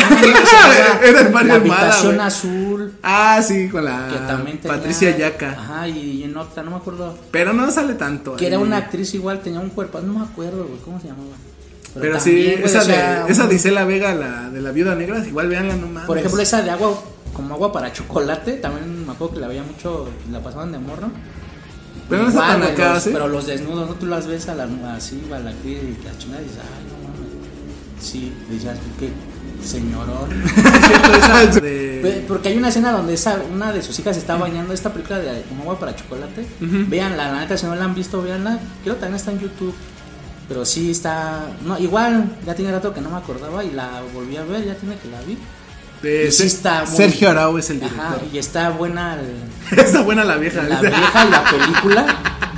Era 1.03 1.21
el 1.21 1.31
Mario 1.31 1.47
La 1.49 1.55
Almada, 1.55 1.81
habitación 1.81 2.15
güey. 2.15 2.27
azul. 2.27 2.93
Ah, 3.03 3.41
sí, 3.41 3.69
con 3.69 3.85
la 3.85 4.07
Que 4.11 4.17
también 4.27 4.57
tenía- 4.59 4.77
Patricia 4.77 5.17
Yaca. 5.17 5.51
Ajá, 5.51 5.87
y 5.87 6.23
en 6.23 6.35
otra, 6.37 6.63
no 6.63 6.71
me 6.71 6.77
acuerdo. 6.77 7.17
Pero 7.31 7.53
no 7.53 7.69
sale 7.71 7.93
tanto. 7.95 8.35
Que 8.35 8.47
era 8.47 8.57
ahí. 8.57 8.63
una 8.63 8.77
actriz 8.77 9.13
igual, 9.13 9.41
tenía 9.41 9.59
un 9.59 9.69
cuerpo, 9.69 9.99
no 10.01 10.19
me 10.19 10.25
acuerdo, 10.25 10.65
güey, 10.65 10.79
¿cómo 10.81 10.99
se 10.99 11.07
llamaba? 11.07 11.35
Pero, 12.01 12.17
también, 12.17 12.57
sí, 12.57 12.63
esa, 12.63 12.79
o 12.79 12.81
sea, 12.83 13.23
de, 13.25 13.31
esa 13.31 13.47
de 13.47 13.55
Isela 13.55 13.85
Vega, 13.85 14.13
la 14.15 14.49
de 14.49 14.61
la 14.61 14.71
viuda 14.71 14.95
negra, 14.95 15.25
igual 15.25 15.47
veanla, 15.47 15.75
no 15.75 15.87
mames. 15.87 16.05
Por 16.07 16.17
ejemplo, 16.17 16.41
esa 16.41 16.61
de 16.61 16.69
agua, 16.69 17.01
como 17.33 17.53
agua 17.55 17.71
para 17.71 17.91
chocolate, 17.93 18.53
también 18.53 19.05
me 19.05 19.13
acuerdo 19.13 19.35
que 19.35 19.39
la 19.39 19.47
veía 19.47 19.63
mucho, 19.63 20.07
la 20.31 20.41
pasaban 20.41 20.71
de 20.71 20.79
morro. 20.79 21.09
Pero 22.09 22.23
no 22.23 22.29
está 22.29 22.47
tan 22.47 22.63
acá, 22.63 22.93
los- 22.95 23.03
¿sí? 23.03 23.09
Pero 23.13 23.27
los 23.27 23.47
desnudos, 23.47 23.87
¿no? 23.89 23.95
Tú 23.95 24.05
las 24.05 24.27
ves 24.27 24.47
a 24.49 24.55
la 24.55 24.67
así, 24.95 25.23
a 25.33 25.39
la 25.39 25.49
actriz 25.51 25.77
y 25.81 26.03
la 26.05 26.17
chingada 26.17 26.41
y 26.41 26.45
dices, 26.45 26.59
ay, 26.61 26.85
no 26.91 27.07
mames. 27.07 28.05
Sí, 28.05 28.31
decías, 28.49 28.77
qué 28.99 29.09
señorón. 29.65 30.29
De- 31.61 31.99
Pe- 32.03 32.25
Porque 32.27 32.49
hay 32.49 32.57
una 32.57 32.67
escena 32.69 32.91
donde 32.91 33.13
esa, 33.13 33.39
una 33.51 33.71
de 33.71 33.81
sus 33.81 33.97
hijas 33.99 34.17
está 34.17 34.35
bañando 34.35 34.73
esta 34.73 34.91
película 34.91 35.17
de 35.19 35.41
como 35.43 35.63
agua 35.63 35.79
para 35.79 35.95
chocolate. 35.95 36.45
Veanla, 36.59 37.31
la 37.31 37.39
neta, 37.39 37.57
si 37.57 37.65
no 37.65 37.73
la 37.75 37.85
han 37.85 37.95
visto, 37.95 38.21
veanla. 38.21 38.59
Creo 38.83 38.95
que 38.95 39.01
también 39.01 39.15
está 39.15 39.31
en 39.31 39.39
YouTube. 39.39 39.73
Pero 40.47 40.63
sí 40.65 40.91
está. 40.91 41.47
No, 41.63 41.77
igual, 41.79 42.25
ya 42.45 42.53
tiene 42.55 42.71
rato 42.71 42.93
que 42.93 43.01
no 43.01 43.09
me 43.09 43.17
acordaba 43.17 43.63
y 43.63 43.71
la 43.71 44.01
volví 44.13 44.37
a 44.37 44.43
ver, 44.43 44.63
ya 44.65 44.75
tiene 44.75 44.95
que 44.97 45.07
la 45.09 45.21
vi. 45.21 45.37
sí 46.31 46.43
está 46.45 46.85
muy- 46.85 46.95
Sergio 46.95 47.29
Arau 47.31 47.57
es 47.57 47.69
el 47.71 47.79
director. 47.79 48.05
Ajá, 48.05 48.17
y 48.31 48.37
está 48.37 48.69
buena 48.69 49.15
el- 49.19 49.79
Está 49.79 50.01
buena 50.01 50.23
la 50.23 50.35
vieja. 50.37 50.61
la 50.63 50.81
vieja 50.81 51.25
y 51.25 51.29
la 51.31 51.43
película. 51.49 52.05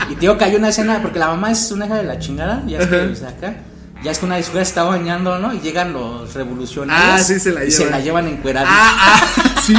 Y 0.09 0.15
te 0.15 0.21
digo 0.21 0.37
que 0.37 0.45
hay 0.45 0.55
una 0.55 0.69
escena, 0.69 1.01
porque 1.01 1.19
la 1.19 1.27
mamá 1.27 1.51
es 1.51 1.71
una 1.71 1.85
hija 1.85 1.95
de 1.95 2.03
la 2.03 2.19
chingada, 2.19 2.63
ya 2.67 2.79
es 2.79 2.87
que 2.87 3.25
acá. 3.25 3.55
Ya 4.03 4.11
es 4.11 4.19
que 4.19 4.25
una 4.25 4.35
de 4.35 4.43
sus 4.43 4.53
hijas 4.53 4.67
está 4.67 4.83
bañando, 4.83 5.39
¿no? 5.39 5.53
Y 5.55 5.59
llegan 5.59 5.91
los 5.91 6.33
revolucionarios. 6.35 7.21
Ah, 7.21 7.23
sí, 7.23 7.39
se 7.39 7.51
la 7.51 7.65
y 7.65 7.71
se 7.71 7.79
llevan. 7.79 7.91
la 7.91 7.99
llevan 8.03 8.27
encuerada. 8.27 8.67
Ah, 8.69 9.19
ah, 9.35 9.61
sí. 9.65 9.75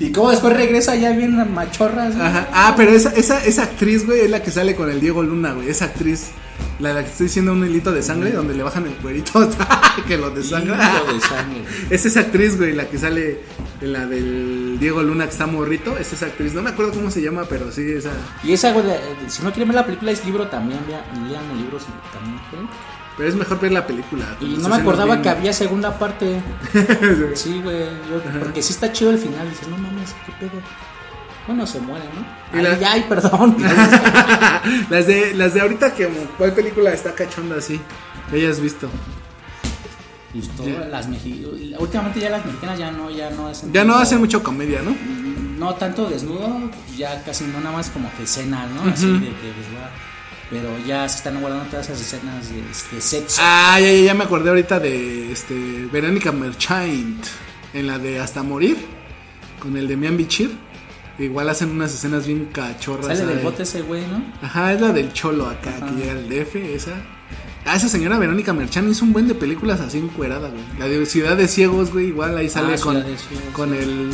Y 0.00 0.10
cómo 0.10 0.30
después 0.30 0.54
regresa 0.56 0.94
ya 0.96 1.10
bien 1.10 1.52
machorras. 1.52 2.14
Ajá. 2.16 2.48
Ah, 2.52 2.74
pero 2.76 2.92
esa, 2.92 3.10
esa, 3.10 3.44
esa 3.44 3.64
actriz, 3.64 4.06
güey, 4.06 4.20
es 4.20 4.30
la 4.30 4.42
que 4.42 4.50
sale 4.50 4.74
con 4.74 4.90
el 4.90 5.00
Diego 5.00 5.22
Luna, 5.22 5.52
güey. 5.52 5.68
Esa 5.68 5.84
actriz, 5.86 6.28
la 6.78 6.90
de 6.90 6.94
la 6.94 7.02
que 7.04 7.10
estoy 7.10 7.26
diciendo 7.26 7.52
un 7.52 7.64
hilito 7.66 7.92
de 7.92 8.02
sangre, 8.02 8.30
donde 8.32 8.54
le 8.54 8.62
bajan 8.62 8.86
el 8.86 8.94
cuerito 8.94 9.48
que 10.06 10.16
lo 10.16 10.30
desangra. 10.30 10.76
Hilo 11.04 11.12
de 11.14 11.20
sangre. 11.20 11.64
Es 11.90 12.06
esa 12.06 12.20
actriz, 12.20 12.56
güey, 12.56 12.72
la 12.72 12.88
que 12.88 12.98
sale 12.98 13.40
en 13.80 13.92
la 13.92 14.06
del 14.06 14.76
Diego 14.78 15.02
Luna 15.02 15.24
que 15.24 15.30
está 15.32 15.46
morrito. 15.46 15.96
Es 15.98 16.12
esa 16.12 16.26
actriz. 16.26 16.54
No 16.54 16.62
me 16.62 16.70
acuerdo 16.70 16.92
cómo 16.92 17.10
se 17.10 17.20
llama, 17.22 17.44
pero 17.48 17.70
sí, 17.72 17.82
esa. 17.90 18.10
Y 18.44 18.52
esa, 18.52 18.72
güey, 18.72 18.86
si 19.28 19.42
no 19.42 19.50
quieren 19.50 19.68
ver 19.68 19.76
la 19.76 19.86
película, 19.86 20.12
es 20.12 20.24
libro 20.24 20.46
también. 20.48 20.78
Lean, 20.88 21.44
el 21.52 21.58
libro 21.58 21.78
si 21.80 21.86
también 22.12 22.38
quieren. 22.50 22.68
Pero 23.16 23.28
es 23.28 23.34
mejor 23.34 23.58
ver 23.58 23.72
la 23.72 23.84
película. 23.84 24.24
Y 24.40 24.58
no 24.58 24.68
me 24.68 24.76
acordaba 24.76 25.14
bien- 25.14 25.22
que 25.22 25.28
había 25.30 25.52
segunda 25.52 25.98
parte. 25.98 26.40
Sí, 27.34 27.60
güey. 27.62 27.80
yo- 28.08 28.38
Porque 28.38 28.62
sí 28.62 28.72
está 28.72 28.92
chido 28.92 29.10
el 29.10 29.18
final. 29.18 29.50
Dices, 29.50 29.66
no 29.66 29.76
mames, 29.76 30.14
qué 30.24 30.32
pedo. 30.38 30.60
Bueno, 31.48 31.66
se 31.66 31.80
muere, 31.80 32.04
¿no? 32.14 32.58
Y 32.58 32.62
la- 32.62 32.74
Ay, 32.74 32.84
ay, 32.86 33.06
perdón. 33.08 33.56
las 34.90 35.06
de 35.06 35.34
las 35.34 35.54
de 35.54 35.60
ahorita 35.62 35.94
que 35.94 36.06
cuál 36.38 36.52
película 36.52 36.92
está 36.92 37.12
cachonda 37.14 37.56
así 37.56 37.80
que 38.30 38.36
hayas 38.36 38.60
visto 38.60 38.88
Y 40.34 40.40
todas 40.42 40.88
las 40.90 41.08
mexi- 41.08 41.74
Últimamente 41.78 42.20
ya 42.20 42.30
las 42.30 42.44
mexicanas 42.44 42.78
ya 42.78 42.90
no, 42.90 43.10
ya 43.10 43.30
no 43.30 43.48
hacen. 43.48 43.72
ya 43.72 43.84
no 43.84 43.96
hacen 43.96 44.18
mucho 44.18 44.42
comedia 44.42 44.82
no 44.82 44.94
No 45.58 45.74
tanto 45.74 46.08
desnudo, 46.08 46.70
ya 46.96 47.22
casi 47.24 47.44
no 47.44 47.58
nada 47.60 47.76
más 47.76 47.88
como 47.90 48.10
que 48.16 48.24
escenas, 48.24 48.70
¿no? 48.70 48.90
Así 48.90 49.06
de 49.10 49.18
que 49.20 49.52
pues 49.54 49.66
va. 49.74 49.90
Pero 50.50 50.68
ya 50.86 51.06
se 51.08 51.18
están 51.18 51.40
guardando 51.40 51.64
todas 51.70 51.88
esas 51.90 52.00
escenas 52.00 52.48
de, 52.50 52.62
de 52.96 53.00
sexo. 53.02 53.40
ah 53.42 53.78
ya, 53.80 53.90
ya, 53.90 54.00
ya 54.04 54.14
me 54.14 54.24
acordé 54.24 54.48
ahorita 54.50 54.78
de 54.80 55.32
este 55.32 55.54
Verónica 55.92 56.30
Merchant 56.32 57.26
en 57.74 57.86
la 57.86 57.98
de 57.98 58.18
Hasta 58.20 58.42
morir 58.42 58.76
con 59.60 59.76
el 59.76 59.88
de 59.88 59.96
Mian 59.96 60.16
Bichir 60.16 60.56
igual 61.18 61.48
hacen 61.48 61.70
unas 61.70 61.92
escenas 61.94 62.26
bien 62.26 62.46
cachorras 62.52 63.06
Sale 63.18 63.26
del 63.26 63.38
bote 63.44 63.62
ese 63.64 63.82
güey, 63.82 64.02
¿no? 64.06 64.22
ajá 64.42 64.72
es 64.72 64.80
la 64.80 64.92
del 64.92 65.12
cholo 65.12 65.46
acá 65.48 65.70
Ajá. 65.76 65.86
que 65.86 65.92
llega 65.96 66.12
al 66.12 66.28
DF 66.28 66.56
esa 66.56 66.92
Ah, 67.66 67.76
esa 67.76 67.88
señora 67.88 68.16
Verónica 68.18 68.54
Merchant 68.54 68.88
hizo 68.88 69.04
un 69.04 69.12
buen 69.12 69.28
de 69.28 69.34
películas 69.34 69.78
así 69.80 69.98
encuerada, 69.98 70.48
güey. 70.48 70.62
La 70.78 70.86
de 70.86 71.04
Ciudad 71.04 71.36
de 71.36 71.46
Ciegos, 71.48 71.92
güey, 71.92 72.06
igual 72.06 72.34
ahí 72.38 72.48
sale 72.48 72.74
Ah, 72.74 72.78
con, 72.82 72.94
Ciegos, 73.02 73.20
con 73.52 73.70
sí. 73.70 73.76
el 73.76 74.10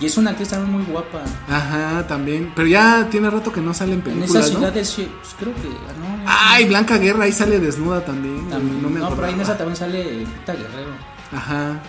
Y 0.00 0.06
es 0.06 0.16
una 0.16 0.30
actriz 0.30 0.48
también 0.48 0.72
muy 0.72 0.82
guapa. 0.86 1.22
Ajá, 1.48 2.04
también. 2.08 2.50
Pero 2.56 2.66
ya 2.66 3.06
tiene 3.08 3.30
rato 3.30 3.52
que 3.52 3.60
no 3.60 3.72
sale 3.72 3.92
en 3.92 3.98
En 3.98 4.04
películas, 4.04 4.46
esa 4.46 4.54
ciudad 4.56 4.70
¿no? 4.70 4.74
de 4.74 4.84
Ciegos, 4.84 5.14
pues 5.20 5.34
creo 5.38 5.54
que. 5.54 5.68
No, 5.68 6.24
Ay, 6.26 6.64
Blanca 6.64 6.98
Guerra, 6.98 7.24
ahí 7.24 7.32
sale 7.32 7.60
desnuda 7.60 8.04
también. 8.04 8.48
también, 8.48 8.82
no 8.82 8.90
no, 8.90 9.10
pero 9.14 9.28
ahí 9.28 9.34
en 9.34 9.40
esa 9.42 9.56
también 9.56 9.76
sale 9.76 10.02
Rita 10.24 10.52
Guerrero. 10.54 10.90
Ajá. 11.30 11.80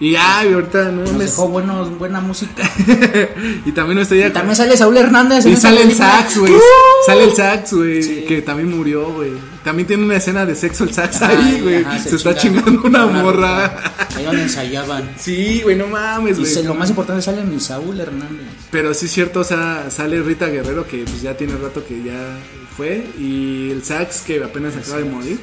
Y 0.00 0.16
ay, 0.16 0.54
ahorita 0.54 0.90
no 0.90 1.02
Nos 1.02 1.18
dejó 1.18 1.48
buenos, 1.48 1.96
buena 1.98 2.20
música. 2.22 2.62
y 3.66 3.72
también 3.72 3.96
no 3.96 4.00
estoy 4.02 4.22
Y 4.22 4.30
también 4.30 4.56
sale 4.56 4.74
Saúl 4.76 4.96
Hernández. 4.96 5.44
Y 5.44 5.52
esa 5.52 5.62
sale 5.68 5.82
el 5.82 5.92
sax, 5.94 6.38
güey. 6.38 6.54
¡Uh! 6.54 6.58
Sale 7.06 7.24
el 7.24 7.32
sax, 7.34 7.74
güey. 7.74 8.02
Sí. 8.02 8.24
Que 8.26 8.40
también 8.40 8.74
murió, 8.74 9.12
güey. 9.12 9.32
También 9.62 9.86
tiene 9.86 10.04
una 10.04 10.16
escena 10.16 10.46
de 10.46 10.54
sexo 10.54 10.84
el 10.84 10.94
sax 10.94 11.20
Ajá, 11.20 11.36
ahí, 11.38 11.56
y- 11.58 11.60
güey. 11.60 11.84
Se, 12.02 12.16
está 12.16 12.34
chingando 12.34 12.70
chinga 12.82 13.04
una 13.04 13.06
morra. 13.06 13.76
Ahí 14.16 14.24
donde 14.24 14.42
ensayaban. 14.44 15.10
Sí, 15.18 15.60
güey, 15.64 15.76
no 15.76 15.86
mames, 15.86 16.38
Y 16.38 16.40
güey. 16.40 16.54
se- 16.54 16.62
lo 16.62 16.74
más 16.74 16.88
importante 16.88 17.20
sale 17.20 17.44
mi 17.44 17.60
Saúl 17.60 18.00
Hernández. 18.00 18.46
Pero 18.70 18.94
sí 18.94 19.04
es 19.04 19.12
cierto, 19.12 19.40
o 19.40 19.44
sea, 19.44 19.90
sale 19.90 20.22
Rita 20.22 20.46
Guerrero 20.46 20.86
que 20.86 20.98
pues 21.04 21.20
ya 21.20 21.36
tiene 21.36 21.56
rato 21.56 21.84
que 21.86 22.02
ya 22.02 22.38
fue 22.74 23.04
y 23.18 23.70
el 23.70 23.84
sax 23.84 24.22
que 24.22 24.42
apenas 24.42 24.74
acaba 24.76 24.96
de 24.98 25.04
morir. 25.04 25.40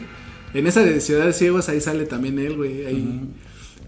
En 0.55 0.65
esa 0.65 0.81
de 0.81 0.99
Ciudad 0.99 1.25
de 1.25 1.33
Ciegos 1.33 1.69
ahí 1.69 1.79
sale 1.79 2.05
también 2.05 2.39
él, 2.39 2.55
güey. 2.55 2.87
Ahí 2.87 3.21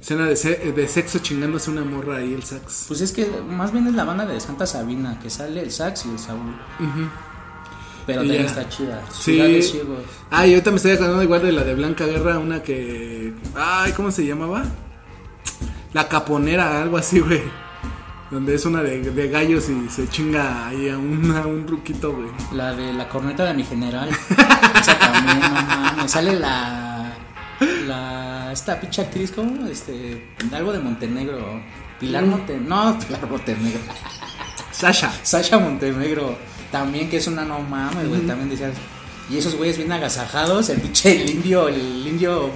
escena 0.02 0.26
de, 0.26 0.36
se- 0.36 0.72
de 0.72 0.88
sexo 0.88 1.20
chingándose 1.20 1.70
una 1.72 1.84
morra 1.84 2.18
ahí 2.18 2.34
el 2.34 2.43
sax. 2.43 2.86
Pues 2.88 3.02
es 3.02 3.12
que 3.12 3.30
más 3.50 3.72
bien 3.72 3.88
es 3.88 3.93
la 3.93 4.04
banda 4.06 4.26
de 4.26 4.39
Santa 4.39 4.66
Sabina, 4.66 5.20
que 5.20 5.30
sale 5.30 5.62
el 5.62 5.72
sax 5.72 6.06
y 6.06 6.10
el 6.10 6.20
Saúl. 6.20 6.56
Pero 8.06 8.22
también 8.22 8.45
está 8.45 8.68
chida. 8.70 9.02
Sí. 9.12 9.38
De 9.38 9.62
Ciegos. 9.62 10.00
Ah, 10.32 10.47
y 10.47 10.54
ahorita 10.54 10.72
me 10.72 10.78
estoy 10.78 10.91
acordando 10.93 11.22
igual 11.22 11.41
de 11.43 11.52
la 11.52 11.64
de 11.64 11.76
Blanca 11.76 12.06
Guerra, 12.06 12.39
una 12.39 12.64
que 12.64 13.34
ay, 13.56 13.91
¿cómo 13.93 14.10
se 14.12 14.26
llamaba? 14.26 14.64
La 15.93 16.08
caponera, 16.08 16.82
algo 16.82 16.97
así, 16.97 17.20
güey. 17.20 17.41
Donde 18.32 18.54
es 18.56 18.66
una 18.66 18.84
de, 18.84 19.02
de 19.02 19.28
gallos 19.30 19.70
y 19.70 19.89
se 19.89 20.08
chinga 20.08 20.68
ahí 20.68 20.88
a, 20.89 20.97
un- 20.97 21.32
a 21.36 21.45
un 21.47 21.68
ruquito, 21.68 22.14
güey. 22.14 22.30
La 22.54 22.74
de 22.76 22.93
la 22.93 23.10
corneta 23.10 23.43
de 23.45 23.54
mi 23.56 23.64
general. 23.64 24.08
Esa 24.80 24.97
también, 25.00 25.39
no 25.39 25.50
mames. 25.50 26.12
Sale 26.12 26.39
la. 26.39 27.12
La. 27.88 28.38
Esta 28.52 28.80
pinche 28.80 29.02
actriz, 29.02 29.32
¿cómo? 29.32 29.68
Este. 29.68 30.28
Algo 30.52 30.72
de 30.74 30.80
Montenegro. 30.80 31.62
Pilar 32.00 32.24
Mm. 32.26 32.30
Montenegro. 32.30 32.70
No, 32.70 33.00
Pilar 33.08 33.30
Montenegro. 33.30 33.80
Sasha. 34.72 35.12
Sasha 35.24 35.58
Montenegro. 35.60 36.38
También 36.72 37.10
que 37.10 37.18
es 37.18 37.28
una 37.28 37.43
no 37.45 37.60
mames, 37.60 38.08
güey. 38.08 38.22
También 38.22 38.50
decías. 38.50 38.74
Y 39.30 39.38
esos 39.38 39.56
güeyes 39.56 39.78
bien 39.78 39.91
agasajados. 39.91 40.70
El 40.70 40.80
pinche 40.82 41.22
el 41.22 41.30
indio. 41.30 41.68
El 41.68 42.08
indio. 42.08 42.50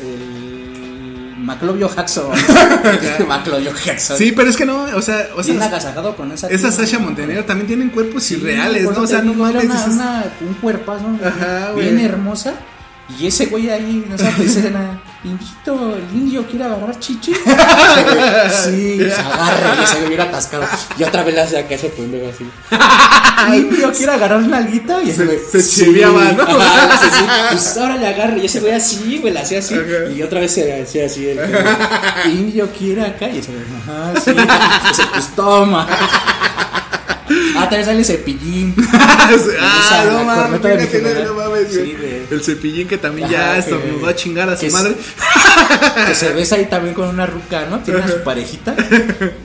El. 0.00 1.34
Maclovio 1.38 1.94
Jackson. 1.94 2.30
Maclovio 3.28 3.72
Jackson. 3.84 4.16
Sí, 4.16 4.32
pero 4.32 4.48
es 4.48 4.56
que 4.56 4.64
no, 4.64 4.84
o 4.84 5.02
sea, 5.02 5.28
o 5.36 5.42
Bien 5.42 5.58
sea, 5.58 5.66
agasajado 5.66 6.16
con 6.16 6.32
esa. 6.32 6.48
esa 6.48 6.72
Sasha 6.72 6.98
¿no? 6.98 7.06
Montenegro 7.06 7.44
también 7.44 7.66
tienen 7.66 7.90
cuerpos 7.90 8.22
Sí, 8.24 8.34
irreales, 8.36 8.84
¿no? 8.84 9.00
O 9.02 9.06
sea, 9.06 9.20
no 9.20 9.34
mames. 9.34 9.64
una- 9.64 9.84
una- 9.86 10.24
un 10.40 10.54
cuerpazo 10.54 11.04
Ajá, 11.22 11.72
güey. 11.72 11.90
bien 11.92 12.00
hermosa. 12.06 12.54
Y 13.08 13.26
ese 13.26 13.46
güey 13.46 13.68
ahí, 13.68 14.04
no 14.08 14.16
sé, 14.16 14.32
escena, 14.42 14.98
invito, 15.24 15.94
el 15.94 16.16
indio 16.16 16.46
quiere 16.46 16.64
agarrar 16.64 16.98
chichi. 16.98 17.34
sí, 18.64 18.98
se 18.98 19.14
agarra 19.14 19.76
y 19.78 19.84
ese 19.84 20.00
güey 20.00 20.14
era 20.14 20.24
atascado. 20.24 20.64
Y 20.98 21.02
otra 21.02 21.22
vez 21.22 21.34
le 21.34 21.40
hace 21.42 21.58
acá 21.58 21.74
ese 21.74 21.90
pendejo 21.90 22.30
así. 22.30 22.46
El 23.46 23.54
indio 23.56 23.92
quiere 23.92 24.12
agarrar 24.12 24.38
una 24.38 24.58
alguita 24.58 25.02
y 25.02 25.10
ese 25.10 25.26
güey. 25.26 25.38
se 25.50 25.62
chiviaba, 25.62 26.32
¿no? 26.32 26.44
Ajá, 26.44 26.94
hace 26.94 27.06
así, 27.06 27.24
pues 27.50 27.76
ahora 27.76 27.96
le 27.98 28.06
agarra 28.06 28.38
y 28.38 28.46
ese 28.46 28.60
güey 28.60 28.72
así, 28.72 29.18
güey, 29.18 29.34
le 29.34 29.40
hacía 29.40 29.58
así. 29.58 29.74
Ajá. 29.74 30.10
Y 30.14 30.22
otra 30.22 30.40
vez 30.40 30.52
se 30.52 30.82
hacía 30.82 31.04
así. 31.04 31.28
El 31.28 32.30
indio 32.32 32.70
quiere 32.70 33.02
acá 33.02 33.28
y 33.28 33.38
ese 33.38 33.52
güey, 33.52 33.64
ajá, 33.82 34.20
sí. 34.20 34.30
Ese, 34.30 35.02
pues 35.12 35.28
toma. 35.36 35.86
Ah, 37.64 37.68
también 37.70 37.84
sale 37.86 38.04
cepillín. 38.04 38.74
ah, 38.92 40.04
no 40.06 40.24
mames, 40.24 40.60
no 40.60 41.34
mames, 41.34 41.74
güey. 41.74 41.86
Sí, 41.86 41.96
güey. 41.98 42.14
El 42.30 42.42
cepillín 42.42 42.88
que 42.88 42.98
también 42.98 43.26
Ajá, 43.26 43.34
ya 43.34 43.58
estornudó 43.58 44.06
a 44.06 44.14
chingar 44.14 44.48
a 44.50 44.56
su 44.56 44.66
madre. 44.70 44.94
Que 46.06 46.14
se 46.14 46.32
besa 46.32 46.56
ahí 46.56 46.66
también 46.66 46.94
con 46.94 47.08
una 47.08 47.26
ruca, 47.26 47.66
¿no? 47.70 47.78
Tiene 47.80 48.00
a 48.00 48.08
su 48.08 48.22
parejita 48.22 48.74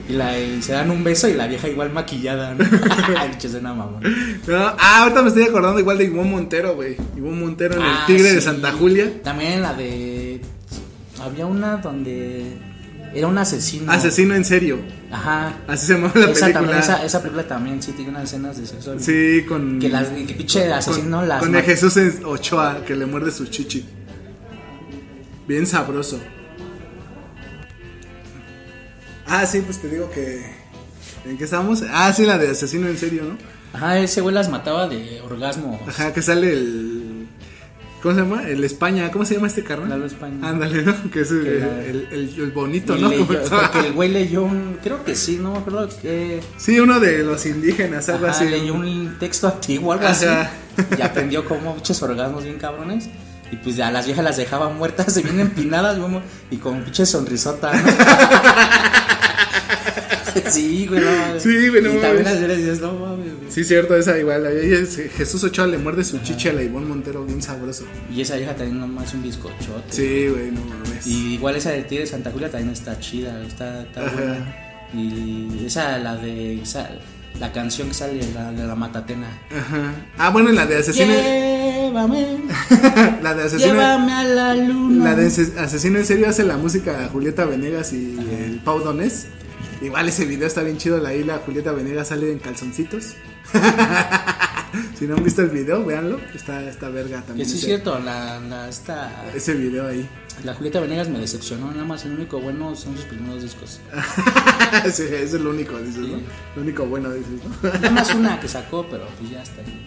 y, 0.08 0.12
la, 0.12 0.38
y 0.38 0.60
se 0.60 0.72
dan 0.72 0.90
un 0.90 1.02
beso 1.04 1.28
y 1.28 1.34
la 1.34 1.46
vieja 1.46 1.68
igual 1.68 1.90
maquillada, 1.92 2.54
¿no? 2.54 2.64
Escena 3.42 3.72
mamón. 3.72 4.02
No, 4.46 4.56
ah, 4.56 5.02
ahorita 5.02 5.22
me 5.22 5.28
estoy 5.28 5.44
acordando 5.44 5.80
igual 5.80 5.98
de 5.98 6.04
Ivonne 6.04 6.30
Montero, 6.30 6.74
güey. 6.74 6.96
Ivonne 7.16 7.36
Montero 7.40 7.74
en 7.76 7.82
Ah, 7.82 8.04
El 8.06 8.16
Tigre 8.16 8.34
de. 8.34 8.40
Santa 8.40 8.72
Julia. 8.72 9.10
También 9.22 9.62
la 9.62 9.72
de 9.74 10.40
Había 11.22 11.46
una 11.46 11.76
donde 11.78 12.56
era 13.14 13.26
un 13.26 13.38
asesino. 13.38 13.90
Asesino 13.90 14.34
en 14.34 14.44
serio. 14.44 14.78
Ajá. 15.10 15.54
Así 15.66 15.86
se 15.86 15.94
llama 15.94 16.12
la 16.14 16.20
esa, 16.20 16.32
película. 16.32 16.52
también, 16.52 16.78
esa, 16.78 17.04
esa 17.04 17.20
película 17.20 17.48
también 17.48 17.82
sí 17.82 17.92
tiene 17.92 18.10
unas 18.10 18.24
escenas 18.24 18.58
de 18.58 18.66
sexo. 18.66 18.98
Sí, 18.98 19.44
con. 19.48 19.78
Que, 19.80 19.88
las, 19.88 20.08
que 20.08 20.34
pinche 20.34 20.72
asesino 20.72 21.18
con, 21.18 21.28
las 21.28 21.40
con 21.40 21.54
el 21.54 21.62
Jesús 21.62 21.96
en 21.96 22.24
Ochoa 22.24 22.84
que 22.84 22.94
le 22.94 23.06
muerde 23.06 23.30
su 23.32 23.46
chichi. 23.46 23.84
Bien 25.48 25.66
sabroso. 25.66 26.20
Ah, 29.26 29.46
sí, 29.46 29.60
pues 29.60 29.78
te 29.78 29.88
digo 29.88 30.10
que. 30.10 30.44
¿En 31.24 31.36
qué 31.36 31.44
estamos? 31.44 31.82
Ah, 31.90 32.12
sí, 32.12 32.24
la 32.24 32.38
de 32.38 32.50
asesino 32.50 32.86
en 32.88 32.96
serio, 32.96 33.24
¿no? 33.24 33.36
Ajá, 33.72 33.98
ese 33.98 34.20
güey 34.20 34.34
las 34.34 34.48
mataba 34.48 34.88
de 34.88 35.20
orgasmo. 35.22 35.80
Ajá, 35.86 36.12
que 36.12 36.22
sale 36.22 36.52
el. 36.52 36.99
¿Cómo 38.02 38.14
se 38.14 38.20
llama? 38.22 38.48
El 38.48 38.64
España. 38.64 39.10
¿Cómo 39.10 39.24
se 39.26 39.34
llama 39.34 39.46
este 39.48 39.62
carnal? 39.62 39.90
Lalo 39.90 40.06
España. 40.06 40.36
Ándale, 40.48 40.82
¿no? 40.82 41.10
Que 41.10 41.20
es 41.20 41.30
el, 41.30 41.42
Que 41.44 41.50
la- 41.58 41.84
el- 41.84 42.08
el- 42.10 42.34
el 42.40 42.50
bonito, 42.50 42.96
¿no? 42.96 43.10
leyó- 43.10 43.26
porque 43.26 43.86
el 43.88 43.92
güey 43.92 44.08
leyó 44.10 44.42
un. 44.44 44.78
Creo 44.82 45.04
que 45.04 45.14
sí, 45.14 45.38
no 45.40 45.52
me 45.52 45.58
acuerdo 45.58 45.88
que. 46.00 46.40
Sí, 46.56 46.80
uno 46.80 46.98
de 46.98 47.22
los 47.24 47.44
indígenas, 47.46 48.08
algo 48.08 48.26
Ajá, 48.26 48.36
así. 48.36 48.48
leyó 48.48 48.72
un 48.74 49.16
texto 49.20 49.48
antiguo, 49.48 49.92
algo 49.92 50.06
Ajá. 50.06 50.50
así. 50.76 50.82
Y 50.98 51.02
aprendió 51.02 51.44
como 51.44 51.74
muchos 51.74 52.02
orgasmos 52.02 52.44
bien 52.44 52.56
cabrones. 52.58 53.08
Y 53.52 53.56
pues 53.56 53.78
a 53.80 53.90
las 53.90 54.06
viejas 54.06 54.24
las 54.24 54.36
dejaba 54.36 54.70
muertas, 54.70 55.12
se 55.12 55.22
bien 55.22 55.40
empinadas, 55.40 55.98
y 56.52 56.56
con 56.56 56.82
pinche 56.84 57.04
sonrisota, 57.04 57.72
¿no? 57.72 57.82
sí, 60.52 60.86
güey, 60.86 61.00
no 61.00 61.10
mames. 61.10 61.42
Sí, 61.42 61.68
güey, 61.68 61.82
no 61.82 61.94
Y 61.94 61.98
también 61.98 62.24
las 62.24 62.56
dices, 62.58 62.80
no 62.80 62.92
mames, 62.94 63.36
güey. 63.38 63.50
Sí, 63.50 63.64
cierto, 63.64 63.96
esa 63.96 64.18
igual. 64.18 64.46
es- 64.46 64.96
Jesús 65.16 65.42
Ochoa 65.44 65.66
le 65.66 65.78
muerde 65.78 66.04
su 66.04 66.18
chichi 66.18 66.48
a 66.48 66.52
la 66.52 66.62
Ivonne 66.62 66.86
Montero, 66.86 67.24
bien 67.24 67.42
sabroso. 67.42 67.84
Y 68.14 68.20
esa 68.20 68.36
vieja 68.36 68.54
también 68.54 68.80
nomás 68.80 69.12
un 69.14 69.22
bizcochote. 69.22 69.84
Sí, 69.90 70.28
güey, 70.28 70.50
no 70.50 70.60
mames. 70.64 71.06
Y 71.06 71.34
igual 71.34 71.56
esa 71.56 71.70
de 71.70 71.82
Tigre 71.82 72.04
de 72.04 72.10
Santa 72.10 72.30
Julia 72.30 72.50
también 72.50 72.72
está 72.72 72.98
chida, 72.98 73.42
está, 73.46 73.82
está 73.82 74.06
Ajá. 74.06 74.14
buena. 74.16 74.56
Y 74.94 75.64
esa, 75.66 75.98
la 75.98 76.16
de. 76.16 76.60
Esa, 76.62 76.90
la 77.38 77.52
canción 77.52 77.88
que 77.88 77.94
sale, 77.94 78.20
la 78.34 78.50
de 78.52 78.66
la 78.66 78.74
Matatena. 78.74 79.28
Ajá. 79.56 79.92
Ah, 80.18 80.30
bueno, 80.30 80.50
la 80.50 80.66
de 80.66 80.76
asesino. 80.78 81.06
Llévame, 81.12 82.26
La 83.22 83.34
de 83.34 83.44
asesino. 83.44 83.72
llévame 83.72 84.12
a 84.12 84.24
la 84.24 84.54
luna. 84.56 85.04
La 85.10 85.14
de 85.14 85.26
ase- 85.26 85.52
asesino 85.58 85.98
en 85.98 86.04
serio 86.06 86.28
hace 86.28 86.42
la 86.44 86.56
música 86.56 87.08
Julieta 87.12 87.44
Venegas 87.44 87.92
y 87.92 88.16
el 88.44 88.60
Pau 88.64 88.80
Donés. 88.80 89.26
Igual 89.80 90.08
ese 90.08 90.26
video 90.26 90.46
está 90.46 90.62
bien 90.62 90.76
chido, 90.76 90.98
la 90.98 91.14
isla 91.14 91.38
Julieta 91.44 91.72
Venegas 91.72 92.08
sale 92.08 92.30
en 92.30 92.38
calzoncitos. 92.38 93.14
si 94.98 95.06
no 95.06 95.16
han 95.16 95.24
visto 95.24 95.40
el 95.40 95.48
video, 95.48 95.84
véanlo. 95.84 96.20
Está, 96.34 96.68
está 96.68 96.90
verga 96.90 97.20
Que 97.22 97.26
también. 97.28 97.48
sí 97.48 97.56
es 97.56 97.64
cierto, 97.64 97.98
la, 97.98 98.38
la, 98.40 98.68
esta, 98.68 99.24
ese 99.34 99.54
video 99.54 99.88
ahí. 99.88 100.06
la 100.44 100.54
Julieta 100.54 100.80
Venegas 100.80 101.08
me 101.08 101.18
decepcionó, 101.18 101.70
nada 101.70 101.84
más 101.84 102.04
el 102.04 102.12
único 102.12 102.40
bueno 102.40 102.76
son 102.76 102.94
sus 102.94 103.06
primeros 103.06 103.42
discos. 103.42 103.80
sí, 104.92 105.04
eso 105.10 105.36
es 105.36 105.42
lo 105.42 105.48
único, 105.50 105.78
dices, 105.78 106.02
¿no? 106.02 106.20
Lo 106.56 106.62
único 106.62 106.84
bueno, 106.84 107.10
dices, 107.12 107.32
¿no? 107.42 107.70
Nada 107.72 107.90
más 107.90 108.14
una 108.14 108.38
que 108.38 108.48
sacó, 108.48 108.86
pero 108.90 109.06
pues 109.18 109.30
ya 109.30 109.42
está 109.42 109.62
ahí. 109.62 109.86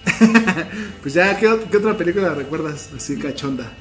pues 1.04 1.14
ya, 1.14 1.38
¿qué, 1.38 1.56
qué 1.70 1.78
otra 1.78 1.96
película 1.96 2.34
recuerdas 2.34 2.90
así 2.98 3.18
cachonda? 3.18 3.72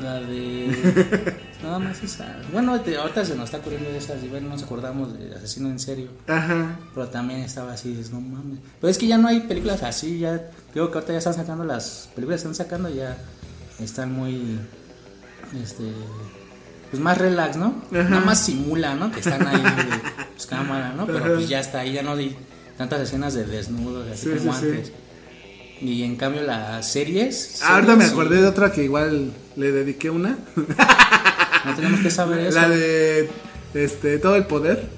La 0.00 0.20
de. 0.20 1.34
Nada 1.66 1.78
más 1.80 2.02
esa. 2.02 2.36
Bueno, 2.52 2.78
de- 2.78 2.96
ahorita 2.96 3.24
se 3.24 3.34
nos 3.34 3.46
está 3.46 3.58
ocurriendo 3.58 3.90
de 3.90 3.98
esas, 3.98 4.22
y 4.22 4.28
bueno, 4.28 4.48
nos 4.48 4.62
acordamos 4.62 5.18
de 5.18 5.34
Asesino 5.34 5.68
en 5.68 5.78
serio. 5.78 6.08
Ajá. 6.28 6.78
Pero 6.94 7.08
también 7.08 7.40
estaba 7.40 7.72
así, 7.72 8.00
no 8.12 8.20
mames. 8.20 8.58
Pero 8.80 8.90
es 8.90 8.98
que 8.98 9.06
ya 9.06 9.18
no 9.18 9.28
hay 9.28 9.40
películas 9.40 9.82
así, 9.82 10.18
ya. 10.20 10.50
Digo 10.74 10.90
que 10.90 10.98
ahorita 10.98 11.12
ya 11.12 11.18
están 11.18 11.34
sacando 11.34 11.64
las 11.64 12.08
películas 12.14 12.40
están 12.40 12.54
sacando, 12.54 12.88
ya 12.88 13.16
están 13.80 14.12
muy. 14.12 14.58
Este. 15.62 15.92
Pues 16.90 17.02
más 17.02 17.18
relax, 17.18 17.56
¿no? 17.56 17.82
Nada 17.90 18.20
más 18.20 18.44
simula, 18.44 18.94
¿no? 18.94 19.10
Que 19.10 19.18
están 19.18 19.44
ahí 19.46 19.60
de 19.60 19.98
pues, 20.34 20.46
cámara, 20.46 20.92
¿no? 20.96 21.04
Pero 21.06 21.34
pues 21.34 21.48
ya 21.48 21.58
está 21.58 21.80
ahí, 21.80 21.92
ya 21.94 22.02
no 22.02 22.12
hay 22.12 22.36
tantas 22.78 23.00
escenas 23.00 23.34
de 23.34 23.44
desnudos, 23.44 24.06
así 24.12 24.30
Sí, 24.32 24.38
como 24.38 24.52
sí, 24.54 24.60
sí. 24.60 24.66
antes. 24.70 24.92
Y 25.80 26.04
en 26.04 26.16
cambio 26.16 26.42
las 26.42 26.90
series. 26.90 27.60
Ah, 27.62 27.74
ahorita 27.74 27.96
me 27.96 28.04
acordé 28.04 28.40
de 28.40 28.46
otra 28.46 28.70
que 28.72 28.84
igual 28.84 29.32
le 29.56 29.72
dediqué 29.72 30.10
una. 30.10 30.38
No 31.66 31.74
tenemos 31.74 32.00
que 32.00 32.10
saber 32.10 32.38
eso. 32.46 32.58
La 32.60 32.68
de 32.68 33.28
este 33.74 34.18
todo 34.18 34.36
el 34.36 34.46
poder. 34.46 34.88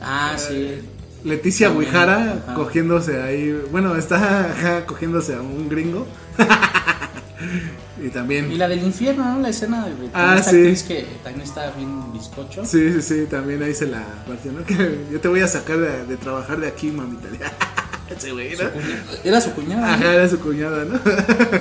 Ah, 0.00 0.34
sí. 0.36 0.80
Leticia 1.24 1.68
También, 1.68 1.90
Guijara 1.90 2.32
ajá. 2.44 2.54
cogiéndose 2.54 3.20
ahí, 3.22 3.58
bueno, 3.72 3.96
está 3.96 4.50
ajá, 4.52 4.86
cogiéndose 4.86 5.34
a 5.34 5.40
un 5.40 5.68
gringo. 5.68 6.06
y 8.04 8.08
también 8.10 8.52
Y 8.52 8.56
la 8.56 8.68
del 8.68 8.84
infierno, 8.84 9.24
¿no? 9.34 9.40
La 9.40 9.48
escena 9.48 9.86
de 9.86 9.92
Ah, 10.14 10.36
esta 10.38 10.50
sí. 10.50 10.56
actriz 10.58 10.82
que 10.84 11.06
también 11.24 11.44
está 11.46 11.70
bien 11.72 12.12
bizcocho. 12.12 12.64
Sí, 12.64 12.92
sí, 12.92 13.02
sí, 13.02 13.26
también 13.28 13.62
ahí 13.62 13.74
se 13.74 13.86
la 13.86 14.04
partió, 14.26 14.52
¿no? 14.52 14.62
Que 14.66 14.98
yo 15.10 15.20
te 15.20 15.28
voy 15.28 15.40
a 15.40 15.48
sacar 15.48 15.78
de, 15.78 16.04
de 16.06 16.16
trabajar 16.16 16.60
de 16.60 16.68
aquí, 16.68 16.90
mamita. 16.90 17.28
Ese 18.16 18.30
güey, 18.30 18.50
¿no? 18.52 18.58
Su 18.58 18.64
cuña- 18.70 19.20
Era 19.24 19.40
su 19.40 19.50
cuñada. 19.52 19.94
Ajá, 19.94 20.14
era 20.14 20.28
su 20.28 20.38
cuñada, 20.38 20.84
¿no? 20.84 20.94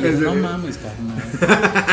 Y 0.08 0.12
no 0.22 0.36
mames, 0.36 0.78
carnal. 0.78 1.86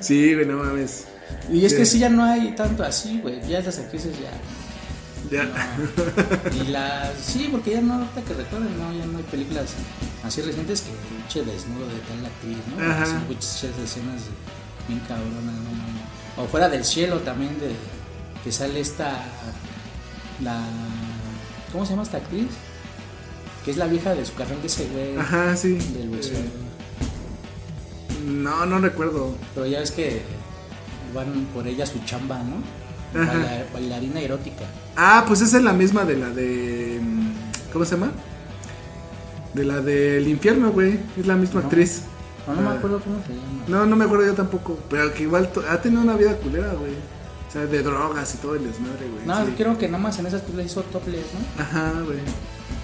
Sí, 0.00 0.34
güey, 0.34 0.44
no 0.46 0.58
mames. 0.58 1.06
Y 1.52 1.64
es 1.64 1.74
que 1.74 1.84
Sí. 1.84 1.98
ya 1.98 2.08
no 2.08 2.24
hay 2.24 2.54
tanto 2.54 2.82
así, 2.84 3.20
güey. 3.20 3.40
Ya 3.48 3.60
las 3.60 3.78
actrices 3.78 4.12
ya. 4.18 4.30
Ya. 5.30 5.44
no. 5.44 6.56
Y 6.64 6.68
la. 6.68 7.10
Sí, 7.22 7.48
porque 7.50 7.72
ya 7.72 7.80
no, 7.80 7.94
ahorita 7.94 8.22
que 8.22 8.34
recuerden, 8.34 8.78
no, 8.78 8.92
ya 8.92 9.06
no 9.06 9.18
hay 9.18 9.24
películas 9.24 9.70
así 10.22 10.42
recientes 10.42 10.82
que 10.82 10.90
pinche 11.14 11.42
desnudo 11.50 11.86
de 11.86 11.98
tal 12.00 12.26
actriz, 12.26 12.58
¿no? 12.76 12.84
Ajá. 12.84 13.02
Así, 13.02 13.12
muchas 13.28 13.64
escenas 13.64 14.22
bien 14.88 15.00
cabronas, 15.08 15.42
no. 15.44 16.42
O 16.42 16.46
fuera 16.46 16.68
del 16.68 16.84
cielo 16.84 17.18
también, 17.20 17.58
de 17.60 17.70
que 18.42 18.52
sale 18.52 18.80
esta. 18.80 19.24
La. 20.42 20.60
¿Cómo 21.72 21.84
se 21.84 21.90
llama 21.92 22.02
esta 22.02 22.18
actriz? 22.18 22.48
Que 23.64 23.70
es 23.70 23.76
la 23.78 23.86
vieja 23.86 24.14
de 24.14 24.24
su 24.26 24.34
carrón 24.34 24.60
que 24.60 24.66
ese 24.66 24.86
güey. 24.88 25.16
Ajá, 25.16 25.56
sí. 25.56 25.74
Del 25.96 26.08
boxeo. 26.10 26.38
No, 28.26 28.66
no 28.66 28.78
recuerdo. 28.78 29.34
Pero 29.54 29.66
ya 29.66 29.80
ves 29.80 29.90
que 29.90 30.22
van 31.14 31.46
por 31.54 31.66
ella 31.66 31.86
su 31.86 31.98
chamba, 32.04 32.38
¿no? 32.42 32.56
Ajá. 33.20 33.32
Baila- 33.32 33.64
bailarina 33.72 34.20
erótica. 34.20 34.64
Ah, 34.96 35.24
pues 35.26 35.40
esa 35.40 35.58
es 35.58 35.62
la 35.64 35.72
misma 35.72 36.04
de 36.04 36.16
la 36.16 36.30
de. 36.30 37.00
mm, 37.02 37.32
¿Cómo 37.72 37.84
se 37.84 37.92
llama? 37.92 38.10
De 39.54 39.64
la 39.64 39.80
del 39.80 40.26
infierno, 40.28 40.72
güey. 40.72 40.98
Es 41.18 41.26
la 41.26 41.36
misma 41.36 41.60
No. 41.60 41.66
actriz. 41.66 42.02
No, 42.46 42.54
no 42.54 42.62
me 42.62 42.68
Ah. 42.68 42.72
acuerdo 42.72 43.00
cómo 43.00 43.16
se 43.26 43.32
llama. 43.32 43.64
No, 43.68 43.86
no 43.86 43.96
me 43.96 44.04
acuerdo 44.04 44.26
yo 44.26 44.34
tampoco. 44.34 44.78
Pero 44.90 45.12
que 45.14 45.22
igual 45.22 45.48
ha 45.70 45.80
tenido 45.80 46.02
una 46.02 46.16
vida 46.16 46.34
culera, 46.36 46.72
güey. 46.74 46.92
O 47.48 47.52
sea, 47.52 47.66
de 47.66 47.82
drogas 47.84 48.34
y 48.34 48.38
todo 48.38 48.56
el 48.56 48.64
desmadre, 48.66 49.06
güey. 49.08 49.24
No, 49.26 49.46
sí. 49.46 49.52
creo 49.56 49.78
que 49.78 49.86
nada 49.86 50.02
más 50.02 50.18
en 50.18 50.26
esas 50.26 50.40
películas 50.42 50.66
hizo 50.66 50.82
topless, 50.82 51.20
¿no? 51.34 51.62
Ajá, 51.62 51.92
güey. 52.04 52.18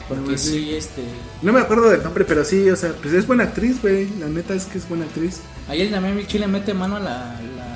Porque 0.09 0.31
No, 0.33 0.39
sí, 0.39 0.75
este. 0.75 1.03
No 1.43 1.53
me 1.53 1.61
acuerdo 1.61 1.91
del 1.91 2.03
nombre, 2.05 2.25
pero 2.25 2.45
sí, 2.45 2.69
o 2.71 2.77
sea, 2.77 2.93
pues 3.03 3.13
es 3.15 3.27
buena 3.27 3.45
actriz, 3.45 3.83
güey. 3.83 4.09
La 4.21 4.29
neta 4.29 4.55
es 4.55 4.65
que 4.67 4.79
es 4.79 4.89
buena 4.89 5.05
actriz. 5.07 5.41
Ayer 5.69 5.91
también 5.91 6.19
el 6.19 6.27
Chile 6.27 6.47
mete 6.47 6.73
mano 6.73 6.97
a 6.97 7.01
la, 7.01 7.37
la 7.57 7.70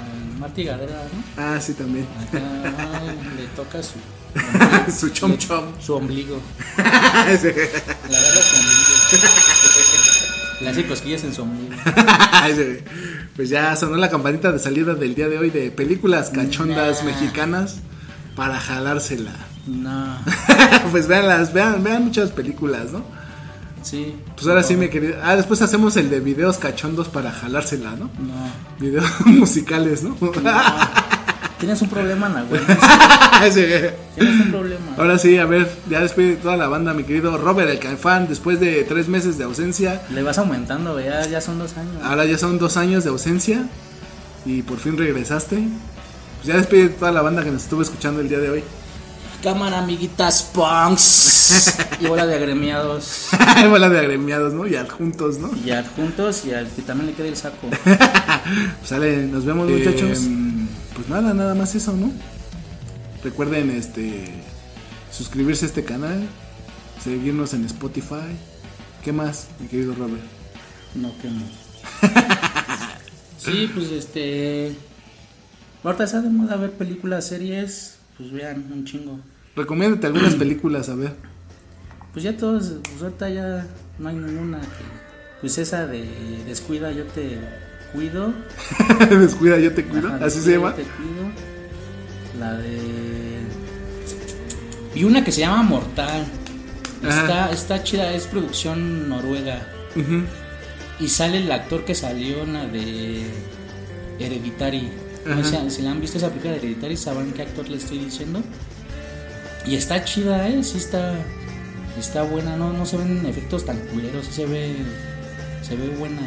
Marti 0.44 0.64
Gareda, 0.64 1.06
¿no? 1.10 1.42
Ah, 1.42 1.58
sí, 1.58 1.72
también. 1.72 2.06
Acá 2.20 2.38
le 3.38 3.46
toca 3.56 3.82
su. 3.82 3.94
Su 4.92 5.08
chom 5.08 5.30
le- 5.30 5.38
chom. 5.38 5.64
Su 5.80 5.94
ombligo. 5.94 6.38
Sí. 6.76 7.48
La 8.10 8.18
agarra 8.18 8.42
su 8.42 8.56
ombligo. 8.56 9.28
Le 10.60 10.68
hace 10.68 10.86
cosquillas 10.86 11.24
en 11.24 11.32
su 11.34 11.42
ombligo. 11.42 11.74
Sí. 12.54 12.84
pues 13.36 13.48
ya 13.48 13.74
sonó 13.74 13.96
la 13.96 14.10
campanita 14.10 14.52
de 14.52 14.58
salida 14.58 14.92
del 14.94 15.14
día 15.14 15.28
de 15.30 15.38
hoy 15.38 15.48
de 15.48 15.70
películas 15.70 16.28
cachondas 16.28 17.02
Nah. 17.02 17.10
mexicanas 17.10 17.76
para 18.36 18.60
jalársela. 18.60 19.32
No. 19.66 20.18
pues 20.90 21.08
véanlas, 21.08 21.54
vean, 21.54 21.82
vean 21.82 22.04
muchas 22.04 22.32
películas, 22.32 22.92
¿no? 22.92 23.02
Sí. 23.84 24.16
Pues 24.34 24.46
ahora 24.48 24.62
sí, 24.62 24.76
mi 24.76 24.88
querido. 24.88 25.16
Ah, 25.22 25.36
después 25.36 25.60
hacemos 25.60 25.96
el 25.96 26.08
de 26.08 26.20
videos 26.20 26.56
cachondos 26.56 27.08
para 27.08 27.30
jalársela, 27.30 27.90
¿no? 27.92 28.06
No. 28.06 28.50
Videos 28.80 29.04
musicales, 29.26 30.02
¿no? 30.02 30.16
Tienes 31.58 31.80
un 31.82 31.88
problema, 31.88 32.28
Nahuel. 32.28 32.62
Sí. 33.52 33.64
Tienes 34.14 34.40
un 34.40 34.50
problema. 34.50 34.94
Ahora 34.96 35.18
sí, 35.18 35.36
a 35.36 35.44
ver, 35.44 35.70
ya 35.90 36.00
despide 36.00 36.30
de 36.30 36.36
toda 36.36 36.56
la 36.56 36.68
banda, 36.68 36.94
mi 36.94 37.04
querido 37.04 37.36
Robert 37.36 37.68
el 37.68 37.78
Caifán, 37.78 38.26
después 38.26 38.58
de 38.58 38.84
tres 38.84 39.08
meses 39.08 39.36
de 39.36 39.44
ausencia. 39.44 40.02
Le 40.10 40.22
vas 40.22 40.38
aumentando, 40.38 40.98
ya, 40.98 41.26
ya 41.26 41.40
son 41.40 41.58
dos 41.58 41.76
años. 41.76 41.96
Ahora 42.02 42.24
ya 42.24 42.38
son 42.38 42.58
dos 42.58 42.76
años 42.76 43.04
de 43.04 43.10
ausencia 43.10 43.66
y 44.46 44.62
por 44.62 44.78
fin 44.78 44.96
regresaste. 44.96 45.56
Pues 45.56 46.46
ya 46.46 46.56
despide 46.56 46.84
de 46.84 46.88
toda 46.90 47.12
la 47.12 47.22
banda 47.22 47.44
que 47.44 47.50
nos 47.50 47.64
estuvo 47.64 47.82
escuchando 47.82 48.20
el 48.20 48.28
día 48.28 48.38
de 48.38 48.50
hoy. 48.50 48.64
Cámara, 49.44 49.80
amiguitas 49.80 50.42
punks. 50.54 51.76
y 52.00 52.06
bola 52.06 52.26
de 52.26 52.34
agremiados. 52.34 53.28
Bola 53.68 53.90
de 53.90 53.98
agremiados, 53.98 54.54
¿no? 54.54 54.66
Y 54.66 54.74
adjuntos, 54.74 55.38
¿no? 55.38 55.50
Y 55.66 55.70
adjuntos 55.70 56.46
y 56.46 56.54
al 56.54 56.66
que 56.68 56.80
también 56.80 57.08
le 57.10 57.12
quede 57.14 57.28
el 57.28 57.36
saco. 57.36 57.68
Pues 57.68 57.98
sale, 58.84 59.26
nos 59.26 59.44
vemos 59.44 59.68
Eh, 59.68 59.74
muchachos. 59.76 60.20
pues 60.94 61.08
nada, 61.10 61.34
nada 61.34 61.54
más 61.54 61.74
eso, 61.74 61.92
¿no? 61.92 62.10
Recuerden 63.22 63.70
este 63.70 64.32
suscribirse 65.12 65.66
a 65.66 65.68
este 65.68 65.84
canal, 65.84 66.26
seguirnos 67.02 67.52
en 67.52 67.66
Spotify. 67.66 68.32
¿Qué 69.04 69.12
más, 69.12 69.48
mi 69.60 69.68
querido 69.68 69.94
Robert? 69.94 70.24
No, 70.94 71.12
que 71.20 71.28
no. 71.28 71.42
Sí, 73.38 73.70
pues 73.74 73.90
este. 73.90 74.74
Ahorita 75.82 76.04
está 76.04 76.22
de 76.22 76.30
moda 76.30 76.56
ver 76.56 76.72
películas, 76.72 77.26
series, 77.26 77.96
pues 78.16 78.32
vean 78.32 78.64
un 78.72 78.86
chingo. 78.86 79.18
Recomiéndate 79.56 80.06
algunas 80.06 80.34
películas, 80.34 80.88
a 80.88 80.94
ver. 80.94 81.14
Pues 82.12 82.24
ya 82.24 82.36
todos, 82.36 82.74
pues 82.82 83.02
ahorita 83.02 83.28
ya 83.30 83.66
no 83.98 84.08
hay 84.08 84.16
ninguna 84.16 84.60
que... 84.60 85.04
Pues 85.40 85.58
esa 85.58 85.86
de 85.86 86.04
Descuida, 86.46 86.90
yo 86.92 87.04
te 87.04 87.38
cuido. 87.92 88.32
Descuida, 89.10 89.58
yo 89.58 89.74
te 89.74 89.84
cuido. 89.84 90.08
Ajá, 90.08 90.24
Así 90.24 90.40
se 90.40 90.52
llama. 90.52 90.70
Yo 90.70 90.76
te 90.76 90.82
cuido. 90.82 91.30
La 92.38 92.54
de... 92.54 93.40
Y 94.94 95.04
una 95.04 95.24
que 95.24 95.32
se 95.32 95.40
llama 95.40 95.62
Mortal. 95.62 96.24
Está, 97.02 97.50
está 97.50 97.82
chida, 97.82 98.12
es 98.12 98.26
producción 98.26 99.08
noruega. 99.08 99.66
Y 100.98 101.08
sale 101.08 101.38
el 101.38 101.52
actor 101.52 101.84
que 101.84 101.94
salió 101.94 102.42
en 102.42 102.52
la 102.54 102.66
de 102.66 103.24
Hereditary. 104.18 104.88
No 105.26 105.44
sé 105.44 105.70
si 105.70 105.82
la 105.82 105.90
han 105.90 106.00
visto 106.00 106.18
esa 106.18 106.28
película 106.28 106.52
de 106.52 106.58
Hereditary, 106.58 106.96
sabrán 106.96 107.32
qué 107.32 107.42
actor 107.42 107.68
le 107.68 107.76
estoy 107.76 107.98
diciendo. 107.98 108.40
Y 109.66 109.76
está 109.76 110.04
chida, 110.04 110.48
¿eh? 110.48 110.62
Sí 110.62 110.78
está, 110.78 111.14
está 111.98 112.22
buena, 112.22 112.56
no, 112.56 112.72
no 112.72 112.84
se 112.84 112.96
ven 112.96 113.24
efectos 113.26 113.64
tan 113.64 113.78
culeros, 113.88 114.26
sí 114.26 114.32
se 114.32 114.46
ve, 114.46 114.76
se 115.62 115.76
ve 115.76 115.88
buena. 115.88 116.20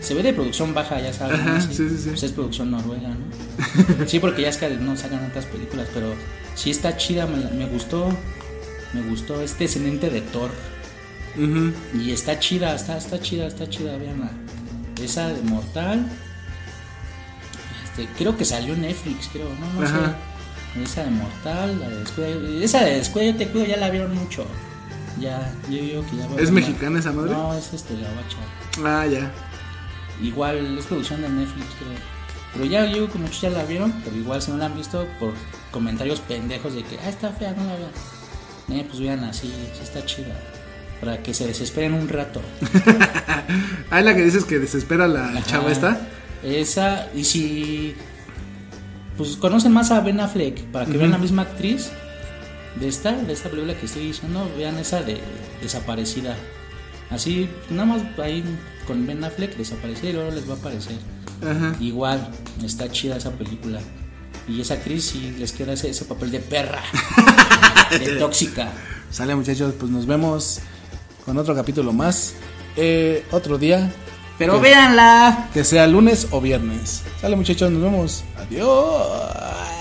Se 0.00 0.14
ve 0.14 0.22
de 0.22 0.32
producción 0.32 0.72
baja, 0.72 0.98
ya 0.98 1.12
sabes. 1.12 1.38
Ajá, 1.38 1.52
¿no? 1.52 1.60
sí, 1.60 1.74
sí, 1.74 1.88
sí. 1.90 2.08
Pues 2.08 2.22
es 2.22 2.32
producción 2.32 2.70
noruega, 2.70 3.08
¿no? 3.08 4.06
sí, 4.06 4.18
porque 4.18 4.42
ya 4.42 4.48
es 4.48 4.56
que 4.56 4.70
no 4.70 4.96
sacan 4.96 5.26
otras 5.26 5.44
películas, 5.44 5.88
pero 5.92 6.14
sí 6.54 6.70
está 6.70 6.96
chida, 6.96 7.26
me, 7.26 7.36
me 7.50 7.66
gustó. 7.66 8.08
Me 8.92 9.02
gustó 9.02 9.40
este 9.40 9.64
descendiente 9.64 10.10
de 10.10 10.20
Thor. 10.20 10.50
Ujú. 11.36 11.72
Y 11.94 12.10
está 12.10 12.40
chida, 12.40 12.74
está, 12.74 12.96
está 12.96 13.20
chida, 13.20 13.46
está 13.46 13.68
chida, 13.68 13.96
veanla. 13.96 14.30
Esa 15.00 15.28
de 15.28 15.42
Mortal. 15.42 16.06
Este, 17.84 18.08
creo 18.18 18.36
que 18.36 18.44
salió 18.44 18.74
en 18.74 18.82
Netflix, 18.82 19.28
creo, 19.32 19.48
no, 19.60 19.80
no 19.80 19.86
Ajá. 19.86 20.06
sé. 20.06 20.29
Esa 20.76 21.04
de 21.04 21.10
Mortal, 21.10 21.80
la 21.80 21.88
de 21.88 21.98
Descuida. 21.98 22.64
Esa 22.64 22.84
de 22.84 22.94
Descuida 22.96 23.26
yo 23.32 23.36
te 23.36 23.48
cuido, 23.48 23.66
ya 23.66 23.76
la 23.76 23.90
vieron 23.90 24.14
mucho. 24.14 24.46
Ya, 25.18 25.52
yo 25.68 25.82
digo 25.82 26.04
que 26.08 26.16
ya 26.16 26.24
a 26.24 26.40
¿Es 26.40 26.50
mexicana 26.50 26.98
esa 26.98 27.12
madre? 27.12 27.32
No, 27.32 27.54
es 27.54 27.72
este, 27.74 27.94
gabacha. 27.94 28.38
Ah, 28.84 29.06
ya. 29.06 29.30
Igual 30.22 30.78
es 30.78 30.86
producción 30.86 31.22
de 31.22 31.28
Netflix, 31.28 31.66
creo. 31.78 31.98
Pero 32.52 32.64
ya 32.64 32.86
yo 32.86 33.10
que 33.10 33.18
muchos 33.18 33.40
ya 33.40 33.50
la 33.50 33.64
vieron, 33.64 33.92
pero 34.04 34.16
igual 34.16 34.40
si 34.40 34.50
no 34.50 34.56
la 34.56 34.66
han 34.66 34.76
visto 34.76 35.06
por 35.18 35.32
comentarios 35.70 36.20
pendejos 36.20 36.74
de 36.74 36.82
que, 36.84 36.98
ah, 36.98 37.08
está 37.08 37.30
fea, 37.30 37.52
no 37.52 37.64
la 37.64 37.74
vean. 37.76 37.90
Eh, 38.72 38.86
pues 38.88 39.00
vean 39.00 39.24
así, 39.24 39.48
sí 39.74 39.80
está 39.82 40.04
chida. 40.04 40.34
Para 41.00 41.22
que 41.22 41.34
se 41.34 41.46
desesperen 41.46 41.94
un 41.94 42.08
rato. 42.08 42.40
Ah, 43.90 44.00
la 44.02 44.14
que 44.14 44.22
dices 44.22 44.44
que 44.44 44.60
desespera 44.60 45.08
la 45.08 45.30
Ajá. 45.30 45.42
chava 45.42 45.72
esta. 45.72 46.00
Esa, 46.44 47.08
y 47.12 47.24
si 47.24 47.96
pues 49.20 49.36
conocen 49.36 49.72
más 49.72 49.90
a 49.90 50.00
Ben 50.00 50.18
Affleck, 50.18 50.64
para 50.72 50.86
que 50.86 50.96
vean 50.96 51.10
la 51.10 51.18
misma 51.18 51.42
actriz 51.42 51.90
de 52.80 52.88
esta, 52.88 53.12
de 53.12 53.34
esta 53.34 53.50
película 53.50 53.74
que 53.74 53.84
estoy 53.84 54.06
diciendo, 54.06 54.50
vean 54.56 54.78
esa 54.78 55.02
de 55.02 55.20
Desaparecida. 55.60 56.34
Así, 57.10 57.46
nada 57.68 57.84
más 57.84 58.02
ahí 58.18 58.42
con 58.86 59.06
Ben 59.06 59.22
Affleck 59.22 59.56
desaparecida 59.58 60.08
y 60.08 60.12
luego 60.14 60.30
les 60.30 60.48
va 60.48 60.54
a 60.54 60.56
aparecer. 60.56 60.96
Igual, 61.80 62.30
está 62.64 62.90
chida 62.90 63.18
esa 63.18 63.30
película. 63.32 63.80
Y 64.48 64.62
esa 64.62 64.74
actriz 64.74 65.04
sí 65.04 65.36
les 65.38 65.52
queda 65.52 65.74
ese, 65.74 65.90
ese 65.90 66.06
papel 66.06 66.30
de 66.30 66.40
perra, 66.40 66.82
de 67.90 68.16
tóxica. 68.16 68.72
Sale 69.10 69.34
muchachos, 69.34 69.74
pues 69.78 69.92
nos 69.92 70.06
vemos 70.06 70.60
con 71.26 71.36
otro 71.36 71.54
capítulo 71.54 71.92
más. 71.92 72.32
Eh, 72.74 73.26
otro 73.32 73.58
día. 73.58 73.92
Pero 74.40 74.54
Que- 74.54 74.60
véanla. 74.70 75.48
Que 75.52 75.64
sea 75.64 75.86
lunes 75.86 76.26
o 76.30 76.40
viernes. 76.40 77.02
Sale 77.20 77.36
muchachos, 77.36 77.70
nos 77.70 77.82
vemos. 77.82 78.24
Adiós. 78.38 79.79